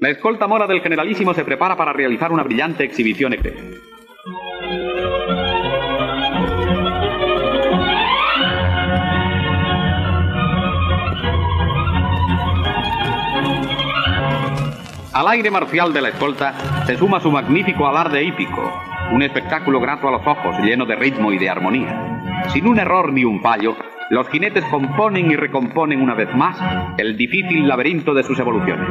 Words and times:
La 0.00 0.10
escolta 0.10 0.46
mora 0.46 0.68
del 0.68 0.80
generalísimo 0.80 1.34
se 1.34 1.44
prepara 1.44 1.76
para 1.76 1.92
realizar 1.92 2.30
una 2.30 2.44
brillante 2.44 2.84
exhibición 2.84 3.32
eclesiástica. 3.32 3.88
Al 15.12 15.26
aire 15.26 15.50
marcial 15.50 15.92
de 15.92 16.00
la 16.00 16.10
escolta 16.10 16.84
se 16.86 16.96
suma 16.96 17.18
su 17.18 17.32
magnífico 17.32 17.88
alarde 17.88 18.22
hípico, 18.22 18.72
un 19.12 19.22
espectáculo 19.22 19.80
grato 19.80 20.06
a 20.06 20.12
los 20.12 20.24
ojos, 20.24 20.56
lleno 20.60 20.86
de 20.86 20.94
ritmo 20.94 21.32
y 21.32 21.38
de 21.38 21.50
armonía. 21.50 22.46
Sin 22.52 22.68
un 22.68 22.78
error 22.78 23.12
ni 23.12 23.24
un 23.24 23.42
fallo, 23.42 23.74
los 24.10 24.28
jinetes 24.28 24.64
componen 24.70 25.30
y 25.30 25.36
recomponen 25.36 26.00
una 26.00 26.14
vez 26.14 26.34
más 26.34 26.56
el 26.98 27.16
difícil 27.16 27.68
laberinto 27.68 28.14
de 28.14 28.22
sus 28.22 28.38
evoluciones. 28.38 28.88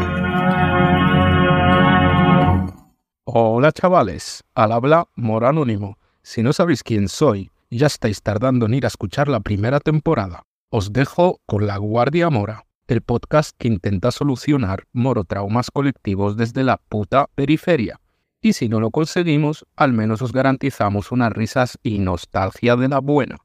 Hola 3.25 3.71
chavales, 3.71 4.43
al 4.55 4.71
habla 4.71 5.05
Moranónimo. 5.15 5.97
Si 6.21 6.43
no 6.43 6.53
sabéis 6.53 6.83
quién 6.83 7.07
soy, 7.07 7.51
ya 7.69 7.87
estáis 7.87 8.21
tardando 8.21 8.65
en 8.65 8.75
ir 8.75 8.85
a 8.85 8.87
escuchar 8.87 9.27
la 9.27 9.39
primera 9.39 9.79
temporada. 9.79 10.43
Os 10.69 10.93
dejo 10.93 11.39
con 11.45 11.67
La 11.67 11.77
Guardia 11.77 12.29
Mora 12.29 12.63
el 12.87 13.01
podcast 13.01 13.53
que 13.57 13.67
intenta 13.67 14.11
solucionar 14.11 14.85
morotraumas 14.93 15.71
colectivos 15.71 16.37
desde 16.37 16.63
la 16.63 16.77
puta 16.77 17.27
periferia. 17.35 17.99
Y 18.41 18.53
si 18.53 18.69
no 18.69 18.79
lo 18.79 18.91
conseguimos, 18.91 19.65
al 19.75 19.91
menos 19.91 20.21
os 20.21 20.31
garantizamos 20.31 21.11
unas 21.11 21.33
risas 21.33 21.77
y 21.83 21.99
nostalgia 21.99 22.77
de 22.77 22.87
la 22.87 22.99
buena. 22.99 23.37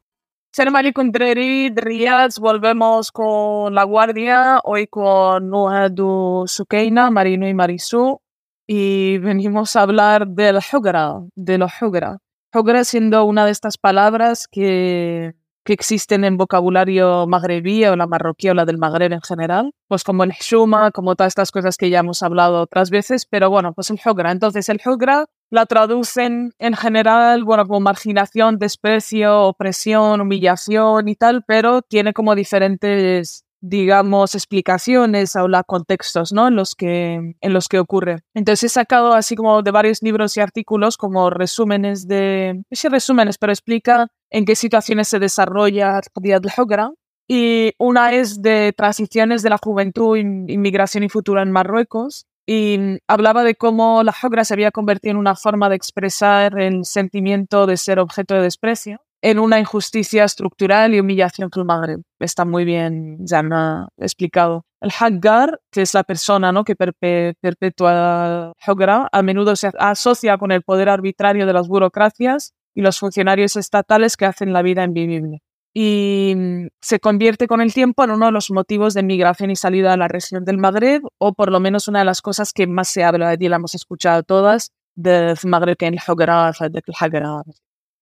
Mari 0.71 0.93
Contreras, 0.93 1.73
Rías, 1.77 2.39
volvemos 2.39 3.11
con 3.11 3.75
La 3.75 3.85
Guardia, 3.85 4.61
hoy 4.65 4.87
con 4.87 5.49
Nuhadu 5.49 6.45
Sukeina, 6.47 7.11
Marino 7.11 7.49
y 7.49 7.55
Marisú, 7.55 8.21
y 8.67 9.19
venimos 9.19 9.77
a 9.77 9.83
hablar 9.83 10.29
del 10.29 10.59
Hugra, 10.73 11.21
de 11.35 11.59
los 11.59 11.73
Hugra. 11.81 12.19
Hugra 12.55 12.85
siendo 12.85 13.25
una 13.25 13.47
de 13.47 13.51
estas 13.51 13.79
palabras 13.79 14.47
que 14.47 15.35
que 15.65 15.73
existen 15.73 16.25
en 16.25 16.37
vocabulario 16.37 17.27
magrebí 17.27 17.85
o 17.85 17.97
la 17.97 18.07
marroquí 18.07 18.49
o 18.49 18.55
la 18.55 18.65
del 18.65 18.79
Magreb 18.79 19.13
en 19.13 19.21
general, 19.21 19.73
pues 19.89 20.03
como 20.03 20.25
el 20.25 20.33
shuma, 20.33 20.91
como 20.91 21.15
todas 21.15 21.31
estas 21.31 21.53
cosas 21.53 21.77
que 21.77 21.91
ya 21.91 22.01
hemos 22.01 22.23
hablado 22.23 22.61
otras 22.61 22.91
veces, 22.91 23.27
pero 23.27 23.49
bueno, 23.49 23.73
pues 23.73 23.91
el 23.91 24.01
hugra. 24.05 24.33
Entonces 24.33 24.69
el 24.69 24.81
hugra 24.85 25.27
la 25.53 25.67
traducen 25.67 26.55
en 26.59 26.75
general, 26.75 27.45
bueno, 27.45 27.67
como 27.67 27.81
marginación, 27.81 28.59
desprecio, 28.59 29.43
opresión, 29.43 30.23
humillación 30.23 31.09
y 31.09 31.15
tal, 31.15 31.45
pero 31.47 31.83
tiene 31.83 32.15
como 32.15 32.35
diferentes 32.35 33.45
digamos, 33.61 34.35
explicaciones 34.35 35.37
o 35.37 35.47
la 35.47 35.63
contextos 35.63 36.33
¿no? 36.33 36.49
en, 36.49 36.57
los 36.57 36.75
que, 36.75 37.37
en 37.41 37.53
los 37.53 37.69
que 37.69 37.79
ocurre. 37.79 38.23
Entonces 38.35 38.65
he 38.65 38.69
sacado 38.75 39.13
así 39.13 39.37
como 39.37 39.63
de 39.63 39.71
varios 39.71 40.03
libros 40.03 40.37
y 40.37 40.41
artículos 40.41 40.97
como 40.97 41.31
resúmenes 41.31 42.09
de, 42.09 42.65
sé 42.73 42.89
resúmenes, 42.89 43.39
pero 43.39 43.53
explica 43.53 44.09
en 44.31 44.47
qué 44.47 44.57
situaciones 44.57 45.07
se 45.09 45.21
desarrolla 45.21 46.01
la 46.23 46.41
Hugra. 46.59 46.91
Y 47.29 47.73
una 47.79 48.13
es 48.13 48.43
de 48.43 48.73
transiciones 48.77 49.43
de 49.43 49.51
la 49.51 49.59
juventud, 49.63 50.17
inmigración 50.17 51.05
y 51.05 51.09
futuro 51.09 51.41
en 51.41 51.53
Marruecos. 51.53 52.27
Y 52.47 52.99
hablaba 53.07 53.45
de 53.45 53.55
cómo 53.55 54.03
la 54.03 54.15
Hugra 54.23 54.45
se 54.45 54.55
había 54.55 54.71
convertido 54.73 55.13
en 55.13 55.19
una 55.19 55.37
forma 55.37 55.69
de 55.69 55.77
expresar 55.77 56.59
el 56.61 56.85
sentimiento 56.85 57.67
de 57.67 57.77
ser 57.77 58.01
objeto 58.01 58.35
de 58.35 58.43
desprecio 58.43 59.01
en 59.23 59.39
una 59.39 59.61
injusticia 59.61 60.25
estructural 60.25 60.95
y 60.95 61.01
humillación 61.01 61.49
que 61.49 61.61
el 61.61 61.67
Magreb. 61.67 62.03
Está 62.19 62.45
muy 62.45 62.65
bien 62.65 63.19
ya 63.21 63.43
me 63.43 63.87
explicado. 63.99 64.67
El 64.81 64.91
Haggar, 64.99 65.61
que 65.71 65.83
es 65.83 65.95
la 65.95 66.03
persona 66.03 66.51
¿no? 66.51 66.65
que 66.65 66.75
perpetúa 66.75 68.53
Hugra, 68.67 69.09
a 69.13 69.23
menudo 69.23 69.55
se 69.55 69.71
asocia 69.79 70.37
con 70.39 70.51
el 70.51 70.63
poder 70.63 70.89
arbitrario 70.89 71.47
de 71.47 71.53
las 71.53 71.69
burocracias 71.69 72.53
y 72.75 72.83
los 72.83 72.99
funcionarios 72.99 73.57
estatales 73.57 74.17
que 74.17 74.27
hacen 74.27 74.53
la 74.53 74.63
vida 74.63 74.83
invivible. 74.83 75.43
Y 75.75 76.35
mm, 76.37 76.67
se 76.81 77.01
convierte 77.01 77.47
con 77.47 77.61
el 77.61 77.73
tiempo 77.73 78.05
en 78.05 78.11
uno 78.11 78.27
de 78.27 78.33
los 78.33 78.51
motivos 78.51 78.95
de 78.95 79.03
migración 79.03 79.51
y 79.51 79.57
salida 79.57 79.93
a 79.93 79.97
la 79.97 80.09
región 80.09 80.45
del 80.45 80.59
Magreb, 80.59 81.03
o 81.19 81.33
por 81.33 81.51
lo 81.51 81.61
menos 81.61 81.89
una 81.89 82.01
de 82.01 82.05
las 82.05 82.21
cosas 82.21 82.53
que 82.53 82.67
más 82.67 82.89
se 82.89 83.05
habla 83.05 83.37
de 83.37 83.49
la 83.49 83.57
hemos 83.57 83.75
escuchado 83.75 84.23
todas, 84.23 84.73
del 84.95 85.37
Magreb 85.45 85.77
en 85.81 85.95
el. 85.95 87.43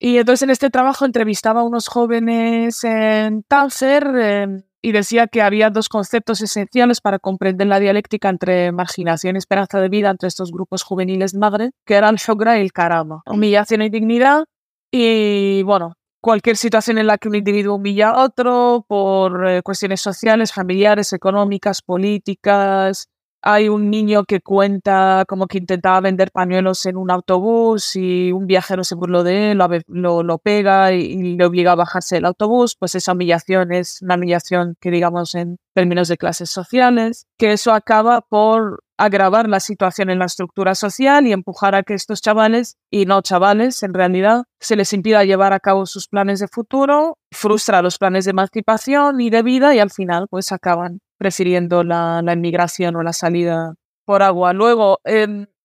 Y 0.03 0.17
entonces 0.17 0.43
en 0.43 0.51
este 0.51 0.71
trabajo 0.71 1.05
entrevistaba 1.05 1.61
a 1.61 1.65
unos 1.65 1.87
jóvenes 1.89 2.83
en 2.85 3.43
Tánger 3.43 4.07
em, 4.17 4.63
y 4.81 4.93
decía 4.93 5.27
que 5.27 5.43
había 5.43 5.69
dos 5.69 5.91
conceptos 5.91 6.41
esenciales 6.41 7.03
para 7.03 7.19
comprender 7.19 7.67
la 7.67 7.79
dialéctica 7.79 8.31
entre 8.31 8.73
marginación 8.73 9.37
y 9.37 9.39
esperanza 9.39 9.79
de 9.79 9.91
vida 9.91 10.11
entre 10.11 10.29
estos 10.29 10.53
grupos 10.53 10.83
juveniles 10.83 11.33
de 11.33 11.39
Magreb, 11.39 11.71
que 11.85 11.95
eran 11.95 12.17
el 12.17 12.59
y 12.59 12.61
el 12.63 12.73
Karama. 12.73 13.23
Humillación 13.27 13.83
y 13.83 13.91
dignidad 13.91 14.45
y, 14.91 15.63
bueno, 15.65 15.95
cualquier 16.21 16.57
situación 16.57 16.99
en 16.99 17.07
la 17.07 17.19
que 17.19 17.29
un 17.29 17.35
individuo 17.35 17.77
humilla 17.77 18.11
a 18.11 18.25
otro 18.25 18.85
por 18.89 19.49
eh, 19.49 19.63
cuestiones 19.63 20.01
sociales, 20.01 20.53
familiares, 20.53 21.13
económicas, 21.13 21.83
políticas, 21.83 23.09
hay 23.43 23.69
un 23.69 23.91
niño 23.91 24.25
que 24.25 24.41
cuenta 24.41 25.25
como 25.27 25.47
que 25.47 25.59
intentaba 25.59 26.01
vender 26.01 26.31
pañuelos 26.31 26.85
en 26.87 26.97
un 26.97 27.11
autobús 27.11 27.97
y 27.97 28.33
un 28.33 28.47
viajero 28.47 28.85
se 28.85 28.95
burló 28.95 29.23
de 29.23 29.53
él, 29.53 29.59
lo, 29.87 30.23
lo, 30.23 30.39
pega 30.39 30.93
y, 30.93 31.37
le 31.37 31.45
obliga 31.45 31.73
a 31.73 31.77
bajarse 31.77 32.17
del 32.17 32.27
autobús, 32.27 32.77
pues 32.77 32.95
esa 32.95 33.13
humillación 33.13 33.73
es 33.73 34.03
una 34.03 34.17
humillación 34.17 34.77
que 34.81 34.91
digamos 34.91 35.35
en 35.35 35.59
términos 35.75 36.09
de 36.09 36.19
clases 36.19 36.51
sociales, 36.51 37.27
que 37.39 37.53
eso 37.53 37.73
acaba 37.73 38.21
por 38.21 38.83
agravar 38.99 39.49
la 39.49 39.61
situación 39.61 40.11
en 40.11 40.19
la 40.19 40.27
estructura 40.27 40.75
social 40.75 41.27
y 41.27 41.33
empujar 41.33 41.75
a 41.75 41.83
que 41.83 41.95
estos 41.95 42.21
chavales, 42.21 42.77
y 42.91 43.07
no 43.07 43.23
chavales 43.23 43.83
en 43.83 43.95
realidad, 43.95 44.45
se 44.61 44.77
les 44.77 44.93
impida 44.93 45.25
llevar 45.25 45.55
a 45.55 45.61
cabo 45.61 45.87
sus 45.87 46.09
planes 46.09 46.41
de 46.41 46.49
futuro, 46.49 47.17
frustra 47.33 47.81
los 47.81 47.97
planes 47.97 48.27
de 48.27 48.33
emancipación 48.33 49.21
y 49.21 49.31
de 49.31 49.43
vida 49.43 49.75
y 49.75 49.79
al 49.79 49.91
final 49.91 50.27
pues 50.29 50.53
acaban 50.53 51.01
prefiriendo 51.21 51.85
la, 51.85 52.23
la 52.23 52.33
inmigración 52.33 52.97
o 52.97 53.03
la 53.03 53.13
salida 53.13 53.75
por 54.07 54.23
agua. 54.23 54.55
Luego, 54.55 55.01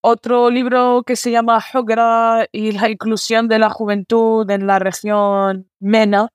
otro 0.02 0.50
libro 0.50 1.04
que 1.08 1.16
se 1.16 1.32
llama 1.32 1.64
Hogra 1.74 2.46
y 2.52 2.74
la 2.74 2.90
inclusión 2.90 3.48
de 3.48 3.58
la 3.58 3.70
juventud 3.70 4.48
en 4.52 4.68
la 4.68 4.80
región 4.80 5.70
MENA. 5.80 6.28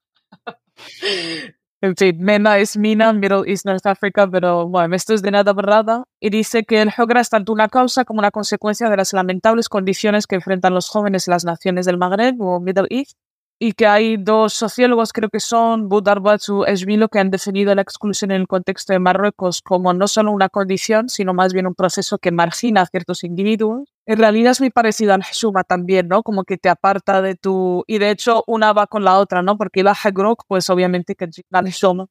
en 1.82 1.96
fin, 1.96 2.18
MENA 2.18 2.60
es 2.60 2.78
MENA, 2.78 3.12
Middle 3.12 3.42
East 3.46 3.66
North 3.66 3.84
Africa, 3.84 4.26
pero 4.26 4.66
bueno, 4.66 4.96
esto 4.96 5.12
es 5.12 5.20
de 5.20 5.32
nada 5.32 5.52
verdad. 5.52 6.04
Y 6.18 6.30
dice 6.30 6.64
que 6.64 6.80
el 6.80 6.90
Hogra 6.96 7.20
es 7.20 7.28
tanto 7.28 7.52
una 7.52 7.68
causa 7.68 8.06
como 8.06 8.20
una 8.20 8.30
consecuencia 8.30 8.88
de 8.88 8.96
las 8.96 9.12
lamentables 9.12 9.68
condiciones 9.68 10.26
que 10.26 10.36
enfrentan 10.36 10.72
los 10.72 10.88
jóvenes 10.88 11.28
en 11.28 11.32
las 11.32 11.44
naciones 11.44 11.84
del 11.84 11.98
Magreb 11.98 12.40
o 12.40 12.58
Middle 12.58 12.86
East 12.88 13.18
y 13.62 13.74
que 13.74 13.86
hay 13.86 14.16
dos 14.16 14.54
sociólogos, 14.54 15.12
creo 15.12 15.28
que 15.28 15.38
son 15.38 15.90
Budarbat 15.90 16.40
y 16.48 16.70
Esmilo, 16.70 17.10
que 17.10 17.18
han 17.18 17.30
definido 17.30 17.74
la 17.74 17.82
exclusión 17.82 18.30
en 18.30 18.40
el 18.40 18.46
contexto 18.48 18.94
de 18.94 18.98
Marruecos 18.98 19.60
como 19.60 19.92
no 19.92 20.08
solo 20.08 20.32
una 20.32 20.48
condición, 20.48 21.10
sino 21.10 21.34
más 21.34 21.52
bien 21.52 21.66
un 21.66 21.74
proceso 21.74 22.16
que 22.16 22.32
margina 22.32 22.80
a 22.80 22.86
ciertos 22.86 23.22
individuos. 23.22 23.92
En 24.06 24.18
realidad 24.18 24.52
es 24.52 24.60
muy 24.60 24.70
parecido 24.70 25.12
al 25.12 25.20
Hshuma 25.20 25.62
también, 25.62 26.08
¿no? 26.08 26.22
Como 26.22 26.44
que 26.44 26.56
te 26.56 26.70
aparta 26.70 27.20
de 27.20 27.34
tu... 27.34 27.84
Y 27.86 27.98
de 27.98 28.10
hecho 28.10 28.44
una 28.46 28.72
va 28.72 28.86
con 28.86 29.04
la 29.04 29.18
otra, 29.18 29.42
¿no? 29.42 29.58
Porque 29.58 29.82
la 29.82 29.92
Hagrok, 29.92 30.44
pues 30.48 30.70
obviamente 30.70 31.14
que 31.14 31.26
el 31.26 31.32
Hshuma. 31.66 32.06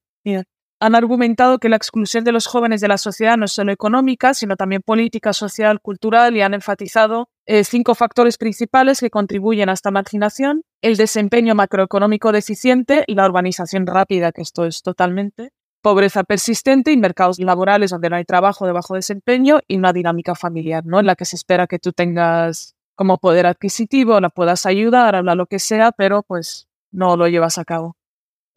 Han 0.82 0.96
argumentado 0.96 1.60
que 1.60 1.68
la 1.68 1.76
exclusión 1.76 2.24
de 2.24 2.32
los 2.32 2.48
jóvenes 2.48 2.80
de 2.80 2.88
la 2.88 2.98
sociedad 2.98 3.36
no 3.36 3.46
es 3.46 3.52
solo 3.52 3.74
económica, 3.74 4.34
sino 4.34 4.56
también 4.56 4.82
política, 4.82 5.34
social, 5.34 5.82
cultural 5.82 6.38
y 6.38 6.42
han 6.42 6.54
enfatizado 6.54 7.30
eh, 7.46 7.66
cinco 7.66 7.96
factores 7.96 8.38
principales 8.38 9.02
que 9.02 9.10
contribuyen 9.10 9.68
a 9.68 9.74
esta 9.74 9.92
marginación 9.92 10.64
el 10.82 10.96
desempeño 10.96 11.54
macroeconómico 11.54 12.32
deficiente 12.32 13.04
y 13.08 13.16
la 13.16 13.26
urbanización 13.26 13.88
rápida, 13.88 14.32
que 14.32 14.42
esto 14.42 14.66
es 14.66 14.82
totalmente, 14.82 15.52
pobreza 15.82 16.24
persistente 16.24 16.94
y 16.94 16.98
mercados 16.98 17.40
laborales 17.40 17.92
donde 17.92 18.10
no 18.10 18.16
hay 18.16 18.24
trabajo 18.24 18.66
de 18.66 18.72
bajo 18.72 18.96
desempeño 18.96 19.60
y 19.68 19.78
una 19.78 19.92
dinámica 19.92 20.34
familiar, 20.34 20.86
¿no? 20.86 21.02
En 21.02 21.06
la 21.06 21.16
que 21.16 21.26
se 21.26 21.36
espera 21.36 21.68
que 21.68 21.80
tú 21.80 21.92
tengas 21.92 22.76
como 22.96 23.18
poder 23.18 23.48
adquisitivo, 23.48 24.20
la 24.22 24.30
puedas 24.30 24.66
ayudar, 24.66 25.16
hablar 25.16 25.36
lo 25.36 25.46
que 25.46 25.60
sea, 25.60 25.92
pero 25.92 26.24
pues 26.24 26.68
no 26.92 27.18
lo 27.18 27.28
llevas 27.28 27.58
a 27.58 27.66
cabo. 27.66 27.99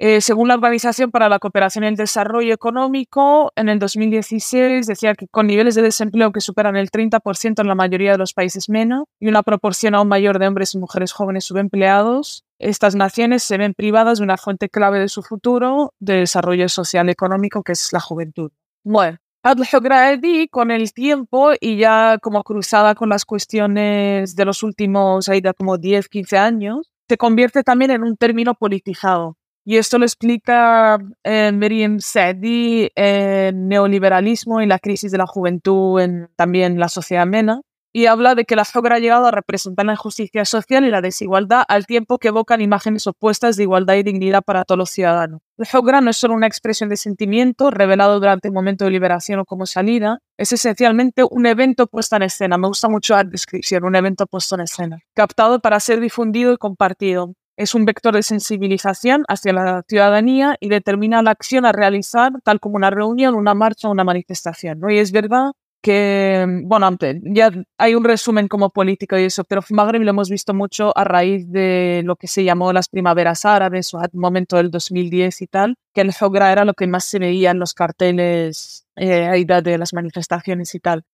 Eh, 0.05 0.21
según 0.21 0.49
la 0.49 0.55
Organización 0.55 1.13
para 1.13 1.29
la 1.29 1.39
Cooperación 1.39 1.85
y 1.85 1.87
el 1.87 1.95
Desarrollo 1.95 2.53
Económico, 2.53 3.53
en 3.55 3.69
el 3.69 3.79
2016 3.79 4.89
decía 4.89 5.15
que 5.15 5.29
con 5.29 5.47
niveles 5.47 5.77
de 5.77 5.83
desempleo 5.83 6.33
que 6.33 6.41
superan 6.41 6.75
el 6.75 6.91
30% 6.91 7.61
en 7.61 7.69
la 7.69 7.77
mayoría 7.77 8.11
de 8.11 8.19
los 8.19 8.35
países 8.35 8.69
menos 8.69 9.05
y 9.21 9.29
una 9.29 9.45
proporción 9.45 9.95
aún 9.95 10.09
mayor 10.09 10.41
de 10.41 10.49
hombres 10.49 10.75
y 10.75 10.79
mujeres 10.79 11.13
jóvenes 11.13 11.45
subempleados, 11.45 12.43
estas 12.59 12.97
naciones 12.97 13.45
se 13.45 13.59
ven 13.59 13.75
privadas 13.75 14.19
de 14.19 14.25
una 14.25 14.39
fuente 14.39 14.69
clave 14.69 14.99
de 14.99 15.07
su 15.07 15.23
futuro 15.23 15.95
de 16.01 16.15
desarrollo 16.15 16.69
social 16.69 17.07
y 17.07 17.13
económico, 17.13 17.63
que 17.63 17.71
es 17.71 17.93
la 17.93 18.01
juventud. 18.01 18.51
Bueno, 18.83 19.19
con 20.51 20.71
el 20.73 20.93
tiempo 20.93 21.53
y 21.61 21.77
ya 21.77 22.19
como 22.21 22.43
cruzada 22.43 22.97
con 22.97 23.09
las 23.09 23.25
cuestiones 23.25 24.35
de 24.35 24.45
los 24.45 24.65
últimos, 24.65 25.31
como 25.57 25.79
10, 25.79 26.09
15 26.09 26.39
años, 26.39 26.91
se 27.09 27.17
convierte 27.17 27.63
también 27.63 27.93
en 27.93 28.03
un 28.03 28.17
término 28.17 28.55
politizado 28.55 29.37
Y 29.65 29.77
esto 29.77 29.99
lo 29.99 30.05
explica 30.05 30.99
eh, 31.23 31.53
Miriam 31.53 32.01
Sadi 32.01 32.91
en 32.97 33.69
Neoliberalismo 33.69 34.61
y 34.61 34.67
la 34.67 34.81
crisis 34.81 35.13
de 35.13 35.19
la 35.19 35.27
juventud 35.27 36.01
en 36.01 36.29
también 36.35 36.81
la 36.81 36.89
sociedad 36.89 37.27
mena. 37.27 37.61
Y 37.95 38.07
habla 38.07 38.35
de 38.35 38.47
que 38.47 38.57
la 38.57 38.65
Jogra 38.65 38.97
ha 38.97 38.99
llegado 38.99 39.27
a 39.27 39.31
representar 39.31 39.85
la 39.85 39.93
injusticia 39.93 40.47
social 40.47 40.85
y 40.87 40.91
la 40.91 41.03
desigualdad 41.03 41.63
al 41.69 41.85
tiempo 41.85 42.19
que 42.19 42.29
evocan 42.29 42.63
imágenes 42.63 43.07
opuestas 43.07 43.57
de 43.57 43.65
igualdad 43.65 43.97
y 43.97 44.03
dignidad 44.03 44.43
para 44.43 44.65
todos 44.65 44.79
los 44.79 44.91
ciudadanos. 44.91 45.43
La 45.59 45.67
Jogra 45.67 46.01
no 46.01 46.09
es 46.11 46.17
solo 46.17 46.35
una 46.35 46.47
expresión 46.47 46.89
de 46.89 46.97
sentimiento 46.97 47.71
revelado 47.71 48.19
durante 48.19 48.49
el 48.49 48.55
momento 48.55 48.87
de 48.87 48.93
liberación 48.93 49.41
o 49.41 49.45
como 49.45 49.67
salida, 49.67 50.21
es 50.39 50.53
esencialmente 50.53 51.23
un 51.31 51.45
evento 51.45 51.87
puesto 51.87 52.17
en 52.17 52.23
escena. 52.23 52.57
Me 52.57 52.67
gusta 52.67 52.89
mucho 52.89 53.15
la 53.15 53.25
descripción, 53.25 53.85
un 53.85 53.95
evento 53.95 54.27
puesto 54.27 54.55
en 54.55 54.63
escena, 54.63 54.99
captado 55.15 55.61
para 55.61 55.79
ser 55.79 56.01
difundido 56.01 56.55
y 56.55 56.57
compartido 56.57 57.35
es 57.63 57.75
un 57.75 57.85
vector 57.85 58.15
de 58.15 58.23
sensibilización 58.23 59.25
hacia 59.29 59.53
la 59.53 59.85
ciudadanía 59.89 60.57
y 60.61 60.69
determina 60.69 61.23
la 61.23 61.31
acción 61.31 61.65
a 61.65 61.73
realizar, 61.73 62.33
tal 62.45 62.61
como 62.61 62.77
una 62.77 62.91
reunión, 62.91 63.35
una 63.35 63.55
marcha 63.55 63.89
o 63.89 63.93
una 63.93 64.05
manifestación. 64.05 64.81
¿no? 64.81 64.91
Y 64.91 64.99
es 64.99 65.13
verdad 65.13 65.53
que, 65.83 66.47
bueno, 66.65 66.97
ya 67.23 67.51
hay 67.77 67.95
un 67.95 68.05
resumen 68.05 68.49
como 68.49 68.71
político 68.71 69.19
y 69.19 69.25
eso, 69.25 69.45
pero 69.45 69.63
Maghreb 69.71 70.03
lo 70.03 70.11
hemos 70.11 70.31
visto 70.31 70.55
mucho 70.55 70.97
a 70.97 71.05
raíz 71.05 71.51
de 71.51 72.03
lo 72.05 72.17
que 72.17 72.29
se 72.29 72.45
llamó 72.45 72.73
las 72.73 72.89
primaveras 72.89 73.45
árabes 73.45 73.93
o 73.93 73.99
al 73.99 74.11
momento 74.13 74.57
del 74.57 74.71
2010 74.71 75.43
y 75.43 75.47
tal, 75.49 75.75
que 75.93 76.03
el 76.03 76.13
Jogra 76.15 76.53
era 76.53 76.65
lo 76.65 76.75
que 76.75 76.87
más 76.87 77.05
se 77.05 77.19
veía 77.19 77.51
en 77.51 77.59
los 77.59 77.75
carteles 77.75 78.87
eh, 78.97 79.45
de 79.45 79.79
las 79.79 79.93
manifestaciones 79.93 80.75
y 80.75 80.81
tal. 80.81 81.05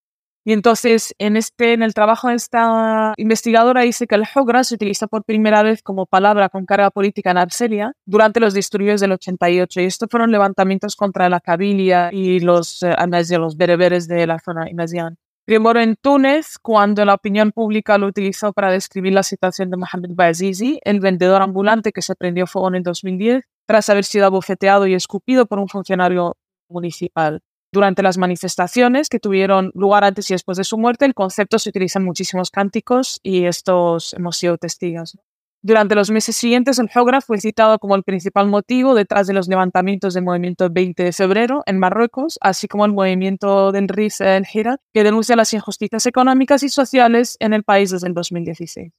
Y 0.49 0.55
entonces, 0.55 1.15
en, 1.19 1.37
este, 1.37 1.75
en 1.75 1.83
el 1.83 1.93
trabajo 1.93 2.29
de 2.29 2.37
esta 2.37 3.13
investigadora 3.19 3.83
dice 3.83 4.07
que 4.07 4.15
el 4.15 4.25
Jogra 4.25 4.65
se 4.65 4.77
utiliza 4.77 5.07
por 5.07 5.23
primera 5.23 5.63
vez 5.63 5.83
como 5.83 6.07
palabra 6.07 6.49
con 6.49 6.65
carga 6.65 6.91
política 6.91 7.33
en 7.33 7.37
Argelia 7.37 7.93
durante 8.07 8.41
los 8.41 8.55
disturbios 8.55 9.03
del 9.03 9.13
88. 9.13 9.83
Y 9.83 9.85
estos 9.85 10.09
fueron 10.11 10.33
levantamientos 10.33 10.97
contra 10.97 11.29
la 11.29 11.41
Cabilia 11.41 12.09
y 12.15 12.41
los, 12.41 12.83
eh, 12.83 12.97
los 13.39 13.59
bereberes 13.59 14.09
de 14.09 14.27
la 14.27 14.39
zona 14.39 14.71
inasián. 14.71 15.19
Primero 15.45 15.81
en 15.81 15.97
Túnez, 15.97 16.57
cuando 16.63 17.05
la 17.05 17.13
opinión 17.13 17.53
pública 17.53 17.99
lo 17.99 18.07
utilizó 18.07 18.55
para 18.55 18.71
describir 18.71 19.13
la 19.13 19.25
situación 19.25 19.69
de 19.69 19.77
Mohamed 19.77 20.13
Bouazizi, 20.15 20.81
el 20.83 21.01
vendedor 21.01 21.43
ambulante 21.43 21.93
que 21.93 22.01
se 22.01 22.15
prendió 22.15 22.47
fuego 22.47 22.69
en 22.69 22.77
el 22.77 22.83
2010 22.85 23.45
tras 23.67 23.91
haber 23.91 24.05
sido 24.05 24.25
abofeteado 24.25 24.87
y 24.87 24.95
escupido 24.95 25.45
por 25.45 25.59
un 25.59 25.69
funcionario 25.69 26.39
municipal. 26.71 27.43
Durante 27.71 28.03
las 28.03 28.17
manifestaciones 28.17 29.09
que 29.09 29.21
tuvieron 29.21 29.71
lugar 29.75 30.03
antes 30.05 30.31
y 30.31 30.35
después 30.35 30.57
de 30.57 30.65
su 30.65 30.79
muerte, 30.79 31.05
el 31.05 31.15
concepto 31.15 31.59
se 31.59 31.69
utiliza 31.69 31.99
en 31.99 32.07
muchísimos 32.07 32.51
cánticos 32.51 33.21
y 33.23 33.45
estos 33.45 34.15
hemos 34.15 34.39
sido 34.39 34.57
testigos. 34.57 35.19
Durante 35.61 35.97
los 35.97 36.11
meses 36.11 36.37
siguientes, 36.37 36.79
el 36.79 36.89
Jogra 36.89 37.21
fue 37.21 37.41
citado 37.41 37.79
como 37.81 37.97
el 37.97 38.05
principal 38.05 38.47
motivo 38.47 38.95
detrás 38.95 39.27
de 39.27 39.35
los 39.35 39.49
levantamientos 39.49 40.15
del 40.15 40.25
movimiento 40.25 40.71
20 40.71 41.03
de 41.03 41.13
febrero 41.13 41.63
en 41.67 41.79
Marruecos, 41.81 42.39
así 42.41 42.69
como 42.69 42.85
el 42.87 42.93
movimiento 42.93 43.73
del 43.73 43.89
RIS 43.89 44.21
en 44.21 44.45
Hirat, 44.51 44.81
que 44.95 45.03
denuncia 45.03 45.35
las 45.35 45.53
injusticias 45.53 46.07
económicas 46.07 46.63
y 46.63 46.69
sociales 46.69 47.37
en 47.41 47.53
el 47.53 47.65
país 47.65 47.91
desde 47.91 48.07
el 48.07 48.15
2016. 48.15 48.93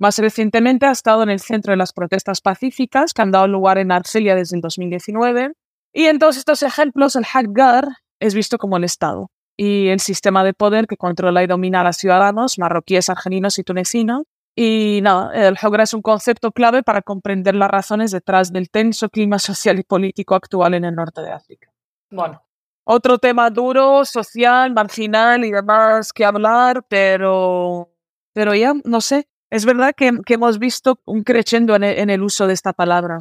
Más 0.00 0.18
recientemente 0.18 0.86
ha 0.86 0.90
estado 0.90 1.22
en 1.22 1.30
el 1.30 1.38
centro 1.38 1.70
de 1.70 1.76
las 1.76 1.92
protestas 1.92 2.40
pacíficas 2.40 3.14
que 3.14 3.22
han 3.22 3.30
dado 3.30 3.46
lugar 3.46 3.78
en 3.78 3.92
Argelia 3.92 4.34
desde 4.34 4.56
el 4.56 4.60
2019. 4.60 5.52
Y 5.94 6.06
en 6.06 6.18
todos 6.18 6.36
estos 6.36 6.64
ejemplos, 6.64 7.14
el 7.14 7.24
Haggar 7.32 7.86
es 8.22 8.34
visto 8.34 8.56
como 8.58 8.76
el 8.76 8.84
Estado 8.84 9.30
y 9.56 9.88
el 9.88 10.00
sistema 10.00 10.44
de 10.44 10.54
poder 10.54 10.86
que 10.86 10.96
controla 10.96 11.42
y 11.42 11.46
domina 11.46 11.80
a 11.80 11.84
los 11.84 11.96
ciudadanos 11.96 12.58
marroquíes, 12.58 13.10
argelinos 13.10 13.58
y 13.58 13.64
tunecinos. 13.64 14.22
Y 14.54 15.00
nada, 15.02 15.32
el 15.48 15.56
Jogra 15.56 15.84
es 15.84 15.94
un 15.94 16.02
concepto 16.02 16.52
clave 16.52 16.82
para 16.82 17.00
comprender 17.00 17.54
las 17.54 17.70
razones 17.70 18.10
detrás 18.10 18.52
del 18.52 18.70
tenso 18.70 19.08
clima 19.08 19.38
social 19.38 19.78
y 19.78 19.82
político 19.82 20.34
actual 20.34 20.74
en 20.74 20.84
el 20.84 20.94
norte 20.94 21.22
de 21.22 21.32
África. 21.32 21.70
Bueno, 22.10 22.42
otro 22.84 23.18
tema 23.18 23.48
duro, 23.50 24.04
social, 24.04 24.72
marginal 24.72 25.44
y 25.44 25.52
demás 25.52 26.12
que 26.12 26.24
hablar, 26.24 26.84
pero, 26.88 27.90
pero 28.32 28.54
ya, 28.54 28.74
no 28.84 29.00
sé, 29.00 29.26
es 29.50 29.64
verdad 29.64 29.94
que, 29.96 30.18
que 30.24 30.34
hemos 30.34 30.58
visto 30.58 31.00
un 31.06 31.22
crescendo 31.22 31.74
en 31.74 31.84
el, 31.84 31.98
en 31.98 32.10
el 32.10 32.22
uso 32.22 32.46
de 32.46 32.54
esta 32.54 32.72
palabra. 32.72 33.20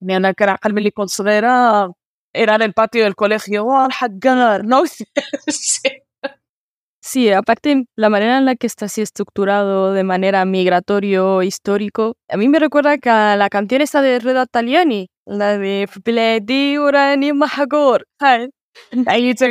Me 0.00 0.14
han 0.14 0.26
era 2.34 2.56
en 2.56 2.62
el 2.62 2.72
patio 2.74 3.04
del 3.04 3.14
colegio, 3.14 3.64
oh, 3.64 3.88
¿no? 4.64 4.82
sí. 5.48 7.32
aparte 7.32 7.86
la 7.96 8.10
manera 8.10 8.38
en 8.38 8.44
la 8.44 8.56
que 8.56 8.66
está 8.66 8.86
así 8.86 9.00
estructurado 9.00 9.92
de 9.92 10.04
manera 10.04 10.44
migratorio, 10.44 11.42
histórico, 11.42 12.16
a 12.28 12.36
mí 12.36 12.48
me 12.48 12.58
recuerda 12.58 12.98
que 12.98 13.10
a 13.10 13.36
la 13.36 13.48
canción 13.48 13.82
esta 13.82 14.02
de 14.02 14.18
Reda 14.18 14.46
Taliani, 14.46 15.08
la 15.26 15.56
de 15.58 15.88
Pledi 16.02 16.78
Urani 16.78 17.32
Mahagor. 17.32 18.06
Ahí 19.06 19.34
se 19.36 19.48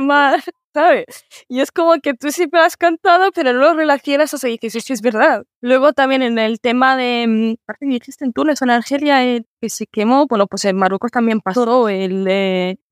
más. 0.00 0.44
¿Sabes? 0.74 1.24
Y 1.48 1.60
es 1.60 1.70
como 1.72 1.94
que 2.00 2.14
tú 2.14 2.30
siempre 2.30 2.60
has 2.60 2.76
cantado, 2.76 3.30
pero 3.32 3.52
no 3.52 3.60
lo 3.60 3.74
relacionas, 3.74 4.32
o 4.34 4.38
sea, 4.38 4.50
dices, 4.50 4.76
eso 4.76 4.92
es 4.92 5.02
verdad. 5.02 5.44
Luego 5.60 5.92
también 5.92 6.22
en 6.22 6.38
el 6.38 6.60
tema 6.60 6.96
de, 6.96 7.26
mm, 7.28 7.72
que 7.80 7.86
dijiste 7.86 8.24
en 8.24 8.32
Túnez 8.32 8.60
o 8.62 8.64
en 8.64 8.70
Argelia, 8.70 9.24
el 9.24 9.46
que 9.60 9.70
se 9.70 9.86
quemó, 9.86 10.26
bueno, 10.26 10.46
pues 10.46 10.64
en 10.64 10.76
Marruecos 10.76 11.10
también 11.10 11.40
pasó 11.40 11.88
el, 11.88 12.26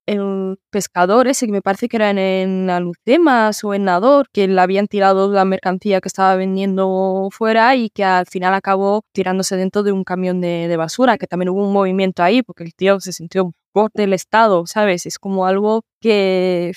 el 0.06 0.58
pescador 0.70 1.28
ese, 1.28 1.46
que 1.46 1.52
me 1.52 1.62
parece 1.62 1.88
que 1.88 1.96
era 1.96 2.10
en, 2.10 2.68
Alucemas 2.70 3.62
o 3.64 3.74
en 3.74 3.84
Nador, 3.84 4.28
que 4.32 4.48
le 4.48 4.60
habían 4.60 4.88
tirado 4.88 5.30
la 5.32 5.44
mercancía 5.44 6.00
que 6.00 6.08
estaba 6.08 6.36
vendiendo 6.36 7.28
fuera 7.32 7.74
y 7.76 7.90
que 7.90 8.04
al 8.04 8.26
final 8.26 8.54
acabó 8.54 9.02
tirándose 9.12 9.56
dentro 9.56 9.82
de 9.82 9.92
un 9.92 10.04
camión 10.04 10.40
de, 10.40 10.68
de 10.68 10.76
basura, 10.76 11.18
que 11.18 11.26
también 11.26 11.50
hubo 11.50 11.66
un 11.66 11.72
movimiento 11.72 12.22
ahí, 12.22 12.42
porque 12.42 12.64
el 12.64 12.74
tío 12.74 13.00
se 13.00 13.12
sintió 13.12 13.52
por 13.72 13.90
del 13.94 14.12
Estado, 14.12 14.66
¿sabes? 14.66 15.06
Es 15.06 15.18
como 15.18 15.46
algo 15.46 15.82
que 16.00 16.72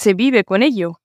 se 0.00 0.14
vive 0.14 0.44
con 0.44 0.62
ello. 0.62 1.00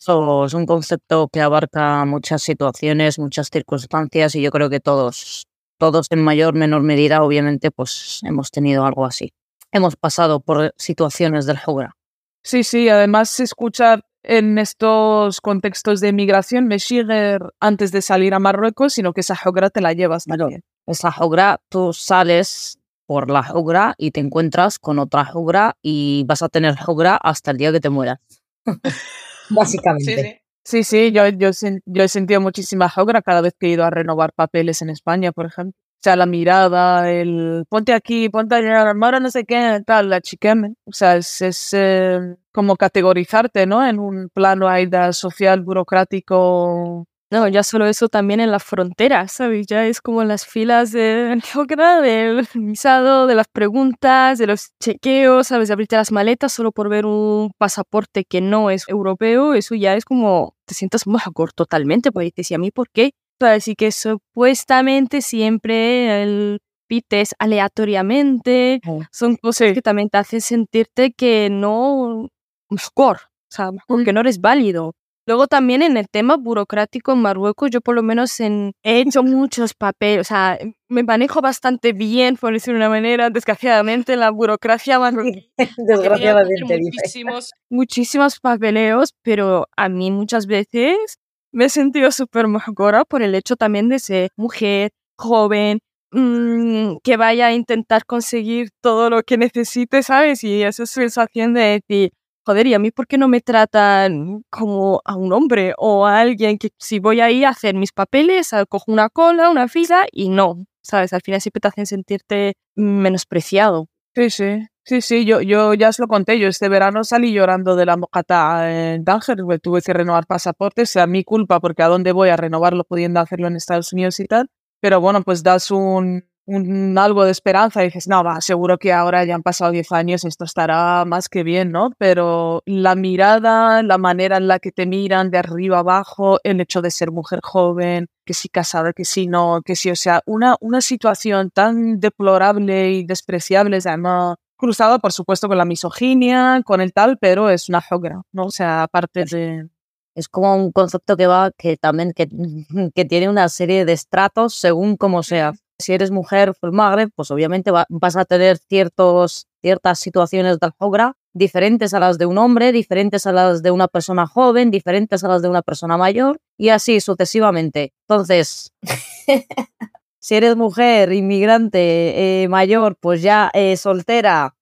Eso 0.00 0.44
es 0.44 0.54
un 0.54 0.66
concepto 0.66 1.28
que 1.32 1.40
abarca 1.40 2.04
muchas 2.04 2.42
situaciones, 2.42 3.20
muchas 3.20 3.48
circunstancias 3.52 4.34
y 4.34 4.42
yo 4.42 4.50
creo 4.50 4.68
que 4.68 4.80
todos, 4.80 5.46
todos 5.78 6.08
en 6.10 6.24
mayor 6.24 6.56
o 6.56 6.58
menor 6.58 6.82
medida, 6.82 7.22
obviamente, 7.22 7.70
pues 7.70 8.18
hemos 8.24 8.50
tenido 8.50 8.84
algo 8.84 9.06
así. 9.06 9.32
Hemos 9.70 9.94
pasado 9.94 10.40
por 10.40 10.74
situaciones 10.76 11.46
del 11.46 11.56
Jogra. 11.56 11.94
Sí, 12.42 12.64
sí, 12.64 12.88
además 12.88 13.38
escuchar 13.38 14.02
en 14.24 14.58
estos 14.58 15.40
contextos 15.40 16.00
de 16.00 16.12
migración 16.12 16.66
me 16.66 16.80
sigue 16.80 17.38
antes 17.60 17.92
de 17.92 18.02
salir 18.02 18.34
a 18.34 18.40
Marruecos, 18.40 18.94
sino 18.94 19.12
que 19.12 19.20
esa 19.20 19.36
Jogra 19.36 19.70
te 19.70 19.80
la 19.80 19.92
llevas 19.92 20.24
también. 20.24 20.64
esa 20.86 21.12
Jogra, 21.12 21.60
tú 21.68 21.92
sales 21.92 22.81
por 23.12 23.30
la 23.30 23.42
Jogra 23.42 23.94
y 23.98 24.10
te 24.10 24.20
encuentras 24.20 24.78
con 24.78 24.98
otra 24.98 25.26
Jogra 25.26 25.76
y 25.82 26.24
vas 26.26 26.40
a 26.40 26.48
tener 26.48 26.78
Jogra 26.78 27.14
hasta 27.16 27.50
el 27.50 27.58
día 27.58 27.70
que 27.70 27.78
te 27.78 27.90
mueras. 27.90 28.20
Básicamente. 29.50 30.42
Sí, 30.64 30.82
sí, 30.82 31.12
yo, 31.12 31.28
yo, 31.28 31.50
yo, 31.84 32.04
he 32.04 32.08
sentido 32.08 32.40
muchísima 32.40 32.88
Jogra 32.88 33.20
cada 33.20 33.42
vez 33.42 33.52
que 33.58 33.66
he 33.66 33.70
ido 33.72 33.84
a 33.84 33.90
renovar 33.90 34.32
papeles 34.32 34.80
en 34.80 34.88
España, 34.88 35.30
por 35.30 35.44
ejemplo. 35.44 35.78
O 35.78 36.02
sea, 36.02 36.16
la 36.16 36.24
mirada, 36.24 37.10
el 37.10 37.66
ponte 37.68 37.92
aquí, 37.92 38.30
ponte 38.30 38.54
allá, 38.54 38.90
ahora 38.90 39.20
no 39.20 39.30
sé 39.30 39.44
qué, 39.44 39.82
tal, 39.86 40.08
la 40.08 40.22
chiqueme. 40.22 40.72
O 40.84 40.92
sea, 40.92 41.16
es, 41.16 41.42
es 41.42 41.68
eh, 41.74 42.18
como 42.50 42.76
categorizarte, 42.76 43.66
¿no? 43.66 43.86
En 43.86 43.98
un 43.98 44.30
plano 44.32 44.68
ahí 44.70 44.86
de 44.86 45.12
social, 45.12 45.60
burocrático, 45.60 47.06
no, 47.32 47.48
ya 47.48 47.62
solo 47.62 47.86
eso 47.86 48.10
también 48.10 48.40
en 48.40 48.50
las 48.50 48.62
fronteras, 48.62 49.32
¿sabes? 49.32 49.66
Ya 49.66 49.86
es 49.86 50.02
como 50.02 50.22
las 50.22 50.44
filas 50.44 50.92
de 50.92 51.40
del 52.02 52.46
visado, 52.52 53.26
de 53.26 53.34
las 53.34 53.48
preguntas, 53.48 54.36
de 54.36 54.46
los 54.46 54.72
chequeos, 54.78 55.46
¿sabes? 55.46 55.68
De 55.68 55.72
abrirte 55.72 55.96
las 55.96 56.12
maletas 56.12 56.52
solo 56.52 56.72
por 56.72 56.90
ver 56.90 57.06
un 57.06 57.50
pasaporte 57.56 58.26
que 58.26 58.42
no 58.42 58.68
es 58.68 58.86
europeo, 58.86 59.54
eso 59.54 59.74
ya 59.74 59.96
es 59.96 60.04
como, 60.04 60.56
te 60.66 60.74
sientas 60.74 61.06
mejor 61.06 61.54
totalmente, 61.54 62.12
porque 62.12 62.26
dices, 62.26 62.50
¿y 62.50 62.54
a 62.54 62.58
mí 62.58 62.70
por 62.70 62.90
qué? 62.90 63.12
Así 63.40 63.76
que 63.76 63.92
supuestamente 63.92 65.22
siempre 65.22 66.22
el 66.22 66.60
pites 66.86 67.34
aleatoriamente, 67.38 68.82
son 69.10 69.36
cosas 69.36 69.72
que 69.72 69.80
también 69.80 70.10
te 70.10 70.18
hacen 70.18 70.42
sentirte 70.42 71.14
que 71.14 71.48
no, 71.50 72.28
mejor, 72.68 73.16
o 73.16 73.54
sea, 73.54 73.70
que 74.04 74.12
no 74.12 74.20
eres 74.20 74.38
válido. 74.38 74.92
Luego 75.26 75.46
también 75.46 75.82
en 75.82 75.96
el 75.96 76.08
tema 76.08 76.36
burocrático 76.36 77.12
en 77.12 77.22
Marruecos, 77.22 77.70
yo 77.70 77.80
por 77.80 77.94
lo 77.94 78.02
menos 78.02 78.40
en, 78.40 78.72
he 78.82 79.00
hecho 79.00 79.22
muchos 79.22 79.72
papeles, 79.74 80.22
o 80.22 80.24
sea, 80.24 80.58
me 80.88 81.04
manejo 81.04 81.40
bastante 81.40 81.92
bien, 81.92 82.36
por 82.36 82.52
decirlo 82.52 82.80
de 82.80 82.86
una 82.86 82.88
manera, 82.88 83.30
desgraciadamente 83.30 84.14
en 84.14 84.20
la 84.20 84.30
burocracia 84.30 84.98
marroquí. 84.98 85.52
desgraciadamente. 85.78 86.78
Muchísimos, 86.80 87.52
muchísimos 87.70 88.40
papeleos, 88.40 89.14
pero 89.22 89.68
a 89.76 89.88
mí 89.88 90.10
muchas 90.10 90.46
veces 90.46 91.18
me 91.52 91.66
he 91.66 91.68
sentido 91.68 92.10
súper 92.10 92.48
mejor 92.48 93.06
por 93.06 93.22
el 93.22 93.34
hecho 93.34 93.56
también 93.56 93.88
de 93.88 94.00
ser 94.00 94.30
mujer, 94.36 94.90
joven, 95.16 95.80
mm, 96.10 96.96
que 97.04 97.16
vaya 97.16 97.46
a 97.46 97.52
intentar 97.52 98.04
conseguir 98.06 98.70
todo 98.80 99.10
lo 99.10 99.22
que 99.22 99.38
necesite, 99.38 100.02
¿sabes? 100.02 100.42
Y 100.42 100.62
esa 100.62 100.86
sensación 100.86 101.54
de 101.54 101.80
decir, 101.88 102.12
joder, 102.44 102.66
¿y 102.66 102.74
a 102.74 102.78
mí 102.78 102.90
por 102.90 103.06
qué 103.06 103.18
no 103.18 103.28
me 103.28 103.40
tratan 103.40 104.42
como 104.50 105.00
a 105.04 105.16
un 105.16 105.32
hombre 105.32 105.74
o 105.78 106.06
a 106.06 106.20
alguien 106.20 106.58
que 106.58 106.70
si 106.78 106.98
voy 106.98 107.20
ahí 107.20 107.44
a 107.44 107.50
hacer 107.50 107.74
mis 107.74 107.92
papeles, 107.92 108.50
cojo 108.68 108.92
una 108.92 109.08
cola, 109.08 109.50
una 109.50 109.68
fila 109.68 110.06
y 110.12 110.28
no, 110.28 110.66
¿sabes? 110.82 111.12
Al 111.12 111.22
final 111.22 111.40
siempre 111.40 111.60
te 111.60 111.68
hacen 111.68 111.86
sentirte 111.86 112.54
menospreciado. 112.76 113.88
Sí, 114.14 114.30
sí. 114.30 114.66
Sí, 114.84 115.00
sí, 115.00 115.24
yo, 115.24 115.40
yo 115.40 115.74
ya 115.74 115.90
os 115.90 115.98
lo 116.00 116.08
conté. 116.08 116.40
Yo 116.40 116.48
este 116.48 116.68
verano 116.68 117.04
salí 117.04 117.32
llorando 117.32 117.76
de 117.76 117.86
la 117.86 117.96
mocata 117.96 118.94
en 118.94 119.04
Tánger. 119.04 119.38
Tuve 119.62 119.80
que 119.80 119.92
renovar 119.92 120.26
pasaportes. 120.26 120.90
Sea 120.90 121.06
mi 121.06 121.22
culpa, 121.22 121.60
porque 121.60 121.84
a 121.84 121.88
dónde 121.88 122.10
voy 122.10 122.30
a 122.30 122.36
renovarlo 122.36 122.82
pudiendo 122.84 123.20
hacerlo 123.20 123.46
en 123.46 123.54
Estados 123.56 123.92
Unidos 123.92 124.18
y 124.18 124.26
tal. 124.26 124.48
Pero 124.80 125.00
bueno, 125.00 125.22
pues 125.22 125.44
das 125.44 125.70
un, 125.70 126.24
un, 126.54 126.96
algo 126.98 127.24
de 127.24 127.30
esperanza 127.30 127.82
y 127.82 127.86
dices, 127.86 128.08
no, 128.08 128.22
va, 128.22 128.40
seguro 128.40 128.78
que 128.78 128.92
ahora 128.92 129.24
ya 129.24 129.34
han 129.34 129.42
pasado 129.42 129.72
10 129.72 129.92
años, 129.92 130.24
esto 130.24 130.44
estará 130.44 131.04
más 131.04 131.28
que 131.28 131.42
bien, 131.42 131.72
¿no? 131.72 131.92
Pero 131.98 132.62
la 132.66 132.94
mirada, 132.94 133.82
la 133.82 133.98
manera 133.98 134.36
en 134.36 134.48
la 134.48 134.58
que 134.58 134.72
te 134.72 134.86
miran 134.86 135.30
de 135.30 135.38
arriba 135.38 135.78
abajo, 135.80 136.38
el 136.44 136.60
hecho 136.60 136.82
de 136.82 136.90
ser 136.90 137.10
mujer 137.10 137.40
joven, 137.42 138.08
que 138.24 138.34
si 138.34 138.48
casada, 138.48 138.92
que 138.92 139.04
si 139.04 139.26
no, 139.26 139.62
que 139.64 139.76
si, 139.76 139.90
o 139.90 139.96
sea, 139.96 140.22
una, 140.26 140.56
una 140.60 140.80
situación 140.80 141.50
tan 141.50 142.00
deplorable 142.00 142.92
y 142.92 143.04
despreciable, 143.04 143.78
además 143.84 144.36
cruzado, 144.62 145.00
por 145.00 145.12
supuesto, 145.12 145.48
con 145.48 145.58
la 145.58 145.64
misoginia, 145.64 146.62
con 146.64 146.80
el 146.80 146.92
tal, 146.92 147.18
pero 147.18 147.50
es 147.50 147.68
una 147.68 147.80
jogra, 147.80 148.22
¿no? 148.32 148.44
O 148.44 148.50
sea, 148.50 148.84
aparte 148.84 149.24
de... 149.24 149.68
Es 150.14 150.28
como 150.28 150.54
un 150.54 150.72
concepto 150.72 151.16
que 151.16 151.26
va, 151.26 151.50
que 151.52 151.76
también, 151.76 152.12
que, 152.12 152.28
que 152.94 153.04
tiene 153.04 153.28
una 153.28 153.48
serie 153.48 153.84
de 153.84 153.94
estratos 153.94 154.54
según 154.54 154.96
como 154.96 155.22
sea 155.22 155.54
si 155.82 155.92
eres 155.92 156.10
mujer 156.10 156.54
full 156.54 156.72
magre, 156.72 157.08
pues 157.08 157.30
obviamente 157.30 157.70
vas 157.70 158.16
a 158.16 158.24
tener 158.24 158.58
ciertos, 158.58 159.46
ciertas 159.60 159.98
situaciones 159.98 160.58
de 160.58 160.66
alfogra 160.66 161.16
diferentes 161.34 161.94
a 161.94 162.00
las 162.00 162.18
de 162.18 162.26
un 162.26 162.38
hombre, 162.38 162.72
diferentes 162.72 163.26
a 163.26 163.32
las 163.32 163.62
de 163.62 163.70
una 163.70 163.88
persona 163.88 164.26
joven, 164.26 164.70
diferentes 164.70 165.24
a 165.24 165.28
las 165.28 165.42
de 165.42 165.48
una 165.48 165.62
persona 165.62 165.96
mayor 165.96 166.40
y 166.58 166.68
así 166.68 167.00
sucesivamente. 167.00 167.92
Entonces, 168.08 168.72
si 170.18 170.34
eres 170.34 170.56
mujer, 170.56 171.12
inmigrante, 171.12 172.42
eh, 172.42 172.48
mayor, 172.48 172.96
pues 173.00 173.22
ya 173.22 173.50
eh, 173.54 173.76
soltera, 173.76 174.54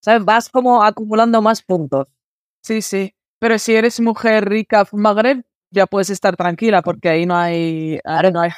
¿sabes? 0.00 0.24
Vas 0.24 0.48
como 0.48 0.82
acumulando 0.82 1.42
más 1.42 1.62
puntos. 1.62 2.06
Sí, 2.62 2.82
sí. 2.82 3.14
Pero 3.38 3.58
si 3.58 3.74
eres 3.74 4.00
mujer 4.00 4.48
rica, 4.48 4.86
magre, 4.92 5.42
ya 5.70 5.86
puedes 5.86 6.10
estar 6.10 6.36
tranquila 6.36 6.80
porque 6.82 7.08
ahí 7.08 7.26
no 7.26 7.36
hay, 7.36 8.00
no 8.32 8.40
hay 8.40 8.50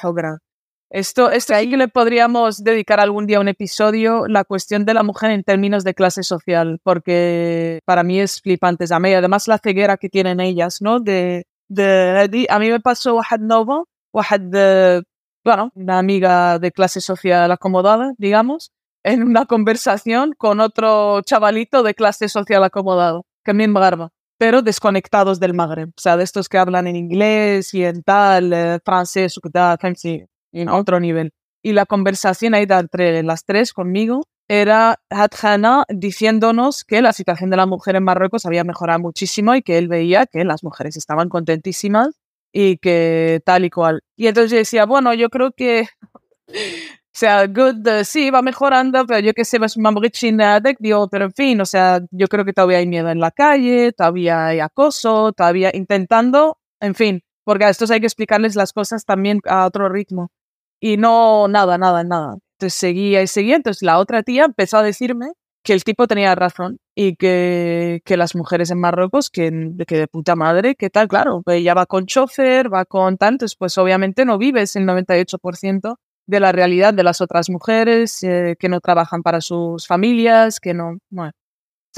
esto, 0.91 1.29
esto 1.29 1.53
ahí 1.53 1.69
que 1.69 1.77
le 1.77 1.87
podríamos 1.87 2.63
dedicar 2.63 2.99
algún 2.99 3.27
día 3.27 3.39
un 3.39 3.47
episodio, 3.47 4.27
la 4.27 4.43
cuestión 4.43 4.85
de 4.85 4.95
la 4.95 5.03
mujer 5.03 5.29
en 5.31 5.43
términos 5.43 5.83
de 5.83 5.93
clase 5.93 6.23
social, 6.23 6.79
porque 6.83 7.79
para 7.85 8.03
mí 8.03 8.19
es 8.19 8.41
flipante 8.41 8.85
a. 8.87 9.19
Además, 9.19 9.47
la 9.47 9.59
ceguera 9.59 9.97
que 9.97 10.09
tienen 10.09 10.39
ellas, 10.39 10.81
¿no? 10.81 10.99
De, 10.99 11.45
de, 11.67 12.47
a 12.49 12.59
mí 12.59 12.69
me 12.69 12.79
pasó 12.79 13.15
Wahad 13.15 13.39
Novo, 13.39 13.87
Wahad, 14.11 14.39
de, 14.39 15.03
bueno, 15.43 15.71
una 15.75 15.99
amiga 15.99 16.57
de 16.57 16.71
clase 16.71 17.01
social 17.01 17.51
acomodada, 17.51 18.13
digamos, 18.17 18.71
en 19.03 19.23
una 19.23 19.45
conversación 19.45 20.33
con 20.37 20.59
otro 20.59 21.21
chavalito 21.21 21.83
de 21.83 21.93
clase 21.93 22.29
social 22.29 22.63
acomodado, 22.63 23.25
que 23.45 23.53
me 23.53 23.67
Magarba, 23.67 24.09
pero 24.39 24.63
desconectados 24.63 25.39
del 25.39 25.53
Magreb, 25.53 25.89
o 25.89 26.01
sea, 26.01 26.17
de 26.17 26.23
estos 26.23 26.49
que 26.49 26.57
hablan 26.57 26.87
en 26.87 26.95
inglés 26.95 27.73
y 27.75 27.83
en 27.83 28.01
tal, 28.01 28.53
eh, 28.53 28.79
francés, 28.83 29.39
tal, 29.53 29.77
en 30.51 30.69
otro 30.69 30.99
nivel. 30.99 31.31
Y 31.61 31.73
la 31.73 31.85
conversación 31.85 32.53
ahí 32.53 32.65
entre 32.69 33.21
las 33.23 33.43
tres 33.43 33.73
conmigo 33.73 34.23
era 34.47 34.99
Hadjana 35.09 35.85
diciéndonos 35.89 36.83
que 36.83 37.01
la 37.01 37.13
situación 37.13 37.49
de 37.51 37.57
la 37.57 37.67
mujer 37.67 37.95
en 37.95 38.03
Marruecos 38.03 38.45
había 38.45 38.63
mejorado 38.63 38.99
muchísimo 38.99 39.53
y 39.55 39.61
que 39.61 39.77
él 39.77 39.87
veía 39.87 40.25
que 40.25 40.43
las 40.43 40.63
mujeres 40.63 40.97
estaban 40.97 41.29
contentísimas 41.29 42.19
y 42.51 42.77
que 42.77 43.41
tal 43.45 43.65
y 43.65 43.69
cual. 43.69 44.01
Y 44.15 44.27
entonces 44.27 44.51
yo 44.51 44.57
decía, 44.57 44.85
bueno, 44.85 45.13
yo 45.13 45.29
creo 45.29 45.51
que, 45.51 45.87
o 46.47 46.51
sea, 47.13 47.45
good, 47.45 47.85
uh, 47.87 48.03
sí, 48.03 48.31
va 48.31 48.41
mejorando, 48.41 49.05
pero 49.05 49.19
yo 49.19 49.33
que 49.33 49.45
sé, 49.45 49.59
es 49.63 49.77
una 49.77 49.93
digo, 50.79 51.09
pero 51.09 51.25
en 51.25 51.33
fin, 51.33 51.61
o 51.61 51.65
sea, 51.65 52.01
yo 52.09 52.27
creo 52.27 52.43
que 52.43 52.53
todavía 52.53 52.79
hay 52.79 52.87
miedo 52.87 53.09
en 53.09 53.19
la 53.19 53.31
calle, 53.31 53.91
todavía 53.91 54.47
hay 54.47 54.59
acoso, 54.61 55.31
todavía 55.33 55.69
intentando, 55.73 56.57
en 56.79 56.95
fin, 56.95 57.21
porque 57.43 57.65
a 57.65 57.69
estos 57.69 57.91
hay 57.91 57.99
que 57.99 58.07
explicarles 58.07 58.55
las 58.55 58.73
cosas 58.73 59.05
también 59.05 59.41
a 59.45 59.65
otro 59.67 59.89
ritmo. 59.89 60.31
Y 60.79 60.97
no, 60.97 61.47
nada, 61.47 61.77
nada, 61.77 62.03
nada. 62.03 62.37
Entonces 62.57 62.79
seguía 62.79 63.21
y 63.21 63.27
seguía. 63.27 63.55
Entonces 63.55 63.83
la 63.83 63.99
otra 63.99 64.23
tía 64.23 64.45
empezó 64.45 64.77
a 64.77 64.83
decirme 64.83 65.31
que 65.63 65.73
el 65.73 65.83
tipo 65.83 66.07
tenía 66.07 66.35
razón 66.35 66.79
y 66.95 67.15
que, 67.15 68.01
que 68.05 68.17
las 68.17 68.35
mujeres 68.35 68.71
en 68.71 68.79
Marruecos, 68.79 69.29
que, 69.29 69.71
que 69.87 69.97
de 69.97 70.07
puta 70.07 70.35
madre, 70.35 70.75
que 70.75 70.89
tal, 70.89 71.07
claro, 71.07 71.43
ella 71.47 71.73
va 71.73 71.85
con 71.85 72.05
chofer, 72.05 72.73
va 72.73 72.85
con 72.85 73.17
tantos, 73.17 73.55
pues 73.55 73.77
obviamente 73.77 74.25
no 74.25 74.37
vives 74.37 74.75
el 74.75 74.85
98% 74.85 75.95
de 76.27 76.39
la 76.39 76.51
realidad 76.51 76.93
de 76.93 77.03
las 77.03 77.21
otras 77.21 77.49
mujeres 77.49 78.23
eh, 78.23 78.55
que 78.59 78.69
no 78.69 78.79
trabajan 78.81 79.23
para 79.23 79.41
sus 79.41 79.87
familias, 79.87 80.59
que 80.59 80.73
no, 80.73 80.97
bueno. 81.09 81.33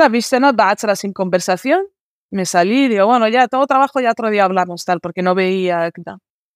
Viste, 0.09 0.39
no, 0.39 0.51
sin 0.95 1.13
conversación, 1.13 1.85
me 2.31 2.45
salí 2.45 2.85
y 2.85 2.87
digo, 2.87 3.05
bueno, 3.05 3.27
ya 3.27 3.47
todo 3.47 3.67
trabajo, 3.67 3.99
ya 3.99 4.11
otro 4.11 4.29
día 4.29 4.45
hablamos, 4.45 4.85
tal, 4.85 4.99
porque 5.01 5.21
no 5.21 5.35
veía. 5.35 5.91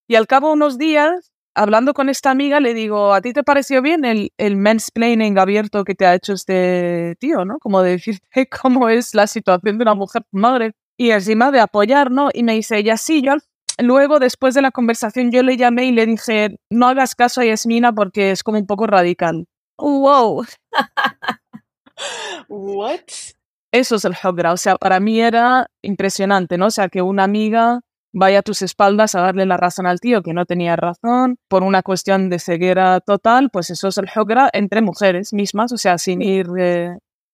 Y 0.07 0.15
al 0.15 0.25
cabo 0.25 0.47
de 0.47 0.53
unos 0.53 0.77
días 0.77 1.31
hablando 1.55 1.93
con 1.93 2.09
esta 2.09 2.31
amiga, 2.31 2.59
le 2.59 2.73
digo, 2.73 3.13
¿a 3.13 3.21
ti 3.21 3.33
te 3.33 3.43
pareció 3.43 3.81
bien 3.81 4.05
el, 4.05 4.31
el 4.37 4.57
mansplaining 4.57 5.39
abierto 5.39 5.83
que 5.83 5.95
te 5.95 6.05
ha 6.05 6.13
hecho 6.13 6.33
este 6.33 7.15
tío, 7.19 7.45
¿no? 7.45 7.57
Como 7.59 7.81
de 7.81 7.91
decirte 7.91 8.47
cómo 8.61 8.89
es 8.89 9.15
la 9.15 9.27
situación 9.27 9.77
de 9.77 9.83
una 9.83 9.95
mujer 9.95 10.23
madre. 10.31 10.73
Y 10.97 11.11
encima 11.11 11.51
de 11.51 11.59
apoyar, 11.59 12.11
¿no? 12.11 12.29
Y 12.33 12.43
me 12.43 12.53
dice 12.53 12.77
ella, 12.77 12.97
sí, 12.97 13.21
yo 13.21 13.33
luego, 13.79 14.19
después 14.19 14.53
de 14.53 14.61
la 14.61 14.71
conversación, 14.71 15.31
yo 15.31 15.43
le 15.43 15.57
llamé 15.57 15.85
y 15.85 15.91
le 15.91 16.05
dije, 16.05 16.57
no 16.69 16.87
hagas 16.87 17.15
caso 17.15 17.41
a 17.41 17.45
Yasmina 17.45 17.93
porque 17.93 18.31
es 18.31 18.43
como 18.43 18.57
un 18.57 18.65
poco 18.65 18.87
radical. 18.87 19.47
¡Wow! 19.77 20.45
¿What? 22.47 22.99
Eso 23.71 23.95
es 23.95 24.05
el 24.05 24.15
Hogra. 24.23 24.53
O 24.53 24.57
sea, 24.57 24.75
para 24.75 24.99
mí 24.99 25.19
era 25.19 25.67
impresionante, 25.81 26.57
¿no? 26.57 26.67
O 26.67 26.71
sea, 26.71 26.87
que 26.87 27.01
una 27.01 27.23
amiga 27.23 27.81
vaya 28.15 28.39
a 28.39 28.41
tus 28.41 28.61
espaldas 28.61 29.13
a 29.13 29.21
darle 29.21 29.45
la 29.45 29.57
razón 29.57 29.85
al 29.85 29.99
tío 29.99 30.23
que 30.23 30.33
no 30.33 30.45
tenía 30.45 30.75
razón 30.77 31.37
por 31.49 31.63
una 31.63 31.83
cuestión 31.83 32.29
de 32.29 32.39
ceguera 32.39 33.01
total, 33.01 33.49
pues 33.51 33.69
eso 33.69 33.89
es 33.89 33.97
el 33.97 34.09
jogra 34.09 34.49
entre 34.53 34.81
mujeres 34.81 35.33
mismas, 35.33 35.71
o 35.73 35.77
sea, 35.77 35.97
sin 35.97 36.21
ir... 36.21 36.47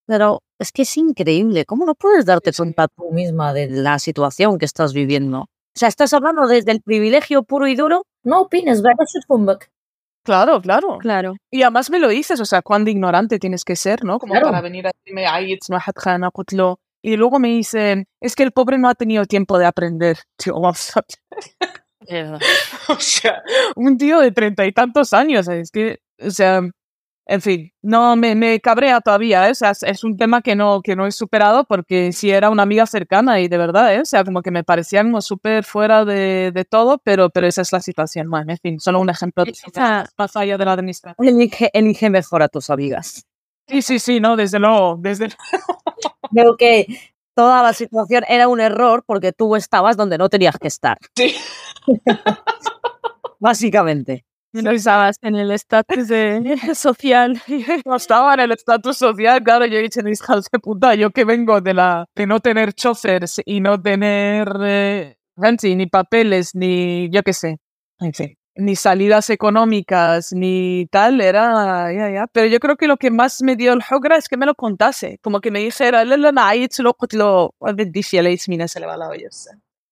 Pero 0.08 0.42
es 0.60 0.72
que 0.72 0.82
es 0.82 0.98
increíble, 0.98 1.66
¿cómo 1.66 1.86
no 1.86 1.94
puedes 1.94 2.26
darte 2.26 2.52
cuenta 2.52 2.88
tú 2.88 3.12
misma 3.12 3.54
de 3.54 3.70
la 3.70 4.00
situación 4.00 4.58
que 4.58 4.66
estás 4.66 4.94
viviendo? 4.94 5.42
O 5.42 5.80
sea, 5.80 5.88
estás 5.88 6.12
hablando 6.14 6.48
desde 6.48 6.72
el 6.72 6.82
privilegio 6.82 7.44
puro 7.44 7.68
y 7.68 7.76
duro, 7.76 8.04
no 8.24 8.42
opines, 8.42 8.82
¿verdad? 8.82 9.06
Claro, 10.24 10.62
claro. 10.62 10.98
Claro. 10.98 11.36
Y 11.52 11.62
además 11.62 11.90
me 11.92 12.00
lo 12.00 12.08
dices, 12.10 12.40
o 12.40 12.46
sea, 12.46 12.62
cuán 12.62 12.88
ignorante 12.88 13.40
tienes 13.40 13.64
que 13.64 13.76
ser, 13.76 14.04
¿no? 14.04 14.20
Como 14.20 14.34
para 14.34 14.62
venir 14.62 14.88
a 14.88 14.92
decirme, 14.94 15.28
ay, 15.28 15.54
it's 15.54 15.70
not 15.70 15.82
y 17.01 17.17
luego 17.17 17.39
me 17.39 17.50
dicen, 17.50 18.05
es 18.20 18.36
que 18.36 18.43
el 18.43 18.51
pobre 18.51 18.77
no 18.77 18.89
ha 18.89 18.96
tenido 18.96 19.25
tiempo 19.25 19.58
de 19.58 19.65
aprender. 19.65 20.17
Tío, 20.38 20.53
vamos 20.60 20.96
a... 20.96 21.03
o 22.89 23.00
sea, 23.00 23.41
un 23.75 23.98
tío 23.98 24.20
de 24.20 24.31
treinta 24.31 24.65
y 24.65 24.72
tantos 24.72 25.13
años, 25.13 25.48
es 25.48 25.72
que, 25.72 26.00
o 26.20 26.31
sea, 26.31 26.62
en 27.27 27.41
fin, 27.41 27.72
no 27.81 28.15
me, 28.15 28.36
me 28.36 28.60
cabrea 28.60 29.00
todavía, 29.00 29.48
¿eh? 29.48 29.51
o 29.51 29.55
sea, 29.55 29.72
es 29.84 30.03
un 30.03 30.17
tema 30.17 30.41
que 30.41 30.55
no, 30.55 30.81
que 30.81 30.96
no 30.96 31.05
he 31.05 31.12
superado 31.12 31.63
porque 31.65 32.12
si 32.12 32.31
era 32.31 32.50
una 32.50 32.63
amiga 32.63 32.86
cercana 32.86 33.39
y 33.39 33.48
de 33.48 33.58
verdad, 33.58 33.93
¿eh? 33.93 34.01
o 34.01 34.05
sea, 34.05 34.24
como 34.24 34.41
que 34.41 34.51
me 34.51 34.63
parecían 34.63 35.08
como 35.08 35.22
súper 35.22 35.63
fuera 35.63 36.03
de, 36.03 36.51
de, 36.53 36.65
todo, 36.65 36.98
pero, 36.98 37.29
pero 37.29 37.48
esa 37.48 37.62
es 37.62 37.72
la 37.72 37.79
situación. 37.79 38.29
Bueno, 38.29 38.51
en 38.51 38.58
fin, 38.58 38.79
solo 38.79 39.00
un 39.00 39.10
ejemplo 39.10 39.46
de 39.46 39.53
más 40.17 40.36
allá 40.36 40.58
de 40.58 40.65
la 40.65 40.74
administración. 40.74 41.25
Elige, 41.25 41.70
elige 41.74 42.10
mejor 42.10 42.41
a 42.43 42.50
tus 42.50 42.70
amigas. 42.70 43.25
Sí, 43.68 43.82
sí, 43.82 44.00
sí, 44.00 44.20
no, 44.20 44.36
desde 44.36 44.60
luego, 44.60 44.98
desde 45.00 45.30
Creo 46.32 46.58
que 46.58 46.88
toda 47.36 47.63
la 47.63 47.74
situación 47.74 48.24
era 48.27 48.48
un 48.48 48.60
error 48.60 49.03
porque 49.06 49.32
tú 49.32 49.56
estabas 49.56 49.98
donde 49.98 50.18
no 50.18 50.30
tenías 50.30 50.58
que 50.58 50.68
estar. 50.68 50.98
Sí. 51.15 51.36
Básicamente. 53.39 54.25
No 54.53 54.72
estabas 54.72 55.15
en 55.22 55.36
el 55.36 55.51
estatus 55.51 56.08
social. 56.77 57.41
No 57.86 57.96
estaba 57.96 58.34
en 58.34 58.41
el 58.41 58.51
estatus 58.51 58.98
social, 58.98 59.41
claro, 59.44 59.65
yo 59.65 59.77
he 59.77 59.82
dicho, 59.82 60.01
hijas 60.06 60.48
de 60.51 60.60
puta, 60.60 60.94
yo 60.96 61.12
que 61.12 61.24
vengo 61.24 61.62
de 61.62 61.74
la 61.74 62.06
de 62.15 62.27
no 62.27 62.41
tener 62.41 62.74
chofers 62.74 63.41
y 63.46 63.62
no 63.62 63.82
tener 63.82 64.50
eh, 64.62 65.15
ni 65.63 65.86
papeles, 65.88 66.53
ni 66.53 67.10
yo 67.12 67.24
qué 67.24 67.32
sé. 67.32 67.58
En 68.00 68.13
fin 68.13 68.36
ni 68.55 68.75
salidas 68.75 69.29
económicas, 69.29 70.34
ni 70.34 70.88
tal, 70.91 71.22
era, 71.22 71.91
ya, 71.93 72.10
ya. 72.10 72.27
Pero 72.27 72.48
yo 72.48 72.60
creo 72.60 72.75
que 72.75 72.88
lo 72.88 72.98
que 72.98 73.12
más 73.12 73.41
me 73.41 73.55
dio 73.55 73.74
el 73.74 73.81
jogra 73.81 74.17
es 74.17 74.27
que 74.27 74.38
me 74.38 74.46
lo 74.46 74.55
contase, 74.55 75.20
como 75.22 75.39
que 75.39 75.51
me 75.51 75.60
dijera, 75.60 76.03
lo 76.05 76.17
lo 76.17 76.31
se 78.67 78.79
le 78.79 78.86
va 78.86 78.98
la 78.98 79.10
olla. 79.10 79.29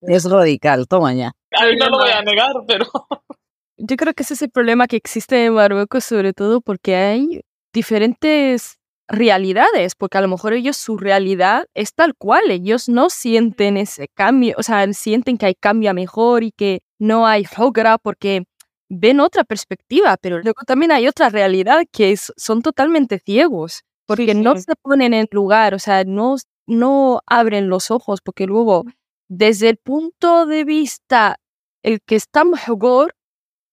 Es 0.02 0.30
radical, 0.30 0.88
toma 0.88 1.14
ya. 1.14 1.32
no 1.52 1.90
lo 1.90 1.98
voy 1.98 2.12
a 2.12 2.22
negar, 2.22 2.54
pero... 2.68 2.86
Yo 3.82 3.96
creo 3.96 4.14
que 4.14 4.24
ese 4.24 4.34
es 4.34 4.42
el 4.42 4.50
problema 4.50 4.88
que 4.88 4.98
existe 4.98 5.46
en 5.46 5.54
Marruecos, 5.54 6.04
sobre 6.04 6.34
todo 6.34 6.60
porque 6.60 6.98
hay 6.98 7.42
diferentes 7.74 8.78
realidades, 9.08 9.96
porque 9.96 10.18
a 10.18 10.22
lo 10.22 10.28
mejor 10.28 10.52
ellos 10.52 10.76
su 10.76 10.98
realidad 10.98 11.66
es 11.74 11.94
tal 11.94 12.14
cual, 12.16 12.52
ellos 12.52 12.90
no 12.90 13.10
sienten 13.10 13.78
ese 13.78 14.10
cambio, 14.14 14.56
o 14.58 14.64
sea, 14.64 14.92
sienten 14.94 15.38
que 15.38 15.46
hay 15.46 15.56
cambio 15.56 15.92
a 15.92 15.94
mejor 15.94 16.44
y 16.44 16.52
que 16.52 16.82
no 17.00 17.26
hay 17.26 17.46
hogra 17.58 17.98
porque 17.98 18.44
ven 18.90 19.20
otra 19.20 19.44
perspectiva, 19.44 20.18
pero 20.18 20.40
luego 20.40 20.64
también 20.66 20.92
hay 20.92 21.08
otra 21.08 21.30
realidad 21.30 21.84
que 21.92 22.12
es, 22.12 22.34
son 22.38 22.62
totalmente 22.62 23.20
ciegos, 23.20 23.84
porque 24.06 24.34
no 24.34 24.58
se 24.58 24.76
ponen 24.82 25.14
en 25.14 25.28
lugar, 25.32 25.76
o 25.76 25.80
sea, 25.80 26.04
no, 26.04 26.36
no 26.68 27.22
abren 27.28 27.70
los 27.70 27.92
ojos, 27.92 28.22
porque 28.24 28.48
luego, 28.48 28.86
desde 29.30 29.70
el 29.70 29.78
punto 29.78 30.48
de 30.48 30.64
vista, 30.66 31.38
el 31.84 32.00
que 32.02 32.16
está 32.16 32.44
mejor, 32.44 33.14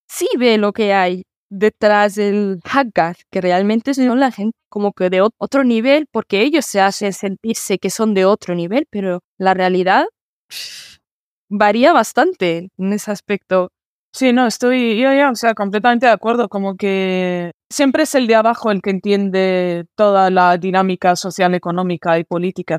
sí 0.09 0.29
ve 0.39 0.59
lo 0.59 0.73
que 0.73 0.93
hay 0.93 1.25
detrás 1.51 2.17
del 2.17 2.61
Haggard, 2.65 3.17
que 3.31 3.41
realmente 3.41 3.95
son 3.95 4.21
la 4.21 4.31
gente 4.31 4.59
como 4.69 4.93
que 4.93 5.09
de 5.11 5.23
otro 5.23 5.65
nivel, 5.65 6.07
porque 6.11 6.43
ellos 6.43 6.67
se 6.67 6.81
hacen 6.81 7.13
sentirse 7.13 7.79
que 7.79 7.91
son 7.91 8.15
de 8.15 8.27
otro 8.27 8.55
nivel, 8.55 8.87
pero 8.91 9.21
la 9.39 9.55
realidad 9.55 10.07
varía 11.49 11.93
bastante 11.93 12.71
en 12.79 12.93
ese 12.93 13.11
aspecto. 13.11 13.71
Sí, 14.13 14.33
no, 14.33 14.47
estoy 14.47 14.99
yo 14.99 15.13
ya, 15.13 15.31
o 15.31 15.35
sea, 15.35 15.55
completamente 15.55 16.07
de 16.07 16.13
acuerdo, 16.13 16.49
como 16.49 16.77
que 16.77 17.53
siempre 17.71 18.05
es 18.05 18.15
el 18.15 18.27
de 18.27 18.35
abajo 18.35 18.71
el 18.71 18.81
que 18.81 18.91
entiende 18.91 19.85
toda 19.95 20.31
la 20.31 20.57
dinámica 20.57 21.17
social, 21.17 21.55
económica 21.55 22.19
y 22.19 22.25
política, 22.25 22.79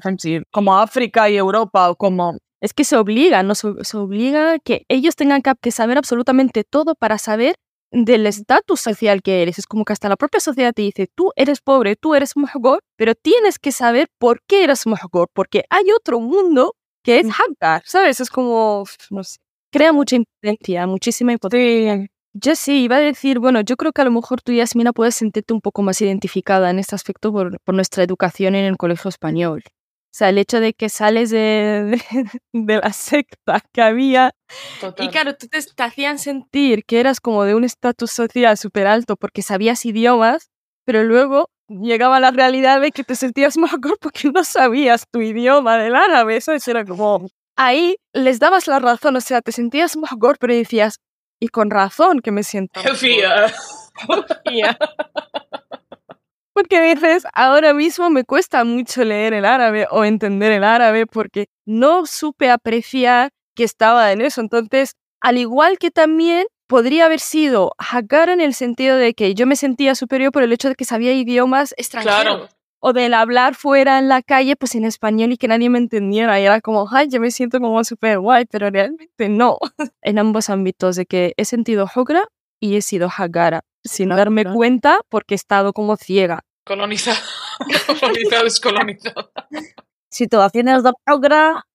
como 0.51 0.77
África 0.79 1.29
y 1.29 1.37
Europa 1.37 1.89
o 1.89 1.95
como... 1.95 2.37
Es 2.59 2.73
que 2.73 2.83
se 2.83 2.97
obliga, 2.97 3.43
¿no? 3.43 3.53
Se, 3.53 3.67
obliga 3.97 4.57
que 4.57 4.83
ellos 4.89 5.15
tengan 5.15 5.43
que 5.61 5.71
saber 5.71 5.99
absolutamente 5.99 6.63
todo 6.63 6.95
para 6.95 7.19
saber 7.19 7.55
del 7.91 8.25
estatus 8.25 8.81
social 8.81 9.21
que 9.21 9.43
eres. 9.43 9.59
Es 9.59 9.67
como 9.67 9.85
que 9.85 9.93
hasta 9.93 10.09
la 10.09 10.15
propia 10.15 10.39
sociedad 10.39 10.73
te 10.73 10.81
dice, 10.81 11.07
tú 11.13 11.31
eres 11.35 11.61
pobre, 11.61 11.95
tú 11.95 12.15
eres 12.15 12.35
mejor, 12.35 12.79
pero 12.95 13.13
tienes 13.15 13.59
que 13.59 13.71
saber 13.71 14.07
por 14.17 14.41
qué 14.47 14.63
eres 14.63 14.87
mejor, 14.87 15.29
porque 15.33 15.65
hay 15.69 15.91
otro 15.95 16.19
mundo 16.19 16.73
que 17.07 17.21
es 17.21 17.27
Hagar, 17.27 17.83
¿sabes? 17.85 18.19
Es 18.19 18.29
como, 18.29 18.83
no 19.11 19.23
sé, 19.23 19.37
crea 19.71 19.93
mucha 19.93 20.17
impotencia, 20.17 20.85
muchísima 20.87 21.31
impotencia. 21.31 22.05
Yo 22.33 22.55
sí, 22.57 22.83
iba 22.83 22.97
a 22.97 22.99
decir, 22.99 23.39
bueno, 23.39 23.61
yo 23.61 23.77
creo 23.77 23.93
que 23.93 24.01
a 24.01 24.05
lo 24.05 24.11
mejor 24.11 24.41
tú, 24.41 24.51
Yasmina, 24.51 24.91
puedes 24.91 25.15
sentirte 25.15 25.53
un 25.53 25.61
poco 25.61 25.81
más 25.83 26.01
identificada 26.01 26.69
en 26.69 26.79
este 26.79 26.95
aspecto 26.95 27.31
por, 27.31 27.61
por 27.61 27.75
nuestra 27.75 28.03
educación 28.03 28.55
en 28.55 28.65
el 28.65 28.75
colegio 28.75 29.07
español. 29.07 29.63
O 29.65 30.17
sea, 30.17 30.27
el 30.27 30.37
hecho 30.37 30.59
de 30.59 30.73
que 30.73 30.89
sales 30.89 31.29
de, 31.29 31.97
de, 32.53 32.75
la 32.75 32.91
secta 32.91 33.61
que 33.71 33.81
había 33.81 34.31
y 34.97 35.07
claro, 35.07 35.37
tú 35.37 35.47
te, 35.47 35.61
te, 35.61 35.83
hacían 35.83 36.19
sentir 36.19 36.83
que 36.83 36.99
eras 36.99 37.21
como 37.21 37.45
de 37.45 37.55
un 37.55 37.63
estatus 37.63 38.11
social 38.11 38.57
súper 38.57 38.85
alto 38.85 39.15
porque 39.15 39.41
sabías 39.43 39.85
idiomas, 39.85 40.49
pero 40.83 41.03
luego 41.05 41.51
llegaba 41.67 42.19
la 42.19 42.31
realidad 42.31 42.81
de 42.81 42.91
que 42.91 43.03
te 43.03 43.15
sentías 43.15 43.57
mejor 43.57 43.97
porque 43.99 44.29
no 44.29 44.43
sabías 44.43 45.05
tu 45.11 45.21
idioma 45.21 45.77
del 45.77 45.95
árabe. 45.95 46.37
Eso 46.37 46.51
era 46.53 46.85
como 46.85 47.27
ahí 47.57 47.97
les 48.13 48.39
dabas 48.39 48.67
la 48.67 48.79
razón, 48.79 49.15
o 49.17 49.21
sea, 49.21 49.41
te 49.41 49.51
sentías 49.51 49.97
mejor, 49.97 50.37
pero 50.39 50.53
decías, 50.53 50.99
y 51.39 51.49
con 51.49 51.69
razón 51.69 52.21
que 52.21 52.31
me 52.31 52.43
siento. 52.43 52.79
Sofía. 52.81 53.51
Porque 56.53 56.81
dices, 56.81 57.25
ahora 57.33 57.73
mismo 57.73 58.09
me 58.09 58.23
cuesta 58.23 58.63
mucho 58.63 59.03
leer 59.03 59.33
el 59.33 59.45
árabe 59.45 59.87
o 59.91 60.03
entender 60.03 60.51
el 60.51 60.63
árabe 60.63 61.05
porque 61.05 61.45
no 61.67 62.07
supe 62.07 62.49
apreciar 62.49 63.29
que 63.55 63.63
estaba 63.63 64.11
en 64.11 64.21
eso. 64.21 64.41
Entonces, 64.41 64.93
al 65.21 65.37
igual 65.37 65.77
que 65.77 65.91
también 65.91 66.47
podría 66.67 67.05
haber 67.05 67.19
sido 67.19 67.73
Hagar 67.77 68.29
en 68.29 68.41
el 68.41 68.53
sentido 68.53 68.97
de 68.97 69.13
que 69.13 69.33
yo 69.33 69.47
me 69.47 69.55
sentía 69.55 69.95
superior 69.95 70.31
por 70.31 70.43
el 70.43 70.53
hecho 70.53 70.69
de 70.69 70.75
que 70.75 70.85
sabía 70.85 71.13
idiomas 71.13 71.73
extranjeros. 71.77 72.37
Claro 72.37 72.57
o 72.79 72.93
del 72.93 73.13
hablar 73.13 73.55
fuera 73.55 73.99
en 73.99 74.07
la 74.07 74.21
calle, 74.21 74.55
pues 74.55 74.75
en 74.75 74.85
español 74.85 75.31
y 75.31 75.37
que 75.37 75.47
nadie 75.47 75.69
me 75.69 75.77
entendiera. 75.77 76.39
Y 76.39 76.45
era 76.45 76.61
como, 76.61 76.87
ay, 76.91 77.07
yo 77.09 77.19
me 77.19 77.31
siento 77.31 77.59
como 77.59 77.83
súper 77.83 78.19
guay, 78.19 78.45
pero 78.45 78.69
realmente 78.69 79.29
no. 79.29 79.57
en 80.01 80.19
ambos 80.19 80.49
ámbitos 80.49 80.95
de 80.95 81.05
que 81.05 81.33
he 81.37 81.45
sentido 81.45 81.89
Hogra 81.93 82.25
y 82.59 82.75
he 82.75 82.81
sido 82.81 83.09
Hagara, 83.15 83.61
sin 83.83 84.09
darme 84.09 84.45
cuenta 84.45 84.99
porque 85.09 85.33
he 85.33 85.37
estado 85.37 85.73
como 85.73 85.95
ciega. 85.97 86.41
Colonizado, 86.65 87.17
colonizado, 87.99 88.43
descolonizado. 88.43 89.31
Situaciones 90.09 90.83
de 90.83 90.91
Hogra 91.07 91.65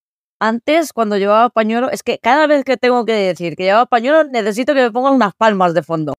antes, 0.42 0.92
cuando 0.92 1.16
llevaba 1.18 1.50
pañuelo, 1.50 1.88
es 1.88 2.02
que 2.02 2.18
cada 2.18 2.48
vez 2.48 2.64
que 2.64 2.76
tengo 2.76 3.04
que 3.04 3.12
decir 3.12 3.54
que 3.54 3.62
llevaba 3.62 3.86
pañuelo, 3.86 4.24
necesito 4.24 4.74
que 4.74 4.82
me 4.82 4.90
pongan 4.90 5.14
unas 5.14 5.34
palmas 5.34 5.72
de 5.72 5.84
fondo. 5.84 6.14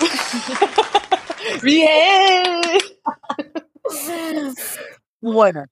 ¡Bien! 1.62 2.62
bueno, 5.20 5.66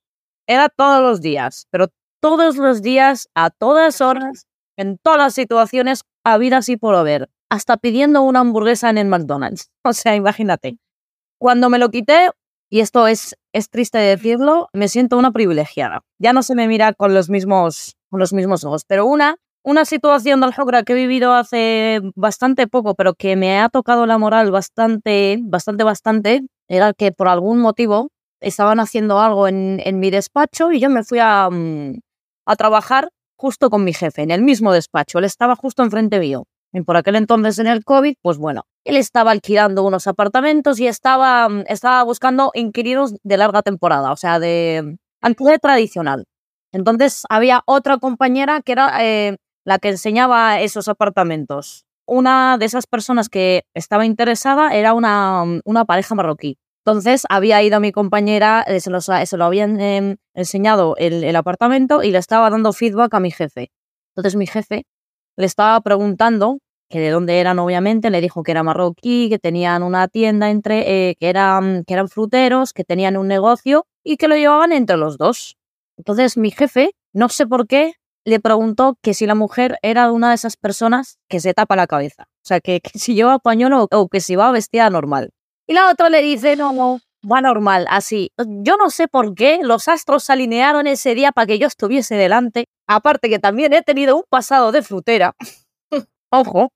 era 0.46 0.68
todos 0.68 1.00
los 1.00 1.22
días, 1.22 1.66
pero 1.70 1.86
todos 2.20 2.58
los 2.58 2.82
días, 2.82 3.30
a 3.34 3.48
todas 3.48 4.02
horas, 4.02 4.46
en 4.76 4.98
todas 4.98 5.18
las 5.18 5.32
situaciones, 5.32 6.02
habidas 6.22 6.68
y 6.68 6.76
por 6.76 6.96
haber, 6.96 7.30
hasta 7.50 7.78
pidiendo 7.78 8.20
una 8.20 8.40
hamburguesa 8.40 8.90
en 8.90 8.98
el 8.98 9.06
McDonald's. 9.06 9.70
O 9.84 9.94
sea, 9.94 10.14
imagínate. 10.14 10.76
Cuando 11.38 11.70
me 11.70 11.78
lo 11.78 11.90
quité, 11.90 12.30
y 12.72 12.80
esto 12.80 13.06
es, 13.06 13.36
es 13.52 13.68
triste 13.68 13.98
decirlo, 13.98 14.70
me 14.72 14.88
siento 14.88 15.18
una 15.18 15.30
privilegiada. 15.30 16.00
Ya 16.18 16.32
no 16.32 16.42
se 16.42 16.54
me 16.54 16.66
mira 16.68 16.94
con 16.94 17.12
los 17.12 17.28
mismos, 17.28 17.96
con 18.08 18.18
los 18.18 18.32
mismos 18.32 18.64
ojos, 18.64 18.86
pero 18.86 19.04
una 19.04 19.36
una 19.62 19.84
situación 19.84 20.40
del 20.40 20.54
Jogra 20.54 20.82
que 20.82 20.94
he 20.94 20.96
vivido 20.96 21.34
hace 21.34 22.00
bastante 22.16 22.66
poco, 22.66 22.94
pero 22.94 23.12
que 23.14 23.36
me 23.36 23.60
ha 23.60 23.68
tocado 23.68 24.06
la 24.06 24.18
moral 24.18 24.50
bastante, 24.50 25.38
bastante, 25.42 25.84
bastante, 25.84 26.42
era 26.66 26.94
que 26.94 27.12
por 27.12 27.28
algún 27.28 27.60
motivo 27.60 28.08
estaban 28.40 28.80
haciendo 28.80 29.20
algo 29.20 29.46
en, 29.48 29.80
en 29.84 30.00
mi 30.00 30.10
despacho 30.10 30.72
y 30.72 30.80
yo 30.80 30.88
me 30.88 31.04
fui 31.04 31.18
a, 31.20 31.48
mm, 31.50 32.00
a, 32.46 32.56
trabajar 32.56 33.10
justo 33.36 33.68
con 33.70 33.84
mi 33.84 33.92
jefe, 33.92 34.22
en 34.22 34.30
el 34.30 34.42
mismo 34.42 34.72
despacho. 34.72 35.18
Él 35.18 35.26
estaba 35.26 35.56
justo 35.56 35.82
enfrente 35.82 36.18
mío. 36.18 36.44
Por 36.86 36.96
aquel 36.96 37.16
entonces 37.16 37.58
en 37.58 37.66
el 37.66 37.84
COVID, 37.84 38.14
pues 38.22 38.38
bueno, 38.38 38.64
él 38.84 38.96
estaba 38.96 39.30
alquilando 39.30 39.84
unos 39.84 40.06
apartamentos 40.06 40.80
y 40.80 40.86
estaba, 40.86 41.48
mm, 41.48 41.64
estaba 41.68 42.02
buscando 42.02 42.50
inquilinos 42.54 43.14
de 43.22 43.36
larga 43.36 43.62
temporada, 43.62 44.10
o 44.10 44.16
sea, 44.16 44.38
de 44.38 44.96
alquiler 45.20 45.58
tradicional. 45.60 46.24
Entonces 46.72 47.24
había 47.28 47.62
otra 47.66 47.98
compañera 47.98 48.62
que 48.62 48.72
era 48.72 49.04
eh, 49.04 49.36
la 49.64 49.78
que 49.78 49.90
enseñaba 49.90 50.60
esos 50.60 50.88
apartamentos. 50.88 51.84
Una 52.06 52.56
de 52.58 52.64
esas 52.64 52.86
personas 52.86 53.28
que 53.28 53.64
estaba 53.74 54.06
interesada 54.06 54.74
era 54.74 54.94
una, 54.94 55.44
mm, 55.44 55.60
una 55.66 55.84
pareja 55.84 56.14
marroquí. 56.14 56.56
Entonces 56.84 57.26
había 57.28 57.62
ido 57.62 57.76
a 57.76 57.80
mi 57.80 57.92
compañera, 57.92 58.64
eh, 58.66 58.80
se, 58.80 58.90
se 59.26 59.36
lo 59.36 59.44
habían 59.44 59.78
em, 59.80 60.16
enseñado 60.34 60.96
el, 60.96 61.22
el 61.22 61.36
apartamento 61.36 62.02
y 62.02 62.10
le 62.10 62.18
estaba 62.18 62.50
dando 62.50 62.72
feedback 62.72 63.14
a 63.14 63.20
mi 63.20 63.30
jefe. 63.30 63.70
Entonces 64.16 64.36
mi 64.36 64.46
jefe 64.46 64.84
le 65.36 65.46
estaba 65.46 65.80
preguntando 65.80 66.58
que 66.88 67.00
de 67.00 67.10
dónde 67.10 67.40
eran, 67.40 67.58
obviamente, 67.58 68.10
le 68.10 68.20
dijo 68.20 68.42
que 68.42 68.50
era 68.50 68.62
marroquí, 68.62 69.30
que 69.30 69.38
tenían 69.38 69.82
una 69.82 70.08
tienda 70.08 70.50
entre, 70.50 71.08
eh, 71.10 71.16
que, 71.18 71.30
eran, 71.30 71.84
que 71.84 71.94
eran 71.94 72.08
fruteros, 72.08 72.74
que 72.74 72.84
tenían 72.84 73.16
un 73.16 73.28
negocio 73.28 73.86
y 74.04 74.18
que 74.18 74.28
lo 74.28 74.36
llevaban 74.36 74.72
entre 74.72 74.98
los 74.98 75.16
dos. 75.16 75.56
Entonces 75.96 76.36
mi 76.36 76.50
jefe, 76.50 76.94
no 77.14 77.30
sé 77.30 77.46
por 77.46 77.66
qué, 77.66 77.94
le 78.24 78.40
preguntó 78.40 78.98
que 79.02 79.14
si 79.14 79.26
la 79.26 79.34
mujer 79.34 79.78
era 79.82 80.12
una 80.12 80.28
de 80.28 80.34
esas 80.34 80.56
personas 80.56 81.18
que 81.28 81.40
se 81.40 81.54
tapa 81.54 81.76
la 81.76 81.86
cabeza. 81.86 82.24
O 82.28 82.44
sea, 82.44 82.60
que, 82.60 82.80
si 82.94 83.14
lleva 83.14 83.38
pañuelo 83.38 83.88
o, 83.90 84.08
que 84.08 84.20
si 84.20 84.36
va 84.36 84.52
vestida 84.52 84.90
normal. 84.90 85.30
Y 85.66 85.74
la 85.74 85.90
otra 85.90 86.08
le 86.08 86.22
dice, 86.22 86.56
no, 86.56 86.72
no, 86.72 87.00
va 87.30 87.40
normal, 87.40 87.86
así. 87.88 88.32
Yo 88.38 88.76
no 88.76 88.90
sé 88.90 89.08
por 89.08 89.34
qué 89.34 89.60
los 89.62 89.88
astros 89.88 90.24
se 90.24 90.32
alinearon 90.32 90.86
ese 90.86 91.14
día 91.14 91.32
para 91.32 91.46
que 91.46 91.58
yo 91.58 91.66
estuviese 91.66 92.14
delante. 92.14 92.66
Aparte 92.86 93.28
que 93.28 93.38
también 93.38 93.72
he 93.72 93.82
tenido 93.82 94.16
un 94.16 94.24
pasado 94.28 94.72
de 94.72 94.82
frutera. 94.82 95.34
Ojo. 96.30 96.70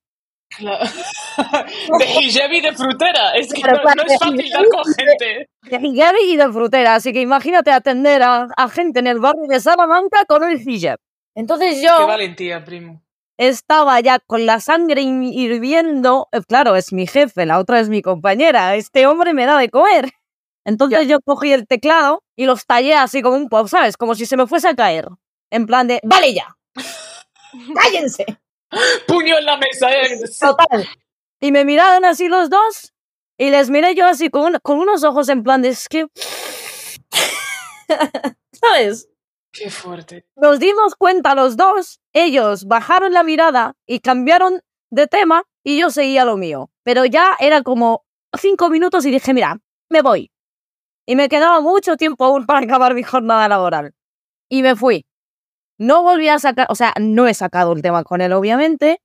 De 0.59 0.65
hijab 2.21 2.51
y 2.51 2.61
de 2.61 2.73
frutera. 2.73 3.33
Es 3.35 3.53
que 3.53 3.61
no, 3.61 3.75
es 3.75 4.19
fácil 4.19 4.49
dar 4.49 4.65
con 4.69 4.83
gente. 4.85 5.49
De 5.63 5.87
hijab 5.87 6.15
y 6.23 6.37
de 6.37 6.51
frutera. 6.51 6.95
Así 6.95 7.11
que 7.13 7.21
imagínate 7.21 7.71
atender 7.71 8.23
a, 8.23 8.47
a 8.55 8.69
gente 8.69 8.99
en 8.99 9.07
el 9.07 9.19
barrio 9.19 9.47
de 9.47 9.59
Salamanca 9.59 10.25
con 10.25 10.43
el 10.43 10.61
hijab. 10.67 10.97
Entonces 11.35 11.81
yo... 11.83 11.95
Qué 11.99 12.05
valentía, 12.05 12.63
primo. 12.63 13.03
Estaba 13.37 13.99
ya 13.99 14.17
con 14.17 14.47
la 14.47 14.59
sangre 14.59 15.01
hirviendo. 15.03 16.27
Eh, 16.31 16.41
claro, 16.47 16.75
es 16.75 16.91
mi 16.91 17.05
jefe, 17.05 17.45
la 17.45 17.59
otra 17.59 17.79
es 17.79 17.89
mi 17.89 18.01
compañera. 18.01 18.75
Este 18.75 19.05
hombre 19.05 19.35
me 19.35 19.45
da 19.45 19.59
de 19.59 19.69
comer. 19.69 20.09
Entonces 20.67 21.07
yo 21.07 21.21
cogí 21.21 21.53
el 21.53 21.65
teclado 21.65 22.23
y 22.35 22.45
los 22.45 22.65
tallé 22.65 22.93
así 22.93 23.21
como 23.21 23.37
un 23.37 23.47
pop, 23.47 23.69
¿sabes? 23.69 23.95
Como 23.95 24.15
si 24.15 24.25
se 24.25 24.35
me 24.35 24.47
fuese 24.47 24.67
a 24.67 24.75
caer. 24.75 25.07
En 25.49 25.65
plan 25.65 25.87
de, 25.87 26.01
vale 26.03 26.33
ya. 26.33 26.57
Cállense. 27.73 28.25
Puño 29.07 29.37
en 29.37 29.45
la 29.45 29.55
mesa. 29.55 29.89
Eh. 29.93 30.19
Total. 30.37 30.85
Y 31.39 31.53
me 31.53 31.63
miraron 31.63 32.03
así 32.03 32.27
los 32.27 32.49
dos 32.49 32.93
y 33.37 33.49
les 33.49 33.69
miré 33.69 33.95
yo 33.95 34.05
así 34.05 34.29
con, 34.29 34.59
con 34.61 34.79
unos 34.79 35.05
ojos 35.05 35.29
en 35.29 35.41
plan 35.41 35.61
de, 35.61 35.69
es 35.69 35.87
que... 35.87 36.07
¿Sabes? 38.51 39.07
Qué 39.53 39.69
fuerte. 39.69 40.25
Nos 40.35 40.59
dimos 40.59 40.95
cuenta 40.95 41.33
los 41.33 41.55
dos, 41.55 42.01
ellos 42.11 42.65
bajaron 42.65 43.13
la 43.13 43.23
mirada 43.23 43.75
y 43.85 44.01
cambiaron 44.01 44.59
de 44.89 45.07
tema 45.07 45.43
y 45.63 45.79
yo 45.79 45.91
seguía 45.91 46.25
lo 46.25 46.35
mío. 46.35 46.69
Pero 46.83 47.05
ya 47.05 47.37
era 47.39 47.61
como 47.61 48.05
cinco 48.37 48.69
minutos 48.69 49.05
y 49.05 49.11
dije, 49.11 49.33
mira, 49.33 49.61
me 49.89 50.01
voy. 50.01 50.29
Y 51.07 51.15
me 51.15 51.29
quedaba 51.29 51.61
mucho 51.61 51.95
tiempo 51.95 52.25
aún 52.25 52.45
para 52.45 52.59
acabar 52.59 52.93
mi 52.93 53.01
jornada 53.01 53.47
laboral. 53.47 53.95
Y 54.49 54.61
me 54.61 54.75
fui. 54.75 55.05
No 55.79 56.03
volví 56.03 56.27
a 56.27 56.37
sacar, 56.37 56.67
o 56.69 56.75
sea, 56.75 56.93
no 56.99 57.27
he 57.27 57.33
sacado 57.33 57.71
el 57.73 57.81
tema 57.81 58.03
con 58.03 58.19
él, 58.19 58.33
obviamente, 58.33 58.99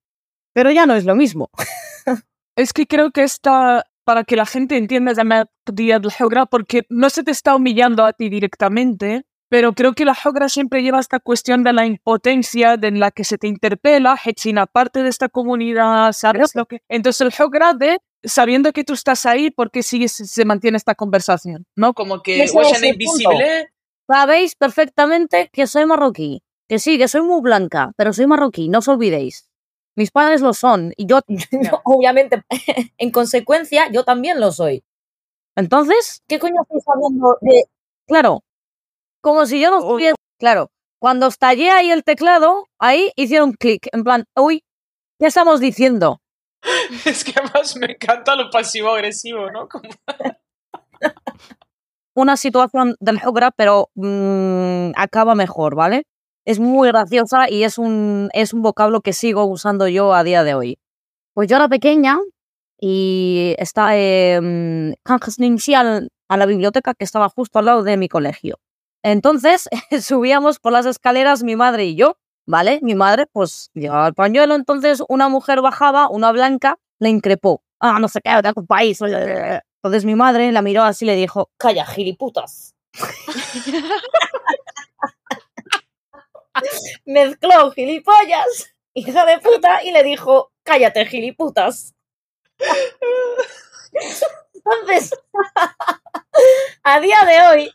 pero 0.52 0.70
ya 0.70 0.84
no 0.84 0.94
es 0.94 1.04
lo 1.04 1.14
mismo. 1.14 1.50
Es 2.54 2.74
que 2.74 2.86
creo 2.86 3.12
que 3.12 3.22
está 3.22 3.86
para 4.04 4.24
que 4.24 4.36
la 4.36 4.44
gente 4.44 4.76
entienda 4.76 5.14
de 5.14 5.46
día 5.72 5.98
del 5.98 6.12
Hogra, 6.20 6.44
porque 6.44 6.82
no 6.90 7.08
se 7.08 7.22
te 7.22 7.30
está 7.30 7.54
humillando 7.54 8.04
a 8.04 8.12
ti 8.12 8.28
directamente, 8.28 9.24
pero 9.48 9.72
creo 9.72 9.94
que 9.94 10.04
la 10.04 10.16
Hogra 10.22 10.50
siempre 10.50 10.82
lleva 10.82 11.00
esta 11.00 11.18
cuestión 11.18 11.64
de 11.64 11.72
la 11.72 11.86
impotencia 11.86 12.76
de 12.76 12.88
en 12.88 13.00
la 13.00 13.10
que 13.10 13.24
se 13.24 13.38
te 13.38 13.46
interpela, 13.46 14.18
Hechina 14.22 14.66
parte 14.66 15.02
de 15.02 15.08
esta 15.08 15.30
comunidad, 15.30 16.12
¿sabes 16.12 16.54
lo 16.54 16.66
que? 16.66 16.82
Entonces 16.88 17.22
el 17.22 17.32
Hogra 17.42 17.72
de 17.72 18.00
sabiendo 18.24 18.72
que 18.72 18.84
tú 18.84 18.92
estás 18.92 19.26
ahí, 19.26 19.50
¿por 19.50 19.70
qué 19.70 19.82
sigue, 19.82 20.08
se 20.08 20.44
mantiene 20.44 20.76
esta 20.76 20.94
conversación? 20.94 21.66
¿No? 21.76 21.94
Como 21.94 22.22
que 22.22 22.42
el 22.42 22.84
invisible. 22.84 23.72
Sabéis 24.06 24.54
perfectamente 24.56 25.50
que 25.52 25.66
soy 25.66 25.86
marroquí. 25.86 26.42
Que 26.68 26.78
sí, 26.78 26.96
que 26.96 27.08
soy 27.08 27.22
muy 27.22 27.40
blanca, 27.42 27.92
pero 27.96 28.12
soy 28.12 28.26
marroquí, 28.26 28.68
no 28.68 28.78
os 28.78 28.88
olvidéis. 28.88 29.48
Mis 29.94 30.10
padres 30.10 30.40
lo 30.40 30.54
son 30.54 30.92
y 30.96 31.06
yo, 31.06 31.20
yo, 31.28 31.80
obviamente, 31.84 32.42
en 32.98 33.10
consecuencia, 33.10 33.90
yo 33.90 34.04
también 34.04 34.40
lo 34.40 34.52
soy. 34.52 34.82
Entonces, 35.54 36.22
¿qué 36.28 36.38
coño 36.38 36.62
estáis 36.62 36.84
hablando 36.88 37.36
de...? 37.42 37.64
Claro, 38.06 38.42
como 39.20 39.44
si 39.46 39.60
yo 39.60 39.70
no 39.70 39.80
estuviera... 39.80 40.14
Claro, 40.38 40.70
cuando 40.98 41.26
estallé 41.26 41.70
ahí 41.70 41.90
el 41.90 42.04
teclado, 42.04 42.68
ahí 42.78 43.12
hicieron 43.16 43.52
clic, 43.52 43.88
en 43.92 44.02
plan, 44.02 44.24
uy, 44.34 44.64
¿qué 45.18 45.26
estamos 45.26 45.60
diciendo? 45.60 46.20
Es 47.06 47.24
que 47.24 47.32
además 47.36 47.76
me 47.76 47.86
encanta 47.92 48.36
lo 48.36 48.50
pasivo-agresivo, 48.50 49.50
¿no? 49.50 49.68
Como- 49.68 49.88
Una 52.14 52.36
situación 52.36 52.94
del 53.00 53.18
Hogra, 53.24 53.50
pero 53.56 53.88
mm, 53.94 54.92
acaba 54.96 55.34
mejor, 55.34 55.74
¿vale? 55.74 56.04
Es 56.44 56.58
muy 56.58 56.88
graciosa 56.88 57.48
y 57.48 57.64
es 57.64 57.78
un, 57.78 58.28
es 58.34 58.52
un 58.52 58.60
vocablo 58.62 59.00
que 59.00 59.12
sigo 59.14 59.44
usando 59.46 59.88
yo 59.88 60.12
a 60.12 60.22
día 60.22 60.44
de 60.44 60.54
hoy. 60.54 60.78
Pues 61.34 61.48
yo 61.48 61.56
era 61.56 61.68
pequeña 61.68 62.18
y 62.78 63.54
estaba 63.58 63.96
eh, 63.96 64.38
a 66.28 66.36
la 66.36 66.46
biblioteca 66.46 66.94
que 66.94 67.04
estaba 67.04 67.28
justo 67.30 67.58
al 67.58 67.64
lado 67.66 67.82
de 67.82 67.96
mi 67.96 68.08
colegio. 68.08 68.58
Entonces 69.02 69.68
subíamos 70.02 70.58
por 70.58 70.72
las 70.72 70.84
escaleras 70.86 71.42
mi 71.42 71.56
madre 71.56 71.86
y 71.86 71.94
yo, 71.96 72.16
¿vale? 72.46 72.80
Mi 72.82 72.94
madre 72.94 73.26
pues 73.32 73.70
llevaba 73.74 74.08
el 74.08 74.14
pañuelo, 74.14 74.54
entonces 74.54 75.02
una 75.08 75.28
mujer 75.28 75.60
bajaba, 75.60 76.08
una 76.08 76.32
blanca, 76.32 76.78
le 76.98 77.08
increpó. 77.08 77.62
Ah, 77.80 77.98
no 77.98 78.08
sé 78.08 78.20
qué, 78.22 78.30
de 78.42 78.52
tu 78.52 78.66
país. 78.66 79.00
Entonces 79.02 80.04
mi 80.04 80.14
madre 80.14 80.52
la 80.52 80.62
miró 80.62 80.84
así 80.84 81.04
y 81.04 81.08
le 81.08 81.16
dijo, 81.16 81.50
calla, 81.56 81.84
giliputas. 81.86 82.74
Mezcló 87.04 87.72
gilipollas, 87.72 88.74
hija 88.94 89.24
de 89.24 89.38
puta, 89.38 89.82
y 89.82 89.90
le 89.90 90.04
dijo, 90.04 90.52
cállate, 90.62 91.06
giliputas. 91.06 91.94
Entonces, 94.54 95.18
a 96.84 97.00
día 97.00 97.24
de 97.24 97.40
hoy, 97.48 97.72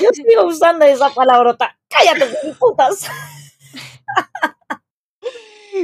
yo 0.00 0.10
sigo 0.12 0.46
usando 0.46 0.84
esa 0.84 1.10
palabrota, 1.10 1.76
cállate, 1.88 2.28
giliputas. 2.40 3.08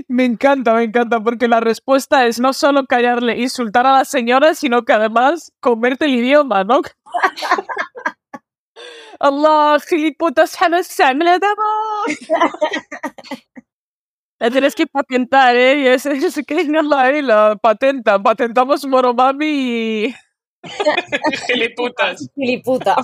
Me 0.08 0.24
encanta, 0.24 0.74
me 0.74 0.84
encanta, 0.84 1.20
porque 1.20 1.48
la 1.48 1.60
respuesta 1.60 2.26
es 2.26 2.38
no 2.38 2.52
solo 2.52 2.86
callarle, 2.86 3.38
insultar 3.38 3.86
a 3.86 3.92
la 3.92 4.04
señora, 4.04 4.54
sino 4.54 4.84
que 4.84 4.92
además 4.92 5.52
comerte 5.60 6.04
el 6.04 6.14
idioma, 6.16 6.64
¿no? 6.64 6.82
Allah, 9.18 9.78
samla 9.80 10.82
La 14.38 14.50
tienes 14.50 14.74
que 14.74 14.86
patentar, 14.86 15.56
¿eh? 15.56 15.80
Y 15.80 15.86
ese, 15.86 16.12
ese 16.12 16.44
que 16.44 16.64
no 16.64 16.82
la, 16.82 17.10
eh, 17.10 17.22
la 17.22 17.56
patenta. 17.56 18.22
Patentamos 18.22 18.84
Moromami 18.86 19.46
y... 19.46 20.14
Giliputas. 21.46 22.28
Giliputa. 22.34 22.96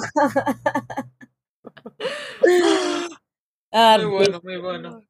Ah, 3.74 3.96
muy 4.02 4.58
bueno. 4.58 5.00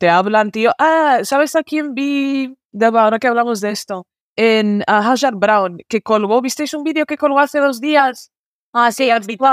Te 0.00 0.08
hablan, 0.08 0.50
tío. 0.50 0.72
Ah, 0.78 1.20
¿sabes 1.24 1.54
a 1.56 1.62
quién 1.62 1.92
vi? 1.94 2.56
Deba, 2.72 3.04
ahora 3.04 3.18
que 3.18 3.28
hablamos 3.28 3.60
de 3.60 3.70
esto. 3.70 4.06
En 4.34 4.82
a 4.86 5.00
Hajar 5.00 5.34
Brown, 5.34 5.76
que 5.88 6.00
colgó, 6.00 6.40
¿visteis 6.40 6.72
un 6.72 6.84
vídeo 6.84 7.04
que 7.04 7.18
colgó 7.18 7.38
hace 7.38 7.58
dos 7.58 7.82
días? 7.82 8.32
Ah, 8.72 8.92
sí, 8.92 9.10
has 9.10 9.26
visto 9.26 9.44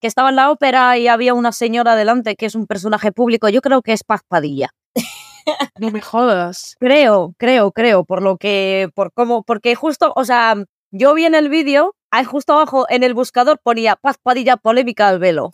que 0.00 0.06
estaba 0.06 0.28
en 0.28 0.36
la 0.36 0.52
ópera 0.52 0.96
y 0.96 1.08
había 1.08 1.34
una 1.34 1.50
señora 1.50 1.96
delante 1.96 2.36
que 2.36 2.46
es 2.46 2.54
un 2.54 2.68
personaje 2.68 3.10
público. 3.10 3.48
Yo 3.48 3.60
creo 3.62 3.82
que 3.82 3.92
es 3.92 4.04
Paz 4.04 4.20
Padilla. 4.28 4.70
No 5.80 5.90
me 5.90 6.00
jodas. 6.00 6.76
Creo, 6.78 7.34
creo, 7.36 7.72
creo, 7.72 8.04
por 8.04 8.22
lo 8.22 8.36
que, 8.36 8.90
por 8.94 9.12
cómo, 9.12 9.42
porque 9.42 9.74
justo, 9.74 10.12
o 10.14 10.24
sea, 10.24 10.54
yo 10.92 11.14
vi 11.14 11.26
en 11.26 11.34
el 11.34 11.48
vídeo, 11.48 11.96
ahí 12.12 12.24
justo 12.24 12.52
abajo 12.52 12.86
en 12.88 13.02
el 13.02 13.12
buscador 13.12 13.58
ponía 13.60 13.96
Paz 13.96 14.18
Padilla 14.22 14.56
polémica 14.56 15.08
al 15.08 15.18
velo. 15.18 15.50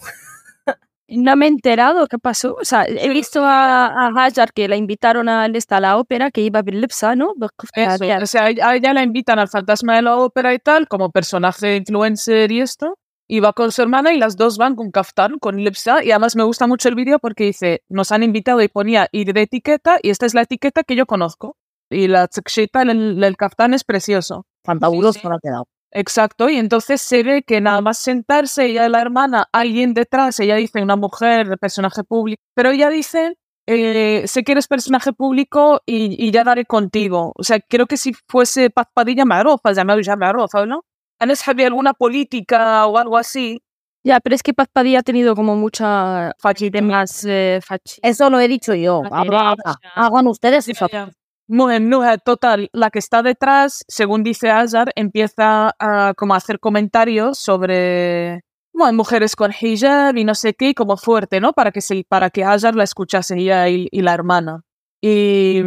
No 1.11 1.35
me 1.35 1.46
he 1.46 1.49
enterado 1.49 2.07
qué 2.07 2.18
pasó. 2.18 2.57
O 2.61 2.64
sea, 2.64 2.85
he 2.85 3.09
visto 3.09 3.44
a, 3.44 3.87
a 3.87 4.09
Hajar 4.09 4.53
que 4.53 4.68
la 4.68 4.77
invitaron 4.77 5.29
a, 5.29 5.46
esta, 5.46 5.79
a 5.79 5.81
la 5.81 5.96
ópera 5.96 6.31
que 6.31 6.40
iba 6.40 6.61
a 6.61 6.62
Lipsa, 6.62 7.16
¿no? 7.16 7.35
Eso, 7.75 8.05
o 8.23 8.27
sea, 8.27 8.44
a 8.44 8.77
ella 8.77 8.94
la 8.94 9.03
invitan 9.03 9.38
al 9.38 9.49
fantasma 9.49 9.96
de 9.96 10.03
la 10.03 10.16
ópera 10.16 10.55
y 10.55 10.59
tal, 10.61 10.87
como 10.87 11.11
personaje 11.11 11.77
influencer 11.77 12.53
y 12.53 12.61
esto. 12.61 12.96
Y 13.27 13.40
va 13.40 13.53
con 13.53 13.70
su 13.70 13.83
hermana 13.83 14.12
y 14.12 14.18
las 14.18 14.37
dos 14.37 14.57
van 14.57 14.75
con 14.75 14.90
kaftán, 14.90 15.38
con 15.38 15.57
lipsa. 15.57 16.03
Y 16.05 16.11
además 16.12 16.37
me 16.37 16.44
gusta 16.44 16.66
mucho 16.66 16.88
el 16.88 16.94
vídeo 16.94 17.18
porque 17.18 17.44
dice, 17.44 17.83
nos 17.88 18.12
han 18.12 18.23
invitado 18.23 18.61
y 18.62 18.68
ponía 18.68 19.09
ir 19.12 19.33
de 19.33 19.42
etiqueta 19.42 19.99
y 20.03 20.11
esta 20.11 20.27
es 20.27 20.35
la 20.35 20.42
etiqueta 20.42 20.85
que 20.85 20.96
yo 20.96 21.07
conozco. 21.07 21.57
Y 21.90 22.07
la 22.07 22.29
tzekshita, 22.29 22.83
el, 22.83 23.23
el 23.23 23.37
kaftán 23.37 23.75
es 23.75 23.83
precioso. 23.85 24.46
Fantabuloso 24.64 25.20
Sí, 25.20 25.27
ha 25.27 25.38
quedado. 25.42 25.66
Exacto, 25.92 26.48
y 26.48 26.57
entonces 26.57 27.00
se 27.00 27.22
ve 27.22 27.42
que 27.42 27.61
nada 27.61 27.81
más 27.81 27.98
sentarse, 27.98 28.66
ella 28.66 28.87
y 28.87 28.90
la 28.90 29.00
hermana, 29.00 29.48
alguien 29.53 29.92
detrás, 29.92 30.38
ella 30.38 30.55
dice 30.57 30.83
una 30.83 30.96
mujer, 30.96 31.59
personaje 31.59 32.05
público, 32.05 32.40
pero 32.55 32.70
ella 32.70 32.90
dice, 32.90 33.37
eh, 33.66 34.22
sé 34.26 34.44
que 34.44 34.53
eres 34.53 34.68
personaje 34.68 35.12
público 35.12 35.81
y, 35.87 36.16
y 36.24 36.31
ya 36.31 36.44
daré 36.44 36.64
contigo. 36.64 37.33
O 37.37 37.42
sea, 37.42 37.59
creo 37.61 37.87
que 37.87 37.96
si 37.96 38.12
fuese 38.29 38.70
Paz 38.70 38.87
Padilla 38.94 39.24
Marofa, 39.24 39.72
llamado 39.72 40.00
ya 40.00 40.16
Marofa, 40.16 40.64
¿no? 40.64 40.85
¿Anes 41.18 41.46
había 41.48 41.66
alguna 41.66 41.92
política 41.92 42.87
o 42.87 42.96
algo 42.96 43.18
así? 43.18 43.61
Ya, 44.03 44.18
pero 44.20 44.35
es 44.35 44.42
que 44.42 44.55
Paz 44.55 44.68
Padilla 44.72 45.00
ha 45.00 45.03
tenido 45.03 45.37
como 45.37 45.57
mucha 45.57 46.33
Fachita. 46.38 46.79
temas 46.79 47.22
eh. 47.26 47.61
Eso 48.03 48.31
lo 48.31 48.40
he 48.40 48.48
dicho 48.48 48.74
yo. 48.74 49.03
Habrá- 49.11 49.55
hagan 49.94 50.26
ustedes 50.26 50.66
Ya, 50.66 51.11
Mujer, 51.52 51.80
mujer, 51.82 52.20
total, 52.20 52.70
la 52.72 52.90
que 52.90 53.00
está 53.00 53.24
detrás, 53.24 53.84
según 53.88 54.22
dice 54.22 54.50
Azar, 54.50 54.92
empieza 54.94 55.74
a 55.80 56.14
como 56.16 56.34
hacer 56.34 56.60
comentarios 56.60 57.38
sobre 57.38 58.42
mujeres 58.72 59.34
con 59.34 59.50
hijab 59.60 60.16
y 60.16 60.22
no 60.22 60.36
sé 60.36 60.54
qué, 60.54 60.74
como 60.76 60.96
fuerte, 60.96 61.40
¿no? 61.40 61.52
Para 61.52 61.72
que, 61.72 61.80
se, 61.80 62.04
para 62.08 62.30
que 62.30 62.44
Azar 62.44 62.76
la 62.76 62.84
escuchase 62.84 63.36
ella 63.36 63.68
y, 63.68 63.88
la 63.90 64.14
hermana. 64.14 64.62
Y, 65.00 65.58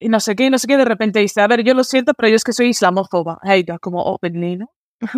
y 0.00 0.08
no 0.08 0.18
sé 0.18 0.34
qué, 0.34 0.46
y 0.46 0.50
no 0.50 0.58
sé 0.58 0.66
qué, 0.66 0.76
de 0.76 0.84
repente 0.84 1.20
dice, 1.20 1.42
a 1.42 1.46
ver, 1.46 1.62
yo 1.62 1.74
lo 1.74 1.84
siento, 1.84 2.12
pero 2.14 2.28
yo 2.30 2.34
es 2.34 2.42
que 2.42 2.52
soy 2.52 2.66
islamófoba. 2.70 3.38
Ella, 3.44 3.78
como 3.78 4.02
openly, 4.02 4.56
¿no? 4.56 4.72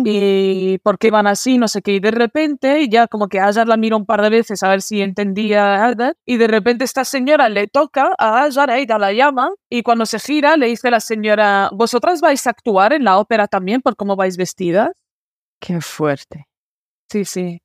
Y 0.05 0.77
por 0.79 0.97
qué 0.97 1.11
van 1.11 1.27
así, 1.27 1.57
no 1.57 1.67
sé 1.67 1.81
qué. 1.81 1.93
Y 1.93 1.99
de 1.99 2.11
repente, 2.11 2.87
ya 2.89 3.07
como 3.07 3.27
que 3.27 3.39
Azar 3.39 3.67
la 3.67 3.77
mira 3.77 3.95
un 3.95 4.05
par 4.05 4.21
de 4.21 4.29
veces 4.29 4.61
a 4.63 4.69
ver 4.69 4.81
si 4.81 5.01
entendía 5.01 5.85
a 5.85 6.13
y 6.25 6.37
de 6.37 6.47
repente 6.47 6.85
esta 6.85 7.05
señora 7.05 7.49
le 7.49 7.67
toca 7.67 8.13
a 8.17 8.43
Azar, 8.43 8.69
Aida 8.69 8.97
la 8.97 9.11
llama, 9.13 9.51
y 9.69 9.83
cuando 9.83 10.05
se 10.05 10.19
gira 10.19 10.57
le 10.57 10.67
dice 10.67 10.89
la 10.91 10.99
señora, 10.99 11.69
¿vosotras 11.73 12.21
vais 12.21 12.45
a 12.47 12.51
actuar 12.51 12.93
en 12.93 13.03
la 13.03 13.17
ópera 13.17 13.47
también 13.47 13.81
por 13.81 13.95
cómo 13.95 14.15
vais 14.15 14.37
vestidas? 14.37 14.89
Qué 15.59 15.81
fuerte. 15.81 16.47
Sí, 17.09 17.25
sí. 17.25 17.61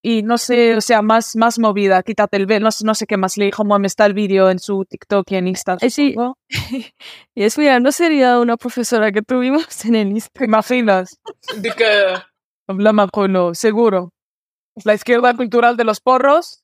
Y 0.00 0.22
no 0.22 0.38
sé, 0.38 0.76
o 0.76 0.80
sea, 0.80 1.02
más, 1.02 1.34
más 1.34 1.58
movida, 1.58 2.02
quítate 2.04 2.36
el 2.36 2.46
velo, 2.46 2.64
no, 2.66 2.70
sé- 2.70 2.84
no 2.84 2.94
sé 2.94 3.06
qué 3.06 3.16
más 3.16 3.36
le 3.36 3.46
dijo, 3.46 3.64
me 3.64 3.86
está 3.86 4.06
el 4.06 4.14
vídeo 4.14 4.48
en 4.48 4.58
su 4.60 4.84
TikTok 4.84 5.28
y 5.32 5.36
en 5.36 5.48
Insta. 5.48 5.76
Eh, 5.80 5.90
sí. 5.90 6.14
Y 7.34 7.42
es, 7.42 7.58
mira, 7.58 7.80
no 7.80 7.90
sería 7.92 8.38
una 8.38 8.56
profesora 8.56 9.10
que 9.12 9.22
tuvimos 9.22 9.84
en 9.84 9.94
el 9.96 10.08
Insta. 10.10 10.30
¿Te 10.38 10.44
imaginas? 10.44 11.18
De 11.56 11.70
que 11.72 12.14
hablamos 12.68 13.10
con 13.10 13.32
lo 13.32 13.54
seguro. 13.54 14.12
La 14.84 14.94
izquierda 14.94 15.34
cultural 15.34 15.76
de 15.76 15.84
los 15.84 16.00
porros. 16.00 16.62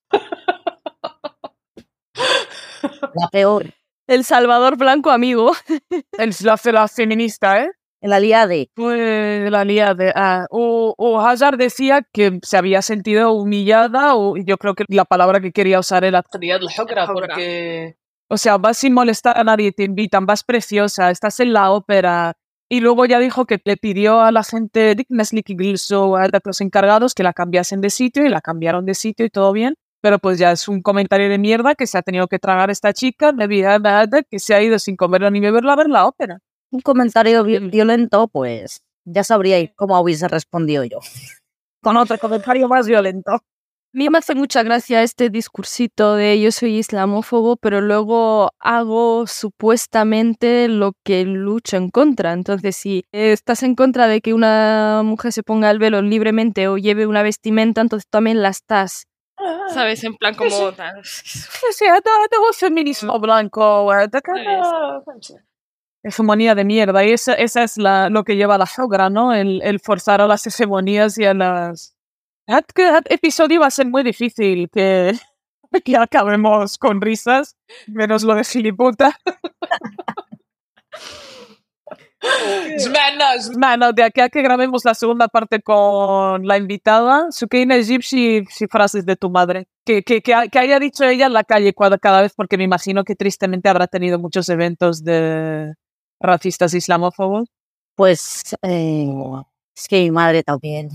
la 3.15 3.29
peor. 3.33 3.67
El 4.07 4.25
Salvador 4.25 4.77
Blanco 4.77 5.11
amigo. 5.11 5.53
El, 6.19 6.35
la, 6.43 6.61
la 6.73 6.89
feminista, 6.89 7.63
¿eh? 7.63 7.71
El 8.05 8.13
aliade. 8.13 8.71
Fue 8.77 9.49
la 9.51 9.65
liada. 9.65 10.13
Ah, 10.15 10.47
o, 10.51 10.95
o 10.99 11.21
Hazard 11.21 11.57
decía 11.57 12.07
que 12.13 12.39
se 12.43 12.59
había 12.59 12.83
sentido 12.83 13.33
humillada, 13.33 14.15
o 14.15 14.37
yo 14.37 14.59
creo 14.59 14.75
que 14.75 14.85
la 14.89 15.07
palabra 15.07 15.41
que 15.41 15.53
quería 15.53 15.81
usar 15.81 16.05
era 16.05 16.23
porque 16.23 17.97
O 18.29 18.37
sea, 18.37 18.59
vas 18.59 18.77
sin 18.77 18.93
molestar 18.93 19.39
a 19.39 19.45
nadie, 19.45 19.73
te 19.73 19.85
invitan, 19.85 20.27
vas 20.27 20.45
preciosa, 20.45 21.11
estás 21.11 21.41
en 21.41 21.55
la 21.55 21.71
ópera. 21.71 22.35
Y 22.69 22.81
luego 22.81 23.07
ya 23.07 23.19
dijo 23.19 23.47
que 23.47 23.59
le 23.65 23.79
pidió 23.79 24.21
a 24.21 24.31
la 24.33 24.45
gente, 24.45 24.91
a 24.91 26.41
los 26.45 26.61
encargados, 26.61 27.15
que 27.15 27.23
la 27.23 27.33
cambiasen 27.33 27.81
de 27.81 27.89
sitio 27.89 28.27
y 28.27 28.29
la 28.29 28.43
cambiaron 28.43 28.85
de 28.85 28.93
sitio 28.95 29.25
y 29.25 29.31
todo 29.31 29.51
bien. 29.53 29.77
Pero 30.03 30.19
pues 30.19 30.39
ya 30.39 30.53
es 30.53 30.69
un 30.69 30.83
comentario 30.83 31.31
de 31.31 31.39
mierda 31.39 31.75
que 31.75 31.87
se 31.87 31.97
ha 31.97 32.03
tenido 32.03 32.29
que 32.29 32.39
tragar 32.39 32.69
esta 32.69 32.93
chica, 32.93 33.33
que 34.29 34.39
se 34.39 34.55
ha 34.55 34.61
ido 34.61 34.79
sin 34.79 34.97
comer 34.97 35.33
ni 35.33 35.41
beberla 35.41 35.73
a 35.73 35.77
ver 35.77 35.89
la 35.89 36.07
ópera. 36.07 36.41
Un 36.75 36.81
comentario 36.81 37.45
violento, 37.45 38.27
pues 38.27 38.83
ya 39.05 39.23
sabríais 39.23 39.71
cómo 39.77 40.01
hubiese 40.01 40.27
respondido 40.27 40.83
yo. 40.83 40.99
Con 41.81 41.97
otro 41.97 42.19
comentario 42.19 42.67
más 42.69 42.89
violento. 42.89 43.31
A 43.31 43.41
mí 43.93 44.09
me 44.11 44.19
hace 44.19 44.35
mucha 44.35 44.65
gracia 44.65 45.05
este 45.05 45.31
discursito 45.31 46.17
de 46.17 46.41
yo 46.41 46.51
soy 46.51 46.79
islamófobo, 46.79 47.57
pero 47.57 47.81
luego 47.81 48.51
hago 48.59 49.29
supuestamente 49.29 50.67
lo 50.67 50.95
que 51.05 51.25
lucho 51.25 51.77
en 51.77 51.91
contra. 51.91 52.33
Entonces, 52.33 52.75
si 52.75 53.05
estás 53.13 53.63
en 53.63 53.77
contra 53.77 54.09
de 54.09 54.21
que 54.21 54.35
una 54.35 55.03
mujer 55.05 55.31
se 55.31 55.45
ponga 55.45 55.71
el 55.71 55.79
velo 55.79 56.03
libremente 56.03 56.67
o 56.67 56.77
lleve 56.77 57.07
una 57.07 57.23
vestimenta, 57.23 57.83
entonces 57.83 58.09
también 58.11 58.43
la 58.43 58.49
estás. 58.49 59.07
¿Sabes? 59.73 60.03
En 60.03 60.17
plan 60.17 60.35
como... 60.35 60.73
Sí, 61.05 61.85
tengo 62.31 62.53
feminismo 62.53 63.21
blanco. 63.21 63.93
Hegemonía 66.05 66.55
de 66.55 66.65
mierda. 66.65 67.05
Y 67.05 67.11
esa, 67.11 67.35
esa 67.35 67.65
es 67.65 67.77
la, 67.77 68.09
lo 68.11 68.23
que 68.23 68.37
lleva 68.37 68.55
a 68.55 68.59
la 68.59 68.67
sogra, 68.67 69.11
¿no? 69.11 69.35
El, 69.35 69.61
el 69.63 69.81
forzar 69.81 70.21
a 70.21 70.29
las 70.29 70.47
hegemonías 70.47 71.19
y 71.19 71.25
a 71.25 71.35
las 71.35 71.95
este 72.47 73.15
episodio 73.15 73.61
va 73.61 73.69
a 73.69 73.71
ser 73.71 73.87
muy 73.87 74.03
difícil 74.03 74.69
que, 74.71 75.15
que 75.85 75.97
acabemos 75.97 76.77
con 76.77 77.01
risas, 77.01 77.57
menos 77.87 78.23
lo 78.23 78.35
de 78.35 78.45
filiputa. 78.45 79.19
Mano, 83.59 83.93
de 83.93 84.03
aquí 84.03 84.21
a 84.21 84.29
que 84.31 84.43
grabemos 84.43 84.85
la 84.85 84.95
segunda 84.95 85.29
parte 85.29 85.61
con 85.61 86.47
la 86.47 86.57
invitada, 86.57 87.31
Sukeina 87.31 87.77
Gypsy, 87.77 88.45
si 88.49 88.67
frases 88.67 89.05
de 89.05 89.17
tu 89.17 89.31
madre. 89.31 89.67
Que, 89.85 90.03
que, 90.03 90.23
que, 90.23 90.35
haya 90.35 90.79
dicho 90.79 91.05
ella 91.05 91.27
en 91.27 91.35
la 91.35 91.45
calle 91.45 91.75
cada 92.01 92.23
vez, 92.23 92.33
porque 92.35 92.57
me 92.57 92.65
imagino 92.65 93.05
que 93.05 93.15
tristemente 93.15 93.69
habrá 93.69 93.87
tenido 93.87 94.19
muchos 94.19 94.49
eventos 94.49 95.05
de 95.05 95.75
racistas 96.25 96.75
islamófobos. 96.75 97.49
Pues 97.97 98.57
eh, 98.63 99.07
es 99.77 99.89
que 99.89 100.03
mi 100.03 100.11
madre 100.11 100.43
también. 100.43 100.91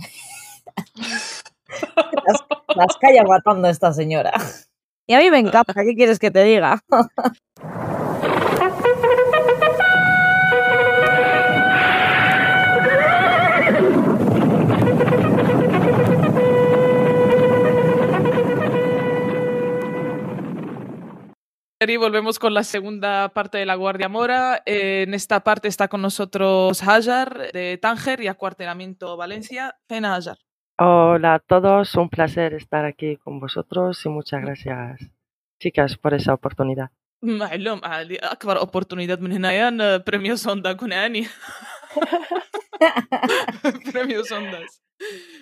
las, 2.28 2.44
las 2.76 2.98
calla 2.98 3.24
matando 3.24 3.68
a 3.68 3.72
esta 3.72 3.94
señora. 3.94 4.34
Y 5.08 5.14
a 5.14 5.20
mí 5.20 5.32
me 5.32 5.40
encanta, 5.40 5.74
¿qué 5.74 5.96
quieres 5.96 6.20
que 6.20 6.32
te 6.32 6.44
diga? 6.44 6.84
Y 21.89 21.97
volvemos 21.97 22.39
con 22.39 22.55
la 22.55 22.65
segunda 22.65 23.29
parte 23.31 23.59
de 23.59 23.67
la 23.67 23.75
Guardia 23.75 24.09
Mora. 24.09 24.63
en 24.65 25.13
esta 25.13 25.45
parte 25.45 25.69
está 25.69 25.89
con 25.89 26.01
nosotros 26.01 26.83
Hajar 26.83 27.53
de 27.53 27.79
Tánger 27.79 28.21
y 28.23 28.29
Acuartelamiento 28.29 29.17
Valencia. 29.17 29.77
Pena 29.87 30.15
Hajar. 30.17 30.39
Hola 30.79 31.35
a 31.35 31.39
todos, 31.39 31.95
un 31.95 32.09
placer 32.09 32.55
estar 32.55 32.85
aquí 32.85 33.17
con 33.17 33.39
vosotros 33.39 34.05
y 34.05 34.09
muchas 34.09 34.43
gracias, 34.43 35.01
chicas, 35.61 35.97
por 35.97 36.15
esa 36.15 36.35
oportunidad. 36.35 36.91
معلوم 37.25 37.81
عادي 37.85 38.17
أكبر 38.17 38.59
opportunidad 38.59 39.21
من 39.21 39.33
هنايا 39.33 39.97
بريميو 39.97 40.37
سوندا 40.37 40.73
كوناني 40.73 41.27
premios 43.93 44.31
ondas. 44.33 44.81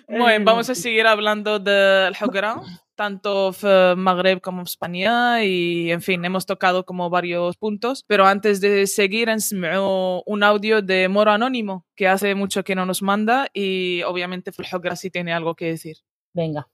bueno, 0.08 0.44
vamos 0.44 0.70
a 0.70 0.74
seguir 0.74 1.06
hablando 1.06 1.58
del 1.58 2.14
Hogara, 2.20 2.60
tanto 2.94 3.52
en 3.62 3.98
Magreb 3.98 4.40
como 4.40 4.60
en 4.60 4.66
España, 4.66 5.44
y 5.44 5.90
en 5.90 6.00
fin, 6.00 6.24
hemos 6.24 6.46
tocado 6.46 6.84
como 6.84 7.10
varios 7.10 7.56
puntos, 7.56 8.04
pero 8.06 8.26
antes 8.26 8.60
de 8.60 8.86
seguir, 8.86 9.28
enseñó 9.28 10.22
un 10.22 10.42
audio 10.42 10.82
de 10.82 11.08
Moro 11.08 11.30
Anónimo, 11.32 11.86
que 11.94 12.08
hace 12.08 12.34
mucho 12.34 12.64
que 12.64 12.74
no 12.74 12.86
nos 12.86 13.02
manda, 13.02 13.48
y 13.52 14.02
obviamente 14.02 14.50
el 14.56 14.66
Hogara 14.72 14.96
sí 14.96 15.10
tiene 15.10 15.32
algo 15.32 15.54
que 15.54 15.66
decir. 15.66 15.98
Venga. 16.32 16.68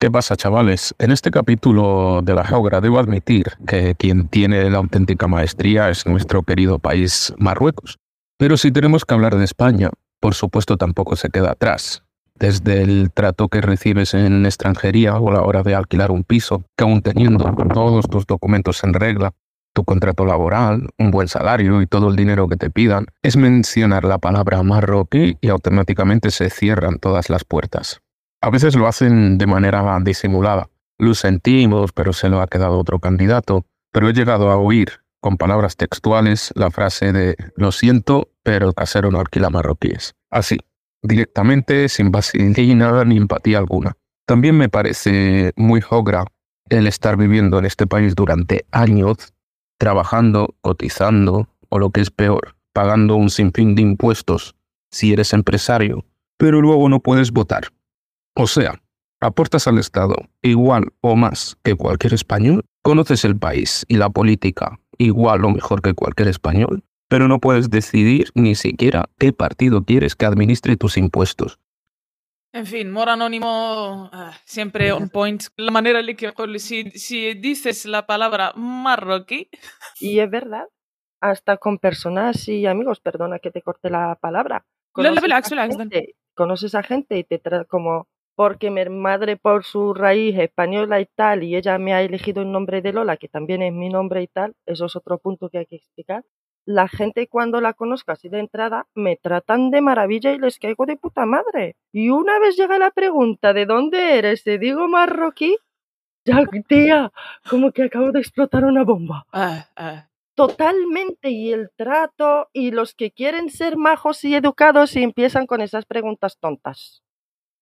¿Qué 0.00 0.10
pasa, 0.10 0.34
chavales? 0.34 0.94
En 0.98 1.10
este 1.10 1.30
capítulo 1.30 2.22
de 2.22 2.34
la 2.34 2.42
Geogra 2.42 2.80
debo 2.80 2.98
admitir 2.98 3.44
que 3.66 3.94
quien 3.96 4.28
tiene 4.28 4.70
la 4.70 4.78
auténtica 4.78 5.28
maestría 5.28 5.90
es 5.90 6.06
nuestro 6.06 6.42
querido 6.42 6.78
país 6.78 7.34
Marruecos. 7.36 7.98
Pero 8.38 8.56
si 8.56 8.72
tenemos 8.72 9.04
que 9.04 9.12
hablar 9.12 9.36
de 9.36 9.44
España, 9.44 9.90
por 10.20 10.34
supuesto 10.34 10.76
tampoco 10.76 11.16
se 11.16 11.30
queda 11.30 11.52
atrás. 11.52 12.04
Desde 12.34 12.82
el 12.82 13.10
trato 13.12 13.48
que 13.48 13.60
recibes 13.60 14.14
en 14.14 14.46
extranjería 14.46 15.16
o 15.16 15.30
a 15.30 15.34
la 15.34 15.42
hora 15.42 15.62
de 15.62 15.74
alquilar 15.74 16.10
un 16.10 16.24
piso, 16.24 16.62
que 16.76 16.84
aún 16.84 17.02
teniendo 17.02 17.44
todos 17.74 18.08
tus 18.08 18.26
documentos 18.26 18.82
en 18.84 18.94
regla, 18.94 19.34
tu 19.74 19.84
contrato 19.84 20.24
laboral, 20.24 20.88
un 20.98 21.10
buen 21.10 21.28
salario 21.28 21.82
y 21.82 21.86
todo 21.86 22.08
el 22.08 22.16
dinero 22.16 22.48
que 22.48 22.56
te 22.56 22.70
pidan, 22.70 23.06
es 23.22 23.36
mencionar 23.36 24.04
la 24.04 24.18
palabra 24.18 24.62
marroquí 24.62 25.36
y 25.40 25.48
automáticamente 25.48 26.30
se 26.30 26.50
cierran 26.50 26.98
todas 26.98 27.30
las 27.30 27.44
puertas. 27.44 28.00
A 28.40 28.50
veces 28.50 28.74
lo 28.74 28.86
hacen 28.86 29.36
de 29.36 29.46
manera 29.46 29.98
disimulada. 30.00 30.68
Lo 30.98 31.14
sentimos, 31.14 31.92
pero 31.92 32.12
se 32.12 32.28
lo 32.28 32.40
ha 32.40 32.46
quedado 32.46 32.78
otro 32.78 32.98
candidato. 32.98 33.66
Pero 33.92 34.08
he 34.08 34.12
llegado 34.12 34.50
a 34.50 34.56
oír, 34.56 35.00
con 35.20 35.36
palabras 35.36 35.76
textuales, 35.76 36.52
la 36.54 36.70
frase 36.70 37.12
de 37.12 37.36
lo 37.56 37.70
siento, 37.72 38.29
pero 38.42 38.72
casero 38.72 39.10
no 39.10 39.20
alquila 39.20 39.50
marroquíes. 39.50 40.14
Así, 40.30 40.58
directamente, 41.02 41.88
sin 41.88 42.10
vaselina 42.10 43.04
ni 43.04 43.16
empatía 43.16 43.58
alguna. 43.58 43.96
También 44.26 44.56
me 44.56 44.68
parece 44.68 45.52
muy 45.56 45.80
jogra 45.80 46.24
el 46.68 46.86
estar 46.86 47.16
viviendo 47.16 47.58
en 47.58 47.66
este 47.66 47.86
país 47.86 48.14
durante 48.14 48.64
años, 48.70 49.34
trabajando, 49.78 50.54
cotizando, 50.60 51.48
o 51.68 51.78
lo 51.78 51.90
que 51.90 52.00
es 52.00 52.10
peor, 52.10 52.56
pagando 52.72 53.16
un 53.16 53.30
sinfín 53.30 53.74
de 53.74 53.82
impuestos 53.82 54.56
si 54.90 55.12
eres 55.12 55.32
empresario, 55.32 56.04
pero 56.36 56.60
luego 56.60 56.88
no 56.88 57.00
puedes 57.00 57.30
votar. 57.32 57.68
O 58.34 58.46
sea, 58.46 58.80
aportas 59.20 59.66
al 59.66 59.78
Estado 59.78 60.14
igual 60.42 60.92
o 61.00 61.16
más 61.16 61.56
que 61.62 61.74
cualquier 61.74 62.14
español, 62.14 62.64
conoces 62.82 63.24
el 63.24 63.36
país 63.36 63.84
y 63.88 63.96
la 63.96 64.10
política 64.10 64.80
igual 64.98 65.44
o 65.44 65.50
mejor 65.50 65.82
que 65.82 65.94
cualquier 65.94 66.28
español, 66.28 66.84
pero 67.10 67.26
no 67.26 67.40
puedes 67.40 67.68
decidir 67.70 68.30
ni 68.34 68.54
siquiera 68.54 69.10
qué 69.18 69.32
partido 69.32 69.82
quieres 69.84 70.14
que 70.14 70.26
administre 70.26 70.76
tus 70.76 70.96
impuestos. 70.96 71.58
En 72.52 72.66
fin, 72.66 72.90
Mor 72.90 73.08
Anónimo 73.08 74.08
ah, 74.12 74.32
siempre 74.44 74.92
on 74.92 75.08
point. 75.08 75.42
La 75.56 75.72
manera 75.72 76.00
en 76.00 76.16
que 76.16 76.32
si, 76.60 76.90
si 76.92 77.34
dices 77.34 77.84
la 77.84 78.06
palabra 78.06 78.52
marroquí. 78.54 79.48
Y 79.98 80.20
es 80.20 80.30
verdad, 80.30 80.68
hasta 81.20 81.56
con 81.56 81.78
personas 81.78 82.48
y 82.48 82.66
amigos, 82.66 83.00
perdona 83.00 83.40
que 83.40 83.50
te 83.50 83.60
corte 83.60 83.90
la 83.90 84.16
palabra. 84.20 84.64
Conoces, 84.92 85.52
a, 85.52 85.66
gente, 85.66 86.14
conoces 86.34 86.74
a 86.76 86.82
gente 86.84 87.18
y 87.18 87.24
te 87.24 87.38
trata 87.38 87.64
como 87.64 88.06
porque 88.36 88.70
mi 88.70 88.88
madre 88.88 89.36
por 89.36 89.64
su 89.64 89.94
raíz 89.94 90.38
española 90.38 91.00
y 91.00 91.06
tal, 91.06 91.42
y 91.42 91.56
ella 91.56 91.76
me 91.78 91.92
ha 91.92 92.02
elegido 92.02 92.42
el 92.42 92.50
nombre 92.50 92.82
de 92.82 92.92
Lola, 92.92 93.16
que 93.16 93.28
también 93.28 93.62
es 93.62 93.72
mi 93.72 93.88
nombre 93.88 94.22
y 94.22 94.28
tal, 94.28 94.54
eso 94.64 94.86
es 94.86 94.96
otro 94.96 95.18
punto 95.18 95.50
que 95.50 95.58
hay 95.58 95.66
que 95.66 95.76
explicar 95.76 96.24
la 96.64 96.88
gente 96.88 97.26
cuando 97.26 97.60
la 97.60 97.72
conozco 97.72 98.12
así 98.12 98.28
de 98.28 98.38
entrada 98.38 98.86
me 98.94 99.16
tratan 99.16 99.70
de 99.70 99.80
maravilla 99.80 100.32
y 100.32 100.38
les 100.38 100.58
caigo 100.58 100.86
de 100.86 100.96
puta 100.96 101.26
madre. 101.26 101.76
Y 101.92 102.10
una 102.10 102.38
vez 102.38 102.56
llega 102.56 102.78
la 102.78 102.90
pregunta 102.90 103.52
de 103.52 103.66
dónde 103.66 104.18
eres, 104.18 104.44
te 104.44 104.58
digo 104.58 104.88
marroquí, 104.88 105.56
ya 106.24 106.44
tía, 106.68 107.12
como 107.48 107.72
que 107.72 107.84
acabo 107.84 108.12
de 108.12 108.20
explotar 108.20 108.64
una 108.64 108.84
bomba. 108.84 109.26
Ah, 109.32 109.66
ah. 109.76 110.06
Totalmente, 110.34 111.30
y 111.30 111.52
el 111.52 111.70
trato, 111.76 112.48
y 112.52 112.70
los 112.70 112.94
que 112.94 113.10
quieren 113.10 113.50
ser 113.50 113.76
majos 113.76 114.24
y 114.24 114.34
educados 114.34 114.96
y 114.96 115.02
empiezan 115.02 115.46
con 115.46 115.60
esas 115.60 115.84
preguntas 115.84 116.38
tontas. 116.38 117.02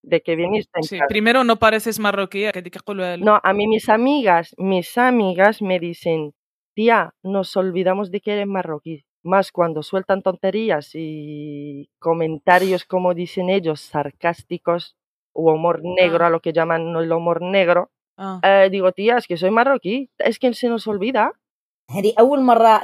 De 0.03 0.21
que 0.23 0.37
viniste. 0.37 0.83
Sí, 0.83 0.99
primero 1.09 1.43
no 1.43 1.59
pareces 1.59 1.99
marroquí, 1.99 2.45
que 2.53 3.19
No, 3.19 3.41
a 3.43 3.53
mí 3.53 3.67
mis 3.67 3.89
amigas, 3.89 4.55
mis 4.59 4.97
amigas 4.97 5.61
me 5.61 5.81
dicen, 5.81 6.35
tía, 6.79 7.13
nos 7.25 7.57
olvidamos 7.57 8.13
de 8.13 8.21
que 8.21 8.35
eres 8.35 8.47
marroquí. 8.47 9.05
Más 9.25 9.51
cuando 9.51 9.83
sueltan 9.83 10.23
tonterías 10.23 10.91
y 10.95 11.91
comentarios, 11.99 12.85
como 12.85 13.15
dicen 13.15 13.51
ellos, 13.51 13.81
sarcásticos 13.81 14.95
o 15.33 15.53
humor 15.53 15.81
negro, 15.83 16.23
ah. 16.23 16.29
a 16.29 16.31
lo 16.31 16.39
que 16.39 16.53
llaman 16.53 16.95
el 16.95 17.11
humor 17.11 17.43
negro. 17.43 17.91
Ah. 18.17 18.39
Eh, 18.45 18.69
digo, 18.71 18.93
tía, 18.93 19.17
es 19.17 19.27
que 19.27 19.37
soy 19.37 19.51
marroquí. 19.51 20.09
Es 20.19 20.39
que 20.39 20.55
se 20.55 20.69
nos 20.69 20.87
olvida. 20.87 21.33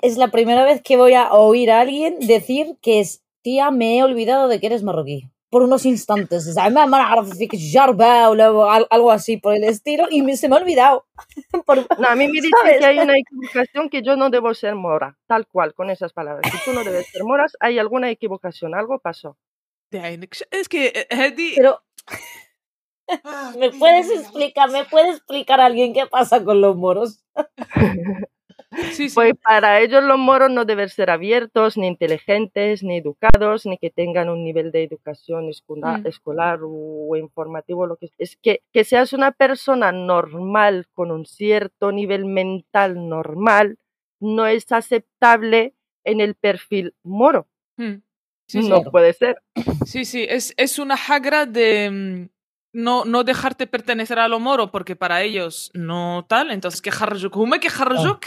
Es 0.03 0.17
la 0.17 0.27
primera 0.33 0.65
vez 0.65 0.83
que 0.83 0.97
voy 0.97 1.15
a 1.15 1.33
oír 1.33 1.71
a 1.71 1.81
alguien 1.81 2.19
decir 2.19 2.77
que 2.83 2.99
es, 2.99 3.23
tía, 3.43 3.71
me 3.71 3.97
he 3.97 4.03
olvidado 4.03 4.49
de 4.49 4.59
que 4.59 4.67
eres 4.67 4.83
marroquí 4.83 5.31
por 5.55 5.63
unos 5.63 5.87
instantes. 5.87 6.49
O 6.49 6.53
algo 8.91 9.13
así 9.13 9.37
por 9.37 9.55
el 9.55 9.63
estilo 9.63 10.09
y 10.11 10.37
se 10.37 10.49
me 10.49 10.57
ha 10.57 10.59
olvidado. 10.59 11.07
por, 11.65 11.77
no, 11.97 12.09
a 12.09 12.17
mí 12.17 12.27
me 12.27 12.33
dice 12.33 12.49
¿sabes? 12.61 12.81
que 12.81 12.87
hay 12.87 12.99
una 12.99 13.15
equivocación 13.17 13.89
que 13.89 14.03
yo 14.03 14.17
no 14.17 14.31
debo 14.31 14.53
ser 14.53 14.75
mora, 14.75 15.17
tal 15.29 15.47
cual, 15.47 15.73
con 15.73 15.91
esas 15.91 16.13
palabras. 16.13 16.51
Si 16.51 16.65
tú 16.65 16.73
no 16.77 16.83
debes 16.83 17.07
ser 17.07 17.23
moras, 17.23 17.57
hay 17.61 17.79
alguna 17.79 18.11
equivocación, 18.11 18.75
algo 18.75 18.99
pasó. 18.99 19.39
Es 20.51 20.69
que, 20.69 21.07
Hedy... 21.09 21.55
Pero, 21.55 21.85
¿Me 23.57 23.71
puedes 23.71 24.11
explicar, 24.11 24.73
me 24.73 24.85
puede 24.87 25.11
explicar 25.11 25.61
alguien 25.61 25.95
qué 25.95 26.07
pasa 26.07 26.43
con 26.43 26.61
los 26.61 26.75
moros? 26.75 27.25
Sí, 28.93 29.09
sí. 29.09 29.15
Pues 29.15 29.35
para 29.43 29.81
ellos 29.81 30.03
los 30.05 30.19
moros 30.19 30.51
no 30.51 30.65
deben 30.65 30.89
ser 30.89 31.11
abiertos, 31.11 31.77
ni 31.77 31.87
inteligentes, 31.87 32.83
ni 32.83 32.99
educados, 32.99 33.67
ni 33.67 33.79
que 33.79 33.91
tengan 33.91 34.29
un 34.29 34.45
nivel 34.45 34.73
de 34.73 34.85
educación 34.85 35.49
escolar, 35.49 36.01
Mm. 36.01 36.07
escolar 36.07 36.61
o 36.63 37.17
informativo. 37.17 37.87
Lo 37.87 37.97
que 37.97 38.11
es 38.19 38.37
que 38.43 38.63
que 38.73 38.85
seas 38.85 39.13
una 39.13 39.33
persona 39.33 39.93
normal 39.93 40.87
con 40.93 41.11
un 41.11 41.27
cierto 41.27 41.93
nivel 41.93 42.25
mental 42.25 43.09
normal 43.09 43.79
no 44.21 44.47
es 44.47 44.71
aceptable 44.73 45.75
en 46.05 46.21
el 46.21 46.35
perfil 46.35 46.95
moro. 47.03 47.47
Mm. 47.77 47.95
Sí, 48.47 48.63
sí. 48.63 48.69
no 48.69 48.83
puede 48.85 49.13
ser. 49.15 49.41
Sí, 49.87 50.05
sí, 50.05 50.27
es, 50.29 50.53
es 50.59 50.79
una 50.79 50.97
hagra 51.09 51.47
de 51.47 51.91
mm, 51.91 52.29
no, 52.75 53.05
no 53.05 53.25
dejarte 53.25 53.67
pertenecer 53.67 54.19
a 54.19 54.29
lo 54.29 54.39
moro 54.39 54.71
porque 54.71 54.97
para 54.97 55.23
ellos 55.23 55.71
no 55.75 56.27
tal, 56.29 56.51
entonces 56.51 56.83
que 56.83 56.91
harjuk, 56.91 57.35
hume 57.37 57.59
que 57.61 57.69
harjuk 57.69 58.25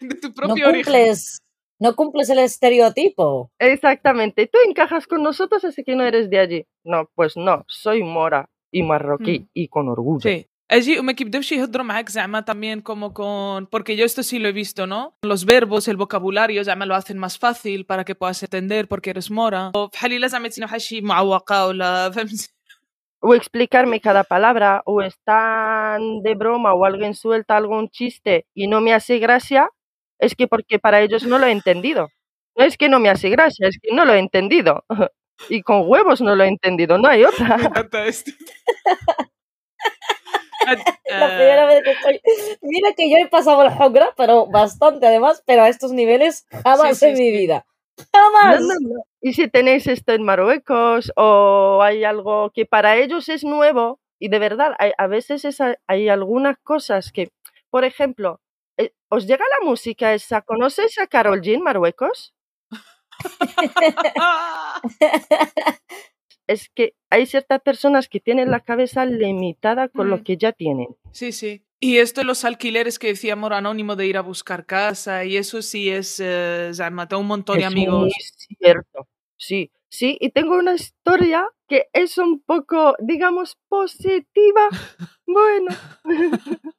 de 0.01 0.15
tu 0.15 0.27
no 0.29 0.33
propio 0.33 0.67
origen. 0.69 0.83
cumples 0.93 1.39
no 1.79 1.95
cumples 1.95 2.29
el 2.29 2.39
estereotipo 2.39 3.51
Exactamente. 3.59 4.47
Tú 4.47 4.57
encajas 4.67 5.05
con 5.07 5.21
nosotros, 5.23 5.63
así 5.65 5.83
que 5.83 5.95
no 5.95 6.03
eres 6.03 6.29
de 6.29 6.39
allí. 6.39 6.65
No, 6.83 7.09
pues 7.15 7.37
no, 7.37 7.63
soy 7.67 8.01
mora 8.03 8.49
y 8.71 8.81
marroquí 8.83 9.39
Mm. 9.39 9.45
y 9.53 9.67
con 9.67 9.87
orgullo. 9.89 10.21
Sí. 10.29 10.45
اجي 10.71 10.99
وما 10.99 11.11
كيبداوش 11.11 11.51
يهضروا 11.51 11.85
معاك 11.85 12.09
زعما 12.09 12.41
también 12.41 12.81
como 12.81 13.13
con 13.13 13.67
porque 13.67 13.95
yo 13.95 14.03
esto 14.05 14.21
sí 14.23 14.37
lo 14.39 14.49
he 14.49 14.51
visto 14.51 14.85
no 14.85 15.15
los 15.23 15.45
verbos 15.45 15.87
el 15.87 15.95
vocabulario 15.95 16.61
زعما 16.63 16.85
lo 16.85 16.95
hacen 16.95 17.17
más 17.17 17.37
fácil 17.39 17.85
para 17.85 18.03
que 18.03 18.15
puedas 18.15 18.43
entender 18.43 18.87
porque 18.89 19.11
eres 19.11 19.31
mora 19.31 19.71
o 19.75 19.87
بحال 19.87 20.13
الا 20.13 20.27
زعما 20.27 20.47
تسينا 20.47 20.67
بحال 20.67 20.81
شي 20.81 21.01
معوقه 21.01 21.67
ولا 21.67 22.09
فهمت 22.11 22.49
o 23.22 23.34
explicarme 23.34 24.00
cada 24.02 24.24
palabra, 24.24 24.82
o 24.86 25.02
están 25.02 26.22
de 26.22 26.34
broma, 26.34 26.74
o 26.74 26.84
alguien 26.86 27.14
suelta 27.14 27.56
algún 27.56 27.88
chiste 27.90 28.46
y 28.54 28.68
no 28.68 28.80
me 28.82 28.92
hace 28.94 29.18
gracia, 29.20 29.70
es 30.20 30.34
que 30.36 30.48
porque 30.48 30.78
para 30.80 31.00
ellos 31.02 31.24
no 31.26 31.38
lo 31.38 31.46
he 31.46 31.52
entendido. 31.52 32.08
No 32.56 32.64
es 32.64 32.76
que 32.78 32.88
no 32.90 33.00
me 33.00 33.08
hace 33.10 33.30
gracia, 33.30 33.68
es 33.68 33.78
que 33.82 33.94
no 33.94 34.04
lo 34.06 34.14
he 34.14 34.18
entendido. 34.20 34.84
Y 35.48 35.62
con 35.62 35.84
huevos 35.88 36.20
no 36.20 36.36
lo 36.36 36.44
he 36.44 36.48
entendido, 36.48 36.98
no 36.98 37.08
hay 37.08 37.22
me 37.22 37.26
otra. 37.26 37.56
encanta 37.56 38.06
esto 38.06 38.30
la 41.08 41.26
primera 41.28 41.66
vez 41.66 41.82
que 41.84 41.90
estoy 41.92 42.20
mira 42.62 42.92
que 42.96 43.10
yo 43.10 43.16
he 43.18 43.28
pasado 43.28 43.62
el 43.64 43.72
Hogra 43.80 44.12
pero 44.16 44.46
bastante 44.46 45.06
además 45.06 45.42
pero 45.46 45.62
a 45.62 45.68
estos 45.68 45.92
niveles 45.92 46.46
jamás 46.62 46.98
Sí, 46.98 47.00
sí, 47.00 47.06
en 47.06 47.14
mi 47.18 47.30
vida 47.30 47.66
No, 48.42 48.42
jamás 48.42 48.60
no, 48.60 48.74
no. 48.80 49.04
Y 49.22 49.32
si 49.34 49.46
tenéis 49.48 49.86
esto 49.86 50.12
en 50.12 50.24
Marruecos 50.24 51.12
o 51.16 51.80
hay 51.82 52.02
algo 52.04 52.50
que 52.52 52.66
para 52.66 52.96
ellos 52.96 53.28
es 53.28 53.44
nuevo 53.44 54.00
y 54.18 54.28
de 54.28 54.38
verdad 54.40 54.74
hay, 54.80 54.90
a 54.98 55.06
veces 55.06 55.44
es 55.44 55.58
hay 55.86 56.08
algunas 56.08 56.56
cosas 56.62 57.12
que, 57.12 57.30
por 57.70 57.84
ejemplo, 57.84 58.40
eh, 58.76 58.90
¿os 59.08 59.26
llega 59.28 59.44
la 59.60 59.64
música 59.64 60.12
esa? 60.12 60.42
¿Conoces 60.42 60.98
a 60.98 61.06
Carol 61.06 61.40
G 61.40 61.54
en 61.54 61.62
Marruecos? 61.62 62.34
es 66.48 66.68
que 66.74 66.94
hay 67.10 67.26
ciertas 67.26 67.60
personas 67.62 68.08
que 68.08 68.20
tienen 68.20 68.50
la 68.50 68.60
cabeza 68.60 69.04
limitada 69.06 69.88
con 69.88 70.08
Mm. 70.08 70.10
lo 70.10 70.22
que 70.24 70.36
ya 70.36 70.52
tienen. 70.52 70.88
Sí, 71.12 71.32
sí. 71.32 71.64
Y 71.80 71.98
esto 71.98 72.20
de 72.20 72.26
los 72.26 72.44
alquileres 72.44 72.98
que 72.98 73.08
decía 73.08 73.34
Moro 73.36 73.56
Anónimo 73.56 73.96
de 73.96 74.06
ir 74.06 74.16
a 74.16 74.20
buscar 74.22 74.66
casa 74.66 75.24
y 75.24 75.36
eso 75.36 75.62
sí 75.62 75.90
es, 75.90 76.20
eh, 76.20 76.70
za'ma, 76.74 77.08
tengo 77.08 77.20
un 77.22 77.26
montón 77.28 77.58
de 77.58 77.64
amigos. 77.64 78.02
muy 78.02 78.12
cierto. 78.58 79.08
Sí, 79.42 79.72
sí, 79.88 80.16
y 80.20 80.30
tengo 80.30 80.56
una 80.56 80.74
historia 80.74 81.48
que 81.66 81.88
es 81.92 82.16
un 82.16 82.40
poco, 82.40 82.94
digamos, 83.00 83.58
positiva. 83.68 84.68
Bueno, 85.26 85.70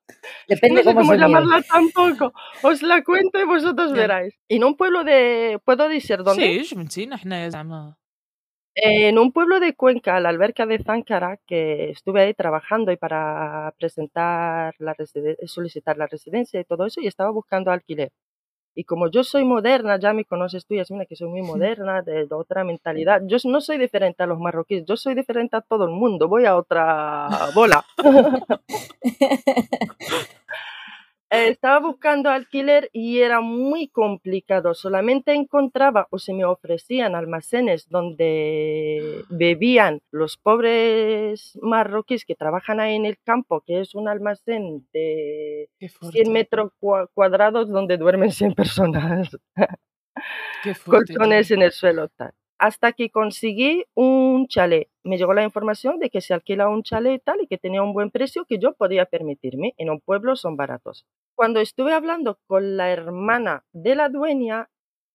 Depende 0.48 0.84
no 0.84 0.92
sé 0.92 0.96
cómo, 0.96 1.08
cómo 1.08 1.16
llamarla 1.16 1.64
tampoco. 1.64 2.34
Os 2.62 2.84
la 2.84 3.04
cuento 3.04 3.40
y 3.40 3.46
vosotros 3.46 3.92
veráis. 3.92 4.36
En 4.48 4.64
un 4.64 4.78
pueblo 4.78 5.04
de, 5.04 5.60
¿puedo 5.66 5.90
decir 5.90 6.18
dónde? 6.20 6.60
Sí, 6.60 6.66
en 8.76 9.18
un 9.18 9.32
pueblo 9.32 9.60
de 9.60 9.76
Cuenca, 9.76 10.20
la 10.20 10.30
alberca 10.30 10.66
de 10.66 10.78
Záncara, 10.80 11.40
que 11.48 11.90
estuve 11.90 12.22
ahí 12.22 12.34
trabajando 12.34 12.92
y 12.92 12.98
para 12.98 13.74
presentar 13.78 14.76
la 14.78 14.96
solicitar 15.48 15.98
la 15.98 16.08
residencia 16.08 16.60
y 16.60 16.64
todo 16.66 16.86
eso, 16.86 17.02
y 17.02 17.08
estaba 17.08 17.32
buscando 17.32 17.72
alquiler. 17.72 18.12
Y 18.76 18.84
como 18.86 19.10
yo 19.10 19.24
soy 19.24 19.44
moderna, 19.46 20.00
ya 20.00 20.14
me 20.14 20.26
conoces 20.26 20.66
tú, 20.66 20.76
Yasmina, 20.76 21.06
que 21.06 21.16
soy 21.16 21.30
muy 21.30 21.42
moderna, 21.42 22.02
de, 22.02 22.26
de 22.28 22.36
otra 22.36 22.64
mentalidad. 22.64 23.22
Yo 23.26 23.38
no 23.46 23.62
soy 23.62 23.78
diferente 23.78 24.24
a 24.24 24.26
los 24.26 24.40
marroquíes, 24.40 24.86
yo 24.86 24.98
soy 24.98 25.16
diferente 25.16 25.56
a 25.56 25.62
todo 25.62 25.86
el 25.86 25.92
mundo, 25.92 26.28
voy 26.28 26.46
a 26.46 26.56
otra 26.56 27.28
bola. 27.54 27.86
Eh, 31.34 31.50
Estaba 31.50 31.80
buscando 31.80 32.30
alquiler 32.30 32.90
y 32.94 33.20
era 33.20 33.42
muy 33.42 33.88
complicado. 33.88 34.74
Solamente 34.74 35.34
encontraba 35.34 36.08
o 36.12 36.20
se 36.20 36.34
me 36.34 36.46
ofrecían 36.46 37.16
almacenes 37.16 37.90
donde 37.90 39.24
bebían 39.30 40.02
los 40.12 40.38
pobres 40.38 41.58
marroquíes 41.62 42.26
que 42.26 42.36
trabajan 42.36 42.80
ahí 42.80 42.96
en 42.96 43.06
el 43.06 43.18
campo, 43.24 43.62
que 43.62 43.80
es 43.82 43.96
un 43.96 44.08
almacén 44.08 44.88
de 44.94 45.70
Qué 45.80 45.90
100 45.90 46.00
fuerte. 46.12 46.30
metros 46.30 46.72
cua- 46.80 47.10
cuadrados 47.14 47.68
donde 47.70 47.98
duermen 47.98 48.32
100 48.32 48.54
personas, 48.54 49.36
Qué 50.64 50.76
fuerte. 50.76 51.14
colchones 51.16 51.50
en 51.52 51.62
el 51.64 51.72
suelo. 51.72 52.10
Tal. 52.10 52.32
Hasta 52.60 52.94
que 52.94 53.10
conseguí 53.10 53.86
un 53.94 54.48
chalet. 54.48 54.90
Me 55.04 55.18
llegó 55.18 55.34
la 55.34 55.44
información 55.44 56.00
de 56.00 56.10
que 56.10 56.22
se 56.22 56.34
alquila 56.34 56.70
un 56.70 56.84
chalet 56.84 57.16
y 57.16 57.20
tal 57.20 57.42
y 57.42 57.48
que 57.48 57.58
tenía 57.58 57.82
un 57.84 57.94
buen 57.94 58.10
precio 58.12 58.46
que 58.46 58.60
yo 58.60 58.74
podía 58.74 59.06
permitirme. 59.06 59.74
En 59.78 59.90
un 59.90 60.00
pueblo 60.00 60.36
son 60.36 60.56
baratos. 60.56 61.06
Cuando 61.36 61.60
estuve 61.60 61.94
hablando 61.94 62.40
con 62.48 62.78
la 62.78 62.92
hermana 62.92 63.66
de 63.74 63.96
la 63.96 64.10
dueña, 64.10 64.70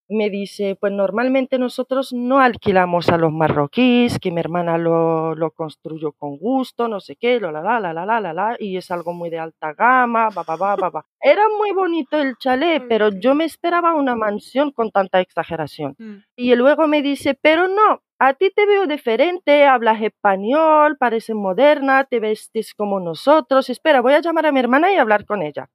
me 0.09 0.31
dice, 0.31 0.77
pues 0.81 0.93
normalmente 0.93 1.59
nosotros 1.59 2.13
no 2.13 2.41
alquilamos 2.41 3.09
a 3.11 3.19
los 3.19 3.33
marroquíes, 3.33 4.19
que 4.19 4.31
mi 4.31 4.41
hermana 4.41 4.79
lo, 4.79 5.35
lo 5.35 5.51
construyó 5.51 6.13
con 6.13 6.39
gusto, 6.39 6.89
no 6.89 7.01
sé 7.01 7.17
qué, 7.17 7.39
la, 7.41 7.53
la, 7.53 7.81
la, 7.81 7.93
la, 7.93 8.07
la, 8.07 8.21
la, 8.21 8.33
la, 8.33 8.57
y 8.59 8.77
es 8.77 8.91
algo 8.91 9.13
muy 9.13 9.31
de 9.31 9.39
alta 9.39 9.75
gama, 9.75 10.29
ba, 10.35 10.45
ba, 10.45 10.57
ba, 10.57 10.91
ba. 10.91 11.07
Era 11.21 11.43
muy 11.59 11.73
bonito 11.73 12.19
el 12.19 12.37
chalet, 12.39 12.85
pero 12.89 13.11
yo 13.11 13.35
me 13.35 13.45
esperaba 13.45 13.95
una 13.95 14.15
mansión 14.17 14.71
con 14.71 14.91
tanta 14.91 15.21
exageración. 15.21 15.95
Mm. 15.99 16.17
Y 16.37 16.55
luego 16.55 16.87
me 16.87 17.03
dice, 17.03 17.35
pero 17.41 17.69
no, 17.69 18.03
a 18.19 18.35
ti 18.35 18.51
te 18.51 18.67
veo 18.67 18.87
diferente, 18.87 19.65
hablas 19.65 20.03
español, 20.03 20.97
pareces 20.99 21.37
moderna, 21.37 22.05
te 22.05 22.19
vestes 22.19 22.75
como 22.75 22.99
nosotros. 22.99 23.71
Espera, 23.71 24.01
voy 24.01 24.15
a 24.15 24.21
llamar 24.21 24.47
a 24.47 24.53
mi 24.53 24.61
hermana 24.61 24.93
y 24.93 24.97
hablar 24.97 25.25
con 25.25 25.43
ella. 25.43 25.69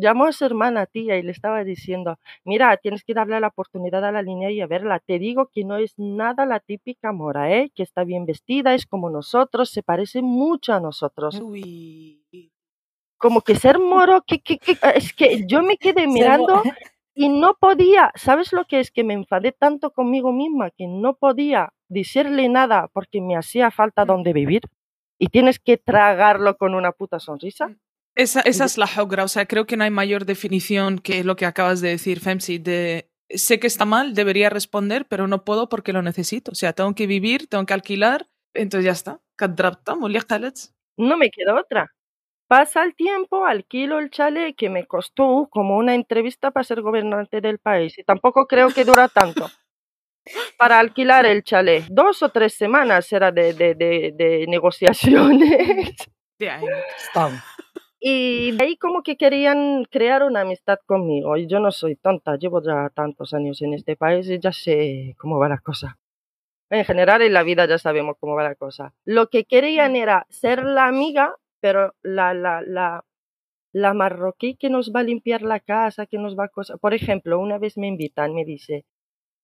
Llamó 0.00 0.26
a 0.26 0.32
su 0.32 0.44
hermana, 0.44 0.86
tía, 0.86 1.16
y 1.18 1.22
le 1.22 1.32
estaba 1.32 1.64
diciendo, 1.64 2.18
mira, 2.44 2.76
tienes 2.76 3.02
que 3.02 3.14
darle 3.14 3.40
la 3.40 3.48
oportunidad 3.48 4.04
a 4.04 4.12
la 4.12 4.22
línea 4.22 4.50
y 4.50 4.60
a 4.60 4.66
verla. 4.68 5.00
Te 5.00 5.18
digo 5.18 5.50
que 5.52 5.64
no 5.64 5.76
es 5.76 5.94
nada 5.98 6.46
la 6.46 6.60
típica 6.60 7.10
mora, 7.12 7.52
¿eh? 7.52 7.70
Que 7.74 7.82
está 7.82 8.04
bien 8.04 8.24
vestida, 8.24 8.74
es 8.74 8.86
como 8.86 9.10
nosotros, 9.10 9.70
se 9.70 9.82
parece 9.82 10.22
mucho 10.22 10.72
a 10.72 10.80
nosotros. 10.80 11.40
Uy. 11.40 12.22
Como 13.18 13.40
que 13.42 13.56
ser 13.56 13.78
moro, 13.80 14.22
que, 14.26 14.38
que, 14.40 14.58
que- 14.58 14.78
es 14.94 15.12
que 15.12 15.44
yo 15.46 15.62
me 15.62 15.76
quedé 15.76 16.06
mirando 16.06 16.62
y 17.14 17.28
no 17.28 17.54
podía, 17.58 18.12
¿sabes 18.14 18.52
lo 18.52 18.64
que 18.66 18.78
es? 18.78 18.92
Que 18.92 19.02
me 19.02 19.14
enfadé 19.14 19.50
tanto 19.50 19.90
conmigo 19.90 20.32
misma 20.32 20.70
que 20.70 20.86
no 20.86 21.14
podía 21.14 21.72
decirle 21.88 22.48
nada 22.48 22.88
porque 22.92 23.20
me 23.20 23.36
hacía 23.36 23.70
falta 23.72 24.04
Mm. 24.04 24.08
donde 24.08 24.32
vivir 24.32 24.62
y 25.18 25.26
tienes 25.28 25.58
que 25.58 25.76
tragarlo 25.78 26.56
con 26.56 26.74
una 26.76 26.92
puta 26.92 27.18
sonrisa. 27.18 27.74
Esa, 28.14 28.40
esa 28.40 28.64
es 28.64 28.78
la 28.78 28.88
hogra, 28.96 29.24
o 29.24 29.28
sea, 29.28 29.46
creo 29.46 29.66
que 29.66 29.76
no 29.76 29.84
hay 29.84 29.90
mayor 29.90 30.24
definición 30.24 30.98
que 30.98 31.22
lo 31.22 31.36
que 31.36 31.46
acabas 31.46 31.80
de 31.80 31.90
decir, 31.90 32.18
Femsi, 32.18 32.58
de 32.58 33.08
sé 33.30 33.60
que 33.60 33.66
está 33.66 33.84
mal, 33.84 34.14
debería 34.14 34.50
responder, 34.50 35.06
pero 35.06 35.26
no 35.26 35.44
puedo 35.44 35.68
porque 35.68 35.92
lo 35.92 36.02
necesito. 36.02 36.52
O 36.52 36.54
sea, 36.54 36.72
tengo 36.72 36.94
que 36.94 37.06
vivir, 37.06 37.46
tengo 37.48 37.66
que 37.66 37.74
alquilar, 37.74 38.26
entonces 38.54 38.86
ya 38.86 38.92
está. 38.92 39.20
No 40.96 41.16
me 41.16 41.30
queda 41.30 41.54
otra. 41.60 41.92
Pasa 42.48 42.82
el 42.82 42.94
tiempo, 42.94 43.44
alquilo 43.44 43.98
el 43.98 44.10
chale 44.10 44.54
que 44.54 44.70
me 44.70 44.86
costó 44.86 45.48
como 45.50 45.76
una 45.76 45.94
entrevista 45.94 46.50
para 46.50 46.64
ser 46.64 46.80
gobernante 46.80 47.40
del 47.42 47.58
país 47.58 47.98
y 47.98 48.04
tampoco 48.04 48.46
creo 48.46 48.70
que 48.70 48.84
dura 48.84 49.08
tanto. 49.08 49.50
Para 50.56 50.78
alquilar 50.78 51.26
el 51.26 51.42
chalet, 51.42 51.84
dos 51.88 52.22
o 52.22 52.30
tres 52.30 52.54
semanas 52.54 53.12
era 53.12 53.32
de, 53.32 53.52
de, 53.52 53.74
de, 53.74 54.12
de 54.14 54.46
negociaciones. 54.48 55.94
Y 58.00 58.52
de 58.52 58.64
ahí 58.64 58.76
como 58.76 59.02
que 59.02 59.16
querían 59.16 59.84
crear 59.84 60.22
una 60.22 60.42
amistad 60.42 60.78
conmigo. 60.86 61.36
Y 61.36 61.46
yo 61.48 61.58
no 61.58 61.72
soy 61.72 61.96
tonta, 61.96 62.36
llevo 62.36 62.62
ya 62.62 62.90
tantos 62.94 63.34
años 63.34 63.60
en 63.62 63.74
este 63.74 63.96
país 63.96 64.28
y 64.28 64.38
ya 64.38 64.52
sé 64.52 65.14
cómo 65.18 65.38
va 65.38 65.48
la 65.48 65.58
cosa. 65.58 65.98
En 66.70 66.84
general, 66.84 67.22
en 67.22 67.32
la 67.32 67.42
vida 67.42 67.66
ya 67.66 67.78
sabemos 67.78 68.16
cómo 68.20 68.34
va 68.34 68.44
la 68.44 68.54
cosa. 68.54 68.94
Lo 69.04 69.28
que 69.30 69.44
querían 69.44 69.96
era 69.96 70.26
ser 70.28 70.62
la 70.64 70.86
amiga, 70.86 71.34
pero 71.60 71.94
la, 72.02 72.34
la, 72.34 72.62
la, 72.62 73.04
la 73.72 73.94
marroquí 73.94 74.54
que 74.56 74.70
nos 74.70 74.92
va 74.94 75.00
a 75.00 75.04
limpiar 75.04 75.42
la 75.42 75.60
casa, 75.60 76.06
que 76.06 76.18
nos 76.18 76.38
va 76.38 76.44
a 76.44 76.48
cosas. 76.48 76.78
Por 76.78 76.94
ejemplo, 76.94 77.40
una 77.40 77.58
vez 77.58 77.78
me 77.78 77.88
invitan, 77.88 78.34
me 78.34 78.44
dice, 78.44 78.84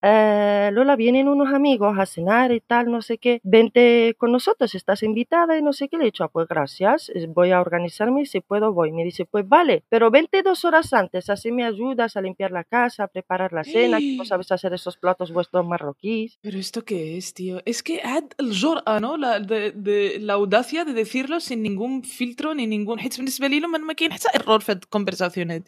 eh, 0.02 0.70
Lola, 0.72 0.96
vienen 0.96 1.28
unos 1.28 1.52
amigos 1.52 1.98
a 1.98 2.06
cenar 2.06 2.52
y 2.52 2.60
tal, 2.60 2.90
no 2.90 3.02
sé 3.02 3.18
qué, 3.18 3.40
vente 3.42 4.14
con 4.16 4.32
nosotros, 4.32 4.74
estás 4.74 5.02
invitada 5.02 5.58
y 5.58 5.62
no 5.62 5.72
sé 5.72 5.88
qué. 5.88 5.98
Le 5.98 6.04
he 6.04 6.06
dicho, 6.06 6.24
ah, 6.24 6.28
pues 6.28 6.48
gracias, 6.48 7.10
eh, 7.14 7.26
voy 7.28 7.50
a 7.50 7.60
organizarme 7.60 8.22
y 8.22 8.26
si 8.26 8.40
puedo 8.40 8.72
voy. 8.72 8.92
Me 8.92 9.04
dice, 9.04 9.26
pues 9.26 9.46
vale, 9.46 9.84
pero 9.88 10.10
vente 10.10 10.42
dos 10.42 10.64
horas 10.64 10.92
antes, 10.94 11.28
así 11.28 11.52
me 11.52 11.64
ayudas 11.64 12.16
a 12.16 12.22
limpiar 12.22 12.50
la 12.50 12.64
casa, 12.64 13.04
a 13.04 13.08
preparar 13.08 13.52
la 13.52 13.64
cena, 13.64 13.98
que 13.98 14.16
no 14.16 14.24
sabes 14.24 14.50
hacer 14.52 14.72
esos 14.72 14.96
platos 14.96 15.32
vuestros 15.32 15.66
marroquíes. 15.66 16.38
¿Pero 16.40 16.58
esto 16.58 16.84
qué 16.84 17.18
es, 17.18 17.34
tío? 17.34 17.60
Es 17.66 17.82
que 17.82 18.00
had 18.02 18.24
el 18.38 18.52
jur'a, 18.58 19.00
¿no? 19.00 19.16
La, 19.16 19.38
de, 19.40 19.72
de, 19.72 20.18
la 20.20 20.34
audacia 20.34 20.84
de 20.84 20.94
decirlo 20.94 21.40
sin 21.40 21.62
ningún 21.62 22.04
filtro 22.04 22.54
ni 22.54 22.66
ningún... 22.66 22.98
حيت 23.00 23.16
بالنسبة 23.16 23.46
لي 23.46 23.60
ما 23.60 23.92
كاين 23.92 24.12
حتى 24.12 24.28
error 24.28 24.60
في 24.60 24.72
الconversación 24.72 25.50
هذه. 25.50 25.64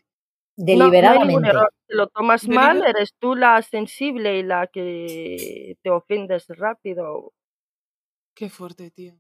Deliberadamente. 0.58 1.53
No, 1.53 1.62
no 1.62 1.68
si 1.88 1.95
lo 1.95 2.08
tomas 2.08 2.47
mal, 2.47 2.84
eres 2.84 3.14
tú 3.20 3.36
la 3.36 3.62
sensible 3.62 4.39
y 4.39 4.43
la 4.43 4.68
que 4.68 5.78
te 5.82 5.89
ofendes 5.91 6.47
rápido. 6.49 7.32
Qué 8.36 8.49
fuerte, 8.49 8.89
tío. 8.91 9.14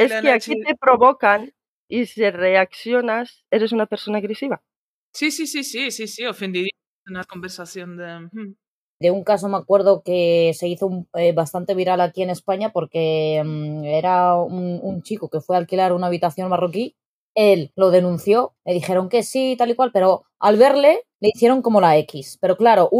es 0.00 0.12
que 0.20 0.30
aquí 0.30 0.60
te 0.60 0.74
provocan 0.74 1.52
y 1.86 2.06
si 2.06 2.28
reaccionas, 2.30 3.44
eres 3.50 3.72
una 3.72 3.86
persona 3.86 4.18
agresiva. 4.18 4.62
Sí, 5.12 5.30
sí, 5.30 5.46
sí, 5.46 5.64
sí, 5.64 5.90
sí, 5.90 6.06
sí, 6.06 6.24
ofendido 6.24 6.68
en 7.06 7.14
una 7.14 7.24
conversación 7.24 7.96
de... 7.96 8.28
De 9.00 9.12
un 9.12 9.22
caso 9.22 9.48
me 9.48 9.56
acuerdo 9.56 10.02
que 10.02 10.52
se 10.54 10.66
hizo 10.66 11.06
eh, 11.14 11.32
bastante 11.32 11.74
viral 11.76 12.00
aquí 12.00 12.22
en 12.22 12.30
España 12.30 12.70
porque 12.72 13.40
mm, 13.44 13.84
era 13.84 14.34
un, 14.34 14.80
un, 14.82 15.02
chico 15.02 15.30
que 15.30 15.40
fue 15.40 15.54
a 15.54 15.60
alquilar 15.60 15.92
una 15.92 16.08
habitación 16.08 16.48
marroquí 16.48 16.96
él 17.38 17.72
lo 17.76 17.90
denunció, 17.90 18.54
le 18.64 18.74
dijeron 18.74 19.08
que 19.08 19.22
sí, 19.22 19.54
tal 19.56 19.70
y 19.70 19.76
cual, 19.76 19.92
pero 19.92 20.24
al 20.40 20.56
verle 20.56 21.04
le 21.20 21.30
hicieron 21.32 21.62
como 21.62 21.80
la 21.80 21.96
X. 21.98 22.36
Pero 22.40 22.56
claro, 22.56 22.90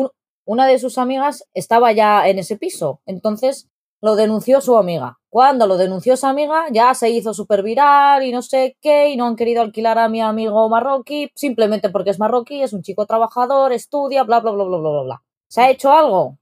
una 0.44 0.66
de 0.66 0.78
sus 0.78 0.96
amigas 0.96 1.44
estaba 1.54 1.90
ya 1.90 2.28
en 2.28 2.38
ese 2.38 2.56
piso, 2.56 3.00
entonces 3.04 3.68
lo 4.00 4.14
denunció 4.14 4.60
su 4.60 4.76
amiga. 4.76 5.18
Cuando 5.28 5.66
lo 5.66 5.76
denunció 5.76 6.16
su 6.16 6.26
amiga, 6.26 6.66
ya 6.70 6.94
se 6.94 7.10
hizo 7.10 7.34
súper 7.34 7.64
viral 7.64 8.22
y 8.22 8.30
no 8.30 8.42
sé 8.42 8.76
qué, 8.80 9.10
y 9.10 9.16
no 9.16 9.26
han 9.26 9.34
querido 9.34 9.60
alquilar 9.60 9.98
a 9.98 10.08
mi 10.08 10.20
amigo 10.20 10.68
marroquí, 10.68 11.30
simplemente 11.34 11.90
porque 11.90 12.10
es 12.10 12.20
marroquí, 12.20 12.62
es 12.62 12.72
un 12.72 12.82
chico 12.82 13.06
trabajador, 13.06 13.72
estudia, 13.72 14.22
bla, 14.22 14.38
bla, 14.38 14.52
bla, 14.52 14.64
bla, 14.64 14.78
bla, 14.78 15.02
bla. 15.02 15.22
¿Se 15.48 15.62
ha 15.62 15.70
hecho 15.70 15.92
algo? 15.92 16.38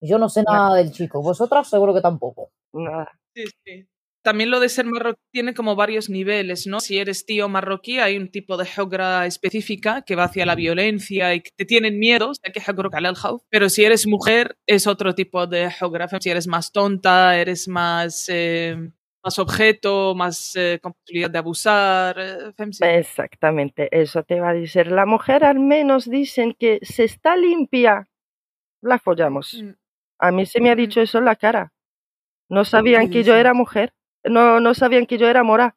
Yo 0.00 0.18
no 0.18 0.28
sé 0.28 0.44
nada 0.44 0.76
del 0.76 0.92
chico, 0.92 1.20
vosotras 1.20 1.68
seguro 1.68 1.92
que 1.94 2.00
tampoco. 2.00 2.50
Nada. 2.72 3.10
Sí, 3.34 3.44
sí 3.64 3.88
también 4.24 4.50
lo 4.50 4.58
de 4.58 4.70
ser 4.70 4.86
marroquí 4.86 5.20
tiene 5.30 5.52
como 5.52 5.76
varios 5.76 6.08
niveles, 6.08 6.66
¿no? 6.66 6.80
Si 6.80 6.98
eres 6.98 7.26
tío 7.26 7.46
marroquí, 7.48 7.98
hay 7.98 8.16
un 8.16 8.30
tipo 8.30 8.56
de 8.56 8.64
jogra 8.64 9.26
específica 9.26 10.00
que 10.00 10.16
va 10.16 10.24
hacia 10.24 10.46
la 10.46 10.54
violencia 10.54 11.34
y 11.34 11.42
que 11.42 11.50
te 11.54 11.66
tienen 11.66 11.98
miedo, 11.98 12.32
que 12.42 12.62
pero 13.50 13.68
si 13.68 13.84
eres 13.84 14.06
mujer 14.06 14.56
es 14.66 14.86
otro 14.86 15.14
tipo 15.14 15.46
de 15.46 15.70
jogra. 15.70 16.08
Si 16.20 16.30
eres 16.30 16.46
más 16.46 16.72
tonta, 16.72 17.38
eres 17.38 17.68
más, 17.68 18.26
eh, 18.30 18.90
más 19.22 19.38
objeto, 19.38 20.14
más 20.14 20.56
eh, 20.56 20.78
con 20.82 20.94
posibilidad 20.94 21.30
de 21.30 21.38
abusar. 21.38 22.16
Eh, 22.18 22.98
Exactamente, 22.98 23.88
eso 23.90 24.22
te 24.22 24.40
va 24.40 24.50
a 24.50 24.54
decir. 24.54 24.86
La 24.86 25.04
mujer 25.04 25.44
al 25.44 25.60
menos 25.60 26.08
dicen 26.08 26.56
que 26.58 26.78
se 26.80 27.04
está 27.04 27.36
limpia, 27.36 28.08
la 28.80 28.98
follamos. 28.98 29.62
Mm. 29.62 29.72
A 30.20 30.30
mí 30.30 30.46
se 30.46 30.62
me 30.62 30.70
ha 30.70 30.74
dicho 30.74 31.02
eso 31.02 31.18
en 31.18 31.26
la 31.26 31.36
cara. 31.36 31.74
No 32.48 32.64
sabían 32.64 33.10
que 33.10 33.22
yo 33.22 33.36
era 33.36 33.52
mujer 33.52 33.92
no, 34.24 34.60
no 34.60 34.74
sabían 34.74 35.06
que 35.06 35.18
yo 35.18 35.28
era 35.28 35.42
mora, 35.42 35.76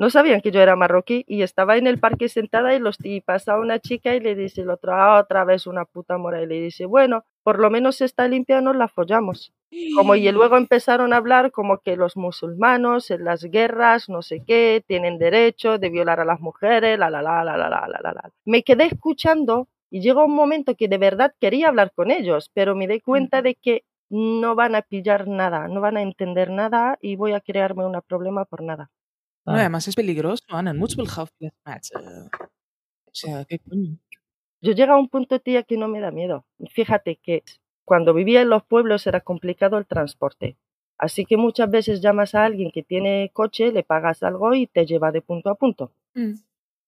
no 0.00 0.08
sabían 0.08 0.40
que 0.40 0.50
yo 0.50 0.62
era 0.62 0.76
marroquí 0.76 1.26
y 1.28 1.42
estaba 1.42 1.76
en 1.76 1.86
el 1.86 1.98
parque 2.00 2.30
sentada 2.30 2.74
y, 2.74 2.78
los, 2.78 2.96
y 3.02 3.20
pasa 3.20 3.58
una 3.58 3.80
chica 3.80 4.14
y 4.14 4.20
le 4.20 4.34
dice 4.34 4.62
el 4.62 4.70
otro, 4.70 4.94
ah, 4.94 5.20
otra 5.20 5.44
vez 5.44 5.66
una 5.66 5.84
puta 5.84 6.16
mora 6.16 6.42
y 6.42 6.46
le 6.46 6.58
dice, 6.58 6.86
bueno, 6.86 7.26
por 7.42 7.58
lo 7.58 7.68
menos 7.68 8.00
está 8.00 8.26
limpia, 8.26 8.62
nos 8.62 8.76
la 8.76 8.88
follamos. 8.88 9.52
Como 9.94 10.14
y 10.14 10.32
luego 10.32 10.56
empezaron 10.56 11.12
a 11.12 11.16
hablar 11.16 11.50
como 11.52 11.80
que 11.80 11.96
los 11.96 12.16
musulmanos 12.16 13.10
en 13.10 13.24
las 13.24 13.44
guerras, 13.44 14.08
no 14.08 14.22
sé 14.22 14.42
qué, 14.46 14.82
tienen 14.86 15.18
derecho 15.18 15.76
de 15.76 15.90
violar 15.90 16.18
a 16.20 16.24
las 16.24 16.40
mujeres, 16.40 16.98
la 16.98 17.10
la 17.10 17.20
la 17.20 17.44
la 17.44 17.58
la 17.58 17.68
la 17.68 17.88
la 17.88 18.12
la. 18.14 18.30
Me 18.46 18.62
quedé 18.62 18.84
escuchando 18.86 19.68
y 19.90 20.00
llegó 20.00 20.24
un 20.24 20.34
momento 20.34 20.76
que 20.76 20.88
de 20.88 20.96
verdad 20.96 21.34
quería 21.38 21.68
hablar 21.68 21.92
con 21.94 22.10
ellos, 22.10 22.50
pero 22.54 22.74
me 22.74 22.88
di 22.88 23.00
cuenta 23.00 23.42
de 23.42 23.54
que 23.54 23.84
no 24.10 24.54
van 24.54 24.74
a 24.74 24.82
pillar 24.82 25.26
nada, 25.28 25.68
no 25.68 25.80
van 25.80 25.96
a 25.96 26.02
entender 26.02 26.50
nada 26.50 26.98
y 27.00 27.16
voy 27.16 27.32
a 27.32 27.40
crearme 27.40 27.86
un 27.86 27.98
problema 28.06 28.44
por 28.44 28.62
nada. 28.62 28.90
No, 29.46 29.54
además 29.54 29.88
es 29.88 29.94
peligroso, 29.94 30.44
Ana, 30.48 30.74
mucho 30.74 31.02
O 31.02 31.06
sea, 33.12 33.44
¿qué 33.46 33.58
coño? 33.60 33.96
Yo 34.60 34.72
llego 34.72 34.92
a 34.92 34.98
un 34.98 35.08
punto, 35.08 35.40
tía, 35.40 35.62
que 35.62 35.78
no 35.78 35.88
me 35.88 36.00
da 36.00 36.10
miedo. 36.10 36.44
Fíjate 36.70 37.16
que 37.16 37.42
cuando 37.84 38.12
vivía 38.12 38.42
en 38.42 38.50
los 38.50 38.64
pueblos 38.64 39.06
era 39.06 39.20
complicado 39.20 39.78
el 39.78 39.86
transporte. 39.86 40.58
Así 40.98 41.24
que 41.24 41.38
muchas 41.38 41.70
veces 41.70 42.02
llamas 42.02 42.34
a 42.34 42.44
alguien 42.44 42.70
que 42.70 42.82
tiene 42.82 43.30
coche, 43.32 43.72
le 43.72 43.82
pagas 43.82 44.22
algo 44.22 44.52
y 44.54 44.66
te 44.66 44.84
lleva 44.84 45.12
de 45.12 45.22
punto 45.22 45.48
a 45.48 45.54
punto. 45.54 45.92
Mm. 46.14 46.34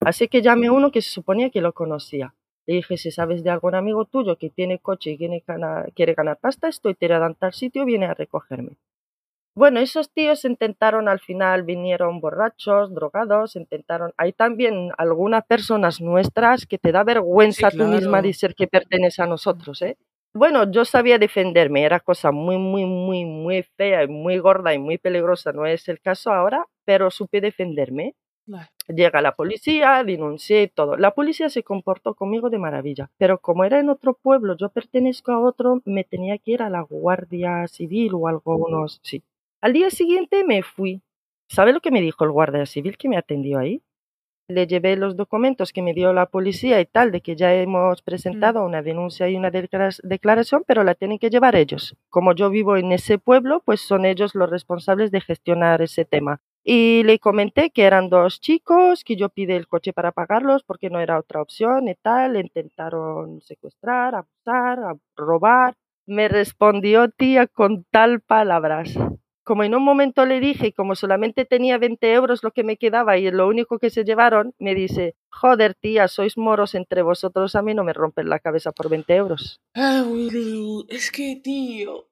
Así 0.01 0.29
que 0.29 0.43
llamé 0.43 0.67
a 0.67 0.73
uno 0.73 0.93
que 0.93 1.01
se 1.01 1.11
suponía 1.11 1.49
que 1.49 1.63
lo 1.63 1.73
conocía. 1.73 2.35
Le 2.67 2.75
dije, 2.77 2.97
si 2.97 3.11
sabes 3.11 3.43
de 3.45 3.51
algún 3.51 3.75
amigo 3.75 4.05
tuyo 4.05 4.37
que 4.37 4.51
tiene 4.51 4.79
coche 4.79 5.11
y 5.13 5.19
quiere 5.19 5.43
ganar, 5.47 5.93
quiere 5.95 6.15
ganar 6.15 6.39
pasta, 6.39 6.69
estoy 6.69 6.95
tirada 6.95 7.27
en 7.27 7.35
tal 7.35 7.53
sitio, 7.53 7.85
viene 7.85 8.07
a 8.07 8.15
recogerme. 8.15 8.77
Bueno, 9.55 9.81
esos 9.81 10.11
tíos 10.11 10.47
intentaron 10.47 11.09
al 11.09 11.21
final, 11.21 11.63
vinieron 11.63 12.21
borrachos, 12.21 12.95
drogados, 12.95 13.55
intentaron. 13.55 14.13
Hay 14.17 14.33
también 14.33 14.93
algunas 14.97 15.45
personas 15.45 16.01
nuestras 16.01 16.65
que 16.67 16.79
te 16.79 16.91
da 16.91 17.05
vergüenza 17.05 17.71
tú 17.71 17.85
misma 17.85 18.23
decir 18.23 18.55
que 18.55 18.67
pertenece 18.67 19.23
a 19.23 19.27
nosotros, 19.27 19.83
¿eh? 19.83 19.99
Bueno, 20.35 20.71
yo 20.71 20.87
sabía 20.87 21.19
defenderme, 21.19 21.85
era 21.85 22.01
cosa 22.01 22.33
muy, 22.33 22.57
muy, 22.57 22.87
muy, 22.87 23.27
muy 23.27 23.63
fea 23.77 24.05
y 24.05 24.09
muy 24.09 24.39
gorda 24.39 24.73
y 24.73 24.79
muy 24.79 24.97
peligrosa, 24.97 25.53
no 25.53 25.67
es 25.67 25.87
el 25.89 26.01
caso 26.01 26.33
ahora, 26.33 26.65
pero 26.87 27.11
supe 27.11 27.43
defenderme. 27.43 28.15
Llega 28.89 29.23
la 29.23 29.37
policía, 29.37 30.03
denuncié 30.03 30.69
todo. 30.69 30.97
La 30.97 31.13
policía 31.15 31.49
se 31.49 31.63
comportó 31.63 32.15
conmigo 32.15 32.51
de 32.51 32.59
maravilla, 32.59 33.11
pero 33.17 33.39
como 33.39 33.65
era 33.65 33.79
en 33.79 33.89
otro 33.89 34.15
pueblo, 34.15 34.57
yo 34.57 34.71
pertenezco 34.71 35.31
a 35.33 35.39
otro, 35.39 35.81
me 35.85 36.03
tenía 36.05 36.37
que 36.39 36.53
ir 36.53 36.63
a 36.63 36.71
la 36.71 36.81
Guardia 36.81 37.69
Civil 37.69 38.13
o 38.15 38.27
algunos, 38.27 39.01
sí. 39.03 39.23
Al 39.61 39.73
día 39.73 39.91
siguiente 39.91 40.45
me 40.45 40.63
fui. 40.63 41.01
¿Sabe 41.49 41.73
lo 41.73 41.81
que 41.81 41.93
me 41.93 42.01
dijo 42.01 42.25
el 42.25 42.33
Guardia 42.33 42.67
Civil 42.67 42.97
que 42.97 43.09
me 43.09 43.17
atendió 43.17 43.59
ahí? 43.59 43.83
Le 44.49 44.67
llevé 44.67 44.97
los 44.97 45.17
documentos 45.17 45.73
que 45.73 45.83
me 45.83 45.95
dio 45.95 46.13
la 46.13 46.27
policía 46.27 46.81
y 46.81 46.87
tal, 46.87 47.13
de 47.13 47.21
que 47.21 47.37
ya 47.37 47.55
hemos 47.55 48.03
presentado 48.03 48.65
una 48.65 48.83
denuncia 48.83 49.29
y 49.29 49.37
una 49.37 49.51
declaración, 49.51 50.65
pero 50.67 50.83
la 50.83 50.97
tienen 50.97 51.21
que 51.21 51.31
llevar 51.31 51.55
ellos. 51.55 51.97
Como 52.11 52.35
yo 52.35 52.51
vivo 52.51 52.77
en 52.77 52.91
ese 52.91 53.19
pueblo, 53.19 53.63
pues 53.65 53.81
son 53.81 54.05
ellos 54.05 54.35
los 54.35 54.51
responsables 54.51 55.13
de 55.13 55.21
gestionar 55.21 55.81
ese 55.81 56.05
tema. 56.05 56.41
Y 56.65 57.03
le 57.03 57.19
comenté 57.19 57.71
que 57.71 57.83
eran 57.83 58.09
dos 58.09 58.41
chicos, 58.41 59.03
que 59.03 59.17
yo 59.17 59.29
pide 59.31 59.57
el 59.57 59.67
coche 59.67 59.93
para 59.93 60.13
pagarlos 60.13 60.63
porque 60.63 60.91
no 60.91 61.01
era 61.01 61.19
otra 61.19 61.43
opción 61.43 61.89
y 61.89 61.95
tal. 61.97 62.37
Intentaron 62.37 63.41
secuestrar, 63.41 64.15
abusar, 64.15 64.97
robar. 65.17 65.75
Me 66.07 66.29
respondió 66.29 67.09
tía 67.11 67.47
con 67.49 67.85
tal 67.91 68.21
palabras. 68.21 68.97
Como 69.45 69.65
en 69.65 69.75
un 69.75 69.83
momento 69.83 70.25
le 70.25 70.39
dije, 70.39 70.73
como 70.73 70.95
solamente 70.95 71.45
tenía 71.45 71.77
20 71.77 72.13
euros 72.13 72.45
lo 72.45 72.53
que 72.53 72.63
me 72.63 72.77
quedaba 72.77 73.19
y 73.19 73.29
lo 73.33 73.49
único 73.49 73.81
que 73.81 73.91
se 73.91 74.05
llevaron, 74.05 74.55
me 74.61 74.77
dice, 74.77 75.17
joder 75.31 75.75
tía, 75.75 76.07
sois 76.07 76.39
moros 76.39 76.77
entre 76.77 77.03
vosotros, 77.03 77.57
a 77.57 77.63
mí 77.63 77.75
no 77.75 77.83
me 77.83 77.93
rompen 77.93 78.29
la 78.29 78.39
cabeza 78.39 78.71
por 78.71 78.89
20 78.89 79.15
euros. 79.17 79.61
Ah, 79.75 80.05
es 80.89 81.11
que 81.11 81.41
tío. 81.43 82.09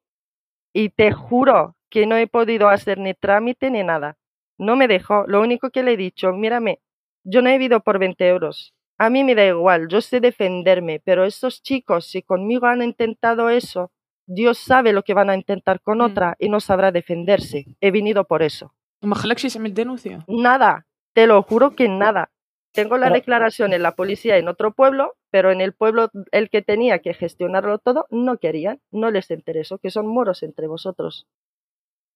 Y 0.72 0.88
te 0.88 1.12
juro 1.12 1.76
que 1.88 2.06
no 2.06 2.16
he 2.16 2.26
podido 2.26 2.68
hacer 2.68 2.98
ni 2.98 3.14
trámite 3.14 3.70
ni 3.70 3.84
nada. 3.84 4.16
No 4.60 4.76
me 4.76 4.88
dejó. 4.88 5.24
Lo 5.26 5.40
único 5.40 5.70
que 5.70 5.82
le 5.82 5.94
he 5.94 5.96
dicho, 5.96 6.34
mírame, 6.34 6.80
yo 7.24 7.40
no 7.40 7.48
he 7.48 7.52
vivido 7.52 7.80
por 7.80 7.98
20 7.98 8.28
euros. 8.28 8.74
A 8.98 9.08
mí 9.08 9.24
me 9.24 9.34
da 9.34 9.46
igual, 9.46 9.88
yo 9.88 10.02
sé 10.02 10.20
defenderme, 10.20 11.00
pero 11.02 11.24
estos 11.24 11.62
chicos, 11.62 12.04
si 12.04 12.20
conmigo 12.20 12.66
han 12.66 12.82
intentado 12.82 13.48
eso, 13.48 13.90
Dios 14.26 14.58
sabe 14.58 14.92
lo 14.92 15.02
que 15.02 15.14
van 15.14 15.30
a 15.30 15.34
intentar 15.34 15.80
con 15.80 15.98
mm. 15.98 16.02
otra 16.02 16.36
y 16.38 16.50
no 16.50 16.60
sabrá 16.60 16.92
defenderse. 16.92 17.64
He 17.80 17.90
venido 17.90 18.24
por 18.24 18.42
eso. 18.42 18.74
denuncia? 19.72 20.26
Nada, 20.28 20.86
te 21.14 21.26
lo 21.26 21.42
juro 21.42 21.74
que 21.74 21.88
nada. 21.88 22.30
Tengo 22.72 22.98
la 22.98 23.08
declaración 23.08 23.72
en 23.72 23.82
la 23.82 23.96
policía 23.96 24.36
en 24.36 24.46
otro 24.46 24.74
pueblo, 24.74 25.14
pero 25.30 25.50
en 25.50 25.62
el 25.62 25.72
pueblo 25.72 26.10
el 26.32 26.50
que 26.50 26.60
tenía 26.60 26.98
que 26.98 27.14
gestionarlo 27.14 27.78
todo 27.78 28.06
no 28.10 28.36
querían, 28.36 28.78
no 28.90 29.10
les 29.10 29.30
interesó, 29.30 29.78
que 29.78 29.90
son 29.90 30.06
moros 30.06 30.42
entre 30.42 30.66
vosotros 30.66 31.26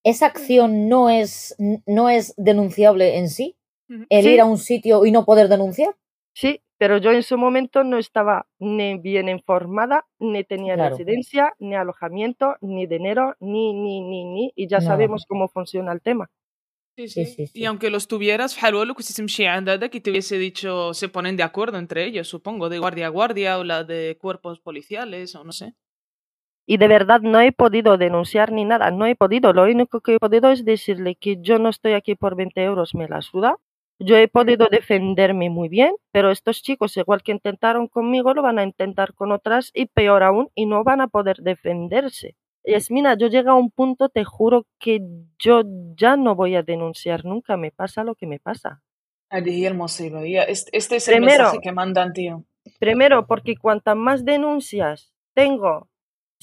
esa 0.04 0.26
mm. 0.26 0.30
acción 0.30 0.88
no 0.88 1.10
es, 1.10 1.56
no 1.86 2.10
es 2.10 2.34
denunciable 2.36 3.16
en 3.18 3.28
sí, 3.28 3.56
el 3.88 4.24
sí. 4.24 4.30
ir 4.30 4.40
a 4.40 4.44
un 4.44 4.58
sitio 4.58 5.04
y 5.04 5.10
no 5.10 5.24
poder 5.24 5.48
denunciar. 5.48 5.96
Sí, 6.34 6.60
pero 6.78 6.98
yo 6.98 7.12
en 7.12 7.22
su 7.22 7.38
momento 7.38 7.84
no 7.84 7.98
estaba 7.98 8.46
ni 8.58 8.98
bien 8.98 9.28
informada, 9.28 10.06
ni 10.18 10.44
tenía 10.44 10.76
residencia, 10.76 11.54
ni 11.58 11.74
alojamiento, 11.74 12.56
ni 12.60 12.86
dinero, 12.86 13.36
ni, 13.40 13.72
ni, 13.72 14.00
ni, 14.00 14.24
ni, 14.24 14.52
y 14.54 14.68
ya 14.68 14.80
sabemos 14.80 15.24
cómo 15.26 15.48
funciona 15.48 15.92
el 15.92 16.02
tema. 16.02 16.30
Sí 16.96 17.08
sí. 17.08 17.24
sí. 17.26 17.50
Y 17.54 17.64
aunque 17.64 17.90
los 17.90 18.06
tuvieras, 18.06 18.56
Halwalo, 18.62 18.94
que 18.94 19.02
si 19.02 19.46
andada 19.46 19.88
que 19.88 20.00
te 20.00 20.10
hubiese 20.10 20.38
dicho, 20.38 20.94
se 20.94 21.08
ponen 21.08 21.36
de 21.36 21.42
acuerdo 21.42 21.78
entre 21.78 22.04
ellos, 22.04 22.28
supongo, 22.28 22.68
de 22.68 22.78
guardia 22.78 23.06
a 23.06 23.10
guardia 23.10 23.58
o 23.58 23.64
la 23.64 23.82
de 23.82 24.16
cuerpos 24.20 24.60
policiales 24.60 25.34
o 25.34 25.44
no 25.44 25.52
sé 25.52 25.74
y 26.66 26.78
de 26.78 26.88
verdad 26.88 27.20
no 27.20 27.40
he 27.40 27.52
podido 27.52 27.98
denunciar 27.98 28.52
ni 28.52 28.64
nada, 28.64 28.90
no 28.90 29.06
he 29.06 29.14
podido. 29.14 29.52
Lo 29.52 29.64
único 29.64 30.00
que 30.00 30.14
he 30.14 30.18
podido 30.18 30.50
es 30.50 30.64
decirle 30.64 31.16
que 31.16 31.38
yo 31.40 31.58
no 31.58 31.68
estoy 31.68 31.92
aquí 31.92 32.14
por 32.14 32.36
20 32.36 32.62
euros, 32.62 32.94
me 32.94 33.08
la 33.08 33.20
suda. 33.20 33.56
Yo 33.98 34.16
he 34.16 34.28
podido 34.28 34.66
defenderme 34.70 35.50
muy 35.50 35.68
bien, 35.68 35.94
pero 36.10 36.30
estos 36.30 36.62
chicos, 36.62 36.96
igual 36.96 37.22
que 37.22 37.32
intentaron 37.32 37.86
conmigo, 37.86 38.34
lo 38.34 38.42
van 38.42 38.58
a 38.58 38.64
intentar 38.64 39.14
con 39.14 39.30
otras 39.30 39.70
y 39.72 39.86
peor 39.86 40.22
aún, 40.24 40.50
y 40.54 40.66
no 40.66 40.82
van 40.82 41.00
a 41.00 41.08
poder 41.08 41.36
defenderse. 41.38 42.34
Yasmina, 42.64 43.16
yo 43.16 43.28
llego 43.28 43.50
a 43.50 43.54
un 43.54 43.70
punto, 43.70 44.08
te 44.08 44.24
juro 44.24 44.66
que 44.80 45.00
yo 45.38 45.62
ya 45.96 46.16
no 46.16 46.34
voy 46.34 46.56
a 46.56 46.62
denunciar 46.62 47.24
nunca, 47.24 47.56
me 47.56 47.70
pasa 47.70 48.04
lo 48.04 48.14
que 48.14 48.26
me 48.26 48.40
pasa. 48.40 48.82
Este, 50.42 50.76
este 50.76 50.96
es 50.96 51.08
el 51.08 51.16
primero, 51.16 51.44
mensaje 51.44 51.58
que 51.62 51.72
mandan, 51.72 52.12
tío. 52.12 52.44
Primero, 52.78 53.26
porque 53.26 53.56
cuantas 53.56 53.96
más 53.96 54.24
denuncias 54.24 55.12
tengo 55.34 55.88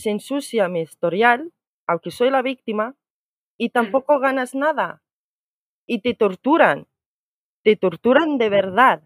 se 0.02 0.10
ensucia 0.12 0.68
mi 0.68 0.82
historial, 0.82 1.52
aunque 1.88 2.12
soy 2.12 2.30
la 2.30 2.42
víctima, 2.42 2.96
y 3.58 3.70
tampoco 3.70 4.20
ganas 4.20 4.56
nada. 4.56 5.02
Y 5.88 6.02
te 6.02 6.14
torturan. 6.14 6.88
Te 7.64 7.76
torturan 7.76 8.38
de 8.38 8.50
verdad. 8.50 9.04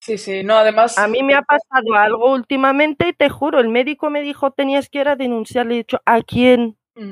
Sí, 0.00 0.16
sí, 0.16 0.42
no, 0.44 0.54
además... 0.56 0.96
A 0.98 1.08
mí 1.08 1.22
me 1.22 1.34
ha 1.34 1.42
pasado 1.42 1.94
algo 1.94 2.32
últimamente 2.32 3.08
y 3.08 3.12
te 3.12 3.28
juro, 3.28 3.60
el 3.60 3.68
médico 3.68 4.08
me 4.08 4.22
dijo 4.22 4.50
tenías 4.50 4.88
que 4.88 5.00
ir 5.00 5.08
a 5.08 5.16
denunciar. 5.16 5.66
Le 5.66 5.74
he 5.74 5.78
dicho, 5.78 6.00
¿a 6.06 6.22
quién? 6.22 6.78
Mm. 6.94 7.10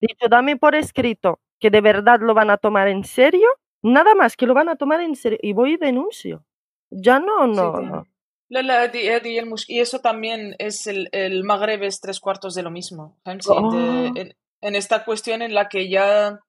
He 0.00 0.06
dicho, 0.08 0.28
dame 0.28 0.56
por 0.56 0.74
escrito 0.74 1.40
que 1.58 1.70
de 1.70 1.80
verdad 1.80 2.20
lo 2.20 2.34
van 2.34 2.50
a 2.50 2.56
tomar 2.56 2.88
en 2.88 3.04
serio. 3.04 3.48
Nada 3.82 4.14
más 4.14 4.36
que 4.36 4.46
lo 4.46 4.54
van 4.54 4.68
a 4.68 4.76
tomar 4.76 5.00
en 5.00 5.16
serio. 5.16 5.38
Y 5.42 5.52
voy 5.52 5.74
y 5.74 5.76
denuncio. 5.76 6.44
Ya 6.90 7.18
no, 7.18 7.46
Sí, 7.46 7.52
no. 7.54 8.06
لا 8.49 8.61
لا 8.61 8.83
هذه 8.83 9.15
هذه 9.15 9.27
هي 9.27 9.39
المش... 9.39 9.65
y 9.69 9.79
eso 9.79 9.99
también 9.99 10.55
es 10.59 10.87
el, 10.87 11.09
el 11.11 11.43
Magreb 11.43 11.81
es 11.83 11.99
tres 11.99 12.19
cuartos 12.19 12.53
de 12.55 12.63
lo 12.63 12.69
mismo 12.71 13.17
فهمتي؟ 13.25 13.49
Oh. 13.49 13.71
De- 13.71 14.21
en, 14.21 14.35
en 14.61 14.75
esta 14.75 15.03
cuestión 15.05 15.41
en 15.41 15.53
la 15.53 15.67
que 15.69 15.89
ya 15.89 16.39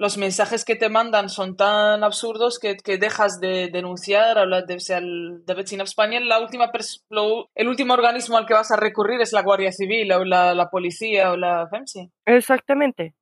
los 0.00 0.16
mensajes 0.16 0.64
que 0.64 0.76
te 0.76 0.88
mandan 0.88 1.28
son 1.28 1.56
tan 1.56 2.04
absurdos 2.04 2.58
que, 2.62 2.76
que 2.76 2.98
dejas 2.98 3.40
de 3.40 3.68
denunciar 3.78 4.38
hablar 4.38 4.64
de, 4.66 4.74
o 4.76 4.80
sea, 4.80 4.98
el, 4.98 5.44
de 5.44 5.54
vecina 5.54 5.82
España 5.84 6.20
la 6.20 6.38
última 6.40 6.66
pers- 6.70 7.02
lo- 7.10 7.48
el 7.54 7.66
último 7.72 7.94
organismo 7.94 8.36
al 8.38 8.46
que 8.46 8.54
vas 8.54 8.70
a 8.70 8.76
recurrir 8.76 9.20
es 9.22 9.32
la 9.32 9.42
Guardia 9.42 9.72
Civil 9.72 10.12
o 10.12 10.24
la, 10.24 10.54
la 10.54 10.66
policía 10.70 11.32
o 11.32 11.36
la 11.36 11.66
FEMSI 11.70 12.02
Exactamente. 12.26 13.14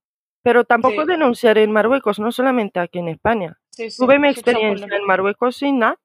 Pero 0.42 0.64
tampoco 0.64 1.00
Sí. 1.02 1.08
denunciaré 1.14 1.62
en 1.62 1.72
Marruecos, 1.72 2.18
no 2.18 2.30
solamente 2.30 2.78
aquí 2.80 2.98
en 2.98 3.08
España. 3.08 3.50
sí, 3.76 3.84
sí, 3.90 3.96
Tuve 4.00 4.18
mi 4.18 4.28
eso 4.28 4.40
es 4.40 4.46
un 4.46 4.50
experiencia 4.50 4.86
problema. 4.86 4.96
en 5.02 5.06
Marruecos 5.12 5.56
sin 5.56 5.78
nada. 5.78 5.96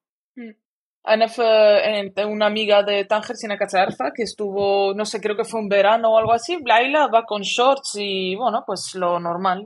Ana 1.07 1.29
fue 1.29 2.11
una 2.27 2.47
amiga 2.47 2.83
de 2.83 3.05
Tánger, 3.05 3.37
Sina 3.37 3.57
Cacharfa, 3.57 4.11
que 4.13 4.23
estuvo, 4.23 4.93
no 4.93 5.05
sé, 5.05 5.21
creo 5.21 5.37
que 5.37 5.45
fue 5.45 5.61
un 5.61 5.69
verano 5.69 6.11
o 6.11 6.17
algo 6.17 6.33
así. 6.33 6.57
Laila 6.65 7.07
va 7.07 7.23
con 7.23 7.43
shorts 7.43 7.95
y, 7.97 8.35
bueno, 8.35 8.63
pues 8.67 8.93
lo 8.93 9.17
normal. 9.17 9.65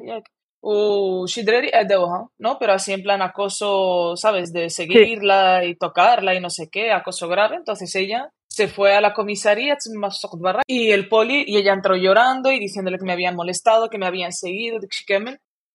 O 0.62 1.26
Shidreri 1.26 1.72
Edeuha, 1.74 2.28
¿no? 2.38 2.60
Pero 2.60 2.74
así 2.74 2.94
en 2.94 3.02
plan 3.02 3.24
acoso, 3.24 4.16
¿sabes? 4.16 4.54
De 4.54 4.70
seguirla 4.70 5.66
y 5.66 5.76
tocarla 5.76 6.36
y 6.36 6.40
no 6.40 6.52
sé 6.52 6.70
qué, 6.70 6.92
acoso 6.92 7.28
grave. 7.28 7.56
Entonces 7.56 7.96
ella 7.96 8.30
se 8.48 8.68
fue 8.68 8.94
a 8.94 9.02
la 9.02 9.14
comisaría 9.14 9.78
y 10.68 10.92
el 10.92 11.08
poli, 11.08 11.44
y 11.48 11.58
ella 11.58 11.74
entró 11.74 11.96
llorando 11.96 12.52
y 12.52 12.60
diciéndole 12.60 13.00
que 13.00 13.06
me 13.06 13.14
habían 13.14 13.36
molestado, 13.36 13.90
que 13.90 13.98
me 13.98 14.06
habían 14.06 14.32
seguido, 14.32 14.78
de 14.80 14.88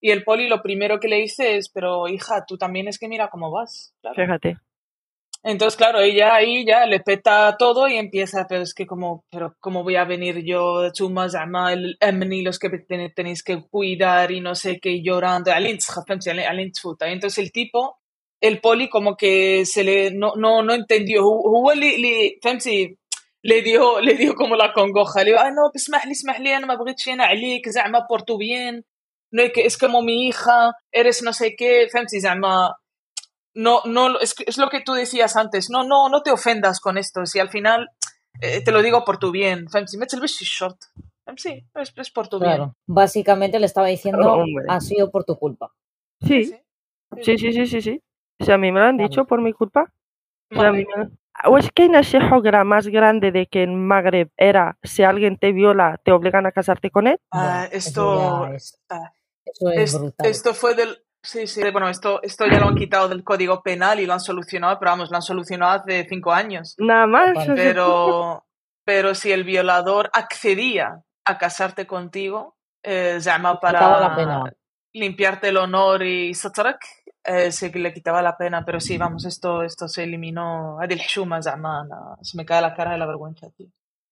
y 0.01 0.11
el 0.11 0.23
poli 0.23 0.47
lo 0.47 0.63
primero 0.63 1.01
que 1.01 1.09
le 1.09 1.17
dice 1.17 1.57
es, 1.57 1.71
pero 1.71 2.07
hija, 2.07 2.45
tú 2.47 2.57
también 2.57 2.87
es 2.87 2.99
que 2.99 3.09
mira 3.09 3.29
cómo 3.29 3.51
vas. 3.51 3.95
Claro. 4.03 4.15
Fíjate. 4.15 4.57
Entonces, 5.46 5.76
claro, 5.76 6.00
ella 6.02 6.36
ahí 6.36 6.66
ya 6.66 6.86
le 6.86 7.00
peta 7.00 7.56
todo 7.58 7.88
y 7.88 7.96
empieza, 7.96 8.46
pero 8.48 8.62
es 8.62 8.76
que 8.76 8.86
como, 8.86 9.26
pero 9.32 9.56
cómo 9.60 9.84
voy 9.84 9.96
a 9.96 10.04
venir 10.06 10.44
yo, 10.46 10.92
chuma, 10.94 11.30
zama, 11.30 11.74
el 11.74 11.98
emni, 12.00 12.44
los 12.44 12.60
que 12.60 12.70
ten- 12.70 13.12
tenéis 13.16 13.42
que 13.44 13.60
cuidar 13.68 14.32
y 14.32 14.40
no 14.40 14.54
sé 14.54 14.80
qué, 14.80 15.02
llorando, 15.02 15.52
alin 15.52 15.78
tskha, 15.80 16.04
فهمتي, 16.08 16.30
alin- 16.30 16.48
alin 16.48 16.72
tfuta. 16.72 17.10
Y 17.10 17.14
entonces 17.14 17.40
el 17.44 17.52
tipo, 17.52 17.98
el 18.40 18.60
poli 18.62 18.88
como 18.90 19.16
que 19.18 19.66
se 19.66 19.84
le, 19.84 20.12
no, 20.12 20.34
no, 20.36 20.62
no 20.62 20.74
entendió, 20.76 21.24
هو 21.24 21.48
هو 21.58 21.72
اللي, 21.72 21.96
اللي 21.96 22.40
فهمتي, 22.44 22.98
le 23.44 23.62
dio, 23.64 24.00
le 24.00 24.14
dio 24.14 24.36
como 24.36 24.56
la 24.56 24.72
congoja, 24.74 25.24
le 25.24 25.32
dijo, 25.32 25.40
ah, 25.42 25.50
no, 25.52 25.72
اسمح 25.76 26.06
لي, 26.06 26.12
اسمح 26.12 26.40
لي, 26.40 26.58
انا 26.58 26.66
ما 26.68 26.76
بغيتش 26.76 27.10
انا 27.10 27.24
عليك, 27.26 27.70
زعما 27.70 28.00
por 28.12 28.22
tu 28.22 28.38
bien, 28.38 28.84
no 29.32 29.42
es 29.44 29.52
que 29.54 29.62
es 29.66 29.78
como 29.78 30.02
mi 30.04 30.28
hija, 30.28 30.72
eres 30.92 31.24
no 31.24 31.34
sé 31.34 31.56
qué, 31.56 31.88
فهمتي, 31.94 32.20
زعما, 32.20 32.74
no, 33.57 33.81
no, 33.87 34.21
es, 34.21 34.35
es, 34.47 34.59
lo 34.59 34.69
que 34.69 34.83
tú 34.83 34.93
decías 34.93 35.37
antes, 35.37 35.71
no, 35.71 35.83
no, 35.83 36.09
no 36.09 36.23
te 36.23 36.31
ofendas 36.31 36.79
con 36.79 36.99
esto, 36.99 37.25
si 37.27 37.41
al 37.41 37.49
final 37.49 37.91
eh, 38.41 38.63
te 38.63 38.71
lo 38.71 38.83
digo 38.83 39.05
por 39.05 39.19
tu 39.19 39.31
bien, 39.31 39.67
si 39.87 39.97
me 39.97 40.07
short, 40.07 40.77
em, 41.27 41.37
sí, 41.37 41.67
es, 41.75 41.93
es, 41.97 42.11
por 42.11 42.29
tu 42.29 42.39
bien. 42.39 42.73
Básicamente 42.87 43.59
le 43.59 43.67
estaba 43.67 43.89
diciendo, 43.89 44.45
ha 44.69 44.81
sido 44.81 45.11
por 45.11 45.25
tu 45.25 45.37
culpa. 45.37 45.73
Sí. 46.21 46.45
sí, 47.23 47.39
sí, 47.39 47.53
sí, 47.53 47.67
sí, 47.67 47.81
sí. 47.81 48.03
O 48.39 48.45
sea, 48.45 48.57
a 48.57 48.59
mí 48.59 48.71
me 48.71 48.81
lo 48.81 48.87
han 48.87 48.99
dicho 48.99 49.25
por 49.25 49.41
mi 49.41 49.53
culpa. 49.53 49.91
O, 50.51 50.61
sea, 50.61 50.71
me 50.71 50.87
es 51.59 51.71
que 51.73 51.83
hay 51.83 51.89
una 51.89 52.03
shehogara 52.03 52.65
más 52.65 52.87
grande 52.89 53.33
de 53.33 53.47
que 53.47 53.63
en 53.63 53.87
Magreb 53.87 54.31
era, 54.37 54.79
si 54.83 55.03
alguien 55.03 55.39
te 55.39 55.53
viola, 55.53 55.99
te 56.05 56.13
obligan 56.13 56.47
a 56.47 56.53
casarte 56.53 56.91
con 56.91 57.07
él. 57.07 57.19
Ah, 57.33 57.67
esto... 57.73 58.47
Esto, 58.53 59.69
ah, 59.69 60.25
esto 60.25 60.55
fue 60.55 60.75
del, 60.75 60.99
sí, 61.27 61.47
sí, 61.47 61.61
bueno, 61.71 61.89
esto, 61.89 62.23
esto 62.23 62.47
ya 62.47 62.59
lo 62.61 62.69
han 62.69 62.75
quitado 62.77 63.09
del 63.09 63.23
código 63.25 63.63
penal 63.63 64.01
y 64.01 64.07
lo 64.07 64.13
han 64.15 64.21
solucionado, 64.21 64.79
pero 64.79 64.93
vamos, 64.93 65.11
lo 65.11 65.17
han 65.17 65.23
solucionado 65.23 65.73
hace 65.83 66.07
cinco 66.09 66.33
años. 66.33 66.75
Nada 66.79 67.07
más. 67.07 67.47
Pero, 67.55 68.45
pero 68.85 69.15
si 69.15 69.33
el 69.33 69.45
violador 69.45 70.11
accedía 70.13 71.03
a 71.25 71.39
casarte 71.39 71.87
contigo, 71.87 72.57
eh, 72.83 73.19
llama 73.21 73.55
la 73.55 73.61
para 73.61 74.15
pena. 74.15 74.43
limpiarte 74.93 75.49
el 75.49 75.57
honor 75.57 76.03
y 76.05 76.33
satrak, 76.35 76.79
eh, 77.25 77.51
sí 77.51 77.71
que 77.73 77.81
le 77.81 77.93
quitaba 77.93 78.23
la 78.23 78.37
pena, 78.37 78.65
pero 78.65 78.79
sí, 78.81 78.97
vamos, 78.97 79.25
esto, 79.25 79.63
esto 79.63 79.89
se 79.89 80.05
eliminó. 80.05 80.79
Adil 80.81 81.01
Hshuma, 81.01 81.43
zama, 81.43 81.85
na- 81.85 82.17
se 82.23 82.37
me 82.37 82.45
cae 82.47 82.63
la 82.63 82.75
cara 82.75 82.93
de 82.93 82.99
la 82.99 83.07
vergüenza, 83.07 83.49
tío. 83.57 83.67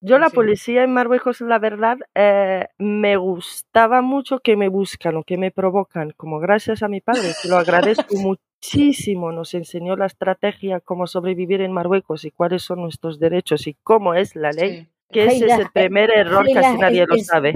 Yo 0.07 0.18
la 0.18 0.28
policía 0.28 0.84
en 0.84 0.92
Marruecos, 0.92 1.40
la 1.40 1.59
verdad, 1.59 1.96
eh, 2.14 2.68
me 2.76 3.16
gustaba 3.16 4.02
mucho 4.02 4.40
que 4.40 4.55
me 4.55 4.68
buscan 4.68 5.16
o 5.16 5.22
que 5.22 5.38
me 5.38 5.50
provocan, 5.50 6.12
como 6.18 6.40
gracias 6.40 6.82
a 6.82 6.88
mi 6.88 7.00
padre, 7.00 7.32
que 7.40 7.48
lo 7.48 7.57
agradezco 7.57 8.14
muchísimo, 8.62 9.32
nos 9.32 9.55
enseñó 9.55 9.96
la 9.96 10.05
estrategia, 10.05 10.80
cómo 10.80 11.07
sobrevivir 11.07 11.62
en 11.62 11.72
Marruecos 11.72 12.26
y 12.26 12.30
cuáles 12.30 12.62
son 12.62 12.82
nuestros 12.82 13.18
derechos 13.18 13.66
y 13.66 13.78
cómo 13.82 14.12
es 14.12 14.36
la 14.36 14.50
ley, 14.50 14.82
Sí. 14.82 14.88
que 15.11 15.24
ese 15.24 15.46
es 15.46 15.59
el 15.59 15.70
primer 15.72 16.11
error, 16.11 16.44
Leila, 16.44 16.61
casi 16.61 16.78
nadie 16.78 17.07
lo 17.07 17.16
sabe. 17.18 17.55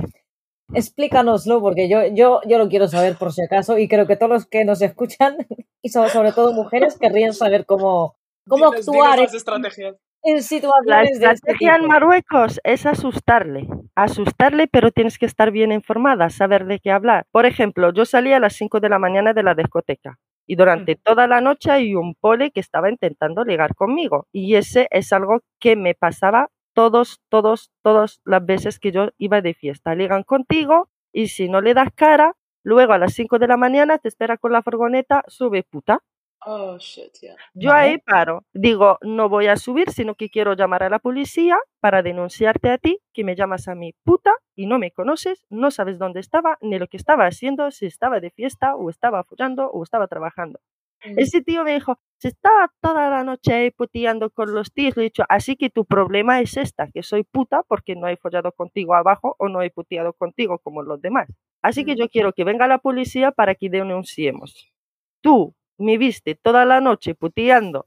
Explícanoslo, 0.72 1.60
porque 1.60 1.86
yo, 1.86 2.06
yo, 2.14 2.40
yo 2.46 2.56
lo 2.56 2.68
quiero 2.70 2.88
saber 2.88 3.16
por 3.16 3.30
si 3.34 3.42
acaso, 3.42 3.76
y 3.76 3.88
creo 3.88 4.06
que 4.06 4.16
todos 4.16 4.32
los 4.32 4.46
que 4.46 4.64
nos 4.64 4.80
escuchan, 4.80 5.36
y 5.82 5.90
sobre, 5.90 6.08
sobre 6.08 6.32
todo 6.32 6.54
mujeres, 6.54 6.98
querrían 6.98 7.34
saber 7.34 7.66
cómo, 7.66 8.16
cómo 8.48 8.68
actuar 8.68 9.18
en, 9.18 9.24
las 9.26 9.34
estrategias. 9.34 9.96
En 10.30 10.42
La 10.84 11.04
situaciones 11.04 11.20
de 11.20 11.30
este 11.30 11.52
estrategia 11.52 11.76
en. 11.76 11.86
Marruecos 11.86 12.60
es 12.64 12.86
asustarle, 12.86 13.68
asustarle, 13.94 14.68
pero 14.68 14.90
tienes 14.90 15.18
que 15.18 15.26
estar 15.26 15.50
bien 15.50 15.72
informada, 15.72 16.30
saber 16.30 16.66
de 16.66 16.80
qué 16.80 16.90
hablar. 16.90 17.26
Por 17.30 17.46
ejemplo, 17.46 17.92
yo 17.92 18.04
salí 18.04 18.32
a 18.32 18.40
las 18.40 18.54
5 18.54 18.80
de 18.80 18.88
la 18.88 18.98
mañana 18.98 19.32
de 19.32 19.42
la 19.42 19.54
discoteca 19.54 20.18
y 20.46 20.56
durante 20.56 20.96
toda 20.96 21.26
la 21.26 21.40
noche 21.40 21.70
hay 21.70 21.94
un 21.94 22.14
pole 22.14 22.50
que 22.50 22.60
estaba 22.60 22.90
intentando 22.90 23.44
ligar 23.44 23.74
conmigo 23.74 24.26
y 24.32 24.54
ese 24.56 24.88
es 24.90 25.12
algo 25.12 25.40
que 25.60 25.76
me 25.76 25.94
pasaba 25.94 26.48
todos, 26.74 27.20
todos, 27.28 27.70
todas 27.82 28.20
las 28.24 28.44
veces 28.46 28.78
que 28.78 28.92
yo 28.92 29.10
iba 29.18 29.40
de 29.42 29.54
fiesta. 29.54 29.94
Ligan 29.94 30.22
contigo 30.22 30.88
y 31.12 31.28
si 31.28 31.48
no 31.48 31.60
le 31.60 31.74
das 31.74 31.90
cara, 31.94 32.34
luego 32.62 32.92
a 32.92 32.98
las 32.98 33.14
5 33.14 33.38
de 33.38 33.48
la 33.48 33.56
mañana 33.56 33.98
te 33.98 34.08
espera 34.08 34.36
con 34.38 34.52
la 34.52 34.62
furgoneta, 34.62 35.24
sube 35.28 35.64
puta. 35.64 36.00
Oh, 36.46 36.78
shit, 36.78 37.12
yeah. 37.20 37.34
Yo 37.54 37.70
Vale. 37.70 37.88
ahí 37.90 37.98
paro. 37.98 38.44
Digo, 38.54 38.98
no 39.02 39.28
voy 39.28 39.48
a 39.48 39.56
subir, 39.56 39.90
sino 39.90 40.14
que 40.14 40.30
quiero 40.30 40.54
llamar 40.54 40.84
a 40.84 40.88
la 40.88 41.00
policía 41.00 41.58
para 41.80 42.00
denunciarte 42.02 42.70
a 42.70 42.78
ti, 42.78 43.00
que 43.12 43.24
me 43.24 43.34
llamas 43.34 43.66
a 43.68 43.74
mi 43.74 43.92
puta 44.04 44.32
y 44.54 44.66
no 44.66 44.78
me 44.78 44.92
conoces, 44.92 45.44
no 45.50 45.70
sabes 45.72 45.98
dónde 45.98 46.20
estaba, 46.20 46.56
ni 46.60 46.78
lo 46.78 46.86
que 46.86 46.96
estaba 46.96 47.26
haciendo, 47.26 47.70
si 47.72 47.86
estaba 47.86 48.20
de 48.20 48.30
fiesta 48.30 48.76
o 48.76 48.88
estaba 48.88 49.24
follando 49.24 49.68
o 49.70 49.82
estaba 49.82 50.06
trabajando. 50.06 50.60
Ese 51.00 51.42
tío 51.42 51.62
me 51.62 51.74
dijo, 51.74 51.96
se 52.18 52.26
estaba 52.28 52.72
toda 52.80 53.08
la 53.08 53.22
noche 53.22 53.54
ahí 53.54 53.70
puteando 53.70 54.30
con 54.30 54.52
los 54.52 54.72
tíos. 54.72 54.96
Le 54.96 55.02
he 55.02 55.04
dicho, 55.04 55.24
así 55.28 55.54
que 55.56 55.70
tu 55.70 55.84
problema 55.84 56.40
es 56.40 56.56
esta, 56.56 56.88
que 56.92 57.04
soy 57.04 57.22
puta 57.22 57.62
porque 57.68 57.94
no 57.94 58.08
he 58.08 58.16
follado 58.16 58.50
contigo 58.50 58.94
abajo 58.96 59.36
o 59.38 59.48
no 59.48 59.62
he 59.62 59.70
puteado 59.70 60.12
contigo 60.12 60.58
como 60.58 60.82
los 60.82 61.00
demás. 61.00 61.28
Así 61.62 61.84
que 61.84 61.94
Mm. 61.94 61.98
yo 61.98 62.08
quiero 62.08 62.32
que 62.32 62.42
venga 62.44 62.66
la 62.66 62.78
policía 62.78 63.30
para 63.30 63.54
que 63.54 63.70
denunciemos. 63.70 64.72
Tú 65.20 65.54
me 65.78 65.98
viste 65.98 66.34
toda 66.34 66.64
la 66.64 66.80
noche 66.80 67.14
puteando 67.14 67.86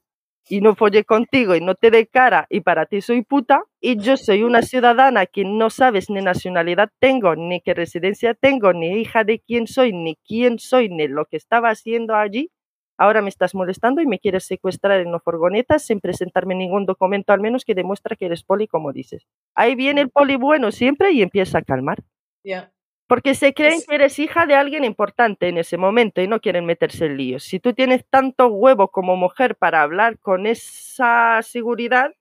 y 0.49 0.61
no 0.61 0.75
follé 0.75 1.03
contigo 1.05 1.55
y 1.55 1.61
no 1.61 1.75
te 1.75 1.91
dé 1.91 2.07
cara 2.07 2.47
y 2.49 2.61
para 2.61 2.85
ti 2.85 3.01
soy 3.01 3.23
puta 3.23 3.63
y 3.79 3.97
yo 3.97 4.17
soy 4.17 4.43
una 4.43 4.61
ciudadana 4.61 5.25
que 5.25 5.45
no 5.45 5.69
sabes 5.69 6.09
ni 6.09 6.21
nacionalidad 6.21 6.89
tengo, 6.99 7.35
ni 7.35 7.61
qué 7.61 7.73
residencia 7.73 8.33
tengo, 8.33 8.73
ni 8.73 8.99
hija 8.99 9.23
de 9.23 9.39
quién 9.39 9.67
soy, 9.67 9.93
ni 9.93 10.15
quién 10.27 10.59
soy, 10.59 10.89
ni 10.89 11.07
lo 11.07 11.25
que 11.25 11.37
estaba 11.37 11.69
haciendo 11.69 12.15
allí, 12.15 12.51
ahora 12.97 13.21
me 13.21 13.29
estás 13.29 13.55
molestando 13.55 14.01
y 14.01 14.07
me 14.07 14.19
quieres 14.19 14.45
secuestrar 14.45 14.99
en 14.99 15.09
una 15.09 15.19
furgoneta 15.19 15.79
sin 15.79 15.99
presentarme 15.99 16.55
ningún 16.55 16.85
documento 16.85 17.33
al 17.33 17.39
menos 17.39 17.63
que 17.65 17.75
demuestra 17.75 18.15
que 18.15 18.25
eres 18.25 18.43
poli 18.43 18.67
como 18.67 18.93
dices. 18.93 19.27
Ahí 19.55 19.75
viene 19.75 20.01
el 20.01 20.09
poli 20.09 20.35
bueno 20.35 20.71
siempre 20.71 21.11
y 21.11 21.21
empieza 21.21 21.59
a 21.59 21.61
calmar. 21.61 21.99
Ya. 22.43 22.71
Porque 23.11 23.35
se 23.35 23.53
creen 23.53 23.81
que 23.85 23.95
eres 23.95 24.17
hija 24.19 24.45
de 24.45 24.55
alguien 24.55 24.85
importante 24.85 25.49
en 25.49 25.57
ese 25.57 25.75
momento 25.75 26.21
y 26.21 26.29
no 26.29 26.39
quieren 26.39 26.65
meterse 26.65 27.07
en 27.07 27.17
líos. 27.17 27.43
Si 27.43 27.59
tú 27.59 27.73
tienes 27.73 28.05
tanto 28.09 28.47
huevo 28.47 28.87
como 28.87 29.17
mujer 29.17 29.57
para 29.57 29.81
hablar 29.81 30.17
con 30.17 30.47
esa 30.47 31.41
seguridad, 31.41 32.13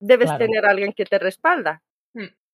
debes 0.00 0.30
Claro. 0.30 0.46
tener 0.46 0.64
a 0.64 0.70
alguien 0.70 0.94
que 0.94 1.04
te 1.04 1.18
respalda. 1.18 1.82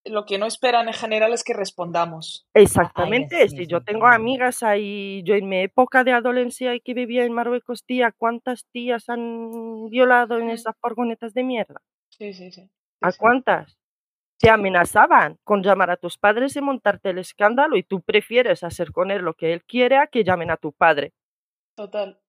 Lo 0.03 0.25
que 0.25 0.37
no 0.37 0.45
esperan 0.45 0.89
en 0.89 0.93
general 0.93 1.31
es 1.31 1.45
que 1.45 1.53
respondamos. 1.53 2.45
Exactamente. 2.53 3.47
Si 3.47 3.65
yo 3.65 3.81
tengo 3.81 4.07
amigas 4.07 4.61
ahí, 4.61 5.23
yo 5.23 5.35
en 5.35 5.47
mi 5.47 5.59
época 5.61 6.03
de 6.03 6.11
adolescencia 6.11 6.75
y 6.75 6.81
que 6.81 6.93
vivía 6.93 7.23
en 7.23 7.31
Marruecos, 7.31 7.85
tía, 7.85 8.11
¿cuántas 8.11 8.65
tías 8.73 9.07
han 9.07 9.89
violado 9.89 10.37
en 10.37 10.47
Mm. 10.47 10.51
esas 10.51 10.75
furgonetas 10.81 11.33
de 11.33 11.43
mierda? 11.43 11.81
Sí, 12.09 12.33
sí, 12.33 12.51
sí. 12.51 12.69
¿A 13.01 13.13
cuántas? 13.13 13.77
Te 14.37 14.49
amenazaban 14.49 15.37
con 15.43 15.63
llamar 15.63 15.91
a 15.91 15.97
tus 15.97 16.17
padres 16.17 16.55
y 16.55 16.61
montarte 16.61 17.09
el 17.09 17.19
escándalo 17.19 17.77
y 17.77 17.83
tú 17.83 18.01
prefieres 18.01 18.63
hacer 18.63 18.91
con 18.91 19.11
él 19.11 19.21
lo 19.21 19.33
que 19.33 19.53
él 19.53 19.63
quiere 19.63 19.97
a 19.97 20.07
que 20.07 20.23
llamen 20.23 20.51
a 20.51 20.57
tu 20.57 20.73
padre. 20.73 21.13
Total. 21.75 22.19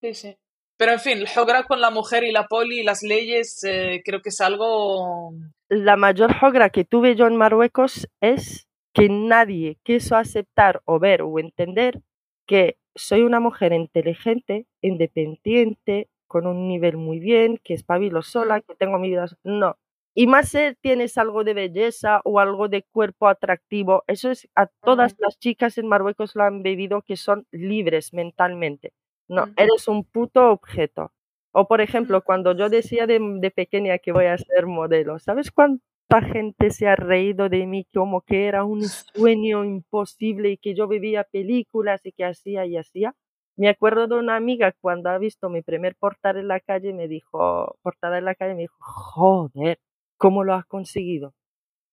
Sí, 0.00 0.14
sí. 0.14 0.38
Pero 0.76 0.92
en 0.92 1.00
fin, 1.00 1.18
el 1.18 1.28
jogra 1.28 1.64
con 1.64 1.80
la 1.80 1.90
mujer 1.90 2.22
y 2.22 2.30
la 2.30 2.46
poli 2.46 2.80
y 2.80 2.84
las 2.84 3.02
leyes 3.02 3.64
eh, 3.64 4.00
creo 4.04 4.22
que 4.22 4.28
es 4.28 4.40
algo... 4.40 5.32
La 5.68 5.96
mayor 5.96 6.32
jogra 6.38 6.70
que 6.70 6.84
tuve 6.84 7.16
yo 7.16 7.26
en 7.26 7.36
Marruecos 7.36 8.08
es 8.20 8.68
que 8.94 9.08
nadie 9.08 9.78
quiso 9.82 10.16
aceptar 10.16 10.80
o 10.84 11.00
ver 11.00 11.22
o 11.22 11.38
entender 11.40 12.00
que 12.46 12.78
soy 12.94 13.22
una 13.22 13.40
mujer 13.40 13.72
inteligente, 13.72 14.66
independiente, 14.80 16.08
con 16.28 16.46
un 16.46 16.68
nivel 16.68 16.96
muy 16.96 17.18
bien, 17.18 17.58
que 17.62 17.74
espabilo 17.74 18.22
sola, 18.22 18.60
que 18.60 18.74
tengo 18.74 18.98
mi 18.98 19.08
vida. 19.08 19.26
No. 19.42 19.76
Y 20.20 20.26
más 20.26 20.48
si 20.48 20.58
tienes 20.80 21.16
algo 21.16 21.44
de 21.44 21.54
belleza 21.54 22.22
o 22.24 22.40
algo 22.40 22.66
de 22.66 22.82
cuerpo 22.82 23.28
atractivo. 23.28 24.02
Eso 24.08 24.32
es 24.32 24.48
a 24.56 24.66
todas 24.66 25.14
las 25.20 25.38
chicas 25.38 25.78
en 25.78 25.86
Marruecos 25.86 26.34
lo 26.34 26.42
han 26.42 26.64
vivido 26.64 27.02
que 27.02 27.16
son 27.16 27.46
libres 27.52 28.12
mentalmente. 28.12 28.92
No, 29.28 29.44
eres 29.56 29.86
un 29.86 30.02
puto 30.02 30.50
objeto. 30.50 31.12
O 31.52 31.68
por 31.68 31.80
ejemplo, 31.80 32.24
cuando 32.24 32.52
yo 32.56 32.68
decía 32.68 33.06
de, 33.06 33.20
de 33.20 33.50
pequeña 33.52 33.98
que 33.98 34.10
voy 34.10 34.24
a 34.24 34.36
ser 34.36 34.66
modelo, 34.66 35.20
¿sabes 35.20 35.52
cuánta 35.52 36.20
gente 36.20 36.70
se 36.70 36.88
ha 36.88 36.96
reído 36.96 37.48
de 37.48 37.64
mí 37.68 37.86
como 37.94 38.22
que 38.22 38.46
era 38.46 38.64
un 38.64 38.82
sueño 39.14 39.64
imposible 39.64 40.50
y 40.50 40.56
que 40.56 40.74
yo 40.74 40.88
vivía 40.88 41.22
películas 41.30 42.04
y 42.04 42.10
que 42.10 42.24
hacía 42.24 42.66
y 42.66 42.76
hacía? 42.76 43.14
Me 43.56 43.68
acuerdo 43.68 44.08
de 44.08 44.16
una 44.16 44.34
amiga 44.34 44.72
cuando 44.80 45.10
ha 45.10 45.18
visto 45.18 45.48
mi 45.48 45.62
primer 45.62 45.94
portal 45.94 46.38
en 46.38 46.48
la 46.48 46.58
calle, 46.58 46.92
me 46.92 47.06
dijo, 47.06 47.78
portada 47.82 48.18
en 48.18 48.24
la 48.24 48.34
calle, 48.34 48.54
me 48.54 48.62
dijo, 48.62 48.76
joder, 48.80 49.78
¿Cómo 50.18 50.44
lo 50.44 50.54
has 50.54 50.66
conseguido? 50.66 51.34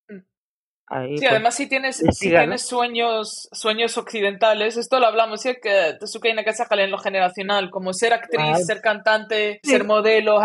Mm. 0.10 0.20
Ahí, 0.88 1.18
sí, 1.18 1.22
pues, 1.22 1.32
además 1.32 1.56
si 1.56 1.70
tienes, 1.70 2.02
eh, 2.02 2.12
si 2.12 2.30
tienes 2.30 2.68
sueños, 2.68 3.48
sueños 3.52 3.98
occidentales, 3.98 4.78
esto 4.78 5.00
lo 5.00 5.08
hablamos, 5.08 5.42
¿sí? 5.42 5.56
que 5.62 5.94
Tezuka 6.00 6.30
Inakasakale 6.30 6.84
en 6.84 6.92
lo 6.92 6.98
generacional, 6.98 7.70
como 7.70 7.94
ser 7.94 8.14
actriz, 8.14 8.66
ser 8.66 8.82
cantante, 8.82 9.60
sí. 9.64 9.72
ser 9.72 9.86
modelo, 9.86 10.40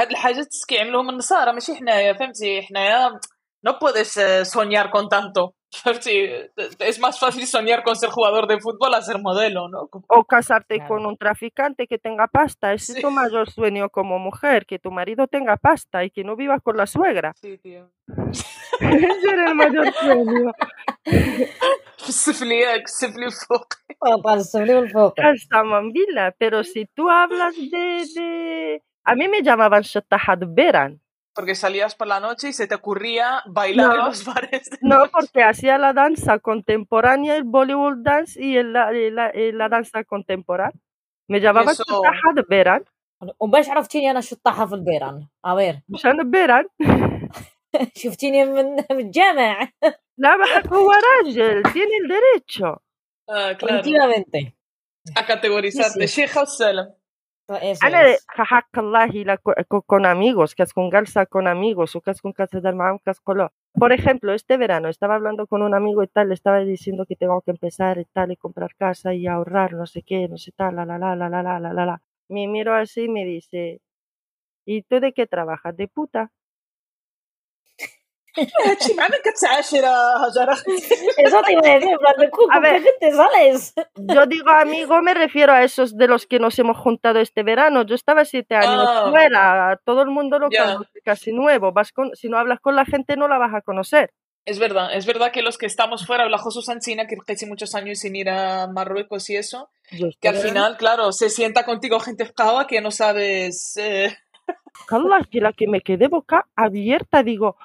no 3.63 3.79
puedes 3.79 4.17
eh, 4.17 4.45
soñar 4.45 4.91
con 4.91 5.09
tanto. 5.09 5.55
Sí, 6.01 6.29
es 6.81 6.99
más 6.99 7.19
fácil 7.19 7.47
soñar 7.47 7.83
con 7.83 7.97
ser 7.97 8.11
jugador 8.11 8.47
de 8.47 8.59
fútbol 8.61 8.95
a 8.95 9.03
ser 9.03 9.21
modelo, 9.21 9.69
¿no? 9.69 9.89
O 10.09 10.25
casarte 10.25 10.77
claro. 10.77 10.89
con 10.89 11.07
un 11.07 11.17
traficante 11.17 11.87
que 11.87 11.99
tenga 11.99 12.27
pasta. 12.27 12.73
Ese 12.73 12.93
sí. 12.93 12.99
es 12.99 13.03
tu 13.03 13.11
mayor 13.11 13.51
sueño 13.51 13.89
como 13.89 14.19
mujer, 14.19 14.67
que 14.67 14.79
tu 14.79 14.91
marido 14.91 15.27
tenga 15.27 15.57
pasta 15.57 16.05
y 16.05 16.11
que 16.11 16.25
no 16.25 16.37
vivas 16.37 16.61
con 16.63 16.77
la 16.77 16.87
suegra. 16.87 17.33
Sí, 17.35 17.59
tío. 17.59 17.91
Ese 18.81 19.31
era 19.31 19.49
el 19.49 19.55
mayor 19.55 19.93
sueño. 19.93 20.53
Pero 26.39 26.65
si 26.65 26.87
tú 26.87 27.09
hablas 27.11 27.55
de... 27.57 28.07
de... 28.15 28.83
A 29.05 29.15
mí 29.15 29.29
me 29.29 29.43
llamaban 29.43 29.83
Shatahad 29.83 30.41
Beran. 30.49 31.00
porque 31.34 31.56
salías 31.56 31.96
por 31.96 32.08
la 32.08 32.20
noche 32.20 32.50
y 32.50 32.54
se 32.54 32.66
te 32.68 32.76
ocurría 32.76 33.42
bailar 33.46 33.92
en 33.92 33.98
No. 33.98 34.06
los 34.08 34.24
bares 34.26 34.70
de 34.70 34.78
No, 34.82 34.98
porque 35.12 35.44
hacía 35.44 35.78
la 35.78 35.92
danza 35.94 36.40
contemporánea, 36.40 37.36
el 37.36 37.44
Bollywood 37.44 37.98
dance 37.98 38.42
y 38.42 38.56
el- 38.58 38.72
la, 38.74 38.92
la- 38.92 39.32
la 39.34 39.70
danza 39.70 40.04
contemporánea. 40.06 40.80
Me 41.28 41.40
llamaban 41.42 41.70
eso- 41.74 41.84
Shattahad 41.88 42.46
Beran. 42.48 42.84
وباش 43.40 43.70
عرفتيني 43.70 44.12
انا 44.12 44.22
شطاحة 44.22 44.66
في 44.66 44.76
البيران 44.76 45.28
أبير 45.46 45.80
مشان 45.90 46.32
Beran. 46.32 46.66
شفتيني 47.96 48.46
من 48.46 48.66
من 48.76 49.00
الجامع 49.00 49.70
لا 50.18 50.38
بحق 50.38 50.74
هو 50.74 50.92
راجل 50.92 51.64
tiene 51.64 51.98
el 52.02 52.08
derecho. 52.08 52.82
Ah, 53.28 53.56
claro. 53.58 53.82
tranquilamente 53.82 54.56
a 55.16 55.26
categorizarte 55.26 56.08
Sí, 56.08 56.22
Sheikha 56.22 56.46
Salam 56.46 56.88
Eso 57.57 57.87
Ana 57.87 58.03
con 59.87 60.07
amigos, 60.07 60.55
que 60.55 60.63
es 60.63 60.73
con 60.73 60.91
Galsa 60.91 61.27
con 61.27 61.49
amigos, 61.49 61.97
o 61.97 62.01
que 62.01 62.11
es 62.13 62.21
con 62.21 62.33
casa 62.33 62.61
de 62.61 62.73
mamá, 62.73 62.99
Por 63.75 63.93
ejemplo, 63.93 64.33
este 64.33 64.57
verano 64.57 64.89
estaba 64.89 65.15
hablando 65.17 65.47
con 65.47 65.63
un 65.63 65.75
amigo 65.75 66.03
y 66.03 66.09
tal, 66.09 66.29
le 66.29 66.35
estaba 66.35 66.61
diciendo 66.61 67.07
que 67.07 67.17
tengo 67.17 67.41
que 67.43 67.51
empezar 67.53 67.99
y 67.99 68.05
tal, 68.07 68.33
y 68.33 68.37
comprar 68.37 68.75
casa 68.77 69.15
y 69.15 69.27
ahorrar, 69.27 69.73
no 69.75 69.87
sé 69.87 70.03
qué, 70.03 70.29
no 70.29 70.37
sé 70.39 70.53
tal, 70.53 70.77
la 70.77 70.85
la 70.85 70.99
la 70.99 71.17
la 71.17 71.29
la 71.29 71.43
la 71.43 71.61
la 71.61 71.73
la 71.73 71.87
la. 71.87 72.03
Me 72.29 72.47
miro 72.47 72.75
así 72.75 73.03
y 73.05 73.09
me 73.09 73.25
dice, 73.25 73.81
¿y 74.67 74.83
tú 74.83 75.01
de 75.01 75.13
qué 75.13 75.27
trabajas? 75.27 75.77
De 75.77 75.89
puta. 75.89 76.31
Eh, 78.41 78.77
Chi, 78.79 78.95
me 78.95 79.05
Eso 81.17 81.43
te 81.43 81.53
iba 81.53 81.61
a 81.61 81.75
decir, 81.75 81.97
de 82.19 82.31
a 82.51 82.61
ver, 82.61 82.83
qué 82.83 82.91
te 82.99 83.13
sales? 83.13 83.75
Yo 83.97 84.27
digo 84.27 84.51
amigo, 84.51 85.01
me 85.03 85.15
refiero 85.15 85.53
a 85.53 85.63
esos 85.63 85.97
de 85.97 86.09
los 86.09 86.27
que 86.27 86.39
nos 86.39 86.59
hemos 86.59 86.79
juntado 86.79 87.21
este 87.21 87.43
verano. 87.43 87.83
Yo 87.83 87.95
estaba 87.95 88.25
siete 88.25 88.55
años 88.55 88.89
oh. 88.89 89.11
fuera, 89.11 89.79
todo 89.85 90.03
el 90.03 90.09
mundo 90.09 90.39
lo 90.39 90.49
yeah. 90.49 90.75
conoce 90.75 91.01
casi 91.05 91.33
nuevo. 91.33 91.73
Vas 91.73 91.93
con, 91.93 92.15
si 92.15 92.29
no 92.29 92.39
hablas 92.39 92.61
con 92.61 92.77
la 92.77 92.85
gente, 92.85 93.17
no 93.17 93.29
la 93.29 93.39
vas 93.39 93.55
a 93.55 93.63
conocer. 93.63 94.11
Es 94.47 94.59
verdad, 94.59 94.95
es 94.95 95.07
verdad 95.07 95.33
que 95.33 95.43
los 95.43 95.59
que 95.59 95.67
estamos 95.67 96.07
fuera, 96.07 96.29
la 96.29 96.39
Josusan 96.39 96.77
en 96.77 96.81
China, 96.81 97.07
que 97.07 97.17
casi 97.17 97.47
muchos 97.47 97.75
años 97.75 97.99
sin 97.99 98.17
ir 98.17 98.31
a 98.31 98.67
Marruecos 98.69 99.29
y 99.29 99.37
eso, 99.37 99.71
que 100.19 100.29
al 100.29 100.37
final, 100.37 100.77
claro, 100.79 101.13
se 101.13 101.29
sienta 101.29 101.65
contigo 101.65 102.01
gente 102.01 102.25
escava 102.25 102.67
que 102.67 102.81
no 102.81 102.91
sabes. 102.91 103.77
Eh... 103.77 104.17
Carla, 104.87 105.27
que 105.31 105.41
la 105.41 105.53
que 105.53 105.69
me 105.69 105.83
quedé 105.83 106.09
boca 106.09 106.49
abierta, 106.57 107.23
digo, 107.23 107.57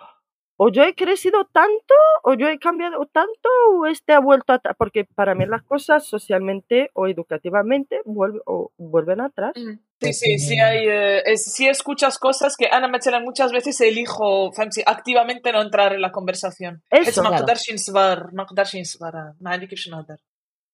o 0.57 0.69
yo 0.69 0.83
he 0.83 0.95
crecido 0.95 1.45
tanto, 1.51 1.93
o 2.23 2.33
yo 2.33 2.47
he 2.47 2.57
cambiado 2.59 3.05
tanto, 3.11 3.49
o 3.71 3.85
este 3.87 4.13
ha 4.13 4.19
vuelto 4.19 4.53
atrás, 4.53 4.75
porque 4.77 5.03
para 5.03 5.35
mí 5.35 5.45
las 5.45 5.63
cosas 5.63 6.05
socialmente 6.07 6.89
o 6.93 7.07
educativamente 7.07 8.01
vuelve, 8.05 8.39
vuelven 8.77 9.21
atrás. 9.21 9.51
Mm. 9.55 9.79
Sí, 10.01 10.13
sí, 10.13 10.39
sí, 10.39 10.59
hay, 10.59 10.87
eh, 10.87 11.23
escuchas 11.69 12.19
cosas 12.19 12.55
que 12.57 12.67
Ana 12.69 12.87
Machela 12.89 13.19
muchas 13.21 13.51
veces 13.51 13.79
elijo 13.81 14.51
activamente 14.85 15.51
no 15.51 15.61
entrar 15.61 15.93
en 15.93 16.01
la 16.01 16.11
conversación. 16.11 16.83
Eso, 16.89 17.21
claro. 17.21 17.45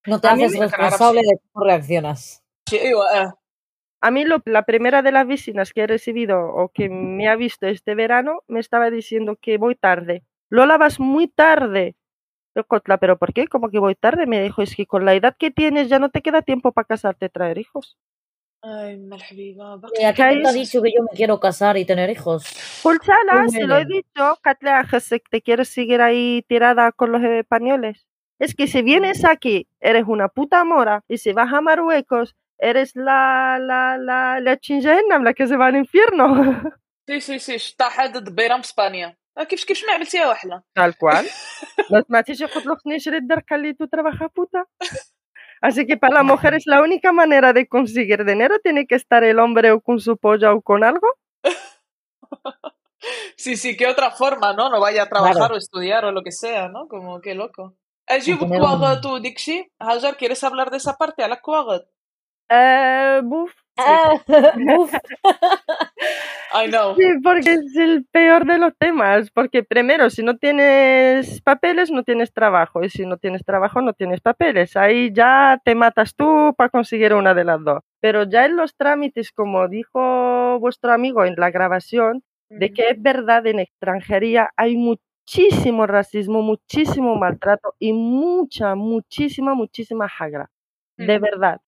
No 0.07 0.19
te 0.19 0.27
haces 0.27 0.53
responsable 0.59 1.21
de 1.21 1.39
cómo 1.51 1.65
reaccionas. 1.65 2.43
Sí, 2.67 2.77
eh. 2.77 2.93
A 4.01 4.09
mí 4.09 4.25
la 4.45 4.63
primera 4.63 5.03
de 5.03 5.11
las 5.11 5.27
vecinas 5.27 5.73
que 5.73 5.81
he 5.81 5.87
recibido 5.87 6.39
o 6.39 6.69
que 6.69 6.89
me 6.89 7.27
ha 7.29 7.35
visto 7.35 7.67
este 7.67 7.93
verano 7.93 8.41
me 8.47 8.59
estaba 8.59 8.89
diciendo 8.89 9.37
que 9.39 9.57
voy 9.57 9.75
tarde. 9.75 10.23
Lo 10.49 10.65
lavas 10.65 10.99
muy 10.99 11.27
tarde. 11.27 11.95
Yo, 12.55 12.65
Cotla, 12.65 12.97
¿pero 12.97 13.17
por 13.17 13.31
qué? 13.31 13.47
Como 13.47 13.69
que 13.69 13.79
voy 13.79 13.95
tarde. 13.95 14.25
Me 14.25 14.41
dijo, 14.41 14.63
es 14.63 14.75
que 14.75 14.87
con 14.87 15.05
la 15.05 15.13
edad 15.13 15.35
que 15.37 15.51
tienes 15.51 15.87
ya 15.87 15.99
no 15.99 16.09
te 16.09 16.21
queda 16.21 16.41
tiempo 16.41 16.71
para 16.71 16.87
casarte 16.87 17.27
y 17.27 17.29
traer 17.29 17.59
hijos. 17.59 17.97
Ay, 18.63 18.97
malhabiba. 18.97 19.79
Eh, 19.99 20.05
¿A 20.05 20.13
ti 20.13 20.21
te 20.21 20.47
ha 20.47 20.51
dicho 20.51 20.81
que 20.81 20.91
yo 20.95 21.03
me 21.03 21.15
quiero 21.15 21.39
casar 21.39 21.77
y 21.77 21.85
tener 21.85 22.09
hijos? 22.09 22.43
Pulsala, 22.83 23.47
se 23.49 23.65
lo 23.65 23.77
he 23.77 23.85
dicho. 23.85 24.37
Katla, 24.41 24.87
¿te 25.29 25.41
quieres 25.41 25.69
seguir 25.69 26.01
ahí 26.01 26.43
tirada 26.47 26.91
con 26.91 27.11
los 27.11 27.23
eh, 27.23 27.39
españoles? 27.39 28.07
Es 28.37 28.55
que 28.55 28.67
si 28.67 28.81
vienes 28.81 29.23
mm. 29.23 29.27
aquí, 29.27 29.67
eres 29.79 30.05
una 30.07 30.27
puta 30.27 30.63
mora, 30.63 31.03
y 31.07 31.17
si 31.17 31.31
vas 31.31 31.53
a 31.53 31.61
Marruecos, 31.61 32.35
eres 32.60 32.96
la, 32.96 33.58
la, 33.58 33.96
la, 33.98 34.40
la 34.40 34.56
chinjahenam, 34.56 35.22
la 35.24 35.32
que 35.34 35.46
se 35.46 35.56
va 35.56 35.66
al 35.66 35.76
infierno. 35.76 36.26
سي 37.08 37.20
سي 37.20 37.38
سي 37.38 37.58
شطاحه 37.58 38.06
ضد 38.06 38.34
بيرام 38.34 38.62
في 38.62 38.68
اسبانيا 38.68 39.16
آه، 39.38 39.42
كيفاش 39.44 39.64
كيفاش 39.64 39.84
ما 39.84 39.92
عملتيها 39.92 40.28
وحله 40.30 40.62
Tal 40.78 40.92
cual. 40.92 41.24
No 41.92 42.02
سمعتيش 42.08 42.40
يقول 42.40 42.62
لك 42.66 42.78
نشري 42.86 43.16
الدركة 43.16 43.72
tú 43.80 43.86
trabajas 43.88 44.28
puta. 44.34 44.64
Así 45.62 45.86
que 45.86 45.96
para 45.96 46.14
la 46.14 46.22
mujer 46.22 46.54
es 46.54 46.66
la 46.66 46.82
única 46.82 47.12
manera 47.12 47.52
de 47.52 47.66
conseguir 47.66 48.24
dinero, 48.24 48.58
tiene 48.60 48.86
que 48.86 48.94
estar 48.96 49.22
el 49.24 49.38
hombre 49.38 49.70
o 49.72 49.80
con 49.80 50.00
su 50.00 50.16
polla 50.16 50.52
o 50.52 50.60
con 50.62 50.82
algo. 50.84 51.08
Sí, 53.36 53.56
sí, 53.56 53.76
qué 53.76 53.86
otra 53.86 54.10
forma, 54.10 54.52
¿no? 54.52 54.68
No 54.70 54.80
vaya 54.80 55.02
a 55.04 55.08
trabajar 55.08 55.36
Claro. 55.36 55.54
o 55.54 55.58
estudiar 55.58 56.04
o 56.04 56.10
lo 56.12 56.22
que 56.22 56.32
sea, 56.32 56.68
¿no? 56.68 56.88
Como 56.88 57.20
qué 57.20 57.34
loco. 57.34 57.74
Eh, 58.08 58.20
je 58.20 58.30
Y 58.30 58.34
vous 58.34 58.40
tener 58.48 58.58
crois, 58.60 58.96
un- 58.96 59.00
tú, 59.00 59.10
Dixie. 59.20 59.70
Hajar, 59.78 60.16
¿quieres 60.16 60.42
hablar 60.44 60.70
de 60.70 60.78
esa 60.78 60.94
parte? 60.96 61.22
A 61.22 61.28
la 61.28 61.40
croire. 61.40 61.84
Eh, 62.53 63.21
buf, 63.23 63.53
Ah, 63.77 64.13
uf. 64.77 64.93
I 66.53 66.67
know. 66.67 66.95
Sí, 66.95 67.03
porque 67.23 67.53
es 67.53 67.75
el 67.77 68.05
peor 68.11 68.45
de 68.45 68.57
los 68.57 68.73
temas, 68.77 69.31
porque 69.31 69.63
primero, 69.63 70.09
si 70.09 70.23
no 70.23 70.37
tienes 70.37 71.41
papeles, 71.41 71.91
no 71.91 72.03
tienes 72.03 72.33
trabajo, 72.33 72.83
y 72.83 72.89
si 72.89 73.05
no 73.05 73.17
tienes 73.17 73.45
trabajo, 73.45 73.81
no 73.81 73.93
tienes 73.93 74.19
papeles. 74.21 74.75
Ahí 74.75 75.11
ya 75.13 75.59
te 75.63 75.75
matas 75.75 76.15
tú 76.15 76.53
para 76.57 76.69
conseguir 76.69 77.13
una 77.13 77.33
de 77.33 77.45
las 77.45 77.63
dos. 77.63 77.79
Pero 78.01 78.23
ya 78.23 78.45
en 78.45 78.57
los 78.57 78.75
trámites, 78.75 79.31
como 79.31 79.67
dijo 79.67 80.59
vuestro 80.59 80.91
amigo 80.91 81.23
en 81.25 81.35
la 81.37 81.51
grabación, 81.51 82.23
de 82.49 82.73
que 82.73 82.89
es 82.89 83.01
verdad, 83.01 83.47
en 83.47 83.59
extranjería 83.59 84.51
hay 84.57 84.75
muchísimo 84.75 85.87
racismo, 85.87 86.41
muchísimo 86.41 87.15
maltrato 87.15 87.75
y 87.79 87.93
mucha, 87.93 88.75
muchísima, 88.75 89.53
muchísima 89.53 90.09
jagra. 90.09 90.49
De 90.97 91.17
verdad. 91.17 91.61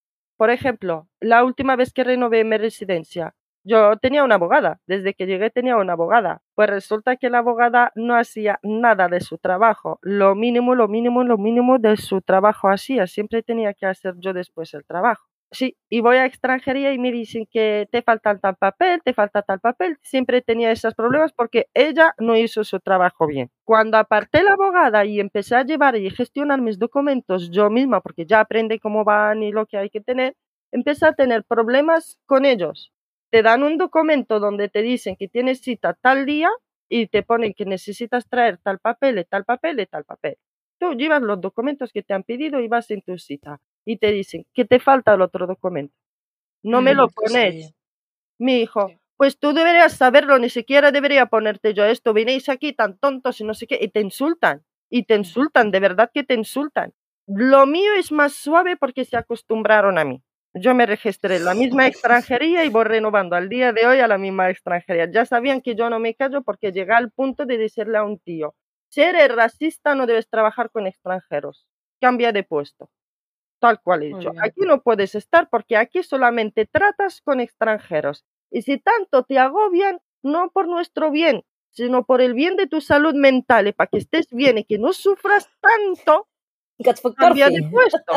Por 0.43 0.49
ejemplo, 0.49 1.07
la 1.21 1.45
última 1.45 1.77
vez 1.77 1.93
que 1.93 2.03
renové 2.03 2.43
mi 2.43 2.57
residencia, 2.57 3.33
yo 3.63 3.95
tenía 3.95 4.25
una 4.25 4.35
abogada, 4.35 4.81
desde 4.85 5.13
que 5.13 5.25
llegué 5.25 5.49
tenía 5.49 5.77
una 5.77 5.93
abogada. 5.93 6.41
Pues 6.53 6.69
resulta 6.69 7.15
que 7.15 7.29
la 7.29 7.37
abogada 7.37 7.93
no 7.95 8.17
hacía 8.17 8.59
nada 8.61 9.07
de 9.07 9.21
su 9.21 9.37
trabajo, 9.37 9.99
lo 10.01 10.35
mínimo, 10.35 10.75
lo 10.75 10.89
mínimo, 10.89 11.23
lo 11.23 11.37
mínimo 11.37 11.79
de 11.79 11.95
su 11.95 12.19
trabajo 12.21 12.67
hacía, 12.67 13.07
siempre 13.07 13.41
tenía 13.41 13.73
que 13.73 13.85
hacer 13.85 14.15
yo 14.17 14.33
después 14.33 14.73
el 14.73 14.83
trabajo. 14.85 15.23
Sí, 15.53 15.77
y 15.87 16.01
voy 16.01 16.17
a 16.17 16.25
extranjería 16.25 16.93
y 16.93 16.97
me 16.97 17.11
dicen 17.11 17.45
que 17.45 17.87
te 17.91 18.01
falta 18.01 18.35
tal 18.39 18.55
papel, 18.55 19.01
te 19.03 19.13
falta 19.13 19.43
tal 19.43 19.59
papel. 19.59 19.99
Siempre 20.01 20.41
tenía 20.41 20.71
esos 20.71 20.95
problemas 20.95 21.31
porque 21.31 21.67
ella 21.75 22.15
no 22.17 22.35
hizo 22.35 22.63
su 22.63 22.79
trabajo 22.79 23.27
bien. 23.27 23.51
Cuando 23.63 23.97
aparté 23.99 24.41
la 24.41 24.53
abogada 24.53 25.05
y 25.05 25.19
empecé 25.19 25.55
a 25.55 25.63
llevar 25.63 25.95
y 25.95 26.09
gestionar 26.09 26.59
mis 26.59 26.79
documentos 26.79 27.51
yo 27.51 27.69
misma, 27.69 28.01
porque 28.01 28.25
ya 28.25 28.39
aprendí 28.39 28.79
cómo 28.79 29.03
van 29.03 29.43
y 29.43 29.51
lo 29.51 29.67
que 29.67 29.77
hay 29.77 29.91
que 29.91 30.01
tener, 30.01 30.35
empecé 30.71 31.05
a 31.05 31.13
tener 31.13 31.43
problemas 31.43 32.17
con 32.25 32.45
ellos. 32.45 32.91
Te 33.29 33.43
dan 33.43 33.61
un 33.61 33.77
documento 33.77 34.39
donde 34.39 34.69
te 34.69 34.81
dicen 34.81 35.15
que 35.15 35.27
tienes 35.27 35.61
cita 35.61 35.93
tal 35.93 36.25
día 36.25 36.49
y 36.89 37.07
te 37.07 37.21
ponen 37.21 37.53
que 37.53 37.65
necesitas 37.65 38.27
traer 38.27 38.57
tal 38.57 38.79
papel, 38.79 39.23
tal 39.29 39.45
papel, 39.45 39.87
tal 39.87 40.03
papel. 40.03 40.37
Tú 40.79 40.93
llevas 40.95 41.21
los 41.21 41.39
documentos 41.39 41.91
que 41.93 42.01
te 42.01 42.15
han 42.15 42.23
pedido 42.23 42.59
y 42.59 42.67
vas 42.67 42.89
en 42.89 43.03
tu 43.03 43.19
cita 43.19 43.59
y 43.85 43.97
te 43.97 44.11
dicen 44.11 44.45
que 44.53 44.65
te 44.65 44.79
falta 44.79 45.13
el 45.13 45.21
otro 45.21 45.47
documento. 45.47 45.95
No 46.63 46.81
me 46.81 46.93
lo 46.95 47.07
Mm, 47.07 47.11
pones. 47.15 47.53
sí. 47.67 47.75
Mi 48.39 48.61
hijo, 48.61 48.89
Sí. 48.89 48.99
pues 49.17 49.39
tú 49.39 49.53
deberías 49.53 49.93
saberlo, 49.97 50.39
ni 50.39 50.49
siquiera 50.49 50.91
debería 50.91 51.27
ponerte 51.27 51.73
yo 51.73 51.85
esto. 51.85 52.13
Venéis 52.13 52.49
aquí 52.49 52.73
tan 52.73 52.97
tontos 52.97 53.39
y 53.41 53.43
no 53.45 53.53
sé 53.53 53.67
qué, 53.67 53.79
y 53.81 53.89
te 53.89 54.01
insultan. 54.01 54.63
Y 54.89 55.03
te 55.05 55.15
insultan, 55.15 55.71
de 55.71 55.79
verdad 55.79 56.11
que 56.13 56.23
te 56.23 56.35
insultan. 56.35 56.93
Lo 57.27 57.65
mío 57.65 57.93
es 57.97 58.11
más 58.11 58.33
suave 58.35 58.77
porque 58.77 59.05
se 59.05 59.17
acostumbraron 59.17 59.97
a 59.97 60.05
mí. 60.05 60.21
Yo 60.55 60.75
me 60.75 60.85
registré 60.85 61.37
en 61.37 61.45
la 61.45 61.55
misma 61.55 61.87
extranjería 61.87 62.65
y 62.65 62.69
voy 62.69 62.83
renovando 62.85 63.35
al 63.35 63.49
día 63.49 63.73
de 63.73 63.87
hoy 63.87 63.99
a 63.99 64.07
la 64.07 64.17
misma 64.19 64.49
extranjería. 64.51 65.09
Ya 65.11 65.25
sabían 65.25 65.61
que 65.61 65.75
yo 65.75 65.89
no 65.89 65.99
me 65.99 66.15
callo 66.15 66.43
porque 66.43 66.71
llegué 66.71 66.93
al 66.93 67.11
punto 67.11 67.45
de 67.45 67.57
decirle 67.57 67.97
a 67.97 68.03
un 68.03 68.19
tío, 68.19 68.55
si 68.89 69.01
eres 69.01 69.33
racista 69.35 69.95
no 69.95 70.05
debes 70.05 70.29
trabajar 70.29 70.69
con 70.71 70.85
extranjeros. 70.87 71.65
Cambia 72.01 72.31
de 72.33 72.43
puesto. 72.43 72.89
Tal 73.63 73.79
cual 73.79 74.03
he 74.03 74.07
dicho. 74.07 74.33
Aquí 74.41 74.65
no 74.65 74.81
puedes 74.81 75.15
estar 75.15 75.47
porque 75.49 75.77
aquí 75.77 76.03
solamente 76.03 76.65
tratas 76.65 77.21
con 77.21 77.39
extranjeros. 77.39 78.25
Y 78.51 78.63
si 78.63 78.77
tanto 78.77 79.23
te 79.23 79.39
agobian, 79.39 80.01
no 80.21 80.49
por 80.49 80.67
nuestro 80.67 81.11
bien, 81.11 81.45
sino 81.69 82.03
por 82.03 82.19
el 82.19 82.33
bien 82.33 82.57
de 82.57 82.67
tu 82.67 82.81
salud 82.81 83.13
mental 83.15 83.69
y 83.69 83.71
para 83.71 83.87
que 83.87 83.99
estés 83.99 84.27
bien 84.31 84.57
y 84.57 84.65
que 84.65 84.79
no 84.79 84.91
sufras 84.91 85.49
tanto, 85.61 86.27
cambia 87.15 87.47
de 87.47 87.63
puesto. 87.71 88.13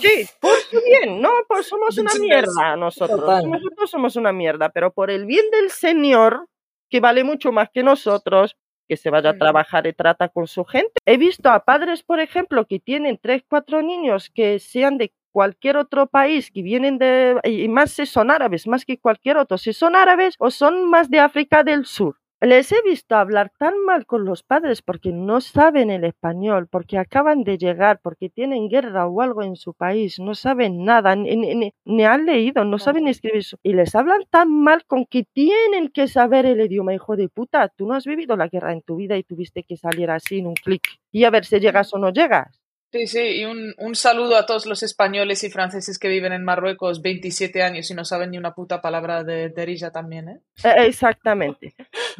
Sí, 0.00 0.26
por 0.40 0.56
su 0.58 0.82
bien, 0.82 1.20
no, 1.20 1.30
pues 1.46 1.68
somos 1.68 1.96
una 1.96 2.12
mierda 2.14 2.74
nosotros. 2.74 3.44
Nosotros 3.44 3.88
somos 3.92 4.16
una 4.16 4.32
mierda, 4.32 4.70
pero 4.70 4.92
por 4.92 5.12
el 5.12 5.24
bien 5.24 5.48
del 5.52 5.70
Señor, 5.70 6.48
que 6.88 6.98
vale 6.98 7.22
mucho 7.22 7.52
más 7.52 7.70
que 7.72 7.84
nosotros, 7.84 8.56
que 8.90 8.96
se 8.96 9.08
vaya 9.08 9.30
a 9.30 9.38
trabajar 9.38 9.86
y 9.86 9.92
trata 9.92 10.28
con 10.28 10.48
su 10.48 10.64
gente. 10.64 10.94
He 11.06 11.16
visto 11.16 11.48
a 11.48 11.64
padres, 11.64 12.02
por 12.02 12.18
ejemplo, 12.18 12.66
que 12.66 12.80
tienen 12.80 13.20
tres, 13.22 13.44
cuatro 13.48 13.82
niños 13.82 14.30
que 14.34 14.58
sean 14.58 14.98
de 14.98 15.12
cualquier 15.30 15.76
otro 15.76 16.08
país, 16.08 16.50
que 16.50 16.60
vienen 16.62 16.98
de, 16.98 17.38
y 17.44 17.68
más 17.68 17.92
si 17.92 18.04
son 18.04 18.32
árabes, 18.32 18.66
más 18.66 18.84
que 18.84 18.98
cualquier 18.98 19.36
otro, 19.36 19.58
si 19.58 19.72
son 19.72 19.94
árabes 19.94 20.34
o 20.40 20.50
son 20.50 20.90
más 20.90 21.08
de 21.08 21.20
África 21.20 21.62
del 21.62 21.86
Sur. 21.86 22.16
Les 22.42 22.70
he 22.72 22.80
visto 22.82 23.16
hablar 23.16 23.50
tan 23.58 23.74
mal 23.84 24.04
con 24.06 24.24
los 24.24 24.42
padres 24.42 24.82
porque 24.82 25.10
no 25.12 25.40
saben 25.40 25.90
el 25.90 26.04
español, 26.04 26.68
porque 26.68 26.98
acaban 26.98 27.44
de 27.44 27.56
llegar, 27.58 28.00
porque 28.02 28.28
tienen 28.30 28.68
guerra 28.68 29.06
o 29.06 29.20
algo 29.22 29.42
en 29.42 29.56
su 29.56 29.74
país, 29.74 30.18
no 30.18 30.34
saben 30.34 30.84
nada, 30.84 31.16
ni, 31.16 31.36
ni- 31.84 32.04
han 32.04 32.26
leído, 32.26 32.64
no 32.64 32.78
saben 32.78 33.08
escribir. 33.08 33.44
Y 33.62 33.72
les 33.74 33.94
hablan 33.94 34.22
tan 34.30 34.50
mal 34.50 34.84
con 34.86 35.04
que 35.06 35.24
tienen 35.24 35.88
que 35.90 36.08
saber 36.08 36.44
el 36.46 36.60
idioma, 36.60 36.94
hijo 36.94 37.16
de 37.16 37.28
puta. 37.30 37.68
Tú 37.68 37.86
no 37.86 37.94
has 37.94 38.04
vivido 38.06 38.36
la 38.36 38.48
guerra 38.48 38.72
en 38.72 38.82
tu 38.82 38.96
vida 38.96 39.16
y 39.18 39.22
tuviste 39.22 39.62
que 39.64 39.76
salir 39.76 40.10
así 40.10 40.38
en 40.38 40.46
un 40.46 40.54
clic 40.54 40.82
y 41.12 41.24
a 41.24 41.30
ver 41.30 41.44
si 41.46 41.58
llegas 41.60 41.92
o 41.94 41.98
no 41.98 42.10
llegas. 42.10 42.59
Sí, 42.92 43.06
sí, 43.06 43.20
y 43.20 43.44
un, 43.44 43.72
un 43.78 43.94
saludo 43.94 44.36
a 44.36 44.46
todos 44.46 44.66
los 44.66 44.82
españoles 44.82 45.44
y 45.44 45.50
franceses 45.50 45.96
que 45.96 46.08
viven 46.08 46.32
en 46.32 46.42
Marruecos 46.42 47.02
27 47.02 47.62
años 47.62 47.88
y 47.88 47.94
no 47.94 48.04
saben 48.04 48.32
ni 48.32 48.38
una 48.38 48.52
puta 48.52 48.80
palabra 48.80 49.22
de 49.22 49.48
Derija 49.48 49.92
también, 49.92 50.28
¿eh? 50.28 50.40
Eh, 50.64 50.86
Exactamente. 50.86 51.74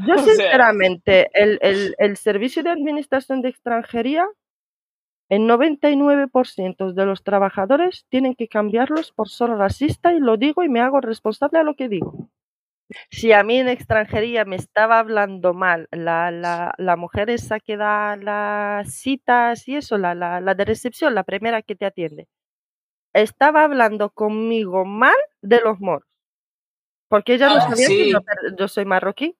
Yo 0.06 0.16
sinceramente, 0.24 1.28
el, 1.34 1.58
el, 1.60 1.96
el 1.98 2.16
servicio 2.16 2.62
de 2.62 2.70
administración 2.70 3.42
de 3.42 3.48
extranjería, 3.48 4.28
el 5.28 5.42
99% 5.42 6.92
de 6.92 7.06
los 7.06 7.24
trabajadores 7.24 8.06
tienen 8.08 8.36
que 8.36 8.46
cambiarlos 8.46 9.10
por 9.10 9.28
solo 9.28 9.56
racista 9.56 10.12
y 10.12 10.20
lo 10.20 10.36
digo 10.36 10.62
y 10.62 10.68
me 10.68 10.80
hago 10.80 11.00
responsable 11.00 11.58
a 11.58 11.64
lo 11.64 11.74
que 11.74 11.88
digo. 11.88 12.30
Si 13.10 13.32
a 13.32 13.42
mí 13.44 13.58
en 13.58 13.68
extranjería 13.68 14.44
me 14.44 14.56
estaba 14.56 14.98
hablando 14.98 15.54
mal 15.54 15.88
la, 15.92 16.30
la, 16.30 16.74
la 16.78 16.96
mujer 16.96 17.30
esa 17.30 17.60
que 17.60 17.76
da 17.76 18.16
las 18.16 18.92
citas 18.94 19.66
y 19.68 19.76
eso, 19.76 19.98
la, 19.98 20.14
la, 20.14 20.40
la 20.40 20.54
de 20.54 20.64
recepción, 20.64 21.14
la 21.14 21.24
primera 21.24 21.62
que 21.62 21.76
te 21.76 21.86
atiende, 21.86 22.28
estaba 23.14 23.64
hablando 23.64 24.10
conmigo 24.10 24.84
mal 24.86 25.16
de 25.42 25.60
los 25.62 25.80
moros. 25.80 26.08
Porque 27.08 27.34
ella 27.34 27.48
no 27.50 27.58
Ah, 27.58 27.60
sabía 27.60 27.88
que 27.88 28.12
yo 28.58 28.68
soy 28.68 28.84
marroquí. 28.84 29.36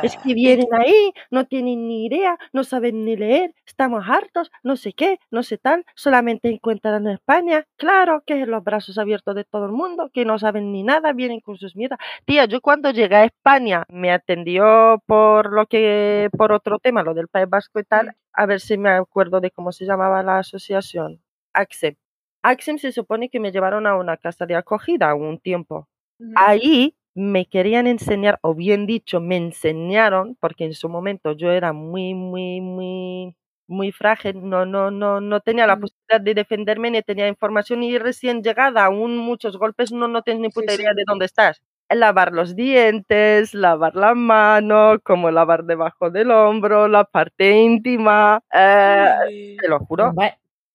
Es 0.00 0.16
Ah, 0.16 0.22
que 0.22 0.34
vienen 0.34 0.66
ahí, 0.72 1.12
no 1.30 1.46
tienen 1.46 1.88
ni 1.88 2.06
idea, 2.06 2.36
no 2.52 2.64
saben 2.64 3.04
ni 3.04 3.16
leer, 3.16 3.54
estamos 3.66 4.04
hartos, 4.08 4.50
no 4.62 4.76
sé 4.76 4.92
qué, 4.92 5.18
no 5.30 5.42
sé 5.42 5.56
tal, 5.58 5.84
solamente 5.94 6.50
encuentran 6.50 7.06
en 7.06 7.12
España, 7.14 7.66
claro, 7.76 8.22
que 8.26 8.42
es 8.42 8.48
los 8.48 8.62
brazos 8.64 8.98
abiertos 8.98 9.34
de 9.34 9.44
todo 9.44 9.66
el 9.66 9.72
mundo, 9.72 10.10
que 10.12 10.24
no 10.24 10.38
saben 10.38 10.72
ni 10.72 10.82
nada, 10.82 11.12
vienen 11.12 11.40
con 11.40 11.56
sus 11.56 11.74
mierdas. 11.76 11.98
Tía, 12.26 12.44
yo 12.46 12.60
cuando 12.60 12.90
llegué 12.90 13.16
a 13.16 13.24
España 13.24 13.84
me 13.88 14.12
atendió 14.12 15.02
por 15.06 15.52
lo 15.52 15.66
que, 15.66 16.28
por 16.36 16.52
otro 16.52 16.78
tema, 16.78 17.02
lo 17.02 17.14
del 17.14 17.28
País 17.28 17.48
Vasco 17.48 17.78
y 17.80 17.84
tal, 17.84 18.12
a 18.32 18.46
ver 18.46 18.60
si 18.60 18.76
me 18.78 18.90
acuerdo 18.90 19.40
de 19.40 19.50
cómo 19.50 19.72
se 19.72 19.86
llamaba 19.86 20.22
la 20.22 20.38
asociación. 20.38 21.22
AXEM. 21.54 21.94
AXEM 22.42 22.78
se 22.78 22.92
supone 22.92 23.28
que 23.30 23.40
me 23.40 23.52
llevaron 23.52 23.86
a 23.86 23.96
una 23.96 24.16
casa 24.16 24.44
de 24.46 24.54
acogida 24.56 25.14
un 25.14 25.38
tiempo 25.40 25.88
ujú. 26.20 26.32
ahí 26.34 26.94
me 27.14 27.46
querían 27.46 27.86
enseñar, 27.86 28.38
o 28.42 28.54
bien 28.54 28.86
dicho, 28.86 29.20
me 29.20 29.36
enseñaron, 29.36 30.36
porque 30.40 30.64
en 30.64 30.74
su 30.74 30.88
momento 30.88 31.32
yo 31.32 31.52
era 31.52 31.72
muy, 31.72 32.14
muy, 32.14 32.60
muy, 32.60 33.36
muy 33.66 33.92
frágil, 33.92 34.48
no, 34.48 34.66
no, 34.66 34.90
no, 34.90 35.20
no 35.20 35.40
tenía 35.40 35.66
la 35.66 35.78
posibilidad 35.78 36.20
de 36.20 36.34
defenderme, 36.34 36.90
ni 36.90 37.02
tenía 37.02 37.28
información, 37.28 37.82
y 37.82 37.98
recién 37.98 38.42
llegada, 38.42 38.84
aún 38.84 39.16
muchos 39.16 39.56
golpes, 39.56 39.92
no, 39.92 40.08
no 40.08 40.22
tienes 40.22 40.40
ni 40.42 40.48
puta 40.48 40.72
sí. 40.72 40.82
idea 40.82 40.92
de 40.94 41.04
dónde 41.06 41.26
estás. 41.26 41.62
Lavar 41.88 42.32
los 42.32 42.56
dientes, 42.56 43.54
lavar 43.54 43.94
la 43.94 44.14
mano, 44.14 44.98
como 45.04 45.30
lavar 45.30 45.64
debajo 45.64 46.10
del 46.10 46.30
hombro, 46.30 46.88
la 46.88 47.04
parte 47.04 47.58
íntima, 47.60 48.42
eh, 48.52 49.56
te 49.60 49.68
lo 49.68 49.78
juro. 49.80 50.12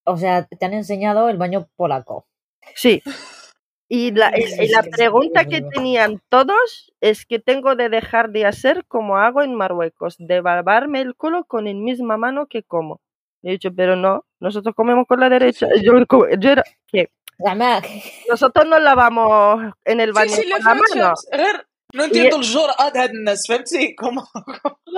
O 0.05 0.17
sea, 0.17 0.45
te 0.45 0.65
han 0.65 0.73
enseñado 0.73 1.27
el 1.29 1.37
baño 1.37 1.67
polaco. 1.75 2.25
Sí. 2.75 3.01
Y 3.91 4.11
la, 4.11 4.31
y- 4.37 4.67
la 4.69 4.81
pregunta 4.97 5.45
que 5.49 5.61
tenían 5.73 6.21
todos 6.29 6.93
es 7.01 7.25
que 7.25 7.39
tengo 7.39 7.75
de 7.75 7.89
dejar 7.89 8.29
de 8.29 8.45
hacer 8.45 8.85
como 8.85 9.17
hago 9.17 9.41
en 9.41 9.55
Marruecos, 9.55 10.15
de 10.19 10.41
barbarme 10.41 11.01
el 11.01 11.15
culo 11.15 11.43
con 11.45 11.65
la 11.65 11.73
misma 11.73 12.15
mano 12.15 12.45
que 12.45 12.61
como. 12.63 13.01
He 13.41 13.51
dicho, 13.51 13.73
pero 13.73 13.95
no, 13.95 14.25
nosotros 14.39 14.75
comemos 14.75 15.07
con 15.07 15.19
la 15.19 15.29
derecha. 15.29 15.67
Yo, 16.39 16.49
era- 16.51 16.63
Además, 17.45 17.83
nosotros 18.29 18.65
no 18.67 18.79
lavamos 18.79 19.73
en 19.85 20.01
el 20.01 20.11
baño 20.11 20.31
Sí, 20.35 20.43
sí, 20.43 20.51
con 20.51 20.59
la 20.63 20.75
mano. 20.75 21.13
Francias. 21.92 21.92
Rer, 21.92 21.94
No 21.94 22.04
entiendo 22.04 22.36
الجرأة 22.36 22.92
هاد 23.02 23.10
الناس 23.10 23.46
فهمتي 23.48 23.92
كومون 23.92 24.24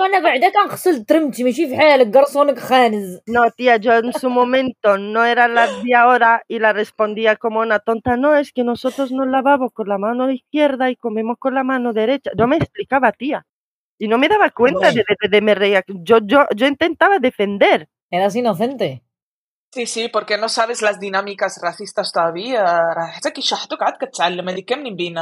انا 0.05 0.19
بعدك 0.19 0.53
غسل 0.71 1.05
ترمتي 1.05 1.43
ماشي 1.43 1.67
في 1.67 1.77
حالك 1.77 2.17
قرصونك 2.17 2.59
خانز 2.59 3.19
No, 3.27 3.51
tía, 3.57 3.77
yo 3.77 3.93
en 3.93 4.13
su 4.13 4.29
momento 4.29 4.97
no 4.97 5.25
era 5.25 5.47
la 5.47 5.67
de 5.67 5.95
ahora 5.95 6.43
y 6.47 6.59
la 6.59 6.73
respondía 6.73 7.35
como 7.35 7.59
una 7.59 7.79
tonta. 7.79 8.17
No, 8.17 8.35
es 8.35 8.51
que 8.51 8.63
nosotros 8.63 9.11
nos 9.11 9.27
lavamos 9.27 9.71
con 9.73 9.87
la 9.87 9.97
mano 9.97 10.31
izquierda 10.31 10.89
y 10.89 10.95
comemos 10.95 11.37
con 11.39 11.53
la 11.53 11.63
mano 11.63 11.93
derecha. 11.93 12.31
Yo 12.37 12.47
me 12.47 12.57
explicaba, 12.57 13.11
tía. 13.11 13.45
Y 13.99 14.07
no 14.07 14.17
me 14.17 14.27
daba 14.27 14.49
cuenta 14.51 14.91
de, 14.91 15.03
de, 15.21 15.29
de 15.29 15.41
me 15.41 15.55
reía. 15.55 15.83
Yo, 15.87 16.17
yo, 16.23 16.39
yo 16.55 16.65
intentaba 16.67 17.19
defender. 17.19 17.87
Eras 18.11 18.35
inocente 18.35 19.03
Sí, 19.72 19.86
sí, 19.86 20.08
porque 20.08 20.36
no 20.36 20.50
sabes 20.50 20.82
las 20.82 21.00
dinámicas 21.00 21.58
racistas 21.62 22.12
todavía. 22.12 22.84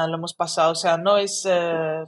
Lo 0.08 0.16
hemos 0.16 0.34
pasado, 0.34 0.72
o 0.72 0.74
sea, 0.74 0.96
no 0.96 1.18
es... 1.18 1.46
Eh, 1.48 2.04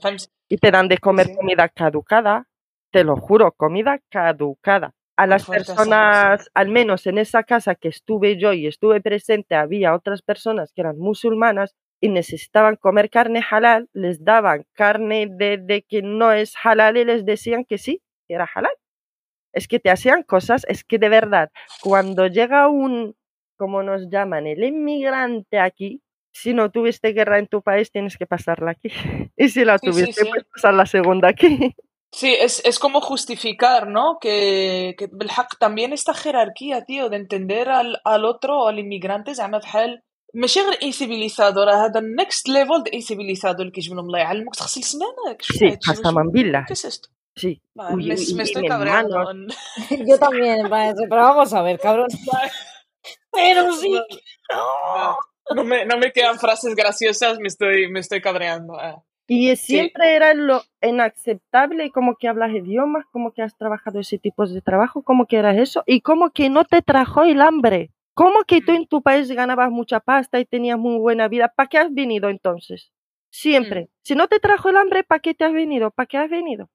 y 0.49 0.57
te 0.57 0.71
dan 0.73 0.89
de 0.89 0.99
comer 0.99 1.35
comida 1.37 1.69
caducada, 1.69 2.49
te 2.91 3.05
lo 3.05 3.17
juro, 3.17 3.53
comida 3.53 4.01
caducada. 4.11 4.93
A 5.17 5.27
las 5.27 5.47
personas, 5.47 6.51
al 6.53 6.69
menos 6.69 7.07
en 7.07 7.19
esa 7.19 7.45
casa 7.45 7.77
que 7.77 7.89
estuve 7.89 8.39
yo 8.39 8.53
y 8.53 8.67
estuve 8.67 9.01
presente, 9.01 9.55
había 9.55 9.95
otras 9.95 10.23
personas 10.23 10.73
que 10.75 10.81
eran 10.81 10.99
musulmanas 10.99 11.77
y 12.01 12.09
necesitaban 12.09 12.75
comer 12.75 13.09
carne 13.09 13.41
halal, 13.49 13.89
les 13.93 14.25
daban 14.25 14.67
carne 14.73 15.29
de, 15.31 15.59
de 15.59 15.83
que 15.83 16.03
no 16.03 16.33
es 16.33 16.55
halal 16.63 16.97
y 16.97 17.05
les 17.05 17.25
decían 17.25 17.65
que 17.65 17.79
sí, 17.79 18.03
que 18.27 18.35
era 18.35 18.51
halal 18.53 18.73
Es 19.54 19.68
que 19.68 19.80
te 19.80 19.90
hacían 19.90 20.24
cosas, 20.24 20.66
es 20.68 20.84
que 20.84 20.98
de 21.00 21.10
verdad, 21.10 21.50
cuando 21.82 22.28
llega 22.28 22.68
un, 22.68 23.16
como 23.58 23.82
nos 23.84 24.10
llaman, 24.10 24.46
el 24.48 24.64
inmigrante 24.64 25.60
aquí, 25.60 26.02
si 26.32 26.54
no 26.54 26.70
tuviste 26.70 27.14
guerra 27.14 27.40
en 27.40 27.48
tu 27.48 27.62
país, 27.64 27.92
tienes 27.92 28.18
que 28.18 28.28
pasarla 28.28 28.72
aquí. 28.72 28.90
Y 29.36 29.50
si 29.50 29.66
la 29.66 29.78
Sí, 29.78 29.88
sí, 29.88 29.92
tuviste, 29.92 30.24
sí. 30.24 30.30
pues 30.30 30.44
pasar 30.54 30.74
la 30.74 30.86
segunda 30.86 31.30
aquí. 31.30 31.76
Sí, 32.12 32.34
es, 32.40 32.64
es 32.66 32.80
como 32.80 33.02
justificar, 33.02 33.88
¿no? 33.88 34.18
Que, 34.22 34.96
que 34.98 35.08
بالحق 35.12 35.58
también 35.60 35.94
esta 35.94 36.14
jerarquía, 36.14 36.86
tío, 36.86 37.10
de 37.10 37.18
entender 37.18 37.70
al, 37.70 38.00
al 38.04 38.26
otro, 38.26 38.68
al 38.68 38.80
inmigrante 38.80 39.34
زعما 39.34 39.58
بحال 39.58 40.02
ماشي 40.34 40.60
غير 40.60 40.78
انسيفيليزادو 40.84 41.64
راه 41.64 41.86
هذا 41.86 42.00
النكست 42.00 42.50
ليفل 42.50 42.84
دو 42.84 42.92
انسيفيليزادو 42.94 43.62
اللي 43.62 43.72
كيجيب 43.72 43.94
لهم 43.94 44.06
الله 44.06 44.20
يعلمك 44.20 44.56
تغسل 44.56 44.84
سنانك 44.84 45.42
شو 45.42 45.54
Sí, 45.54 45.64
هادشي 45.64 47.00
Sí. 47.35 47.63
Vale, 47.75 47.97
me, 47.97 48.05
me, 48.05 48.43
estoy 48.43 48.67
cabreando. 48.67 49.25
Yo 50.07 50.19
también, 50.19 50.69
pero 50.69 51.23
vamos 51.23 51.53
a 51.55 51.63
ver, 51.63 51.79
cabrón. 51.79 52.09
pero 53.33 53.73
sí. 53.73 53.93
No, 54.53 55.17
no, 55.55 55.65
me, 55.65 55.87
no, 55.87 55.97
me, 55.97 56.13
quedan 56.13 56.39
frases 56.39 56.75
graciosas, 56.75 57.39
me 57.39 57.49
estoy, 57.49 57.91
me 57.91 58.01
estoy 58.01 58.21
cabreando. 58.21 58.79
Eh. 58.81 58.97
Y 59.29 59.57
siempre 59.57 60.09
sí. 60.09 60.15
era 60.15 60.35
lo 60.35 60.63
inaceptable, 60.83 61.91
como 61.91 62.17
que 62.17 62.29
hablas 62.29 62.53
idiomas, 62.53 63.07
como 63.11 63.33
que 63.33 63.43
has 63.43 63.57
trabajado 63.57 64.01
ese 64.01 64.19
tipo 64.19 64.47
de 64.47 64.61
trabajo, 64.61 65.03
como 65.03 65.27
que 65.27 65.37
eras 65.37 65.57
eso, 65.57 65.83
y 65.87 66.03
como 66.03 66.31
que 66.31 66.51
no 66.51 66.65
te 66.65 66.83
trajo 66.83 67.23
el 67.23 67.41
hambre. 67.41 67.91
¿Cómo 68.15 68.45
que 68.47 68.61
tú 68.61 68.73
mm. 68.73 68.77
en 68.77 68.87
tu 68.87 69.03
país 69.03 69.31
ganabas 69.31 69.71
mucha 69.71 70.01
pasta 70.01 70.39
y 70.39 70.45
tenías 70.45 70.79
muy 70.79 70.99
buena 70.99 71.29
vida? 71.29 71.49
¿Para 71.49 71.69
qué 71.69 71.79
has 71.79 71.93
venido 71.95 72.29
entonces? 72.29 72.93
Siempre. 73.31 73.85
Mm. 73.85 73.89
Si 74.03 74.15
no 74.15 74.29
te 74.29 74.39
trajo 74.39 74.69
el 74.69 74.77
hambre, 74.77 75.03
¿para 75.03 75.21
qué 75.21 75.33
te 75.33 75.45
has 75.45 75.53
venido? 75.53 75.91
¿Para 75.91 76.07
qué 76.07 76.19
has 76.19 76.29
venido? 76.29 76.69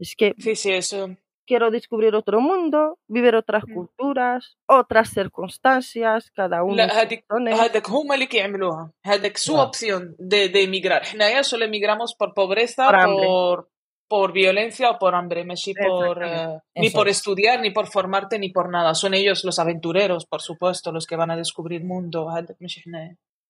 Es 0.00 0.14
que 0.16 0.34
Sí, 0.38 0.54
sí, 0.56 0.72
eso. 0.72 1.00
quiero 1.46 1.70
descubrir 1.70 2.14
otro 2.14 2.40
mundo, 2.40 2.98
vivir 3.08 3.34
otras 3.36 3.62
Mm. 3.68 3.74
culturas, 3.74 4.56
otras 4.66 5.10
circunstancias, 5.10 6.30
cada 6.30 6.62
uno. 6.64 6.74
لا 6.76 6.88
sus 6.88 6.94
هذيك 6.96 7.24
razones. 7.32 7.54
هذاك 7.60 7.90
هما 7.90 8.14
اللي 8.14 8.26
كيعملوها 8.26 8.92
هذاك 9.06 9.36
سو 9.36 9.56
Ah. 9.56 9.60
اوبسيون 9.60 10.16
de, 10.20 10.48
de 10.48 10.62
emigrar 10.62 11.02
حنايا 11.04 11.42
solo 11.42 11.64
emigramos 11.64 12.14
por 12.18 12.34
pobreza 12.34 12.86
Por 12.86 12.94
hambre. 12.96 13.26
por 13.26 13.68
por 14.10 14.32
violencia 14.32 14.90
o 14.90 14.98
por 14.98 15.14
hambre 15.14 15.44
ماشي 15.44 15.72
por 15.74 16.22
eh, 16.24 16.58
ni 16.76 16.86
Eso 16.88 16.98
por 16.98 17.08
es. 17.08 17.16
estudiar 17.18 17.60
ni 17.60 17.70
por 17.70 17.86
formarte 17.86 18.38
ni 18.38 18.48
por 18.50 18.68
nada 18.70 18.94
son 18.94 19.12
ellos 19.14 19.44
los 19.44 19.58
aventureros 19.58 20.26
por 20.26 20.40
supuesto 20.42 20.92
los 20.92 21.06
que 21.06 21.16
van 21.16 21.30
a 21.30 21.36
descubrir 21.36 21.84
mundo 21.84 22.20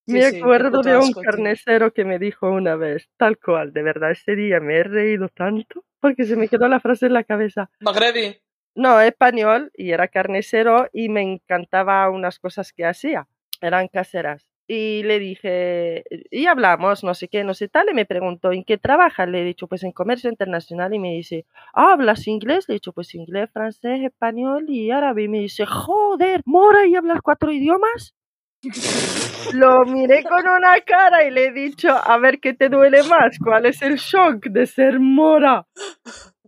me 0.09 0.25
acuerdo 0.25 0.81
de 0.81 0.97
un 0.97 1.13
carnicero 1.13 1.93
que 1.93 2.05
me 2.05 2.19
dijo 2.19 2.49
una 2.49 2.75
vez, 2.75 3.09
tal 3.17 3.37
cual, 3.37 3.73
de 3.73 3.83
verdad, 3.83 4.11
ese 4.11 4.35
día 4.35 4.59
me 4.59 4.77
he 4.77 4.83
reído 4.83 5.29
tanto 5.29 5.83
porque 5.99 6.25
se 6.25 6.35
me 6.35 6.47
quedó 6.47 6.67
la 6.67 6.79
frase 6.79 7.07
en 7.07 7.13
la 7.13 7.23
cabeza. 7.23 7.69
Magrebi. 7.79 8.37
No, 8.75 9.01
español 9.01 9.71
y 9.75 9.91
era 9.91 10.07
carnicero 10.07 10.87
y 10.93 11.09
me 11.09 11.21
encantaba 11.21 12.09
unas 12.09 12.39
cosas 12.39 12.71
que 12.71 12.85
hacía, 12.85 13.27
eran 13.61 13.87
caseras. 13.87 14.49
Y 14.71 15.01
le 15.01 15.17
dije, 15.17 16.03
y 16.29 16.45
hablamos, 16.45 17.03
no 17.03 17.15
sé 17.15 17.27
qué, 17.27 17.43
no 17.43 17.55
sé 17.55 17.69
tal, 17.69 17.89
y 17.89 17.95
me 17.95 18.05
preguntó, 18.05 18.51
¿en 18.51 18.63
qué 18.63 18.77
trabaja? 18.77 19.25
Le 19.25 19.41
he 19.41 19.43
dicho, 19.43 19.65
pues 19.65 19.83
en 19.83 19.91
comercio 19.91 20.29
internacional, 20.29 20.93
y 20.93 20.99
me 20.99 21.15
dice, 21.15 21.47
¿hablas 21.73 22.27
inglés? 22.27 22.65
Le 22.67 22.73
he 22.73 22.75
dicho, 22.75 22.93
pues 22.93 23.15
inglés, 23.15 23.49
francés, 23.51 24.01
español 24.03 24.69
y 24.69 24.91
árabe. 24.91 25.23
Y 25.23 25.27
me 25.27 25.39
dice, 25.39 25.65
joder, 25.65 26.41
mora 26.45 26.85
y 26.85 26.95
hablas 26.95 27.21
cuatro 27.23 27.51
idiomas. 27.51 28.13
Lo 29.53 29.85
miré 29.85 30.23
con 30.23 30.47
una 30.47 30.79
cara 30.81 31.25
y 31.25 31.31
le 31.31 31.47
he 31.47 31.51
dicho, 31.51 31.89
a 31.89 32.17
ver 32.17 32.39
qué 32.39 32.53
te 32.53 32.69
duele 32.69 33.03
más, 33.03 33.37
¿cuál 33.43 33.65
es 33.65 33.81
el 33.81 33.97
shock 33.97 34.45
de 34.47 34.65
ser 34.65 34.99
mora? 34.99 35.65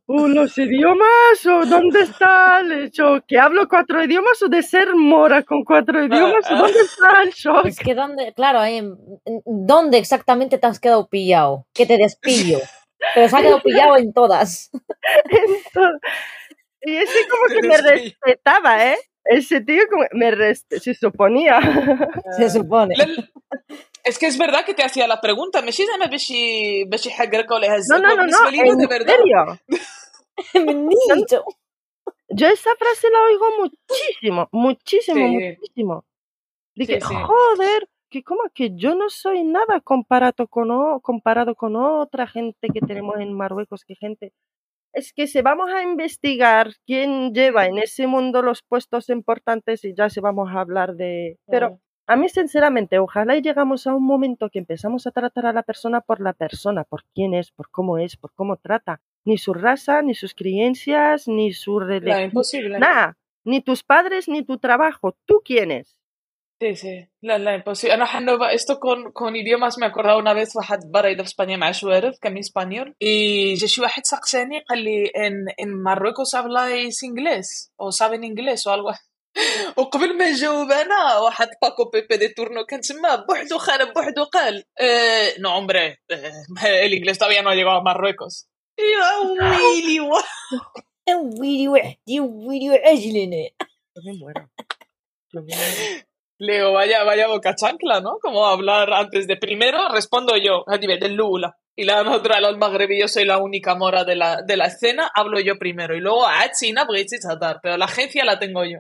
¿O 0.05 0.27
los 0.27 0.57
idiomas? 0.57 1.45
¿O 1.45 1.65
dónde 1.65 2.01
está? 2.01 2.61
Le 2.63 2.75
he 2.75 2.81
dicho, 2.83 3.23
¿que 3.27 3.39
hablo 3.39 3.67
cuatro 3.67 4.03
idiomas 4.03 4.41
o 4.41 4.49
de 4.49 4.61
ser 4.61 4.93
mora 4.95 5.43
con 5.43 5.63
cuatro 5.63 6.03
idiomas? 6.03 6.49
¿O 6.51 6.55
dónde 6.55 6.79
está 6.79 7.23
el 7.23 7.31
shock? 7.31 7.65
Es 7.65 7.79
que 7.79 7.95
dónde, 7.95 8.33
claro, 8.33 8.59
¿dónde 9.45 9.97
exactamente 9.97 10.57
te 10.57 10.67
has 10.67 10.79
quedado 10.79 11.07
pillado? 11.07 11.65
Que 11.73 11.85
te 11.85 11.97
despillo. 11.97 12.59
Pero 13.15 13.29
se 13.29 13.37
ha 13.37 13.41
quedado 13.41 13.61
pillado 13.61 13.97
en 13.97 14.13
todas. 14.13 14.69
Entonces, 15.25 16.01
y 16.83 16.95
ese 16.97 17.27
como 17.27 17.61
que 17.61 17.67
me 17.67 17.77
respetaba, 17.77 18.85
¿eh? 18.85 18.97
Ese 19.24 19.60
tío 19.60 19.82
como 19.90 20.04
me 20.12 20.30
respe- 20.30 20.78
se 20.78 20.94
suponía. 20.94 21.58
Se 22.38 22.50
supone. 22.50 22.94
لا 22.96 23.04
لا. 23.04 23.28
es 24.04 24.18
que 24.18 24.26
es 24.26 24.38
verdad 24.38 24.64
que 24.64 24.74
te 24.74 24.84
hacía 24.84 25.06
la 25.08 25.20
pregunta 25.20 25.60
ماشي 25.62 25.82
زعما 25.86 26.06
باش 26.06 26.30
ي- 26.30 26.84
باش 26.84 27.06
يحقرك 27.06 27.50
ولا 27.50 27.68
No, 27.68 27.72
يهزك 27.72 27.96
no, 27.96 27.98
no, 27.98 28.16
بالنسبة 28.16 28.46
no, 28.46 28.50
لي 28.50 28.58
de 28.58 28.84
en 28.84 28.88
verdad 28.88 29.16
serio. 29.16 29.58
Mendicho. 30.66 31.44
Yo 32.28 32.46
esa 32.48 32.70
frase 32.76 33.06
la 33.10 33.20
oigo 33.30 33.46
muchísimo, 33.62 34.48
muchísimo, 34.52 35.26
Sí. 35.26 35.32
muchísimo. 35.32 36.04
Dije, 36.74 37.00
Sí, 37.00 37.06
sí. 37.08 37.14
joder, 37.30 37.88
que 38.10 38.22
como 38.22 38.42
que 38.54 38.70
yo 38.82 38.94
no 38.94 39.08
soy 39.08 39.44
nada 39.44 39.80
comparado 39.80 40.46
con, 40.48 40.70
o- 40.70 41.00
comparado 41.00 41.54
con 41.54 41.74
otra 41.76 42.26
gente 42.26 42.68
que 42.74 42.80
tenemos 42.80 43.16
en 43.20 43.32
Marruecos, 43.32 43.84
que 43.86 43.94
gente... 43.94 44.32
es 44.93 45.13
que 45.13 45.27
si 45.27 45.41
vamos 45.41 45.69
a 45.71 45.83
investigar 45.83 46.71
quién 46.85 47.33
lleva 47.33 47.65
en 47.65 47.77
ese 47.77 48.07
mundo 48.07 48.41
los 48.41 48.61
puestos 48.61 49.09
importantes 49.09 49.85
y 49.85 49.93
ya 49.95 50.09
se 50.09 50.21
vamos 50.21 50.49
a 50.51 50.59
hablar 50.59 50.95
de... 50.95 51.37
Pero 51.47 51.79
a 52.07 52.17
mí, 52.17 52.27
sinceramente, 52.27 52.99
ojalá 52.99 53.37
y 53.37 53.41
llegamos 53.41 53.87
a 53.87 53.95
un 53.95 54.03
momento 54.03 54.49
que 54.49 54.59
empezamos 54.59 55.07
a 55.07 55.11
tratar 55.11 55.45
a 55.45 55.53
la 55.53 55.63
persona 55.63 56.01
por 56.01 56.19
la 56.19 56.33
persona, 56.33 56.83
por 56.83 57.05
quién 57.13 57.33
es, 57.33 57.51
por 57.51 57.69
cómo 57.69 57.97
es, 57.97 58.17
por 58.17 58.33
cómo 58.33 58.57
trata. 58.57 58.99
Ni 59.23 59.37
su 59.37 59.53
raza, 59.53 60.01
ni 60.01 60.13
sus 60.13 60.33
creencias, 60.33 61.29
ni 61.29 61.53
su 61.53 61.79
religión. 61.79 62.23
imposible 62.23 62.79
Nada. 62.79 63.17
Ni 63.45 63.61
tus 63.61 63.83
padres, 63.83 64.27
ni 64.27 64.43
tu 64.43 64.57
trabajo. 64.57 65.15
¿Tú 65.25 65.41
quién 65.45 65.71
es? 65.71 65.95
Sí, 66.61 66.75
sí, 66.75 67.07
la, 67.21 67.39
la 67.39 67.55
imposible. 67.55 67.93
Ana 67.93 68.05
Hanova, 68.05 68.53
esto 68.53 68.79
con, 68.79 69.11
con 69.13 69.35
idiomas 69.35 69.79
me 69.79 69.87
acordaba 69.87 70.17
una 70.17 70.33
vez 70.33 70.55
واحد 70.55 70.91
برا 70.91 71.07
إذا 71.07 71.23
في 71.23 71.29
إسبانيا 71.29 71.57
مع 71.57 71.71
شوارف 71.71 72.17
كان 72.21 72.33
من 72.33 72.39
إسبانيول. 72.39 72.95
اي 73.01 73.53
جا 73.53 73.67
شي 73.67 73.81
واحد 73.81 74.05
سقساني 74.05 74.59
قال 74.59 74.79
لي 74.79 75.05
إن 75.05 75.45
إن 75.59 75.83
ماروكوس 75.83 76.35
ابلايس 76.35 77.03
إنجليس 77.03 77.71
أو 77.81 77.89
سابين 77.89 78.23
إنجليس 78.23 78.67
أو 78.67 78.73
الواحد 78.73 78.99
وقبل 79.77 80.17
ما 80.17 80.31
نجاوب 80.31 80.71
أنا 80.71 81.17
واحد 81.17 81.47
باكو 81.61 81.89
بيبي 81.89 82.17
دي 82.17 82.27
تورنو 82.27 82.65
كان 82.65 82.81
تما 82.81 83.15
بوحدو 83.15 83.57
خال 83.57 83.93
بوحدو 83.93 84.23
قال 84.23 84.63
آه، 84.81 85.39
نو 85.39 85.49
عمري 85.49 85.87
آه، 86.11 86.85
الانجليز 86.85 87.17
طبيعي 87.17 87.41
نو 87.41 87.51
ليغو 87.51 87.81
ماروكوس 87.81 88.49
يا 88.79 89.17
ويلي 89.17 89.99
ويلي 91.39 91.67
وحدي 91.67 92.19
ويلي 92.19 92.69
وعجلني. 92.69 93.55
Leo, 96.41 96.73
vaya, 96.73 97.03
vaya 97.03 97.27
boca 97.27 97.53
chancla, 97.53 98.01
¿no? 98.01 98.17
Como 98.19 98.47
hablar 98.47 98.91
antes 98.93 99.27
de 99.27 99.37
primero, 99.37 99.77
respondo 99.89 100.35
yo 100.37 100.63
a 100.67 100.77
nivel 100.77 100.99
del 100.99 101.13
Lula. 101.13 101.55
Y 101.75 101.83
la 101.83 102.01
otra, 102.01 102.41
los 102.41 102.57
magrebí, 102.57 102.99
yo 102.99 103.07
soy 103.07 103.25
la 103.25 103.37
única 103.37 103.75
mora 103.75 104.03
de 104.05 104.15
la, 104.15 104.41
de 104.41 104.57
la 104.57 104.65
escena, 104.65 105.11
hablo 105.13 105.39
yo 105.39 105.59
primero. 105.59 105.95
Y 105.95 105.99
luego 105.99 106.25
a 106.25 106.51
China, 106.51 106.85
voy 106.85 107.01
a 107.01 107.05
chatar, 107.05 107.59
pero 107.61 107.77
la 107.77 107.85
agencia 107.85 108.25
la 108.25 108.39
tengo 108.39 108.65
yo. 108.65 108.79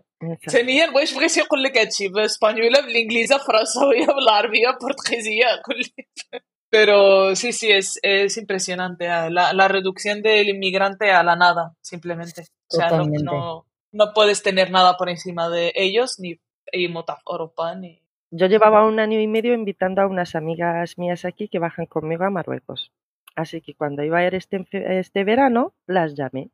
Tenía 0.51 0.85
el 0.85 0.91
wesh 0.91 1.13
frisio 1.13 1.45
con 1.47 1.61
le 1.61 1.71
cachib, 1.71 2.17
español, 2.17 2.75
el 2.75 2.97
inglés, 2.97 3.29
francés, 3.45 4.07
el 4.07 4.27
árabe, 4.27 4.61
portuguesía, 4.79 5.61
con 5.63 5.75
pero 6.71 7.35
sí, 7.35 7.51
sí, 7.51 7.69
es, 7.69 7.99
es 8.01 8.37
impresionante 8.37 9.07
ah, 9.09 9.29
la, 9.29 9.51
la, 9.51 9.67
reducción 9.67 10.21
del 10.21 10.49
inmigrante 10.49 11.11
a 11.11 11.21
la 11.21 11.35
nada, 11.35 11.75
simplemente. 11.81 12.47
O 12.71 12.77
sea, 12.77 12.89
no, 12.89 13.05
no, 13.05 13.65
no, 13.91 14.13
puedes 14.13 14.41
tener 14.41 14.71
nada 14.71 14.95
por 14.95 15.09
encima 15.09 15.49
de 15.49 15.73
ellos 15.75 16.17
ni 16.17 16.39
y 16.71 16.87
ni... 17.77 18.01
Yo 18.33 18.47
llevaba 18.47 18.85
un 18.85 18.99
año 18.99 19.19
y 19.19 19.27
medio 19.27 19.53
invitando 19.53 20.01
a 20.01 20.07
unas 20.07 20.35
amigas 20.35 20.97
mías 20.97 21.25
aquí 21.25 21.49
que 21.49 21.59
bajan 21.59 21.85
conmigo 21.85 22.23
a 22.23 22.29
Marruecos. 22.29 22.91
Así 23.35 23.61
que 23.61 23.75
cuando 23.75 24.03
iba 24.03 24.19
a 24.19 24.27
ir 24.27 24.35
este, 24.35 24.65
este 24.71 25.23
verano, 25.23 25.73
las 25.85 26.15
llamé. 26.15 26.49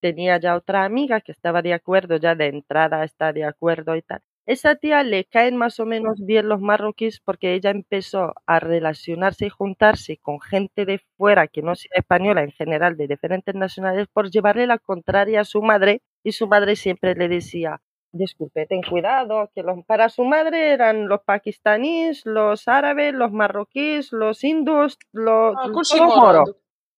Tenía 0.00 0.38
ya 0.38 0.54
otra 0.54 0.84
amiga 0.84 1.20
que 1.20 1.32
estaba 1.32 1.62
de 1.62 1.74
acuerdo, 1.74 2.16
ya 2.16 2.34
de 2.34 2.46
entrada 2.46 3.02
está 3.04 3.32
de 3.32 3.44
acuerdo 3.44 3.96
y 3.96 4.02
tal. 4.02 4.22
Esa 4.46 4.76
tía 4.76 5.02
le 5.02 5.24
caen 5.24 5.56
más 5.56 5.80
o 5.80 5.86
menos 5.86 6.24
bien 6.24 6.48
los 6.48 6.60
marroquíes 6.60 7.20
porque 7.20 7.54
ella 7.54 7.70
empezó 7.70 8.32
a 8.46 8.60
relacionarse 8.60 9.46
y 9.46 9.48
juntarse 9.48 10.18
con 10.18 10.40
gente 10.40 10.84
de 10.86 11.00
fuera 11.16 11.48
que 11.48 11.62
no 11.62 11.74
sea 11.74 11.90
española 11.94 12.44
en 12.44 12.52
general, 12.52 12.96
de 12.96 13.08
diferentes 13.08 13.56
nacionalidades, 13.56 14.06
por 14.12 14.30
llevarle 14.30 14.68
la 14.68 14.78
contraria 14.78 15.40
a 15.40 15.44
su 15.44 15.62
madre 15.62 16.02
y 16.22 16.30
su 16.30 16.46
madre 16.46 16.76
siempre 16.76 17.16
le 17.16 17.26
decía, 17.28 17.80
disculpe, 18.16 18.66
ten 18.66 18.82
cuidado, 18.82 19.50
que 19.54 19.62
los, 19.62 19.84
para 19.84 20.08
su 20.08 20.24
madre 20.24 20.72
eran 20.72 21.08
los 21.08 21.20
pakistaníes, 21.22 22.24
los 22.26 22.68
árabes, 22.68 23.14
los 23.14 23.32
marroquíes, 23.32 24.12
los 24.12 24.42
hindús, 24.44 24.98
los, 25.12 25.54
Ah, 25.56 25.70
todo 25.72 26.06
moro, 26.06 26.44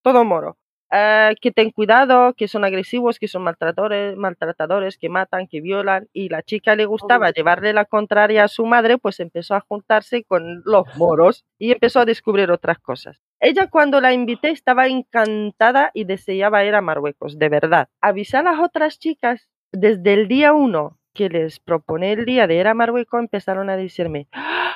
todo 0.03 0.25
moro. 0.25 0.57
Eh, 0.91 1.35
que 1.43 1.53
ten 1.53 1.71
cuidado, 1.71 2.33
que 2.33 2.49
son 2.49 2.65
agresivos, 2.65 3.19
que 3.19 3.29
son 3.29 3.43
maltratadores, 3.43 4.17
maltratadores, 4.17 4.97
que 4.97 5.11
matan, 5.11 5.47
que 5.47 5.61
violan, 5.61 6.09
y 6.15 6.31
la 6.31 6.43
chica 6.43 6.77
le 6.77 6.87
gustaba 6.87 7.31
llevarle 7.31 7.75
la 7.75 7.85
contraria 7.85 8.45
a 8.45 8.49
su 8.49 8.65
madre, 8.65 8.97
pues 8.97 9.21
empezó 9.21 9.55
a 9.55 9.61
juntarse 9.61 10.25
con 10.25 10.63
los 10.65 10.87
moros 10.97 11.45
y 11.59 11.73
empezó 11.73 12.01
a 12.01 12.07
descubrir 12.07 12.51
otras 12.51 12.79
cosas. 12.79 13.21
Ella 13.39 13.69
cuando 13.69 14.01
la 14.01 14.15
invité 14.15 14.51
estaba 14.51 14.87
encantada 14.87 15.91
y 15.93 16.05
deseaba 16.05 16.65
ir 16.65 16.75
a 16.75 16.81
Marruecos, 16.81 17.39
de 17.39 17.51
verdad. 17.51 17.89
Avisé 18.01 18.39
a 18.39 18.43
las 18.43 18.59
otras 18.59 18.99
chicas 18.99 19.51
desde 19.73 20.15
el 20.15 20.29
día 20.29 20.55
uno 20.55 20.98
que 21.19 21.29
les 21.29 21.59
proponé 21.59 22.13
el 22.13 22.25
día 22.25 22.47
de 22.47 22.55
ir 22.55 22.69
a 22.69 22.75
Marruecos, 22.75 23.19
empezaron 23.19 23.69
a 23.71 23.77
decirme, 23.77 24.29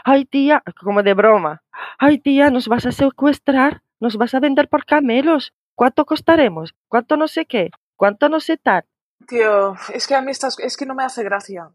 ay 0.04 0.24
tía, 0.24 0.60
como 0.80 1.04
de 1.04 1.14
broma, 1.14 1.62
ay 1.98 2.18
tía, 2.18 2.50
nos 2.50 2.66
vas 2.66 2.84
a 2.84 2.90
secuestrar, 2.90 3.82
nos 4.00 4.16
vas 4.16 4.34
a 4.34 4.40
vender 4.40 4.68
por 4.68 4.84
camelos, 4.84 5.52
¿cuánto 5.76 6.04
costaremos? 6.04 6.74
¿Cuánto 6.88 7.16
no 7.16 7.28
sé 7.28 7.46
qué? 7.46 7.70
¿Cuánto 7.96 8.28
no 8.28 8.40
sé 8.40 8.56
tal? 8.56 8.82
Tío, 9.28 9.76
es 9.94 10.08
que 10.08 10.16
a 10.16 10.20
mí 10.20 10.32
estas, 10.32 10.58
es 10.58 10.76
que 10.76 10.84
no 10.84 10.96
me 10.96 11.04
hace 11.04 11.22
gracia. 11.22 11.70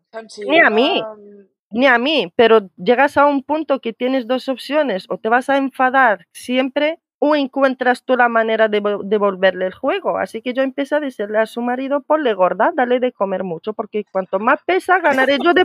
Ni 0.45 0.59
a 0.59 0.69
mí. 0.69 1.01
um, 1.01 1.47
Ni 1.69 1.87
a 1.87 1.97
mí, 1.97 2.33
pero 2.35 2.69
llegas 2.75 3.15
a 3.17 3.25
un 3.25 3.43
punto 3.43 3.79
que 3.79 3.93
tienes 3.93 4.27
dos 4.27 4.49
opciones, 4.49 5.05
o 5.07 5.17
te 5.17 5.29
vas 5.29 5.49
a 5.49 5.55
enfadar 5.55 6.25
siempre 6.33 6.99
o 7.19 7.35
encuentras 7.35 8.03
tú 8.03 8.15
la 8.15 8.29
manera 8.29 8.67
de 8.67 8.81
vo- 8.81 9.01
devolverle 9.03 9.65
el 9.67 9.73
juego. 9.73 10.17
Así 10.17 10.41
que 10.41 10.53
yo 10.53 10.61
empecé 10.63 10.95
a 10.95 10.99
decirle 10.99 11.39
a 11.39 11.45
su 11.45 11.61
marido, 11.61 12.01
ponle 12.01 12.33
gorda, 12.33 12.71
dale 12.75 12.99
de 12.99 13.11
comer 13.11 13.43
mucho, 13.43 13.73
porque 13.73 14.05
cuanto 14.11 14.39
más 14.39 14.59
pesa, 14.65 14.99
ganaré 14.99 15.37
yo 15.43 15.53
de, 15.53 15.63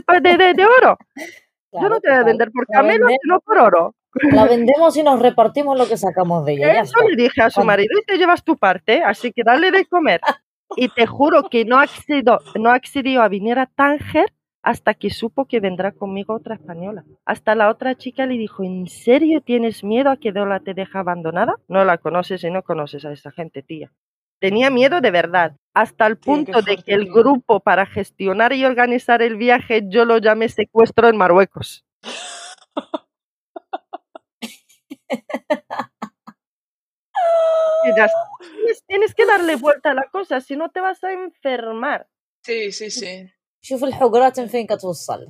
oro. 0.77 0.97
yo 1.71 1.89
no 1.89 1.99
te 1.99 2.09
voy 2.09 2.17
a 2.17 2.23
vender 2.23 2.51
por 2.51 2.65
camelo, 2.67 3.07
sino 3.21 3.39
por 3.41 3.57
oro. 3.59 3.95
La 4.31 4.45
vendemos 4.45 4.95
y 4.97 5.03
nos 5.03 5.19
repartimos 5.19 5.77
lo 5.77 5.87
que 5.87 5.97
sacamos 5.97 6.45
de 6.45 6.53
ella. 6.53 6.81
Eso 6.81 6.99
le 7.07 7.15
dije 7.15 7.41
a 7.41 7.49
su 7.49 7.61
marido 7.63 7.99
y 7.99 8.05
te 8.05 8.17
llevas 8.17 8.43
tu 8.43 8.57
parte, 8.57 9.01
así 9.03 9.31
que 9.33 9.43
dale 9.43 9.71
de 9.71 9.85
comer. 9.85 10.21
Y 10.75 10.89
te 10.89 11.05
juro 11.07 11.49
que 11.49 11.65
no 11.65 11.79
accedió, 11.79 12.39
no 12.55 12.69
accedió 12.71 13.21
a 13.21 13.27
venir 13.29 13.57
a 13.59 13.65
Tánger 13.67 14.25
hasta 14.63 14.93
que 14.93 15.09
supo 15.09 15.45
que 15.45 15.59
vendrá 15.59 15.91
conmigo 15.91 16.33
otra 16.33 16.55
española. 16.55 17.03
Hasta 17.25 17.53
la 17.53 17.69
otra 17.69 17.95
chica 17.95 18.25
le 18.25 18.35
dijo, 18.35 18.63
¿en 18.63 18.87
serio 18.87 19.41
tienes 19.41 19.83
miedo 19.83 20.09
a 20.09 20.17
que 20.17 20.31
Dola 20.31 20.61
te 20.61 20.73
deje 20.73 20.97
abandonada? 20.97 21.55
No 21.67 21.83
la 21.83 21.97
conoces 21.97 22.43
y 22.45 22.49
no 22.49 22.63
conoces 22.63 23.03
a 23.05 23.11
esa 23.11 23.31
gente, 23.31 23.61
tía. 23.61 23.91
Tenía 24.39 24.69
miedo 24.69 25.01
de 25.01 25.11
verdad, 25.11 25.57
hasta 25.73 26.07
el 26.07 26.17
punto 26.17 26.61
de 26.61 26.77
que 26.77 26.93
el 26.93 27.11
grupo 27.11 27.59
para 27.59 27.85
gestionar 27.85 28.53
y 28.53 28.65
organizar 28.65 29.21
el 29.21 29.37
viaje 29.37 29.83
yo 29.87 30.05
lo 30.05 30.17
llamé 30.17 30.49
secuestro 30.49 31.09
en 31.09 31.17
Marruecos. 31.17 31.85
Tienes 38.87 39.13
que 39.13 39.25
darle 39.25 39.57
vuelta 39.57 39.91
a 39.91 39.93
la 39.93 40.07
cosa, 40.09 40.39
si 40.39 40.55
no 40.55 40.71
te 40.71 40.79
vas 40.79 41.03
a 41.03 41.11
enfermar. 41.11 42.07
Sí, 42.43 42.71
sí, 42.71 42.89
sí. 42.89 43.29
شوف 43.62 43.84
الحجرات 43.84 44.40
فين 44.40 44.66
كتوصل 44.66 45.28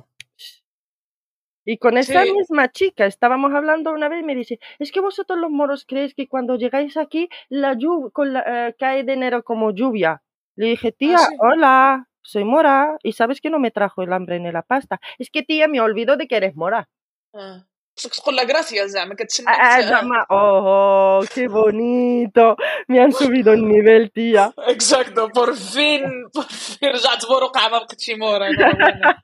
Y 1.65 1.77
con 1.77 1.97
esa 1.97 2.23
Sí. 2.23 2.31
misma 2.33 2.71
chica 2.71 3.05
estábamos 3.05 3.53
hablando 3.53 3.91
una 3.91 4.09
vez 4.09 4.21
y 4.21 4.25
me 4.25 4.33
dice, 4.33 4.59
es 4.79 4.91
que 4.91 5.01
vosotros 5.01 5.37
los 5.37 5.51
moros 5.51 5.85
creéis 5.85 6.15
que 6.15 6.27
cuando 6.27 6.55
llegáis 6.55 6.97
aquí 6.97 7.29
la 7.49 7.73
llu- 7.75 8.11
con 8.11 8.33
la, 8.33 8.41
eh, 8.69 8.75
cae 8.79 9.03
de 9.03 9.13
enero 9.13 9.43
como 9.43 9.69
lluvia. 9.71 10.23
Le 10.55 10.65
dije, 10.67 10.91
tía, 10.91 11.17
sí? 11.19 11.35
hola, 11.39 12.07
soy 12.23 12.43
mora 12.43 12.97
y 13.03 13.11
sabes 13.13 13.39
que 13.41 13.51
no 13.51 13.59
me 13.59 13.69
trajo 13.71 14.01
el 14.01 14.13
hambre 14.13 14.39
ni 14.39 14.51
la 14.51 14.63
pasta. 14.63 14.99
Es 15.19 15.29
que 15.29 15.43
tía, 15.43 15.67
me 15.67 15.79
olvido 15.81 16.17
de 16.17 16.27
que 16.27 16.37
eres 16.37 16.55
mora. 16.55 16.89
آه. 17.35 17.65
خصك 17.99 18.15
تقول 18.15 18.35
لها 18.35 18.45
gracias 18.45 18.85
زعما 18.85 19.15
كتسنى 19.15 19.47
Ah, 19.47 19.51
ah, 19.51 19.81
llama- 19.81 20.25
oh, 20.29 21.19
qué 21.35 21.47
bonito. 21.47 22.55
Me 22.87 22.99
han 23.01 23.11
subido 23.11 23.53
el 23.53 23.67
nivel, 23.67 24.11
tía. 24.11 24.53
اكزاكتو 24.57 25.27
بور 25.27 25.53
فين 25.53 26.01
بور 26.35 26.43
فين 26.43 26.89
رجعت 26.89 27.25
بورقعه 27.25 27.69
ما 27.69 27.77
بقيتش 27.77 28.09
مورا 28.09 28.47
أنا. 28.47 29.17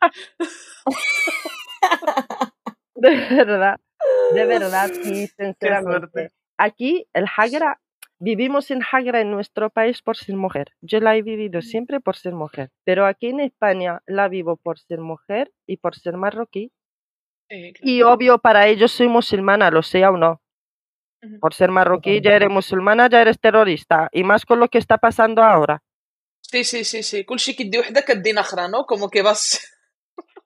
De 2.96 3.12
verdad, 3.36 3.78
de 4.34 4.46
verdad, 4.46 4.88
sí, 5.04 5.28
suerte. 5.28 5.34
sinceramente. 5.38 6.32
Aquí, 6.58 7.08
el 7.14 7.26
Hagra, 7.36 7.80
vivimos 8.20 8.72
en 8.72 8.82
Hagra 8.90 9.20
en 9.22 9.32
nuestro 9.32 9.70
país 9.70 10.02
por 10.02 10.16
ser 10.18 10.36
mujer. 10.36 10.68
Yo 10.82 11.00
la 11.00 11.16
he 11.16 11.22
vivido 11.22 11.62
siempre 11.62 12.00
por 12.00 12.16
ser 12.16 12.34
mujer, 12.34 12.72
pero 12.86 13.06
aquí 13.06 13.28
en 13.28 13.40
España 13.42 14.02
la 14.08 14.28
vivo 14.30 14.56
por 14.58 14.80
ser 14.80 15.00
mujer 15.02 15.52
y 15.68 15.78
por 15.78 15.96
ser 15.96 16.16
marroquí. 16.18 16.72
Y 17.51 18.03
obvio, 18.03 18.39
para 18.39 18.69
ellos 18.69 18.93
soy 18.93 19.09
musulmana, 19.09 19.71
lo 19.71 19.83
sea 19.83 20.11
o 20.11 20.17
no. 20.17 20.41
Por 21.41 21.53
ser 21.53 21.71
marroquí, 21.71 22.21
ya 22.23 22.33
eres 22.33 22.49
musulmana, 22.49 23.09
ya 23.09 23.21
eres 23.21 23.39
terrorista. 23.39 24.09
Y 24.13 24.25
más 24.25 24.47
con 24.47 24.61
lo 24.61 24.69
que 24.69 24.79
está 24.79 24.99
pasando 24.99 25.43
ahora. 25.43 25.83
Sí, 26.41 26.65
sí, 26.65 26.85
sí, 26.85 27.03
sí. 27.03 27.25
¿no? 28.69 28.87
Como 28.87 29.11
que 29.11 29.23
vas. 29.23 29.61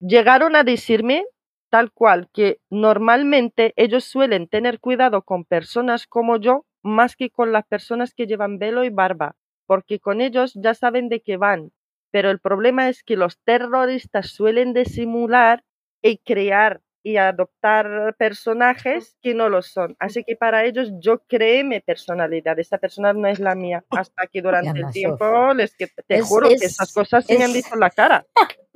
Llegaron 0.00 0.54
a 0.54 0.62
decirme 0.62 1.24
tal 1.70 1.90
cual 1.90 2.28
que 2.32 2.60
normalmente 2.70 3.72
ellos 3.76 4.04
suelen 4.04 4.46
tener 4.46 4.78
cuidado 4.78 5.22
con 5.22 5.44
personas 5.44 6.06
como 6.06 6.36
yo 6.38 6.64
más 6.82 7.16
que 7.16 7.30
con 7.30 7.50
las 7.50 7.66
personas 7.66 8.14
que 8.14 8.26
llevan 8.26 8.58
velo 8.58 8.84
y 8.84 8.90
barba, 8.90 9.34
porque 9.66 9.98
con 9.98 10.20
ellos 10.20 10.52
ya 10.54 10.74
saben 10.74 11.08
de 11.08 11.20
qué 11.20 11.36
van. 11.36 11.72
Pero 12.12 12.30
el 12.30 12.38
problema 12.38 12.88
es 12.88 13.02
que 13.02 13.16
los 13.16 13.40
terroristas 13.40 14.28
suelen 14.28 14.72
disimular 14.72 15.64
y 16.04 16.18
crear 16.18 16.80
y 17.02 17.16
adoptar 17.18 18.14
personajes 18.18 19.16
que 19.22 19.34
no 19.34 19.48
lo 19.48 19.60
son. 19.62 19.94
Así 19.98 20.24
que 20.24 20.36
para 20.36 20.64
ellos 20.64 20.88
yo 21.00 21.18
creé 21.26 21.64
mi 21.64 21.80
personalidad. 21.80 22.58
Esa 22.58 22.78
persona 22.78 23.12
no 23.12 23.26
es 23.28 23.38
la 23.40 23.54
mía. 23.54 23.84
Hasta 23.90 24.26
que 24.26 24.40
durante 24.40 24.78
el 24.80 24.90
tiempo 24.90 25.52
les 25.54 25.74
que 25.76 25.86
te 25.88 26.16
Es- 26.16 26.24
juro 26.26 26.48
que 26.48 26.54
es- 26.54 26.62
esas 26.62 26.92
cosas 26.92 27.26
se 27.26 27.36
me 27.38 27.44
han 27.44 27.52
visto 27.52 27.74
en 27.74 27.80
la 27.80 27.90
cara. 27.90 28.24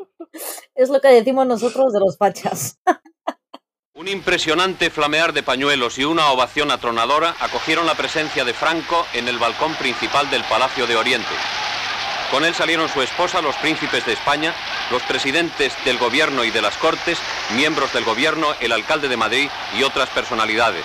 Es 0.74 0.90
lo 0.90 1.00
que 1.00 1.08
decimos 1.08 1.46
nosotros 1.46 1.92
de 1.92 2.00
los 2.00 2.16
pachas. 2.18 2.78
Un 3.94 4.08
impresionante 4.08 4.90
flamear 4.90 5.32
de 5.32 5.42
pañuelos 5.42 5.98
y 5.98 6.04
una 6.04 6.30
ovación 6.30 6.70
atronadora 6.70 7.34
acogieron 7.40 7.86
la 7.86 7.94
presencia 7.94 8.44
de 8.44 8.52
Franco 8.52 9.06
en 9.14 9.26
el 9.26 9.38
balcón 9.38 9.74
principal 9.74 10.28
del 10.30 10.44
Palacio 10.44 10.86
de 10.86 10.96
Oriente. 10.96 11.32
Con 12.30 12.44
él 12.44 12.52
salieron 12.54 12.88
su 12.90 13.00
esposa, 13.00 13.40
los 13.40 13.56
príncipes 13.56 14.04
de 14.04 14.12
España, 14.12 14.52
los 14.90 15.02
presidentes 15.02 15.72
del 15.84 15.98
gobierno 15.98 16.44
y 16.44 16.50
de 16.50 16.62
las 16.62 16.76
cortes, 16.76 17.18
miembros 17.54 17.92
del 17.92 18.04
gobierno, 18.04 18.54
el 18.60 18.72
alcalde 18.72 19.08
de 19.08 19.16
Madrid 19.16 19.48
y 19.78 19.82
otras 19.82 20.08
personalidades. 20.10 20.84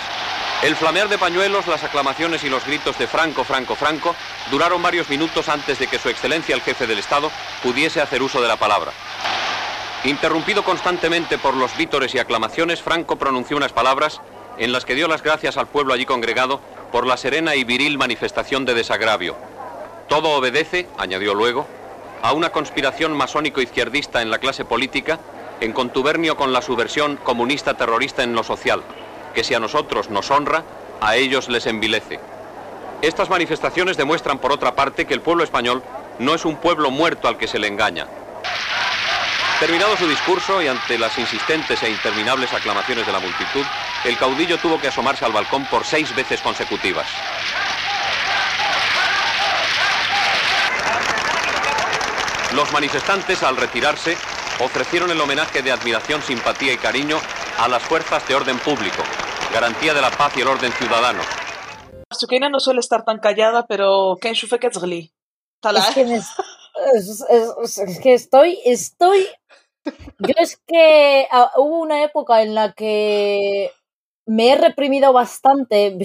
El 0.63 0.75
flamear 0.75 1.09
de 1.09 1.17
pañuelos, 1.17 1.67
las 1.67 1.83
aclamaciones 1.83 2.43
y 2.43 2.49
los 2.49 2.65
gritos 2.65 2.97
de 2.97 3.07
Franco, 3.07 3.43
Franco, 3.43 3.75
Franco 3.75 4.15
duraron 4.49 4.81
varios 4.81 5.09
minutos 5.09 5.49
antes 5.49 5.77
de 5.77 5.87
que 5.87 5.99
su 5.99 6.07
excelencia 6.07 6.55
el 6.55 6.61
jefe 6.61 6.87
del 6.87 6.99
Estado 6.99 7.29
pudiese 7.61 7.99
hacer 7.99 8.21
uso 8.21 8.41
de 8.41 8.47
la 8.47 8.55
palabra. 8.55 8.93
Interrumpido 10.05 10.63
constantemente 10.63 11.37
por 11.37 11.53
los 11.53 11.75
vítores 11.75 12.15
y 12.15 12.19
aclamaciones, 12.19 12.81
Franco 12.81 13.17
pronunció 13.17 13.57
unas 13.57 13.73
palabras 13.73 14.21
en 14.57 14.71
las 14.71 14.85
que 14.85 14.95
dio 14.95 15.07
las 15.07 15.23
gracias 15.23 15.57
al 15.57 15.67
pueblo 15.67 15.93
allí 15.93 16.05
congregado 16.05 16.61
por 16.91 17.07
la 17.07 17.17
serena 17.17 17.55
y 17.55 17.63
viril 17.63 17.97
manifestación 17.97 18.65
de 18.65 18.73
desagravio. 18.73 19.35
Todo 20.07 20.29
obedece, 20.29 20.87
añadió 20.97 21.33
luego, 21.33 21.67
a 22.23 22.31
una 22.31 22.51
conspiración 22.51 23.15
masónico-izquierdista 23.15 24.21
en 24.21 24.31
la 24.31 24.39
clase 24.39 24.63
política 24.63 25.19
en 25.59 25.73
contubernio 25.73 26.37
con 26.37 26.53
la 26.53 26.61
subversión 26.61 27.17
comunista 27.17 27.75
terrorista 27.75 28.23
en 28.23 28.33
lo 28.33 28.43
social, 28.43 28.81
que 29.35 29.43
si 29.43 29.53
a 29.53 29.59
nosotros 29.59 30.09
nos 30.09 30.31
honra, 30.31 30.63
a 31.01 31.17
ellos 31.17 31.49
les 31.49 31.67
envilece. 31.67 32.21
Estas 33.01 33.29
manifestaciones 33.29 33.97
demuestran, 33.97 34.39
por 34.39 34.53
otra 34.53 34.73
parte, 34.73 35.05
que 35.05 35.13
el 35.13 35.19
pueblo 35.19 35.43
español 35.43 35.83
no 36.17 36.33
es 36.33 36.45
un 36.45 36.55
pueblo 36.55 36.91
muerto 36.91 37.27
al 37.27 37.37
que 37.37 37.47
se 37.47 37.59
le 37.59 37.67
engaña. 37.67 38.07
Terminado 39.59 39.97
su 39.97 40.07
discurso 40.07 40.61
y 40.61 40.67
ante 40.69 40.97
las 40.97 41.17
insistentes 41.17 41.83
e 41.83 41.89
interminables 41.89 42.53
aclamaciones 42.53 43.05
de 43.05 43.11
la 43.11 43.19
multitud, 43.19 43.65
el 44.05 44.17
caudillo 44.17 44.57
tuvo 44.59 44.79
que 44.79 44.87
asomarse 44.87 45.25
al 45.25 45.33
balcón 45.33 45.65
por 45.65 45.83
seis 45.83 46.15
veces 46.15 46.39
consecutivas. 46.39 47.07
Los 52.55 52.71
manifestantes, 52.71 53.41
al 53.43 53.57
retirarse, 53.57 54.15
ofrecieron 54.63 55.09
el 55.11 55.19
homenaje 55.19 55.61
de 55.61 55.71
admiración, 55.71 56.21
simpatía 56.21 56.73
y 56.73 56.77
cariño 56.77 57.17
a 57.59 57.67
las 57.67 57.81
fuerzas 57.83 58.27
de 58.27 58.35
orden 58.35 58.57
público, 58.59 59.01
garantía 59.53 59.93
de 59.93 60.01
la 60.01 60.11
paz 60.11 60.35
y 60.37 60.41
el 60.41 60.47
orden 60.47 60.71
ciudadano, 60.73 61.19
Sukeina 62.11 62.47
no 62.47 62.59
suele 62.59 62.79
estar 62.79 63.03
tan 63.03 63.17
callada, 63.17 63.65
pero 63.65 64.17
Ken 64.21 64.33
Shufek 64.33 64.63
es 64.65 64.79
gli. 64.83 65.11
Es 65.89 65.95
que, 65.95 66.01
es- 66.93 67.25
es- 67.63 67.77
es 67.79 67.99
que 67.99 68.13
estoy, 68.13 68.59
estoy. 68.65 69.25
Yo 70.19 70.33
es 70.37 70.61
que 70.67 71.27
ah, 71.31 71.51
hubo 71.57 71.79
una 71.79 72.03
época 72.03 72.43
en 72.43 72.53
la 72.53 72.73
que 72.73 73.71
me 74.27 74.51
he 74.51 74.55
reprimido 74.55 75.11
bastante, 75.11 75.97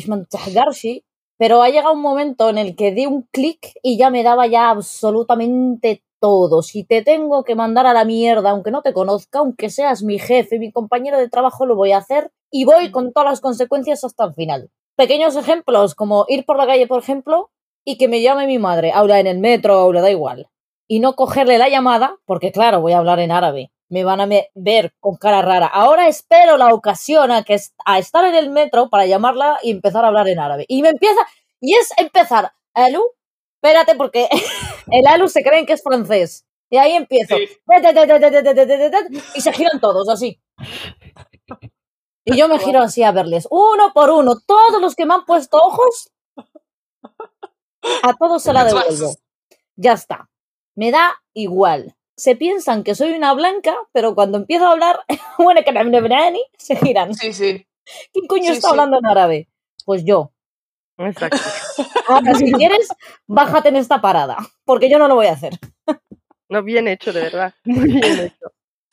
pero 1.36 1.62
ha 1.62 1.68
llegado 1.68 1.92
un 1.92 2.01
momento 2.01 2.49
en 2.49 2.57
el 2.59 2.74
que 2.74 2.90
di 2.92 3.05
un 3.05 3.28
clic 3.30 3.74
y 3.82 3.99
ya 3.99 4.09
me 4.09 4.22
daba 4.22 4.46
ya 4.46 4.70
absolutamente 4.70 6.03
todo. 6.21 6.62
Si 6.62 6.85
te 6.85 7.03
tengo 7.03 7.45
que 7.45 7.55
mandar 7.55 7.87
a 7.87 7.93
la 7.95 8.05
mierda, 8.05 8.51
aunque 8.51 8.71
no 8.71 8.83
te 8.83 8.93
conozca, 8.93 9.39
aunque 9.41 9.71
seas 9.71 10.03
mi 10.03 10.19
jefe, 10.19 10.59
mi 10.59 10.73
compañero 10.73 11.19
de 11.19 11.29
trabajo, 11.29 11.66
lo 11.66 11.77
voy 11.77 11.93
a 11.93 11.99
hacer 11.99 12.31
y 12.51 12.64
voy 12.64 12.91
con 12.91 13.12
todas 13.12 13.29
las 13.31 13.41
consecuencias 13.41 14.05
hasta 14.05 14.25
el 14.25 14.35
final. 14.35 14.71
Pequeños 14.97 15.37
ejemplos, 15.37 15.95
como 15.95 16.25
ir 16.29 16.45
por 16.45 16.57
la 16.57 16.66
calle, 16.66 16.87
por 16.87 17.01
ejemplo, 17.01 17.51
y 17.85 17.97
que 17.99 18.09
me 18.09 18.21
llame 18.23 18.47
mi 18.47 18.59
madre, 18.59 18.93
habla 18.93 19.21
en 19.21 19.27
el 19.27 19.39
metro, 19.39 19.93
le 19.93 20.01
da 20.01 20.11
igual, 20.11 20.49
y 20.87 21.01
no 21.01 21.14
cogerle 21.14 21.59
la 21.59 21.69
llamada, 21.69 22.16
porque 22.27 22.53
claro, 22.53 22.81
voy 22.81 22.93
a 22.93 22.99
hablar 22.99 23.21
en 23.21 23.31
árabe, 23.31 23.71
me 23.89 24.05
van 24.05 24.21
a 24.21 24.29
ver 24.55 24.93
con 25.01 25.16
cara 25.16 25.41
rara. 25.43 25.66
Ahora 25.66 26.09
espero 26.09 26.57
la 26.57 26.75
ocasión 26.75 27.31
a, 27.31 27.45
que 27.45 27.55
est- 27.55 27.75
a 27.87 27.99
estar 27.99 28.25
en 28.25 28.35
el 28.35 28.51
metro 28.51 28.89
para 28.91 29.07
llamarla 29.07 29.59
y 29.62 29.71
empezar 29.71 30.05
a 30.05 30.09
hablar 30.09 30.29
en 30.29 30.39
árabe. 30.41 30.64
Y 30.69 30.83
me 30.83 30.91
empieza, 30.91 31.21
y 31.61 31.75
es 31.75 31.91
empezar, 31.97 32.53
Alu, 32.75 33.03
espérate, 33.62 33.95
porque 33.97 34.29
el 34.91 35.07
Alu 35.07 35.28
se 35.28 35.43
creen 35.43 35.66
que 35.66 35.74
es 35.74 35.82
francés. 35.82 36.45
Y 36.70 36.76
ahí 36.76 36.93
empiezo. 36.93 37.36
Sí. 37.36 37.49
Y 39.34 39.41
se 39.41 39.53
giran 39.53 39.80
todos 39.80 40.09
así. 40.09 40.41
Y 42.24 42.36
yo 42.36 42.47
me 42.49 42.59
giro 42.59 42.80
así 42.80 43.03
a 43.03 43.12
verles, 43.12 43.49
uno 43.51 43.93
por 43.95 44.11
uno, 44.11 44.39
todos 44.47 44.82
los 44.82 44.95
que 44.95 45.07
me 45.07 45.14
han 45.14 45.24
puesto 45.24 45.57
ojos, 45.57 46.12
a 48.03 48.12
todos 48.18 48.43
se 48.43 48.53
la 48.53 48.64
devuelvo. 48.64 49.14
Ya 49.76 49.95
está. 49.95 50.28
Me 50.74 50.91
da 50.91 51.14
igual. 51.32 51.97
Se 52.16 52.36
piensan 52.36 52.84
que 52.84 52.95
soy 52.95 53.12
una 53.12 53.32
blanca, 53.32 53.74
pero 53.93 54.14
cuando 54.14 54.39
empiezo 54.39 54.66
a 54.66 54.72
hablar, 54.72 55.01
bueno, 55.39 55.62
que 55.64 55.72
me 55.72 56.39
se 56.59 56.76
giran. 56.76 57.14
Sí, 57.14 57.32
sí. 57.32 57.66
¿Quién 58.12 58.26
coño 58.26 58.51
Sí, 58.51 58.53
está 58.53 58.70
hablando 58.70 58.99
en 58.99 59.07
árabe? 59.07 59.49
Pues 59.86 60.05
yo. 60.05 60.32
Exacto. 60.99 61.38
Ahora, 62.09 62.34
si 62.34 62.53
quieres, 62.53 62.88
bájate 63.26 63.68
en 63.68 63.76
esta 63.76 64.01
parada, 64.01 64.36
porque 64.64 64.90
yo 64.90 64.99
no 64.99 65.09
lo 65.09 65.14
voy 65.14 65.26
a 65.26 65.32
hacer. 65.32 65.59
No, 66.49 66.62
bien 66.62 66.88
hecho, 66.88 67.12
de 67.12 67.22
verdad. 67.22 67.55
Muy 67.64 67.92
bien 67.92 68.20
hecho. 68.20 68.53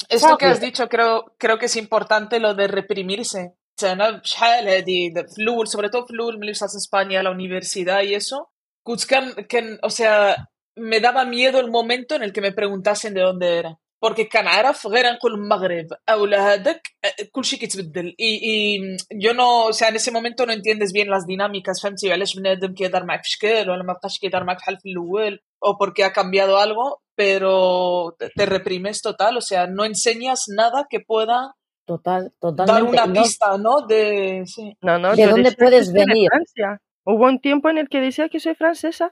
Esto 0.09 0.37
que 0.37 0.45
has 0.45 0.61
dicho 0.61 0.87
creo, 0.87 1.33
creo 1.37 1.57
que 1.57 1.65
es 1.65 1.75
importante, 1.75 2.39
lo 2.39 2.53
de 2.53 2.67
reprimirse. 2.67 3.55
O 3.57 3.77
sea, 3.77 3.95
¿no? 3.95 4.21
sobre 4.23 5.89
todo 5.89 6.05
Flul, 6.05 6.37
me 6.37 6.51
estás 6.51 6.73
en 6.75 6.79
España, 6.79 7.23
la 7.23 7.31
universidad 7.31 8.03
y 8.03 8.13
eso. 8.13 8.51
O 8.83 9.89
sea, 9.89 10.49
me 10.75 10.99
daba 10.99 11.25
miedo 11.25 11.59
el 11.59 11.71
momento 11.71 12.15
en 12.15 12.23
el 12.23 12.31
que 12.31 12.41
me 12.41 12.51
preguntasen 12.51 13.13
de 13.13 13.21
dónde 13.21 13.57
era. 13.57 13.79
porque 14.04 14.22
كنعرف 14.32 14.86
غير 14.86 15.12
نقول 15.12 15.34
المغرب 15.34 15.86
او 16.08 16.24
هذاك 16.24 16.80
كل 17.32 17.44
شيء 17.44 17.58
كيتبدل 17.58 18.14
y, 18.18 18.30
y 18.42 18.96
yo 19.24 19.34
no 19.34 19.64
o 19.66 19.72
sea 19.72 19.88
en 19.88 19.96
ese 19.96 20.10
momento 20.10 20.46
no 20.46 20.52
entiendes 20.52 20.92
bien 20.92 21.08
las 21.10 21.26
dinámicas 21.26 21.82
فهمتي 21.82 22.12
علاش 22.12 22.36
بنادم 22.36 22.74
كيهضر 22.74 23.04
معك 23.04 23.22
في 23.24 23.30
شكل 23.30 23.70
ولا 23.70 23.82
ما 23.82 23.92
بقاش 23.92 24.18
كيهضر 24.18 24.44
معك 24.44 24.56
بحال 24.56 24.76
في 24.78 24.88
الاول 24.90 25.38
o 25.66 25.76
porque 25.78 26.04
ha 26.04 26.12
cambiado 26.12 26.56
algo 26.58 27.00
pero 27.14 28.14
te, 28.18 28.30
te 28.36 28.46
reprimes 28.46 29.02
total 29.02 29.36
o 29.36 29.40
sea 29.40 29.66
no 29.66 29.84
enseñas 29.84 30.40
nada 30.48 30.86
que 30.90 31.00
pueda 31.00 31.54
Total, 31.86 32.22
dar 32.22 32.32
totalmente. 32.40 32.90
una 32.90 33.06
No- 33.06 33.22
pista 33.22 33.58
no 33.58 33.74
de 33.92 34.02
sí 34.54 34.66
No, 34.86 34.98
no, 34.98 35.08
¿De 35.16 35.22
yo 35.22 35.28
dónde 35.30 35.42
decía 35.50 35.56
que 35.56 35.64
puedes 35.64 35.84
soy 35.86 35.94
de 35.98 36.04
venir? 36.06 36.28
Francia. 36.30 36.68
Hubo 37.10 37.24
un 37.32 37.38
tiempo 37.40 37.66
en 37.72 37.78
el 37.78 37.88
que 37.92 38.00
decía 38.00 38.28
que 38.32 38.38
soy 38.44 38.54
francesa. 38.54 39.06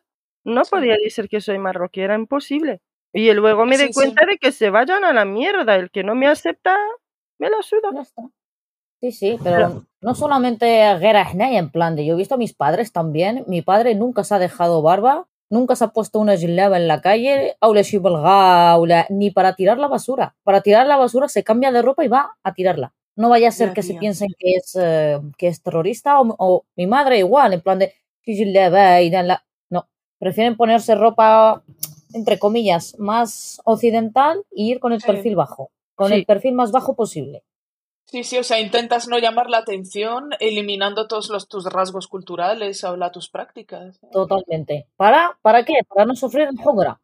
No 0.44 0.64
Sí. 0.64 0.70
podía 0.74 0.94
decir 1.06 1.24
que 1.32 1.40
soy 1.46 1.58
marroquí, 1.66 2.00
era 2.08 2.14
imposible. 2.24 2.72
Y 3.13 3.31
luego 3.33 3.65
me 3.65 3.77
Sí, 3.77 3.87
sí. 3.87 3.93
cuenta 3.93 4.25
de 4.25 4.37
que 4.37 4.51
se 4.51 4.69
vayan 4.69 5.03
a 5.03 5.13
la 5.13 5.25
mierda. 5.25 5.75
El 5.75 5.91
que 5.91 6.03
no 6.03 6.15
me 6.15 6.27
acepta, 6.27 6.75
me 7.39 7.49
la 7.49 7.61
suda. 7.61 7.89
Ya 7.93 8.01
está. 8.01 8.23
Sí, 9.01 9.11
sí, 9.11 9.37
pero 9.43 9.85
no 10.01 10.15
solamente 10.15 10.65
Guerra 10.97 11.25
Hnay, 11.29 11.57
en 11.57 11.69
plan 11.69 11.95
de 11.95 12.05
yo 12.05 12.13
he 12.13 12.17
visto 12.17 12.35
a 12.35 12.37
mis 12.37 12.53
padres 12.53 12.91
también. 12.93 13.43
Mi 13.47 13.61
padre 13.61 13.95
nunca 13.95 14.23
se 14.23 14.33
ha 14.33 14.39
dejado 14.39 14.81
barba, 14.81 15.27
nunca 15.49 15.75
se 15.75 15.83
ha 15.83 15.89
puesto 15.89 16.19
una 16.19 16.37
gilaba 16.37 16.77
en 16.77 16.87
la 16.87 17.01
calle, 17.01 17.57
ni 19.09 19.31
para 19.31 19.55
tirar 19.55 19.77
la 19.77 19.87
basura. 19.89 20.35
Para 20.43 20.61
tirar 20.61 20.87
la 20.87 20.95
basura 20.95 21.27
se 21.27 21.43
cambia 21.43 21.71
de 21.73 21.81
ropa 21.81 22.05
y 22.05 22.07
va 22.07 22.37
a 22.43 22.53
tirarla. 22.53 22.93
No 23.17 23.29
vaya 23.29 23.49
a 23.49 23.51
ser 23.51 23.73
que 23.73 23.83
se 23.83 23.93
piensen 23.95 24.29
que 24.39 24.53
es, 24.55 24.75
eh, 24.81 25.19
que 25.37 25.47
es 25.47 25.61
terrorista 25.61 26.19
o, 26.21 26.35
o 26.39 26.65
mi 26.77 26.87
madre 26.87 27.19
igual, 27.19 27.53
en 27.53 27.61
plan 27.61 27.79
de. 27.79 27.93
No, 29.69 29.87
prefieren 30.19 30.55
ponerse 30.55 30.95
ropa, 30.95 31.61
entre 32.13 32.39
comillas, 32.39 32.95
más 32.99 33.61
occidental 33.65 34.43
y 34.51 34.71
ir 34.71 34.79
con 34.79 34.93
el 34.93 35.01
Sí. 35.01 35.07
perfil 35.07 35.35
bajo, 35.35 35.71
con 35.95 36.09
Sí. 36.09 36.15
el 36.15 36.25
perfil 36.25 36.53
más 36.53 36.71
bajo 36.71 36.95
posible. 36.95 37.43
Sí, 38.05 38.23
sí, 38.23 38.37
o 38.37 38.43
sea, 38.43 38.59
intentas 38.59 39.07
no 39.07 39.17
llamar 39.17 39.49
la 39.49 39.59
atención 39.59 40.29
eliminando 40.39 41.07
todos 41.07 41.29
los, 41.29 41.47
tus 41.47 41.65
rasgos 41.71 42.07
culturales 42.07 42.83
o 42.83 42.95
la, 42.97 43.11
tus 43.11 43.29
prácticas. 43.29 43.99
Totalmente. 44.11 44.87
¿Para, 44.97 45.37
¿Para 45.41 45.63
qué? 45.63 45.73
Para 45.87 46.05
no 46.05 46.15
sufrir 46.15 46.47
el 46.49 46.57
jugra. 46.57 46.99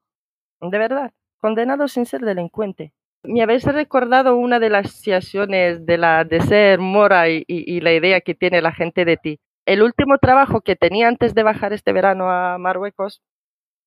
De 0.62 0.78
verdad, 0.78 1.12
condenado 1.39 1.88
sin 1.88 2.05
ser 2.05 2.22
delincuente. 2.22 2.93
Me 3.24 3.41
habéis 3.41 3.64
recordado 3.66 4.36
una 4.36 4.60
de 4.60 4.70
las 4.70 4.91
situaciones 4.91 5.86
de, 5.86 5.97
la, 5.97 6.26
de 6.26 6.41
ser 6.41 6.80
mora 6.80 7.30
y, 7.30 7.43
y- 7.47 7.76
y 7.78 7.82
la 7.82 7.93
idea 7.93 8.22
que 8.22 8.36
tiene 8.36 8.62
la 8.62 8.72
gente 8.74 9.03
de 9.05 9.18
ti. 9.18 9.39
El 9.66 9.84
último 9.84 10.18
trabajo 10.20 10.62
que 10.62 10.76
tenía 10.76 11.07
antes 11.07 11.34
de 11.34 11.43
bajar 11.43 11.74
este 11.74 11.91
verano 11.93 12.30
a 12.30 12.57
Marruecos, 12.57 13.22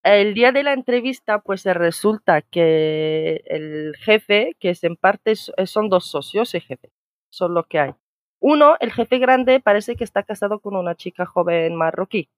el 0.02 0.34
día 0.34 0.52
de 0.52 0.62
la 0.62 0.72
entrevista, 0.72 1.40
pues 1.40 1.64
eh, 1.66 1.74
resulta 1.74 2.42
que 2.42 3.42
el 3.46 3.94
jefe, 3.98 4.56
que 4.58 4.70
es 4.70 4.82
en 4.84 4.96
parte 4.96 5.32
s- 5.32 5.52
son 5.66 5.88
dos 5.88 6.06
socios, 6.06 6.54
el 6.54 6.62
jefe, 6.62 6.90
son 7.30 7.54
lo 7.54 7.64
que 7.64 7.78
hay. 7.78 7.94
Uno, 8.40 8.76
el 8.80 8.92
jefe 8.92 9.18
grande, 9.18 9.60
parece 9.60 9.94
que 9.96 10.04
está 10.04 10.22
casado 10.24 10.60
con 10.60 10.74
una 10.76 10.94
chica 10.96 11.26
joven 11.26 11.76
marroquí. 11.76 12.28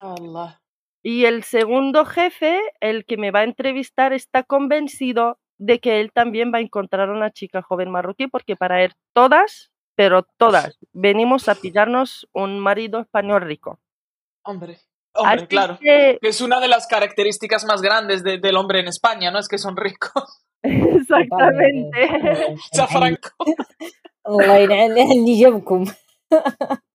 Allah. 0.00 0.60
Y 1.02 1.24
el 1.26 1.44
segundo 1.44 2.04
jefe, 2.04 2.60
el 2.80 3.04
que 3.04 3.16
me 3.16 3.30
va 3.30 3.40
a 3.40 3.44
entrevistar, 3.44 4.12
está 4.12 4.42
convencido 4.42 5.38
de 5.58 5.78
que 5.80 6.00
él 6.00 6.12
también 6.12 6.52
va 6.52 6.58
a 6.58 6.62
encontrar 6.62 7.10
una 7.10 7.30
chica 7.30 7.62
joven 7.62 7.90
marroquí, 7.90 8.26
porque 8.26 8.56
para 8.56 8.82
él 8.82 8.92
todas, 9.12 9.70
pero 9.96 10.24
todas, 10.36 10.78
venimos 10.92 11.48
a 11.48 11.54
pillarnos 11.54 12.28
un 12.32 12.58
marido 12.60 13.00
español 13.00 13.42
rico. 13.42 13.80
Hombre, 14.44 14.78
Claro. 15.48 15.78
Es 15.80 16.40
una 16.40 16.60
de 16.60 16.68
las 16.68 16.86
características 16.86 17.64
más 17.64 17.82
grandes 17.82 18.22
del 18.22 18.56
hombre 18.56 18.80
en 18.80 18.88
España, 18.88 19.30
¿no? 19.30 19.38
Es 19.38 19.48
que 19.48 19.58
son 19.58 19.76
ricos. 19.76 20.42
Exactamente. 20.62 21.98
Chafranco. 22.72 23.30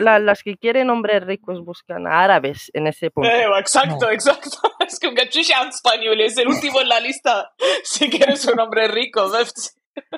La, 0.00 0.18
las 0.18 0.42
que 0.42 0.56
quieren 0.56 0.90
hombres 0.90 1.24
ricos 1.24 1.64
buscan 1.64 2.06
árabes 2.06 2.70
en 2.74 2.86
ese 2.86 3.10
punto. 3.10 3.28
Eh, 3.28 3.46
exacto, 3.58 4.10
exacto. 4.10 4.58
Es 4.86 4.98
que 4.98 5.08
un 5.08 5.14
gachucha 5.14 5.68
español 5.68 6.18
es 6.20 6.38
el 6.38 6.48
último 6.48 6.80
en 6.80 6.88
la 6.88 6.98
lista. 6.98 7.52
Si 7.84 8.08
quieres 8.08 8.46
un 8.46 8.58
hombre 8.58 8.88
rico, 8.88 9.28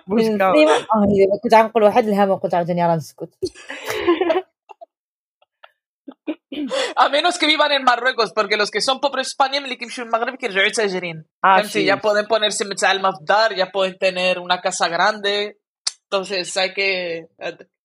busca. 0.06 0.52
A 6.95 7.09
menos 7.09 7.37
que 7.37 7.47
vivan 7.47 7.71
en 7.71 7.83
Marruecos, 7.83 8.31
porque 8.33 8.57
los 8.57 8.71
que 8.71 8.81
son 8.81 8.99
pobres 8.99 9.27
españoles 9.27 9.63
اللي 9.63 9.75
كيمشيو 9.75 10.05
للمغرب 10.05 10.35
كيرجعوا 10.35 10.67
يتاجرين. 10.67 11.25
Ah, 11.45 11.57
فهمتي؟ 11.61 11.69
sí. 11.69 11.85
Ya 11.85 11.97
pueden 11.97 12.25
ponerse 12.27 12.65
متعلمة 12.65 13.11
في 13.11 13.17
دار, 13.25 13.53
ya 13.55 13.65
pueden 13.71 13.97
tener 13.97 14.39
una 14.39 14.61
casa 14.61 14.87
grande. 14.87 15.57
Entonces 16.09 16.55
hay 16.57 16.73
que... 16.73 17.27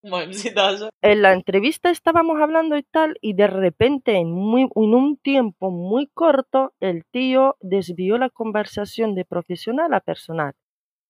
المهم 0.04 0.32
زيد 0.32 0.58
هذا. 0.58 0.88
en 1.02 1.22
la 1.22 1.32
entrevista 1.32 1.90
estábamos 1.90 2.40
hablando 2.40 2.76
y 2.76 2.82
tal, 2.82 3.16
y 3.20 3.34
de 3.34 3.46
repente, 3.46 4.16
en, 4.16 4.30
muy, 4.32 4.62
en 4.62 4.94
un 4.94 5.18
tiempo 5.18 5.70
muy 5.70 6.06
corto, 6.14 6.72
el 6.80 7.04
tío 7.10 7.56
desvió 7.60 8.16
la 8.18 8.30
conversación 8.30 9.14
de 9.14 9.24
profesional 9.24 9.92
a 9.92 10.00
personal. 10.00 10.52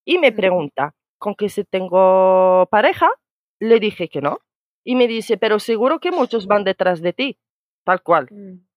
Y 0.05 0.17
me 0.17 0.31
Mm. 0.31 0.35
pregunta, 0.35 0.83
¿con 1.19 1.35
que 1.35 1.47
si 1.49 1.63
tengo 1.63 2.65
pareja? 2.69 3.09
Le 3.59 3.79
dije 3.79 4.09
que 4.09 4.21
no. 4.21 4.39
Y 4.83 4.95
me 4.95 5.07
dice, 5.07 5.37
pero 5.37 5.59
seguro 5.59 5.99
que 5.99 6.11
muchos 6.11 6.47
van 6.47 6.63
detrás 6.63 7.01
de 7.01 7.13
ti. 7.13 7.37
Tal 7.86 8.02
cual. 8.02 8.28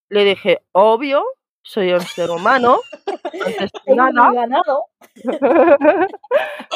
Le 0.10 0.23
dije, 0.23 0.60
obvio, 0.72 1.23
soy 1.64 1.91
un 1.94 2.02
ser 2.02 2.30
humano. 2.30 2.80
Antes 3.44 3.72
que 3.84 3.95
nada, 3.95 4.31
ganado 4.31 4.86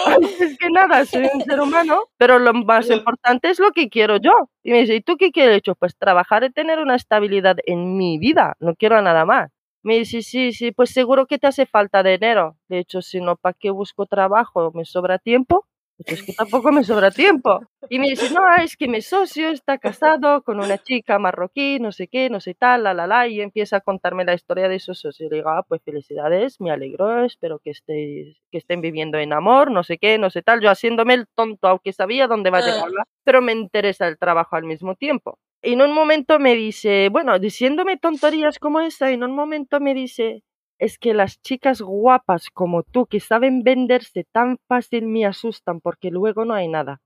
antes 0.06 0.58
que 0.58 0.70
nada, 0.72 1.06
soy 1.06 1.30
un 1.32 1.42
ser 1.42 1.62
humano, 1.62 2.06
pero 2.18 2.40
lo 2.40 2.54
más 2.54 2.90
importante 2.90 3.50
es 3.52 3.60
lo 3.60 3.72
que 3.72 3.90
quiero 3.90 4.18
yo. 4.18 4.32
Y 4.64 4.72
me 4.72 4.80
dice, 4.80 4.96
¿y 4.96 5.02
tú 5.02 5.16
qué 5.18 5.32
quieres? 5.32 5.62
Yo, 5.64 5.76
pues 5.76 5.96
trabajar 5.96 6.44
y 6.44 6.52
tener 6.52 6.80
una 6.80 6.96
estabilidad 6.96 7.58
en 7.68 7.98
mi 7.98 8.18
vida, 8.18 8.56
no 8.60 8.76
quiero 8.76 9.00
nada 9.04 9.26
más. 9.26 9.52
Me 9.84 10.00
dice, 10.00 10.24
sí, 10.24 10.54
sí, 10.54 10.72
pues 10.72 10.90
seguro 10.90 11.28
que 11.28 11.38
te 11.38 11.46
hace 11.48 11.68
falta 11.68 12.02
dinero. 12.02 12.58
De 12.68 12.80
hecho, 12.80 13.04
si 13.04 13.22
no, 13.22 13.36
¿para 13.36 13.54
qué 13.60 13.70
busco 13.70 14.08
trabajo? 14.08 14.72
Me 14.74 14.86
sobra 14.86 15.20
tiempo. 15.20 15.68
Pues 15.98 16.20
es 16.20 16.26
que 16.26 16.34
tampoco 16.34 16.72
me 16.72 16.84
sobra 16.84 17.12
tiempo. 17.12 17.60
Y 17.90 18.00
me 18.00 18.10
dice, 18.10 18.34
no, 18.34 18.42
es 18.62 18.76
que 18.76 18.88
mi 18.88 19.02
socio 19.02 19.50
está 19.50 19.78
casado 19.78 20.42
con 20.42 20.60
una 20.60 20.78
chica 20.78 21.20
marroquí, 21.20 21.80
no 21.80 21.92
sé 21.92 22.08
qué, 22.08 22.30
no 22.30 22.40
sé 22.40 22.56
tal, 22.56 22.84
la, 22.84 22.94
la, 22.94 23.06
la, 23.06 23.28
y 23.28 23.42
empieza 23.42 23.78
a 23.78 23.82
contarme 23.82 24.26
la 24.26 24.34
historia 24.34 24.68
de 24.68 24.80
su 24.80 24.96
socio. 24.96 25.28
Y 25.28 25.30
le 25.30 25.36
digo, 25.38 25.50
ah, 25.50 25.64
pues 25.68 25.82
felicidades, 25.84 26.60
me 26.60 26.72
alegro, 26.72 27.24
espero 27.24 27.60
que, 27.60 27.72
estéis, 27.72 28.38
que 28.52 28.58
estén 28.58 28.82
viviendo 28.82 29.18
en 29.20 29.34
amor, 29.34 29.72
no 29.72 29.84
sé 29.84 29.98
qué, 29.98 30.18
no 30.18 30.30
sé 30.30 30.42
tal. 30.42 30.62
Yo 30.62 30.70
haciéndome 30.72 31.14
el 31.14 31.28
tonto, 31.36 31.68
aunque 31.68 31.94
sabía 31.94 32.28
dónde 32.28 32.50
va 32.50 32.60
a 32.60 32.62
llegar, 32.62 32.90
pero 33.24 33.42
me 33.42 33.52
interesa 33.54 34.08
el 34.08 34.18
trabajo 34.18 34.56
al 34.56 34.64
mismo 34.64 34.96
tiempo. 34.96 35.38
Y 35.62 35.74
en 35.74 35.82
un 35.82 35.94
momento 35.94 36.40
me 36.40 36.56
dice, 36.56 37.10
bueno, 37.10 37.40
diciéndome 37.40 37.98
tonterías 37.98 38.60
como 38.60 38.82
esa, 38.82 39.12
en 39.12 39.24
un 39.24 39.34
momento 39.34 39.80
me 39.80 39.94
dice, 39.94 40.44
es 40.80 40.98
que 40.98 41.14
las 41.14 41.42
chicas 41.42 41.82
guapas 41.82 42.50
como 42.50 42.84
tú 42.84 43.06
que 43.06 43.20
saben 43.20 43.64
venderse 43.64 44.26
tan 44.32 44.58
fácil 44.68 45.06
me 45.06 45.26
asustan 45.26 45.82
porque 45.82 46.12
luego 46.12 46.46
no 46.46 46.54
hay 46.54 46.68
nada. 46.68 47.02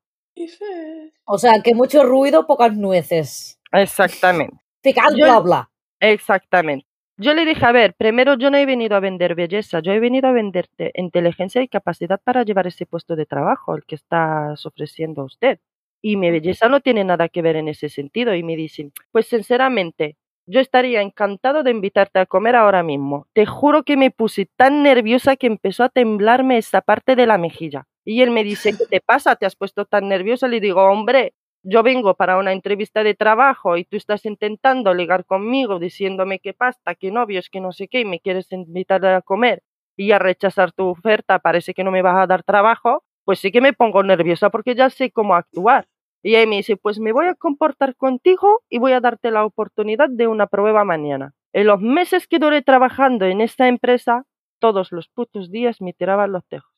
O 1.25 1.37
sea, 1.37 1.61
que 1.63 1.73
mucho 1.73 2.03
ruido, 2.03 2.45
pocas 2.45 2.75
nueces. 2.75 3.59
Exactamente. 3.71 4.57
Picando 4.81 5.25
habla. 5.25 5.69
Exactamente. 5.99 6.87
Yo 7.19 7.33
le 7.33 7.45
dije, 7.45 7.65
a 7.65 7.71
ver, 7.71 7.95
primero 7.95 8.35
yo 8.35 8.51
no 8.51 8.57
he 8.57 8.65
venido 8.67 8.95
a 8.95 8.99
vender 8.99 9.33
belleza, 9.33 9.79
yo 9.79 9.91
he 9.91 9.99
venido 9.99 10.27
a 10.27 10.33
venderte 10.33 10.91
inteligencia 10.93 11.63
y 11.63 11.67
capacidad 11.67 12.21
para 12.23 12.43
llevar 12.43 12.67
ese 12.67 12.85
puesto 12.85 13.15
de 13.15 13.25
trabajo, 13.25 13.75
el 13.75 13.85
que 13.85 13.95
estás 13.95 14.63
ofreciendo 14.67 15.23
a 15.23 15.25
usted. 15.25 15.59
Y 15.99 16.15
mi 16.15 16.29
belleza 16.29 16.69
no 16.69 16.79
tiene 16.79 17.03
nada 17.03 17.27
que 17.27 17.41
ver 17.41 17.55
en 17.55 17.69
ese 17.69 17.89
sentido. 17.89 18.35
Y 18.35 18.43
me 18.43 18.55
dicen, 18.55 18.93
pues 19.11 19.25
sinceramente, 19.27 20.15
yo 20.47 20.61
estaría 20.61 21.01
encantado 21.01 21.61
de 21.61 21.71
invitarte 21.71 22.19
a 22.19 22.25
comer 22.25 22.55
ahora 22.55 22.81
mismo. 22.81 23.27
Te 23.33 23.45
juro 23.45 23.83
que 23.83 23.97
me 23.97 24.11
puse 24.11 24.47
tan 24.55 24.81
nerviosa 24.81 25.35
que 25.35 25.47
empezó 25.47 25.83
a 25.83 25.89
temblarme 25.89 26.57
esta 26.57 26.81
parte 26.81 27.15
de 27.15 27.25
la 27.25 27.37
mejilla. 27.37 27.85
Y 28.05 28.21
él 28.21 28.31
me 28.31 28.45
dice, 28.45 28.75
¿qué 28.77 28.85
te 28.85 29.01
pasa? 29.01 29.35
¿Te 29.35 29.45
has 29.45 29.57
puesto 29.57 29.85
tan 29.85 30.07
nerviosa? 30.07 30.47
Le 30.47 30.61
digo, 30.61 30.81
hombre, 30.85 31.33
yo 31.63 31.83
vengo 31.83 32.13
para 32.15 32.37
una 32.37 32.53
entrevista 32.53 33.03
de 33.03 33.13
trabajo 33.13 33.75
y 33.75 33.83
tú 33.83 33.97
estás 33.97 34.25
intentando 34.25 34.93
ligar 34.93 35.25
conmigo 35.25 35.79
diciéndome 35.79 36.39
qué 36.39 36.53
pasta, 36.53 36.95
qué 36.95 37.11
novios, 37.11 37.49
que 37.49 37.59
no 37.59 37.73
sé 37.73 37.89
qué, 37.89 37.99
y 37.99 38.05
me 38.05 38.21
quieres 38.21 38.49
invitar 38.53 39.05
a 39.05 39.21
comer 39.21 39.63
y 39.97 40.11
a 40.13 40.19
rechazar 40.19 40.71
tu 40.71 40.87
oferta, 40.87 41.39
parece 41.39 41.73
que 41.73 41.83
no 41.83 41.91
me 41.91 42.01
vas 42.01 42.15
a 42.15 42.27
dar 42.27 42.43
trabajo, 42.43 43.03
pues 43.25 43.39
sí 43.39 43.51
que 43.51 43.59
me 43.59 43.73
pongo 43.73 44.01
nerviosa 44.03 44.49
porque 44.49 44.75
ya 44.75 44.89
sé 44.89 45.11
cómo 45.11 45.35
actuar. 45.35 45.87
Y 46.27 46.35
ahí 46.35 46.45
me 46.45 46.57
dice, 46.57 46.75
pues 46.75 46.99
me 46.99 47.13
voy 47.13 47.27
a 47.27 47.35
comportar 47.35 47.95
contigo 47.95 48.61
y 48.69 48.79
voy 48.79 48.91
a 48.91 48.99
darte 48.99 49.31
la 49.31 49.45
oportunidad 49.45 50.09
de 50.09 50.27
una 50.27 50.47
prueba 50.47 50.83
mañana. 50.83 51.33
En 51.53 51.67
los 51.67 51.79
meses 51.79 52.27
que 52.27 52.37
duré 52.37 52.61
trabajando 52.61 53.23
en 53.23 53.39
esta 53.39 53.69
empresa, 53.69 54.25
todos 54.59 54.91
los 54.91 55.07
putos 55.07 55.49
días 55.51 55.79
me 55.79 55.93
tiraban 55.93 56.33
los 56.33 56.45
tejos. 56.49 56.69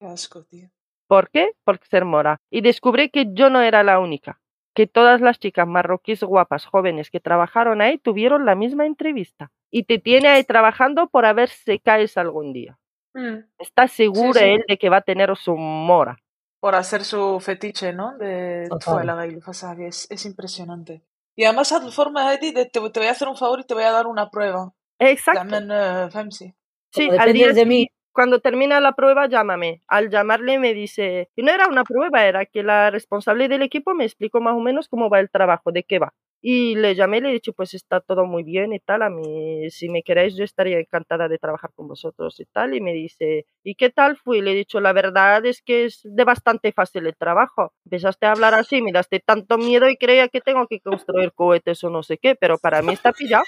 Qué 0.00 0.06
asco, 0.06 0.42
tío. 0.44 0.70
¿Por 1.06 1.28
qué? 1.28 1.50
Porque 1.64 1.84
ser 1.84 2.06
mora. 2.06 2.40
Y 2.50 2.62
descubrí 2.62 3.10
que 3.10 3.26
yo 3.34 3.50
no 3.50 3.60
era 3.60 3.82
la 3.82 3.98
única, 3.98 4.40
que 4.74 4.86
todas 4.86 5.20
las 5.20 5.38
chicas 5.38 5.68
marroquíes 5.68 6.22
guapas, 6.22 6.64
jóvenes 6.64 7.10
que 7.10 7.20
trabajaron 7.20 7.82
ahí 7.82 7.98
tuvieron 7.98 8.46
la 8.46 8.54
misma 8.54 8.86
entrevista. 8.86 9.50
Y 9.70 9.82
te 9.82 9.98
tiene 9.98 10.28
ahí 10.28 10.44
trabajando 10.44 11.08
por 11.10 11.26
a 11.26 11.34
ver 11.34 11.50
si 11.50 11.78
caes 11.78 12.16
algún 12.16 12.54
día. 12.54 12.78
Mm. 13.12 13.40
Está 13.58 13.86
seguro 13.86 14.40
sí. 14.40 14.46
él 14.46 14.64
de 14.66 14.78
que 14.78 14.88
va 14.88 14.96
a 14.96 15.02
tener 15.02 15.36
su 15.36 15.58
mora. 15.58 16.18
Por 16.60 16.74
hacer 16.74 17.04
su 17.04 17.38
fetiche, 17.40 17.92
¿no? 17.92 18.16
De 18.18 18.66
Total. 18.68 18.94
fue 18.94 19.04
la 19.04 19.14
Gail 19.14 19.40
Fasagi, 19.42 19.84
es, 19.84 20.06
es 20.10 20.24
impresionante. 20.24 21.02
Y 21.36 21.44
además, 21.44 21.70
a 21.70 21.80
tu 21.80 21.90
forma, 21.90 22.34
Eddie, 22.34 22.52
de 22.52 22.66
te, 22.66 22.80
te 22.90 23.00
voy 23.00 23.08
a 23.08 23.12
hacer 23.12 23.28
un 23.28 23.36
favor 23.36 23.60
y 23.60 23.64
te 23.64 23.74
voy 23.74 23.84
a 23.84 23.92
dar 23.92 24.08
una 24.08 24.28
prueba. 24.28 24.72
Exacto. 24.98 25.40
También, 25.40 25.70
eh, 25.70 26.10
Femsi. 26.10 26.52
Sí, 26.92 27.08
al 27.16 27.32
día 27.32 27.52
de 27.52 27.64
mí. 27.64 27.88
Cuando 28.12 28.40
termina 28.40 28.80
la 28.80 28.92
prueba, 28.92 29.28
llámame. 29.28 29.82
Al 29.86 30.10
llamarle 30.10 30.58
me 30.58 30.74
dice, 30.74 31.30
y 31.36 31.42
no 31.42 31.52
era 31.52 31.68
una 31.68 31.84
prueba, 31.84 32.26
era 32.26 32.46
que 32.46 32.62
la 32.62 32.90
responsable 32.90 33.48
del 33.48 33.62
equipo 33.62 33.94
me 33.94 34.04
explicó 34.04 34.40
más 34.40 34.54
o 34.54 34.60
menos 34.60 34.88
cómo 34.88 35.08
va 35.10 35.20
el 35.20 35.30
trabajo, 35.30 35.72
de 35.72 35.84
qué 35.84 35.98
va. 35.98 36.14
Y 36.40 36.76
le 36.76 36.94
llamé 36.94 37.18
y 37.18 37.20
le 37.22 37.32
dicho, 37.32 37.52
pues 37.52 37.74
está 37.74 38.00
todo 38.00 38.24
muy 38.24 38.44
bien 38.44 38.72
y 38.72 38.78
tal, 38.78 39.02
a 39.02 39.10
mí, 39.10 39.68
si 39.70 39.88
me 39.88 40.04
queréis, 40.04 40.36
yo 40.36 40.44
estaría 40.44 40.78
encantada 40.78 41.26
de 41.28 41.38
trabajar 41.38 41.70
con 41.74 41.88
vosotros 41.88 42.38
y 42.38 42.44
tal. 42.46 42.74
Y 42.74 42.80
me 42.80 42.92
dice, 42.92 43.46
¿y 43.64 43.74
qué 43.74 43.90
tal 43.90 44.16
fue? 44.16 44.38
Y 44.38 44.42
le 44.42 44.52
he 44.52 44.54
dicho, 44.54 44.80
la 44.80 44.92
verdad 44.92 45.44
es 45.46 45.62
que 45.62 45.84
es 45.84 46.00
de 46.04 46.24
bastante 46.24 46.72
fácil 46.72 47.06
el 47.06 47.16
trabajo. 47.16 47.72
Empezaste 47.84 48.26
a 48.26 48.32
hablar 48.32 48.54
así, 48.54 48.82
me 48.82 48.92
daste 48.92 49.20
tanto 49.20 49.58
miedo 49.58 49.88
y 49.88 49.96
creía 49.96 50.28
que 50.28 50.40
tengo 50.40 50.66
que 50.68 50.80
construir 50.80 51.32
cohetes 51.32 51.82
o 51.82 51.90
no 51.90 52.02
sé 52.04 52.18
qué, 52.18 52.36
pero 52.36 52.58
para 52.58 52.82
mí 52.82 52.92
está 52.92 53.12
pillado. 53.12 53.44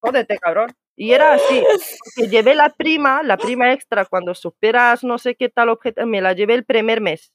Jódete, 0.00 0.38
cabrón. 0.38 0.68
Y 0.96 1.12
era 1.12 1.34
así, 1.34 1.62
porque 2.16 2.28
llevé 2.30 2.54
la 2.54 2.70
prima, 2.70 3.22
la 3.22 3.36
prima 3.36 3.72
extra, 3.72 4.04
cuando 4.04 4.34
superas 4.34 5.02
no 5.02 5.18
sé 5.18 5.34
qué 5.34 5.48
tal 5.48 5.68
objeto, 5.68 6.06
me 6.06 6.20
la 6.20 6.32
llevé 6.32 6.54
el 6.54 6.64
primer 6.64 7.00
mes. 7.00 7.32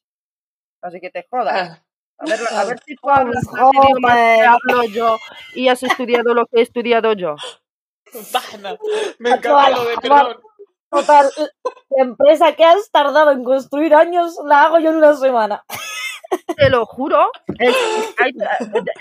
Así 0.82 1.00
que 1.02 1.10
te 1.10 1.26
jodas. 1.30 1.72
Ah, 1.72 1.84
A 2.20 2.26
ver, 2.26 2.40
a 2.52 2.66
ver 2.66 2.80
si 2.86 2.96
tú 2.96 3.10
hablas 3.10 3.46
que 3.48 4.46
hablo 4.46 4.84
yo 4.86 5.18
y 5.56 5.68
has 5.68 5.84
estudiado 5.84 6.34
lo 6.34 6.46
que 6.46 6.60
he 6.60 6.62
estudiado 6.62 7.14
yo. 7.14 7.36
Me 9.20 9.30
encanta 9.32 9.70
lo 9.72 9.84
de 9.86 9.96
perdón. 9.98 10.38
Total, 10.90 11.30
la 11.90 12.04
empresa 12.04 12.56
que 12.56 12.64
has 12.66 12.90
tardado 12.90 13.32
en 13.32 13.44
construir 13.44 13.94
años 13.94 14.36
la 14.44 14.64
hago 14.64 14.80
yo 14.80 14.90
en 14.90 14.96
una 14.96 15.14
semana. 15.14 15.64
Te 16.58 16.70
lo 16.72 16.86
juro, 16.88 17.32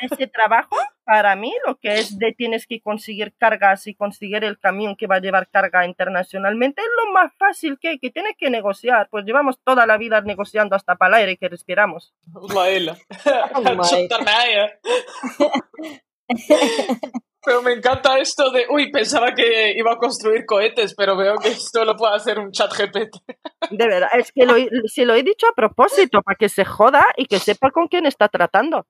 ese 0.00 0.26
trabajo 0.26 0.76
para 1.08 1.34
mí 1.36 1.54
lo 1.66 1.76
que 1.78 1.94
es 1.94 2.18
de 2.18 2.34
tienes 2.36 2.66
que 2.66 2.82
conseguir 2.82 3.32
cargas 3.38 3.86
y 3.86 3.94
conseguir 3.94 4.44
el 4.44 4.58
camión 4.58 4.94
que 4.94 5.06
va 5.06 5.16
a 5.16 5.20
llevar 5.20 5.48
carga 5.48 5.86
internacionalmente 5.86 6.82
es 6.82 6.88
lo 7.02 7.12
más 7.14 7.32
fácil 7.38 7.78
que 7.80 7.88
hay, 7.88 7.98
que 7.98 8.10
tienes 8.10 8.34
que 8.36 8.50
negociar. 8.50 9.08
Pues 9.10 9.24
llevamos 9.24 9.58
toda 9.64 9.86
la 9.86 9.96
vida 9.96 10.20
negociando 10.20 10.76
hasta 10.76 10.96
para 10.96 11.16
el 11.16 11.20
aire 11.22 11.38
que 11.38 11.48
respiramos. 11.48 12.12
Pero 17.44 17.62
me 17.62 17.72
encanta 17.72 18.18
esto 18.18 18.50
de, 18.50 18.66
uy, 18.68 18.90
pensaba 18.90 19.32
que 19.34 19.72
iba 19.74 19.92
a 19.92 19.96
construir 19.96 20.44
cohetes, 20.44 20.94
pero 20.94 21.16
veo 21.16 21.36
que 21.38 21.48
esto 21.48 21.84
lo 21.86 21.96
puede 21.96 22.16
hacer 22.16 22.38
un 22.38 22.50
chat 22.52 22.70
GPT. 22.70 23.16
De 23.70 23.86
verdad, 23.86 24.10
es 24.12 24.30
que 24.32 24.44
lo, 24.44 24.56
he- 24.56 24.68
se 24.86 25.06
lo 25.06 25.14
he 25.14 25.22
dicho 25.22 25.46
a 25.46 25.54
propósito, 25.54 26.20
para 26.20 26.36
que 26.36 26.50
se 26.50 26.66
joda 26.66 27.02
y 27.16 27.24
que 27.24 27.38
sepa 27.38 27.70
con 27.70 27.86
quién 27.88 28.04
está 28.04 28.28
tratando. 28.28 28.86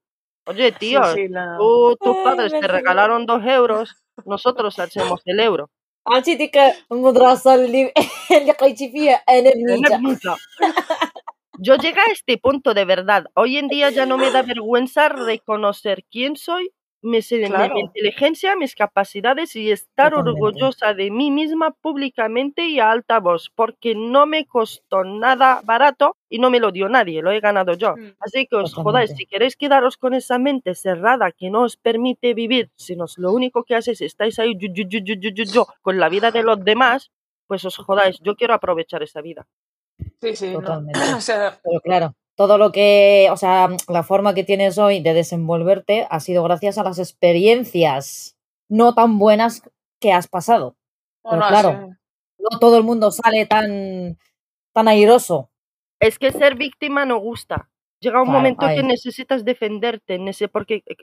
Oye, 0.48 0.72
tío, 0.74 1.04
Sí, 1.06 1.14
sí, 1.16 1.28
la- 1.30 1.56
tú- 1.58 1.96
tus 2.02 2.18
Ay, 2.18 2.24
padres 2.24 2.52
me 2.52 2.60
te 2.62 2.68
río. 2.68 2.76
regalaron 2.78 3.26
dos 3.26 3.42
euros, 3.46 3.96
nosotros 4.26 4.78
hacemos 4.80 5.22
el 5.26 5.40
euro. 5.40 5.70
عرفتي 6.08 6.36
ديك 6.36 6.58
المدرسة 6.92 7.56
اللي 7.56 7.94
اللي 8.32 8.46
لقيتي 8.52 8.92
فيها 8.92 9.14
أنا 9.30 9.52
بنيتها 9.56 9.98
Neta. 9.98 10.36
Yo 11.60 11.76
llegué 11.76 12.00
a 12.02 12.12
este 12.12 12.38
punto 12.38 12.74
de 12.74 12.84
verdad. 12.84 13.26
Hoy 13.36 13.58
en 13.58 13.68
día 13.70 13.90
ya 13.92 14.06
no 14.06 14.18
me 14.18 14.32
da 14.32 14.42
vergüenza 14.42 15.08
reconocer 15.08 16.04
quién 16.12 16.36
soy, 16.36 16.72
mis- 17.03 17.31
mi, 17.33 17.45
Claro. 17.47 17.75
mi 17.75 17.81
inteligencia, 17.81 18.57
mis 18.57 18.75
capacidades 18.75 19.55
y 19.57 19.71
estar 19.71 20.11
Totalmente. 20.11 20.41
orgullosa 20.43 20.95
de 20.95 21.11
mí 21.11 21.31
misma 21.31 21.71
públicamente 21.71 22.63
y 22.69 22.81
a 22.81 22.91
alta 22.91 23.21
voz, 23.21 23.51
porque 23.55 23.95
no 23.95 24.27
me 24.27 24.47
costó 24.47 25.05
nada 25.05 25.61
barato 25.65 26.17
y 26.29 26.39
no 26.39 26.51
me 26.51 26.61
lo 26.61 26.71
dio 26.73 26.89
nadie, 26.89 27.23
lo 27.23 27.31
he 27.31 27.41
ganado 27.41 27.75
yo. 27.75 27.97
Mm. 27.97 28.15
Así 28.21 28.47
que 28.47 28.57
os 28.57 28.75
jodáis, 28.75 29.15
si 29.17 29.27
queréis 29.27 29.57
quedaros 29.57 29.97
con 29.97 30.15
esa 30.15 30.39
mente 30.39 30.75
cerrada 30.75 31.33
que 31.33 31.51
no 31.51 31.63
os 31.63 31.77
permite 31.77 32.35
vivir, 32.35 32.71
sino 32.77 33.07
lo 33.17 33.33
único 33.33 33.65
que 33.65 33.75
haces 33.75 34.01
estáis 34.01 34.39
ahí 34.39 34.55
yu, 34.59 35.65
con 35.83 35.99
la 35.99 36.09
vida 36.09 36.31
de 36.31 36.43
los 36.43 36.63
demás, 36.65 37.11
pues 37.47 37.65
os 37.65 37.77
jodáis, 37.77 38.19
yo 38.21 38.37
quiero 38.37 38.55
aprovechar 38.55 39.03
esa 39.03 39.21
vida. 39.23 39.47
Sí, 40.21 40.37
sí, 40.37 40.53
no. 40.53 40.61
Totalmente. 40.61 40.93
O 41.17 41.21
sea, 41.21 41.59
Pero 41.63 41.81
claro, 41.81 42.15
todo 42.39 42.57
lo 42.57 42.71
que, 42.71 43.29
o 43.33 43.37
sea, 43.37 43.69
la 43.89 44.05
forma 44.05 44.33
que 44.33 44.45
tienes 44.45 44.79
hoy 44.79 45.01
de 45.01 45.13
desenvolverte 45.13 46.07
ha 46.09 46.21
sido 46.21 46.45
gracias 46.45 46.79
a 46.79 46.85
las 46.85 47.01
experiencias 47.01 48.37
no 48.69 48.95
tan 48.95 49.19
buenas 49.19 49.63
que 50.01 50.13
has 50.13 50.29
pasado. 50.29 50.77
Pero 51.25 51.43
claro. 51.49 51.97
No 52.39 52.59
todo 52.61 52.79
el 52.79 52.85
mundo 52.85 53.11
sale 53.11 53.45
tan, 53.47 54.19
tan 54.73 54.87
airoso. 54.87 55.51
Es 55.99 56.21
que 56.21 56.31
ser 56.31 56.55
víctima 56.55 57.05
no 57.05 57.19
gusta. 57.19 57.71
Llega 58.01 58.21
un 58.23 58.27
Claro, 58.27 58.39
momento 58.39 58.69
que 58.69 58.85
necesitas 58.85 59.45
defenderte, 59.45 60.21
porque 60.53 60.85
eh, 60.87 60.95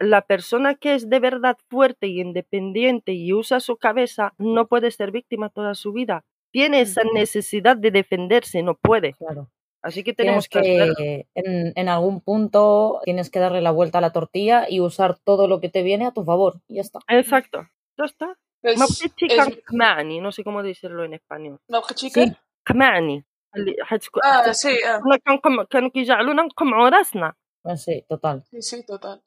la 0.00 0.22
persona 0.22 0.74
que 0.74 0.96
es 0.96 1.08
de 1.08 1.20
verdad 1.20 1.56
fuerte 1.70 2.08
y 2.08 2.20
independiente 2.20 3.12
y 3.12 3.32
usa 3.32 3.60
su 3.60 3.76
cabeza 3.76 4.34
no 4.36 4.66
puede 4.66 4.90
ser 4.90 5.12
víctima 5.12 5.48
toda 5.48 5.76
su 5.76 5.92
vida. 5.92 6.24
Tiene 6.50 6.80
esa 6.80 7.02
necesidad 7.14 7.76
de 7.76 7.92
defenderse, 7.92 8.64
no 8.64 8.74
puede. 8.74 9.12
Claro. 9.12 9.48
Así 9.83 10.03
que 10.03 10.13
tenemos 10.13 10.49
Tienes 10.49 10.67
que, 10.67 10.73
hacerlo. 10.81 10.95
que, 10.97 11.27
en, 11.35 11.73
en 11.75 11.87
algún 11.89 12.19
punto, 12.21 12.99
tienes 13.03 13.29
que 13.29 13.39
darle 13.39 13.61
la 13.61 13.71
vuelta 13.71 13.99
a 13.99 14.01
la 14.01 14.11
tortilla 14.11 14.65
y 14.69 14.79
usar 14.81 15.17
todo 15.19 15.47
lo 15.47 15.59
que 15.61 15.69
te 15.69 15.83
viene 15.83 16.05
a 16.07 16.11
tu 16.11 16.23
favor. 16.25 16.61
Y 16.67 16.75
ya 16.75 16.81
está. 16.81 16.99
Exacto. 17.07 17.67
Ya 17.97 18.05
está. 18.05 18.35
es, 18.63 18.77
Mabtichika 18.77 19.43
es, 19.43 19.59
Khmani, 19.65 20.19
no 20.19 20.31
sé 20.31 20.43
cómo 20.43 20.63
decirlo 20.63 21.03
en 21.05 21.13
español. 21.13 21.59
¿no, 21.69 21.81
chica? 21.95 22.21
Sí. 22.23 22.35
Khmani. 22.65 23.23
اللي 23.55 23.75
حتكون- 23.83 24.21
Ah, 24.23 24.53
sí, 24.53 24.75
ah, 24.85 24.99
كنا 24.99 25.17
كنقم- 25.17 25.63
كانوا 25.69 25.89
كيجعلونا 25.89 26.43
نقمعوا 26.43 26.89
راسنا. 26.89 27.33
Ah, 27.67 27.75
Sí, 27.77 28.03
total. 28.09 28.43
sí, 28.51 28.61
sí, 28.61 28.85
total. 28.85 29.21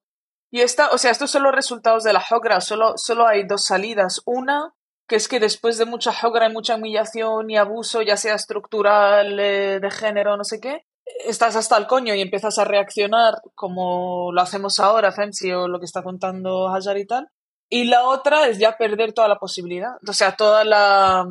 Y 0.52 0.60
esta, 0.60 0.90
o 0.90 0.98
sea, 0.98 1.10
estos 1.10 1.30
son 1.30 1.42
los 1.44 1.54
resultados 1.54 2.04
de 2.04 2.12
la 2.12 2.22
Hogra, 2.30 2.60
solo, 2.60 2.98
solo 2.98 3.26
hay 3.26 3.44
dos 3.46 3.64
salidas. 3.64 4.20
Una, 4.26 4.73
que 5.07 5.15
es 5.15 5.27
que 5.27 5.39
después 5.39 5.77
de 5.77 5.85
mucha 5.85 6.11
Hogra 6.23 6.49
y 6.49 6.53
mucha 6.53 6.75
humillación 6.75 7.49
y 7.49 7.57
abuso, 7.57 8.01
ya 8.01 8.17
sea 8.17 8.35
estructural, 8.35 9.39
eh, 9.39 9.79
de 9.79 9.91
género, 9.91 10.37
no 10.37 10.43
sé 10.43 10.59
qué, 10.59 10.85
estás 11.25 11.55
hasta 11.55 11.77
el 11.77 11.87
coño 11.87 12.15
y 12.15 12.21
empiezas 12.21 12.57
a 12.57 12.65
reaccionar 12.65 13.35
como 13.53 14.31
lo 14.31 14.41
hacemos 14.41 14.79
ahora, 14.79 15.11
Femsi, 15.11 15.51
o 15.51 15.67
lo 15.67 15.79
que 15.79 15.85
está 15.85 16.03
contando 16.03 16.67
Hajar 16.67 16.97
y 16.97 17.05
tal. 17.05 17.29
Y 17.69 17.85
la 17.85 18.07
otra 18.07 18.47
es 18.47 18.59
ya 18.59 18.77
perder 18.77 19.13
toda 19.13 19.27
la 19.27 19.37
posibilidad. 19.37 19.93
O 20.07 20.13
sea, 20.13 20.35
toda 20.35 20.63
la, 20.63 21.25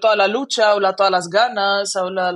toda 0.00 0.16
la 0.16 0.28
lucha 0.28 0.74
o 0.74 0.80
la, 0.80 0.94
todas 0.94 1.10
las 1.10 1.28
ganas 1.28 1.96
o 1.96 2.10
la, 2.10 2.34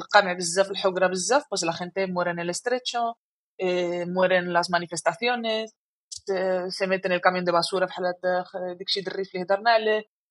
pues 1.48 1.62
la 1.62 1.72
gente 1.72 2.06
muere 2.08 2.32
en 2.32 2.38
el 2.40 2.50
estrecho, 2.50 3.18
eh, 3.58 4.06
mueren 4.06 4.52
las 4.52 4.70
manifestaciones, 4.70 5.74
se, 6.21 6.71
se 6.71 6.87
mete 6.87 7.07
en 7.07 7.13
el 7.13 7.21
camión 7.21 7.45
de 7.45 7.51
basura, 7.51 7.87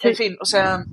en 0.00 0.14
fin, 0.14 0.36
o 0.40 0.44
sea, 0.44 0.84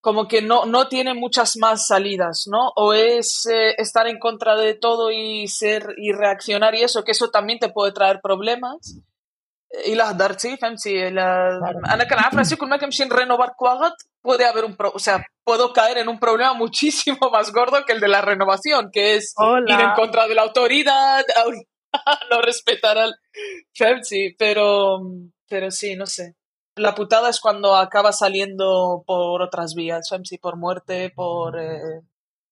como 0.00 0.28
que 0.28 0.42
no, 0.42 0.66
no 0.66 0.88
tiene 0.88 1.14
muchas 1.14 1.56
más 1.56 1.86
salidas, 1.86 2.44
¿no? 2.46 2.68
O 2.76 2.92
es 2.92 3.46
eh, 3.46 3.74
estar 3.78 4.06
en 4.06 4.18
contra 4.18 4.56
de 4.56 4.74
todo 4.74 5.10
y 5.10 5.48
ser 5.48 5.94
y 5.96 6.12
reaccionar 6.12 6.74
y 6.74 6.82
eso, 6.82 7.04
que 7.04 7.12
eso 7.12 7.30
también 7.30 7.58
te 7.58 7.68
puede 7.68 7.92
traer 7.92 8.20
problemas. 8.22 9.00
Y 9.84 9.94
las 9.94 10.16
dartsi, 10.16 10.56
فهمتي 10.56 11.08
انا 11.08 12.04
كنعرف 12.04 12.34
راسي 12.34 12.56
كل 12.56 12.68
ما 12.68 12.76
كنمشي 12.76 13.04
renovar 13.04 13.50
كواغط 13.56 13.92
puede 14.22 14.46
haber 14.46 14.64
un 14.64 14.76
pro 14.76 14.90
o 14.94 14.98
sea 14.98 15.22
puedo 15.44 15.72
caer 15.74 15.98
en 15.98 16.08
un 16.08 16.18
problema 16.18 16.54
muchísimo 16.54 17.30
más 17.30 17.52
gordo 17.52 17.84
que 17.84 17.92
el 17.92 18.00
de 18.00 18.08
la 18.08 18.22
renovación 18.22 18.88
que 18.90 19.16
es 19.16 19.34
ir 19.66 19.80
en 19.80 19.92
contra 19.94 20.26
de 20.26 20.34
la 20.34 20.42
autoridad 20.42 21.22
no 22.29 22.41
respetar 22.41 22.97
al 22.97 23.15
FEMSI 23.73 24.35
pero 24.37 24.99
pero 25.47 25.71
sí 25.71 25.95
no 25.95 26.05
sé 26.05 26.35
la 26.75 26.95
putada 26.95 27.29
es 27.29 27.39
cuando 27.39 27.75
acaba 27.75 28.11
saliendo 28.11 29.03
por 29.05 29.41
otras 29.41 29.75
vías, 29.75 30.09
si 30.23 30.37
por 30.37 30.57
muerte, 30.57 31.11
por... 31.11 31.59
Eh, 31.59 32.01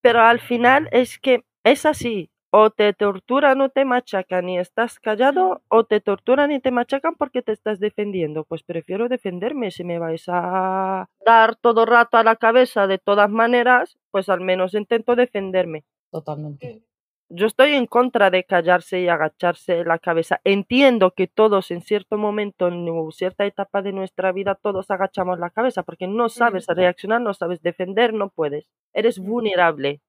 Pero 0.01 0.21
al 0.21 0.39
final 0.39 0.87
es 0.91 1.17
que 1.17 1.43
es 1.63 1.87
así, 1.87 2.29
o 2.51 2.69
te 2.69 2.93
torturan 2.93 3.61
o 3.61 3.69
te 3.69 3.83
machacan 3.83 4.47
y 4.47 4.59
estás 4.59 4.99
callado, 4.99 5.63
o 5.69 5.85
te 5.85 6.01
torturan 6.01 6.51
y 6.51 6.59
te 6.59 6.69
machacan 6.69 7.15
porque 7.15 7.41
te 7.41 7.51
estás 7.51 7.79
defendiendo. 7.79 8.43
Pues 8.43 8.61
prefiero 8.61 9.09
defenderme. 9.09 9.71
Si 9.71 9.83
me 9.83 9.97
vais 9.97 10.25
a 10.27 11.07
dar 11.25 11.55
todo 11.55 11.85
rato 11.85 12.17
a 12.17 12.23
la 12.23 12.35
cabeza 12.35 12.85
de 12.85 12.99
todas 12.99 13.29
maneras, 13.29 13.97
pues 14.11 14.29
al 14.29 14.41
menos 14.41 14.75
intento 14.75 15.15
defenderme. 15.15 15.83
Totalmente 16.11 16.83
yo 17.33 17.47
estoy 17.47 17.73
en 17.73 17.85
contra 17.85 18.29
de 18.29 18.43
callarse 18.43 19.01
y 19.01 19.07
agacharse 19.07 19.85
la 19.85 19.99
cabeza. 19.99 20.41
Entiendo 20.43 21.11
que 21.11 21.27
todos 21.27 21.71
en 21.71 21.81
cierto 21.81 22.17
momento, 22.17 22.67
en 22.67 22.87
cierta 23.11 23.45
etapa 23.45 23.81
de 23.81 23.93
nuestra 23.93 24.31
vida, 24.31 24.55
todos 24.55 24.91
agachamos 24.91 25.39
la 25.39 25.49
cabeza 25.49 25.83
porque 25.83 26.07
no 26.07 26.29
sabes 26.29 26.67
reaccionar, 26.67 27.21
no 27.21 27.33
sabes 27.33 27.61
defender, 27.61 28.13
no 28.13 28.29
puedes. 28.29 28.67
Eres 28.93 29.17
vulnerable. 29.17 30.01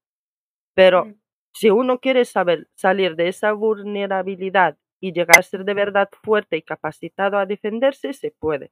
Pero 0.73 1.13
si 1.53 1.69
uno 1.69 1.99
quiere 1.99 2.25
saber 2.25 2.67
salir 2.75 3.15
de 3.15 3.29
esa 3.29 3.53
vulnerabilidad 3.53 4.77
y 4.99 5.13
llegar 5.13 5.39
a 5.39 5.43
ser 5.43 5.63
de 5.63 5.73
verdad 5.73 6.09
fuerte 6.23 6.57
y 6.57 6.61
capacitado 6.61 7.37
a 7.37 7.45
defenderse, 7.45 8.13
se 8.13 8.31
puede. 8.31 8.71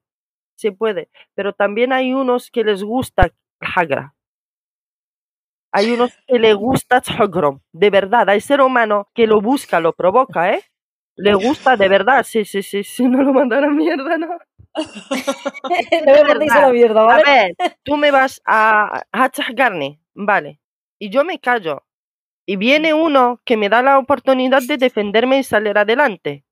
Se 0.56 0.72
puede. 0.72 1.10
Pero 1.36 1.54
también 1.54 1.94
hay 1.94 2.14
unos 2.14 2.52
que 2.52 2.64
les 2.64 2.84
gusta 2.84 3.32
hagra 3.60 4.14
hay 5.72 5.92
unos 5.92 6.12
que 6.28 6.40
le 6.40 6.54
gusta 6.54 7.02
de 7.72 7.90
verdad, 7.90 8.30
hay 8.30 8.42
ser 8.42 8.62
humano 8.62 9.08
que 9.14 9.28
lo 9.28 9.42
busca, 9.42 9.80
lo 9.80 9.94
provoca, 9.94 10.54
¿eh? 10.54 10.62
Le 11.16 11.34
gusta 11.34 11.78
de 11.78 11.88
verdad, 11.88 12.24
sí, 12.24 12.46
sí, 12.46 12.64
sí, 12.64 12.84
sí, 12.84 13.08
no 13.08 13.22
lo 13.22 13.34
mandan 13.34 13.64
a 13.66 13.70
mierda, 13.70 14.18
no. 14.18 14.38
no 16.06 16.14
me 16.14 16.24
mandéis 16.24 16.52
a 16.54 16.62
la 16.62 16.70
mierda, 16.72 17.04
¿vale? 17.04 17.22
A 17.22 17.34
ver, 17.34 17.56
tú 17.84 17.98
me 17.98 18.12
vas 18.12 18.42
a, 18.46 19.04
a 19.12 19.32
vale, 20.14 20.60
y 21.00 21.10
yo 21.10 21.24
me 21.24 21.40
callo, 21.40 21.84
y 22.46 22.56
viene 22.56 22.94
uno 22.94 23.42
que 23.46 23.58
me 23.58 23.70
da 23.70 23.82
la 23.82 23.98
oportunidad 23.98 24.62
de 24.64 24.78
defenderme 24.78 25.40
y 25.40 25.44
salir 25.44 25.78
adelante. 25.78 26.46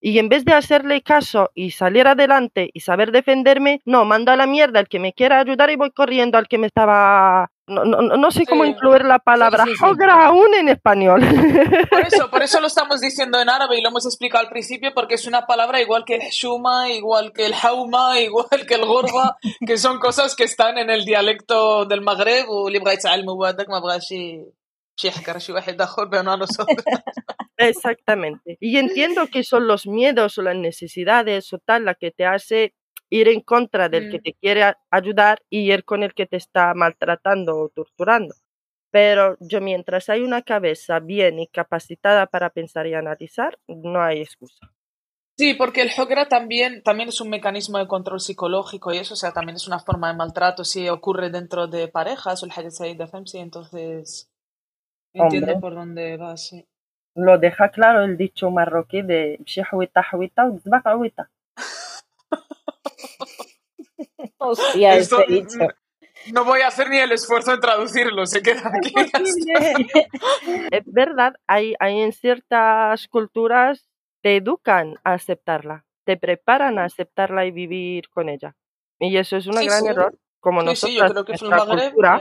Y 0.00 0.18
en 0.18 0.28
vez 0.28 0.44
de 0.44 0.52
hacerle 0.52 1.02
caso 1.02 1.50
y 1.54 1.70
salir 1.70 2.06
adelante 2.06 2.70
y 2.72 2.80
saber 2.80 3.12
defenderme, 3.12 3.80
no, 3.84 4.04
mando 4.04 4.32
a 4.32 4.36
la 4.36 4.46
mierda 4.46 4.78
al 4.78 4.88
que 4.88 4.98
me 4.98 5.12
quiera 5.12 5.40
ayudar 5.40 5.70
y 5.70 5.76
voy 5.76 5.90
corriendo 5.90 6.38
al 6.38 6.48
que 6.48 6.58
me 6.58 6.66
estaba 6.66 7.50
no, 7.68 7.84
no, 7.84 8.00
no 8.00 8.30
sé 8.30 8.46
cómo 8.46 8.64
incluir 8.64 9.04
la 9.04 9.18
palabra 9.18 9.64
sí, 9.64 9.72
aún 9.80 10.54
en 10.54 10.68
español. 10.68 11.20
Por 11.90 12.06
eso, 12.06 12.30
por 12.30 12.42
eso 12.42 12.60
lo 12.60 12.68
estamos 12.68 13.00
diciendo 13.00 13.40
en 13.40 13.48
árabe 13.48 13.78
y 13.78 13.82
lo 13.82 13.88
hemos 13.88 14.06
explicado 14.06 14.44
al 14.44 14.50
principio 14.50 14.92
porque 14.94 15.14
es 15.14 15.26
una 15.26 15.46
palabra 15.46 15.80
igual 15.80 16.04
que 16.04 16.16
el 16.16 16.30
shuma, 16.30 16.90
igual 16.90 17.32
que 17.32 17.46
el 17.46 17.54
hauma, 17.54 18.20
igual 18.20 18.66
que 18.68 18.74
el 18.74 18.86
gorba, 18.86 19.36
que 19.66 19.78
son 19.78 19.98
cosas 19.98 20.36
que 20.36 20.44
están 20.44 20.78
en 20.78 20.90
el 20.90 21.04
dialecto 21.04 21.86
del 21.86 22.02
Magreb 22.02 22.48
o 22.48 22.68
Exactamente. 27.56 28.56
Y 28.60 28.76
entiendo 28.78 29.26
que 29.28 29.42
son 29.42 29.66
los 29.66 29.86
miedos 29.86 30.38
o 30.38 30.42
las 30.42 30.56
necesidades 30.56 31.52
o 31.52 31.58
tal 31.58 31.84
la 31.84 31.94
que 31.94 32.10
te 32.10 32.26
hace 32.26 32.74
ir 33.08 33.28
en 33.28 33.40
contra 33.40 33.88
del 33.88 34.10
que 34.10 34.18
mm. 34.18 34.22
te 34.22 34.34
quiere 34.34 34.74
ayudar 34.90 35.40
y 35.48 35.72
ir 35.72 35.84
con 35.84 36.02
el 36.02 36.12
que 36.12 36.26
te 36.26 36.36
está 36.36 36.74
maltratando 36.74 37.56
o 37.56 37.68
torturando. 37.68 38.34
Pero 38.90 39.36
yo 39.40 39.60
mientras 39.60 40.08
hay 40.08 40.22
una 40.22 40.42
cabeza 40.42 41.00
bien 41.00 41.38
y 41.38 41.48
capacitada 41.48 42.26
para 42.26 42.50
pensar 42.50 42.86
y 42.86 42.94
analizar, 42.94 43.58
no 43.68 44.02
hay 44.02 44.20
excusa. 44.20 44.72
Sí, 45.38 45.52
porque 45.52 45.82
el 45.82 45.90
Hogra 45.98 46.28
también, 46.28 46.82
también 46.82 47.10
es 47.10 47.20
un 47.20 47.28
mecanismo 47.28 47.76
de 47.76 47.86
control 47.86 48.20
psicológico 48.20 48.94
y 48.94 48.98
eso, 48.98 49.12
o 49.12 49.16
sea, 49.18 49.32
también 49.32 49.56
es 49.56 49.66
una 49.66 49.80
forma 49.80 50.08
de 50.08 50.16
maltrato 50.16 50.64
si 50.64 50.88
ocurre 50.88 51.28
dentro 51.28 51.66
de 51.66 51.88
parejas 51.88 52.42
o 52.42 52.46
el 52.46 52.52
entonces 53.34 54.30
entiendo 55.24 55.60
por 55.60 55.74
dónde 55.74 56.16
va, 56.16 56.36
sí. 56.36 56.66
Lo 57.14 57.38
deja 57.38 57.70
claro 57.70 58.04
el 58.04 58.16
dicho 58.16 58.50
marroquí 58.50 59.02
de 59.02 59.38
Hostia, 64.38 64.96
Esto, 64.96 65.24
dicho. 65.26 65.58
No 66.32 66.44
voy 66.44 66.60
a 66.60 66.68
hacer 66.68 66.90
ni 66.90 66.98
el 66.98 67.12
esfuerzo 67.12 67.54
en 67.54 67.60
traducirlo, 67.60 68.26
se 68.26 68.42
queda 68.42 68.70
aquí. 68.72 68.92
es 70.70 70.84
verdad, 70.86 71.34
hay, 71.46 71.74
hay 71.78 72.00
en 72.00 72.12
ciertas 72.12 73.08
culturas 73.08 73.88
te 74.22 74.36
educan 74.36 74.98
a 75.04 75.14
aceptarla, 75.14 75.84
te 76.04 76.16
preparan 76.16 76.78
a 76.78 76.84
aceptarla 76.84 77.46
y 77.46 77.50
vivir 77.50 78.08
con 78.08 78.28
ella. 78.28 78.56
Y 78.98 79.16
eso 79.16 79.36
es 79.36 79.46
un 79.46 79.54
gran 79.54 79.86
error. 79.86 80.18
Como 80.40 80.62
nosotros, 80.62 80.96
yo 80.96 81.08
creo 81.08 81.24
que 81.24 81.32
es 81.32 81.40
cultura, 81.40 82.20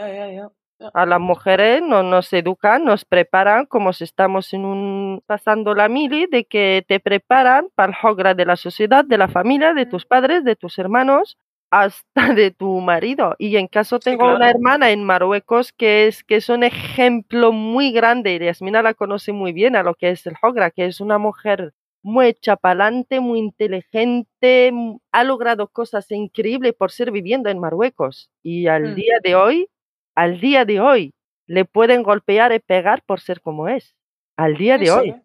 a 0.94 1.06
las 1.06 1.20
mujeres 1.20 1.82
no 1.82 2.04
nos 2.04 2.32
educan, 2.34 2.84
nos 2.84 3.06
preparan 3.06 3.66
como 3.66 3.94
si 3.94 4.04
estamos 4.04 4.54
en 4.54 4.66
un 4.66 5.24
pasando 5.26 5.74
la 5.74 5.88
mili 5.88 6.28
de 6.28 6.46
que 6.46 6.84
te 6.88 7.00
preparan 7.00 7.68
para 7.76 7.90
el 7.90 7.96
jogra 7.96 8.34
de 8.34 8.46
la 8.46 8.56
sociedad, 8.56 9.06
de 9.06 9.18
la 9.18 9.28
familia, 9.28 9.74
de 9.74 9.86
tus 9.86 10.06
padres, 10.06 10.44
de 10.44 10.56
tus 10.56 10.78
hermanos, 10.78 11.38
hasta 11.72 12.06
de 12.36 12.52
tu 12.52 12.80
marido. 12.82 13.36
Y 13.38 13.58
en 13.58 13.68
caso 13.68 14.00
tengo 14.00 14.34
una 14.34 14.50
hermana 14.50 14.92
en 14.92 15.04
Marruecos 15.04 15.72
que 15.74 16.08
es, 16.08 16.24
que 16.24 16.38
es 16.38 16.50
un 16.50 16.64
ejemplo 16.64 17.52
muy 17.52 17.92
grande, 17.92 18.36
y 18.36 18.40
Yasmina 18.40 18.82
la 18.82 18.94
conoce 18.94 19.32
muy 19.32 19.54
bien 19.54 19.76
a 19.76 19.84
lo 19.84 19.96
que 19.96 20.10
es 20.10 20.26
el 20.28 20.36
Hogra, 20.42 20.72
que 20.72 20.86
es 20.86 21.00
una 21.00 21.18
mujer 21.18 21.74
muy 22.04 22.36
chapalante, 22.36 23.20
muy 23.20 23.40
inteligente, 23.40 24.72
ha 25.12 25.24
logrado 25.24 25.68
cosas 25.70 26.10
increíbles 26.12 26.74
por 26.74 26.92
ser 26.92 27.12
viviendo 27.12 27.50
en 27.50 27.58
Marruecos. 27.58 28.30
Y 28.44 28.68
al 28.68 28.92
mm. 28.92 28.96
día 28.96 29.16
de 29.24 29.36
hoy, 29.36 29.68
al 30.16 30.40
día 30.40 30.66
de 30.66 30.80
hoy, 30.80 31.14
le 31.48 31.66
pueden 31.66 32.04
golpear 32.04 32.52
y 32.54 32.60
pegar 32.60 33.04
por 33.06 33.20
ser 33.20 33.42
como 33.42 33.68
es. 33.68 33.96
Al 34.38 34.56
día 34.56 34.78
de 34.78 34.92
hoy. 34.92 35.16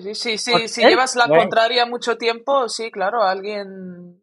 Sí, 0.00 0.14
sí, 0.14 0.38
sí, 0.38 0.68
si 0.68 0.82
llevas 0.82 1.16
la 1.16 1.28
contraria 1.28 1.84
mucho 1.84 2.16
tiempo, 2.16 2.68
sí, 2.68 2.90
claro, 2.90 3.22
alguien 3.22 4.22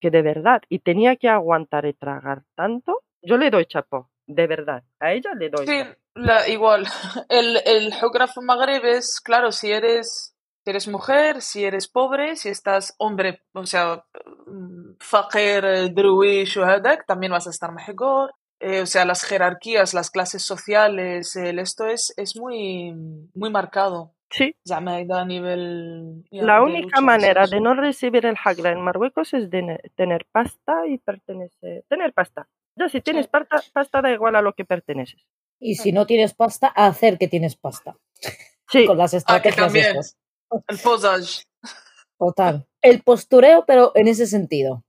que 0.00 0.10
de 0.10 0.22
verdad, 0.22 0.62
y 0.68 0.78
tenía 0.78 1.16
que 1.16 1.28
aguantar 1.28 1.84
y 1.86 1.92
tragar 1.92 2.42
tanto, 2.54 3.02
yo 3.22 3.36
le 3.36 3.50
doy 3.50 3.66
chapo, 3.66 4.10
de 4.26 4.46
verdad, 4.46 4.84
a 5.00 5.12
ella 5.12 5.34
le 5.34 5.50
doy. 5.50 5.66
Sí, 5.66 5.82
la, 6.14 6.48
igual, 6.48 6.86
el, 7.28 7.58
el 7.64 7.92
geógrafo 7.92 8.40
magreb 8.40 8.84
es, 8.84 9.20
claro, 9.20 9.52
si 9.52 9.72
eres, 9.72 10.36
si 10.64 10.70
eres 10.70 10.88
mujer, 10.88 11.42
si 11.42 11.64
eres 11.64 11.88
pobre, 11.88 12.36
si 12.36 12.48
estás 12.48 12.94
hombre, 12.98 13.42
o 13.52 13.66
sea, 13.66 14.04
mm, 14.46 14.96
faqir, 15.00 15.92
druish 15.92 16.58
también 17.06 17.32
vas 17.32 17.46
a 17.46 17.50
estar 17.50 17.72
mejor. 17.72 18.32
Eh, 18.60 18.80
o 18.80 18.86
sea, 18.86 19.04
las 19.04 19.22
jerarquías, 19.22 19.94
las 19.94 20.10
clases 20.10 20.42
sociales, 20.42 21.36
el, 21.36 21.58
esto 21.58 21.86
es, 21.86 22.12
es 22.16 22.36
muy, 22.36 22.92
muy 23.34 23.50
marcado. 23.50 24.14
Sí. 24.30 24.54
a 24.70 25.24
nivel. 25.24 26.24
La 26.30 26.62
única 26.62 27.00
manera 27.00 27.46
de 27.46 27.60
no 27.60 27.74
recibir 27.74 28.26
el 28.26 28.36
Hagra 28.42 28.72
en 28.72 28.82
Marruecos 28.82 29.32
es 29.32 29.48
de 29.48 29.80
tener 29.96 30.26
pasta 30.30 30.86
y 30.86 30.98
pertenecer. 30.98 31.84
Tener 31.88 32.12
pasta. 32.12 32.46
Ya 32.76 32.88
si 32.88 33.00
tienes 33.00 33.26
pasta, 33.26 33.62
pasta 33.72 34.02
da 34.02 34.12
igual 34.12 34.36
a 34.36 34.42
lo 34.42 34.52
que 34.52 34.64
perteneces. 34.64 35.20
Y 35.58 35.76
si 35.76 35.92
no 35.92 36.06
tienes 36.06 36.34
pasta, 36.34 36.68
hacer 36.68 37.18
que 37.18 37.28
tienes 37.28 37.56
pasta. 37.56 37.96
Sí. 38.68 38.86
Con 38.86 38.98
las 38.98 39.14
ah, 39.14 39.16
estrategias. 39.16 40.16
el 40.68 40.78
posage. 40.78 41.44
Total. 42.18 42.66
El 42.82 43.02
postureo, 43.02 43.64
pero 43.66 43.92
en 43.94 44.08
ese 44.08 44.26
sentido. 44.26 44.84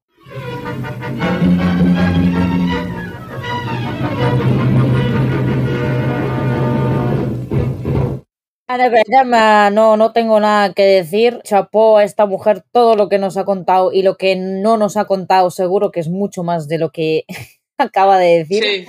De 8.78 8.90
verdad, 8.90 9.26
ma, 9.26 9.70
no, 9.72 9.98
no 9.98 10.14
tengo 10.14 10.40
nada 10.40 10.74
que 10.74 10.84
decir. 10.84 11.41
Chapó 11.44 11.98
a 11.98 12.04
esta 12.04 12.26
mujer 12.26 12.64
todo 12.72 12.96
lo 12.96 13.10
que 13.10 13.18
nos 13.18 13.38
ha 13.38 13.46
contado 13.46 13.91
y 13.91 14.04
lo 14.04 14.16
que 14.16 14.36
no 14.36 14.78
nos 14.78 14.98
ha 14.98 15.06
contado, 15.06 15.50
seguro 15.50 15.91
que 15.91 16.00
es 16.00 16.10
mucho 16.10 16.44
más 16.44 16.68
de 16.68 16.78
lo 16.78 16.91
que 16.91 17.26
acaba 17.78 18.20
de 18.20 18.40
decir. 18.40 18.64
Sí. 18.64 18.86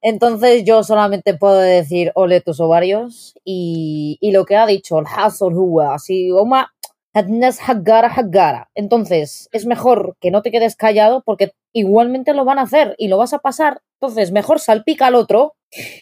Entonces 0.00 0.64
yo 0.64 0.82
solamente 0.82 1.34
puedo 1.34 1.58
decir 1.58 2.10
ole 2.14 2.40
tus 2.40 2.60
ovarios 2.60 3.34
y, 3.44 4.18
y 4.20 4.32
lo 4.32 4.44
que 4.44 4.56
ha 4.56 4.66
dicho 4.66 4.98
el 4.98 5.06
Hassel 5.06 5.54
Hua, 5.54 5.94
así 5.94 6.30
Oma 6.32 6.72
Hadnas 7.14 7.60
Haggara 7.60 8.08
Haggara. 8.08 8.70
Entonces 8.74 9.48
es 9.52 9.66
mejor 9.66 10.16
que 10.20 10.30
no 10.30 10.42
te 10.42 10.50
quedes 10.50 10.76
callado 10.76 11.22
porque 11.24 11.52
igualmente 11.72 12.34
lo 12.34 12.44
van 12.44 12.58
a 12.58 12.62
hacer 12.62 12.94
y 12.98 13.08
lo 13.08 13.18
vas 13.18 13.32
a 13.34 13.38
pasar. 13.38 13.82
Entonces 14.00 14.32
mejor 14.32 14.58
salpica 14.58 15.06
al 15.06 15.14
otro 15.14 15.54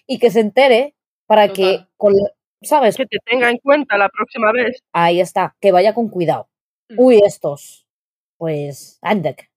y 0.06 0.18
que 0.18 0.30
se 0.30 0.40
entere 0.40 0.94
para 1.26 1.52
que, 1.52 1.86
con, 1.96 2.14
¿sabes? 2.62 2.96
Que 2.96 3.06
te 3.06 3.18
tenga 3.24 3.50
en 3.50 3.58
cuenta 3.58 3.96
la 3.98 4.08
próxima 4.08 4.52
vez. 4.52 4.82
Ahí 4.92 5.20
está, 5.20 5.56
que 5.60 5.72
vaya 5.72 5.94
con 5.94 6.08
cuidado. 6.08 6.48
Mm. 6.88 6.94
Uy, 6.98 7.20
estos. 7.24 7.86
Pues, 8.36 8.98
andek. 9.02 9.50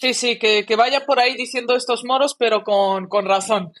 Sí, 0.00 0.14
sí, 0.14 0.38
que, 0.38 0.64
que 0.64 0.76
vaya 0.76 1.04
por 1.04 1.18
ahí 1.18 1.34
diciendo 1.34 1.74
estos 1.74 2.04
moros, 2.04 2.36
pero 2.38 2.62
con, 2.62 3.08
con 3.08 3.26
razón. 3.26 3.72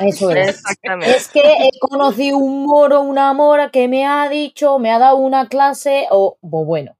Eso 0.00 0.30
es. 0.30 0.48
Exactamente. 0.48 1.14
Es 1.14 1.28
que 1.28 1.40
he 1.42 1.70
conocido 1.78 2.38
un 2.38 2.64
moro, 2.64 3.02
una 3.02 3.34
mora 3.34 3.70
que 3.70 3.86
me 3.88 4.06
ha 4.06 4.28
dicho, 4.30 4.78
me 4.78 4.90
ha 4.90 4.98
dado 4.98 5.16
una 5.18 5.48
clase, 5.48 6.06
o 6.10 6.38
pues 6.40 6.66
bueno, 6.66 6.94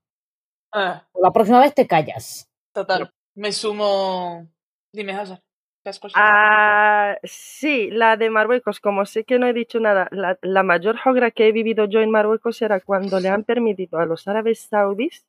Ah, 0.70 1.06
la 1.14 1.30
próxima 1.32 1.60
vez 1.60 1.74
te 1.74 1.86
callas. 1.86 2.46
total. 2.74 3.10
Me 3.34 3.52
sumo. 3.52 4.46
Dime, 4.92 5.12
Hazard. 5.12 5.40
Ah, 6.14 7.18
sí, 7.24 7.90
la 7.90 8.16
de 8.16 8.30
Marruecos, 8.30 8.80
como 8.80 9.06
sé 9.06 9.24
que 9.24 9.38
no 9.38 9.46
he 9.46 9.52
dicho 9.52 9.80
nada, 9.80 10.08
la, 10.10 10.38
la 10.42 10.62
mayor 10.62 10.96
jogra 10.98 11.30
que 11.30 11.48
he 11.48 11.52
vivido 11.52 11.86
yo 11.86 12.00
en 12.00 12.10
Marruecos 12.10 12.60
era 12.62 12.80
cuando 12.80 13.20
le 13.20 13.28
han 13.28 13.44
permitido 13.44 13.98
a 13.98 14.06
los 14.06 14.26
árabes 14.28 14.60
saudíes, 14.60 15.26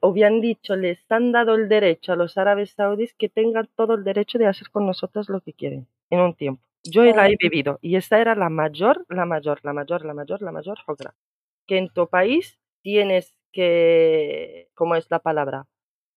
o 0.00 0.12
bien 0.12 0.40
dicho, 0.40 0.76
les 0.76 1.00
han 1.10 1.32
dado 1.32 1.54
el 1.54 1.68
derecho 1.68 2.12
a 2.12 2.16
los 2.16 2.38
árabes 2.38 2.70
saudíes 2.72 3.14
que 3.14 3.28
tengan 3.28 3.68
todo 3.74 3.94
el 3.94 4.04
derecho 4.04 4.38
de 4.38 4.46
hacer 4.46 4.70
con 4.70 4.86
nosotros 4.86 5.28
lo 5.28 5.40
que 5.40 5.54
quieren 5.54 5.88
en 6.10 6.20
un 6.20 6.34
tiempo. 6.34 6.62
Yo 6.84 7.04
la 7.04 7.28
he 7.28 7.36
vivido 7.36 7.78
y 7.82 7.96
esta 7.96 8.20
era 8.20 8.34
la 8.34 8.48
mayor, 8.48 9.04
la 9.08 9.24
mayor, 9.26 9.60
la 9.64 9.72
mayor, 9.72 10.04
la 10.04 10.14
mayor, 10.14 10.42
la 10.42 10.52
mayor 10.52 10.78
jogra. 10.84 11.14
Que 11.66 11.78
en 11.78 11.88
tu 11.90 12.08
país 12.08 12.58
tienes 12.82 13.34
que, 13.52 14.68
¿cómo 14.74 14.96
es 14.96 15.10
la 15.10 15.20
palabra? 15.20 15.66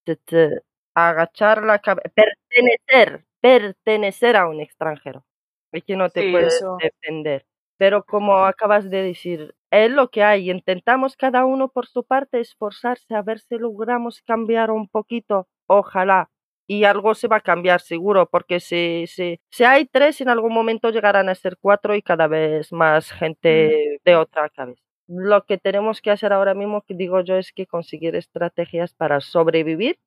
Te- 0.06 0.18
te- 0.18 0.62
agachar 0.96 1.64
la 1.64 1.80
cabeza, 1.80 2.10
pertenecer, 2.16 3.26
pertenecer 3.46 4.36
a 4.38 4.48
un 4.50 4.60
extranjero. 4.60 5.24
Y 5.72 5.82
que 5.82 5.96
no 5.96 6.10
te 6.10 6.24
Sí, 6.24 6.32
puedes 6.32 6.56
eso. 6.56 6.78
defender. 6.82 7.46
Pero 7.78 8.04
como 8.06 8.38
acabas 8.46 8.90
de 8.90 9.04
decir, 9.04 9.54
es 9.72 9.92
lo 9.92 10.10
que 10.10 10.24
hay. 10.24 10.50
Intentamos 10.50 11.16
cada 11.18 11.46
uno 11.46 11.70
por 11.70 11.86
su 11.88 12.04
parte 12.06 12.40
esforzarse 12.40 13.14
a 13.16 13.22
ver 13.22 13.40
si 13.40 13.58
logramos 13.58 14.22
cambiar 14.22 14.72
un 14.72 14.88
poquito. 14.88 15.48
Ojalá. 15.68 16.30
Y 16.68 16.86
algo 16.86 17.14
se 17.14 17.28
va 17.28 17.38
a 17.38 17.42
cambiar 17.42 17.82
seguro, 17.82 18.28
porque 18.28 18.60
si, 18.60 19.06
si, 19.08 19.40
si 19.52 19.64
hay 19.64 19.86
tres, 19.86 20.20
en 20.22 20.30
algún 20.30 20.54
momento 20.54 20.90
llegarán 20.90 21.30
a 21.30 21.36
ser 21.36 21.58
cuatro 21.62 21.94
y 21.96 22.02
cada 22.02 22.28
vez 22.28 22.72
más 22.74 23.12
gente 23.12 24.00
de 24.04 24.16
otra 24.16 24.50
cabeza. 24.50 24.82
Lo 25.08 25.46
que 25.46 25.60
tenemos 25.60 26.02
que 26.02 26.10
hacer 26.12 26.34
ahora 26.34 26.56
mismo, 26.56 26.82
que 26.82 26.96
digo 26.96 27.22
yo, 27.22 27.36
es 27.38 27.52
que 27.54 27.68
conseguir 27.68 28.16
estrategias 28.16 28.96
para 28.96 29.22
sobrevivir 29.22 30.00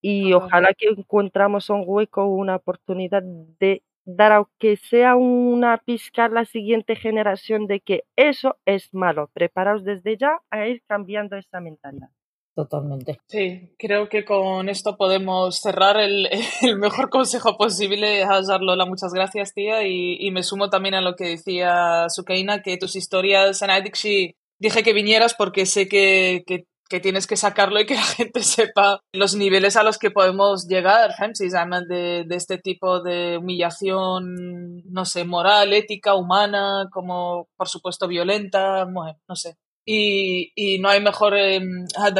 y 0.00 0.32
Ajá. 0.32 0.44
ojalá 0.44 0.68
que 0.76 0.88
encontramos 0.88 1.70
un 1.70 1.84
hueco, 1.86 2.26
una 2.26 2.56
oportunidad 2.56 3.22
de 3.22 3.82
dar 4.04 4.32
aunque 4.32 4.76
sea 4.76 5.16
una 5.16 5.78
pizca 5.78 6.26
a 6.26 6.28
la 6.28 6.44
siguiente 6.44 6.94
generación 6.94 7.66
de 7.66 7.80
que 7.80 8.04
eso 8.14 8.56
es 8.64 8.94
malo. 8.94 9.30
Preparaos 9.32 9.84
desde 9.84 10.16
ya 10.16 10.40
a 10.50 10.66
ir 10.66 10.82
cambiando 10.86 11.36
esa 11.36 11.60
mentalidad. 11.60 12.08
Totalmente. 12.56 13.18
Sí, 13.26 13.74
creo 13.78 14.08
que 14.08 14.24
con 14.24 14.70
esto 14.70 14.96
podemos 14.96 15.60
cerrar 15.60 15.98
el, 15.98 16.26
el 16.62 16.78
mejor 16.78 17.10
consejo 17.10 17.58
posible. 17.58 18.22
Hajar 18.22 18.62
Lola, 18.62 18.86
muchas 18.86 19.12
gracias, 19.12 19.52
tía. 19.52 19.86
Y, 19.86 20.16
y 20.18 20.30
me 20.30 20.42
sumo 20.42 20.70
también 20.70 20.94
a 20.94 21.02
lo 21.02 21.16
que 21.16 21.28
decía 21.28 22.06
Sukaina, 22.08 22.62
que 22.62 22.78
tus 22.78 22.96
historias, 22.96 23.62
Ana 23.62 23.82
Dixi, 23.82 24.36
dije 24.58 24.82
que 24.82 24.94
vinieras 24.94 25.34
porque 25.34 25.66
sé 25.66 25.86
que, 25.86 26.44
que, 26.46 26.66
que 26.88 27.00
tienes 27.00 27.26
que 27.26 27.36
sacarlo 27.36 27.80
y 27.80 27.86
que 27.86 27.94
la 27.96 28.02
gente 28.02 28.42
sepa 28.42 29.00
los 29.12 29.34
niveles 29.34 29.76
a 29.76 29.82
los 29.82 29.98
que 29.98 30.10
podemos 30.10 30.66
llegar, 30.68 31.10
Hemsis, 31.18 31.54
además 31.54 31.86
de, 31.88 32.24
de, 32.26 32.36
este 32.36 32.58
tipo 32.58 33.00
de 33.02 33.38
humillación, 33.38 34.82
no 34.90 35.04
sé, 35.04 35.24
moral, 35.24 35.72
ética, 35.72 36.14
humana, 36.14 36.88
como 36.92 37.48
por 37.56 37.68
supuesto 37.68 38.08
violenta, 38.08 38.84
bueno, 38.84 39.18
no 39.28 39.36
sé. 39.36 39.56
Y, 39.84 40.52
y 40.56 40.80
no 40.80 40.88
hay 40.88 41.00
mejor 41.00 41.36
eh, 41.36 41.60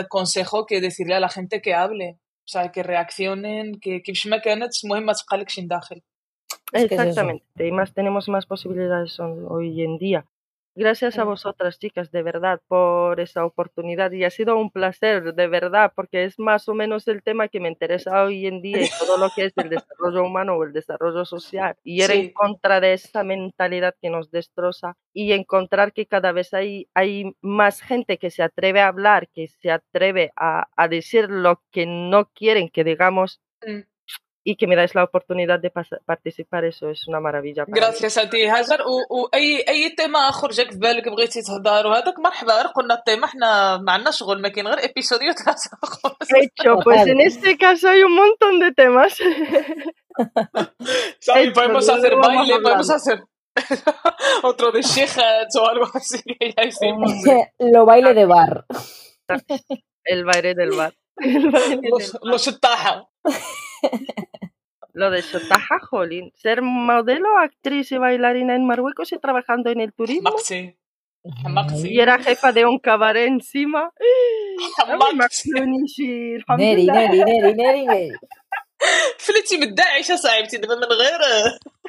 consejo 0.08 0.66
que 0.66 0.80
decirle 0.80 1.14
a 1.14 1.20
la 1.20 1.28
gente 1.28 1.60
que 1.60 1.74
hable, 1.74 2.18
o 2.44 2.48
sea, 2.48 2.70
que 2.70 2.84
reaccionen, 2.84 3.80
que 3.80 4.02
Exactamente, 6.72 7.44
y 7.58 7.72
más 7.72 7.92
tenemos 7.92 8.28
más 8.28 8.46
posibilidades 8.46 9.18
hoy 9.20 9.82
en 9.82 9.98
día. 9.98 10.26
Gracias 10.78 11.18
a 11.18 11.24
vosotras, 11.24 11.78
chicas, 11.78 12.10
de 12.10 12.22
verdad, 12.22 12.60
por 12.68 13.18
esa 13.18 13.46
oportunidad. 13.46 14.12
Y 14.12 14.24
ha 14.24 14.30
sido 14.30 14.58
un 14.58 14.70
placer, 14.70 15.32
de 15.34 15.48
verdad, 15.48 15.90
porque 15.96 16.24
es 16.24 16.38
más 16.38 16.68
o 16.68 16.74
menos 16.74 17.08
el 17.08 17.22
tema 17.22 17.48
que 17.48 17.60
me 17.60 17.70
interesa 17.70 18.22
hoy 18.22 18.46
en 18.46 18.60
día 18.60 18.86
todo 18.98 19.16
lo 19.16 19.30
que 19.34 19.46
es 19.46 19.54
el 19.56 19.70
desarrollo 19.70 20.22
humano 20.22 20.54
o 20.54 20.64
el 20.64 20.74
desarrollo 20.74 21.24
social. 21.24 21.76
Y 21.82 22.04
ir 22.04 22.10
en 22.10 22.30
contra 22.30 22.80
de 22.80 22.92
esa 22.92 23.24
mentalidad 23.24 23.94
que 24.02 24.10
nos 24.10 24.30
destroza 24.30 24.98
y 25.14 25.32
encontrar 25.32 25.94
que 25.94 26.04
cada 26.06 26.32
vez 26.32 26.52
hay, 26.52 26.90
hay 26.92 27.34
más 27.40 27.80
gente 27.80 28.18
que 28.18 28.30
se 28.30 28.42
atreve 28.42 28.82
a 28.82 28.88
hablar, 28.88 29.28
que 29.30 29.48
se 29.48 29.70
atreve 29.70 30.32
a, 30.36 30.68
a 30.76 30.88
decir 30.88 31.30
lo 31.30 31.62
que 31.70 31.86
no 31.86 32.28
quieren 32.34 32.68
que 32.68 32.84
digamos 32.84 33.40
Mm 33.64 33.80
y 34.45 34.55
que 34.55 34.65
me 34.65 34.75
dais 34.75 34.95
la 34.95 35.03
oportunidad 35.03 35.59
de 35.59 35.71
pas- 35.71 35.99
participar, 36.05 36.65
eso 36.65 36.89
es 36.89 37.07
una 37.07 37.19
maravilla. 37.19 37.63
para 37.65 37.73
mí. 37.73 37.79
Gracias 37.79 38.17
a 38.17 38.27
ti 38.29 38.45
هاجر 38.47 38.81
و- 38.81 39.05
واي 39.33 39.65
اي 39.69 39.89
تيما 39.89 40.29
اخر 40.29 40.49
جاك 40.51 40.71
في 40.71 40.77
بالك 40.79 41.07
بغيتي 41.09 41.41
تهضر 41.41 41.87
وهذاك 41.87 42.19
مرحبا 42.19 42.53
غير 42.53 42.67
قلنا 42.67 42.93
التيما 42.93 43.27
حنا 43.27 43.77
ما 43.77 43.91
عندنا 43.91 44.11
شغل 44.11 44.41
ما 44.41 44.49
كاين 44.49 44.67
غير 44.67 44.85
ابيسوديو 44.91 45.33
تاخذ 45.33 45.69
Hecho, 46.41 46.71
pues 46.83 46.99
Total. 46.99 47.09
en 47.09 47.21
este 47.21 47.57
caso 47.57 47.89
hay 47.89 48.03
un 48.03 48.15
montón 48.15 48.59
de 48.59 48.71
temas. 48.71 49.13
¿Sabes? 51.19 51.43
Hecho, 51.47 51.53
Podemos 51.53 51.85
luego 51.87 51.99
hacer 51.99 52.11
vamos 52.15 52.27
baile, 52.27 52.53
hablando. 52.53 52.63
podemos 52.63 52.89
hacer 52.89 53.23
otro 54.43 54.71
de 54.71 54.81
shejas 54.81 55.55
o 55.59 55.69
algo 55.69 55.85
así. 55.93 56.19
que 56.39 56.53
ya 56.55 56.63
hicimos. 56.63 57.11
Lo 57.59 57.85
baile 57.85 58.13
de 58.13 58.25
bar. 58.25 58.65
El 60.03 60.25
baile 60.25 60.55
del 60.55 60.71
bar. 60.71 60.93
El 61.17 61.49
baile 61.51 61.77
del 61.77 61.91
Los, 61.91 62.13
bar. 62.13 62.21
los 62.23 62.47
الطاحة. 62.47 63.09
Lo 64.93 65.09
de 65.09 65.21
Sotaja, 65.21 65.79
jolín. 65.89 66.31
Ser 66.35 66.61
modelo, 66.61 67.29
actriz 67.39 67.91
y 67.91 67.97
bailarina 67.97 68.55
en 68.55 68.65
Marruecos 68.65 69.11
y 69.13 69.19
trabajando 69.19 69.69
en 69.71 69.79
el 69.81 69.93
turismo. 69.93 70.29
حمقتي 70.29 70.77
حمقتي 71.45 71.87
Y 71.89 71.99
era 71.99 72.19
jefa 72.19 72.51
de 72.51 72.65
un 72.65 72.79
cabaret 72.79 73.27
encima. 73.27 73.91
حمقتي 74.79 75.15
مكلونيشي 75.49 76.35
الحمد 76.35 76.59
Neri, 76.59 76.83
لله 76.85 77.07
neri, 77.07 77.23
neri, 77.23 77.53
neri, 77.53 77.85
neri. 77.85 78.19
فلتي 79.17 79.57
من 79.57 79.63
الداعش 79.63 80.11
صاحبتي 80.11 80.57
دابا 80.57 80.75
من 80.75 80.83
غير 80.83 81.19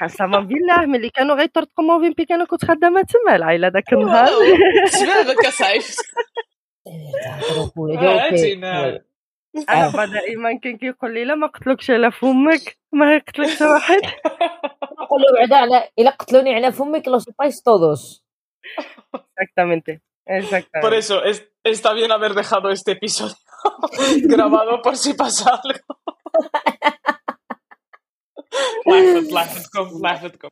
قسما 0.03 0.41
بالله 0.41 0.87
ملي 0.87 1.11
كانوا 1.11 1.37
غيطرطقوا 1.37 1.85
موفين 1.85 2.15
انا 2.31 2.45
كنت 2.45 2.65
خدامه 2.65 3.03
تما 3.03 3.37
العائله 3.37 3.69
ذاك 3.69 3.93
النهار 3.93 4.29
سبابك 4.87 5.45
يا 7.89 9.03
صاحبتي 9.57 9.57
De 9.57 9.67
verdad, 9.67 9.67
te 9.67 9.67
lo 9.67 9.67
juro. 9.67 9.67
Yo 9.67 9.67
آه، 9.67 9.67
que. 9.67 9.67
تينا. 9.67 9.87
انا 9.87 9.93
بعد 9.97 10.11
دائما 10.11 10.59
كان 10.59 10.77
كيقول 10.79 11.15
لي 11.15 11.25
لا 11.25 11.35
ما 11.35 11.47
قتلوكش 11.47 11.91
على 11.91 12.11
فمك 12.13 12.79
ما 12.93 13.15
يقتلك 13.15 13.51
حتى 13.51 13.65
واحد 13.65 14.01
نقول 15.01 15.23
له 15.23 15.39
بعدا 15.39 15.57
على 15.57 15.89
إلا 15.99 16.11
قتلوني 16.11 16.55
على 16.55 16.73
فمك 16.73 17.09
lo 17.09 17.21
sepáis 17.21 17.63
todos. 17.63 18.23
exactamente 19.41 20.01
Por 20.27 20.35
exactamente 20.37 20.99
eso 20.99 21.17
es- 21.25 21.49
está 21.65 21.93
bien 21.93 22.11
haber 22.13 22.33
dejado 22.35 22.71
este 22.71 22.93
episodio 22.93 23.35
grabado 24.35 24.83
por 24.83 24.97
si 24.97 25.15
pasa 25.15 25.61
algo. 25.65 25.93
Lájate, 28.87 29.33
lájatecom, 29.39 29.89
lájatecom. 30.03 30.51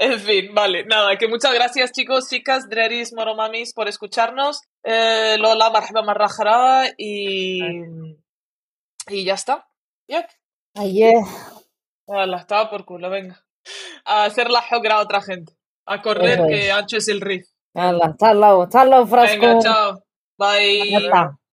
En 0.00 0.18
fin, 0.26 0.54
vale, 0.54 0.84
nada, 0.84 1.16
que 1.18 1.26
muchas 1.34 1.52
gracias 1.58 1.90
chicos, 1.92 2.28
chicas, 2.30 2.68
Dreris, 2.68 3.12
Moromamis 3.12 3.72
por 3.74 3.86
escucharnos. 3.88 4.54
Eh, 4.84 5.36
Lola, 5.38 5.70
marhaba 5.70 6.02
marrajara 6.02 6.88
y, 6.96 7.60
y 9.07 9.23
ya 9.25 9.33
está. 9.33 9.67
Ya, 10.07 10.27
Ay, 10.75 11.03
eh. 11.03 11.13
Hala, 12.07 12.37
estaba 12.37 12.69
por 12.69 12.85
culo, 12.85 13.09
venga. 13.09 13.45
A 14.05 14.25
hacer 14.25 14.49
la 14.49 14.61
jogra 14.61 14.95
a 14.95 15.01
otra 15.01 15.21
gente. 15.21 15.53
A 15.85 16.01
correr 16.01 16.39
Eso 16.39 16.47
que 16.47 16.67
es. 16.67 16.73
ancho 16.73 16.97
es 16.97 17.07
el 17.07 17.21
riff. 17.21 17.47
Hala, 17.73 18.15
chao, 18.19 18.67
chao, 18.69 19.07
frasco. 19.07 19.39
Venga, 19.39 19.59
chao. 19.59 20.03
Bye. 20.37 20.95
Está. 20.95 21.37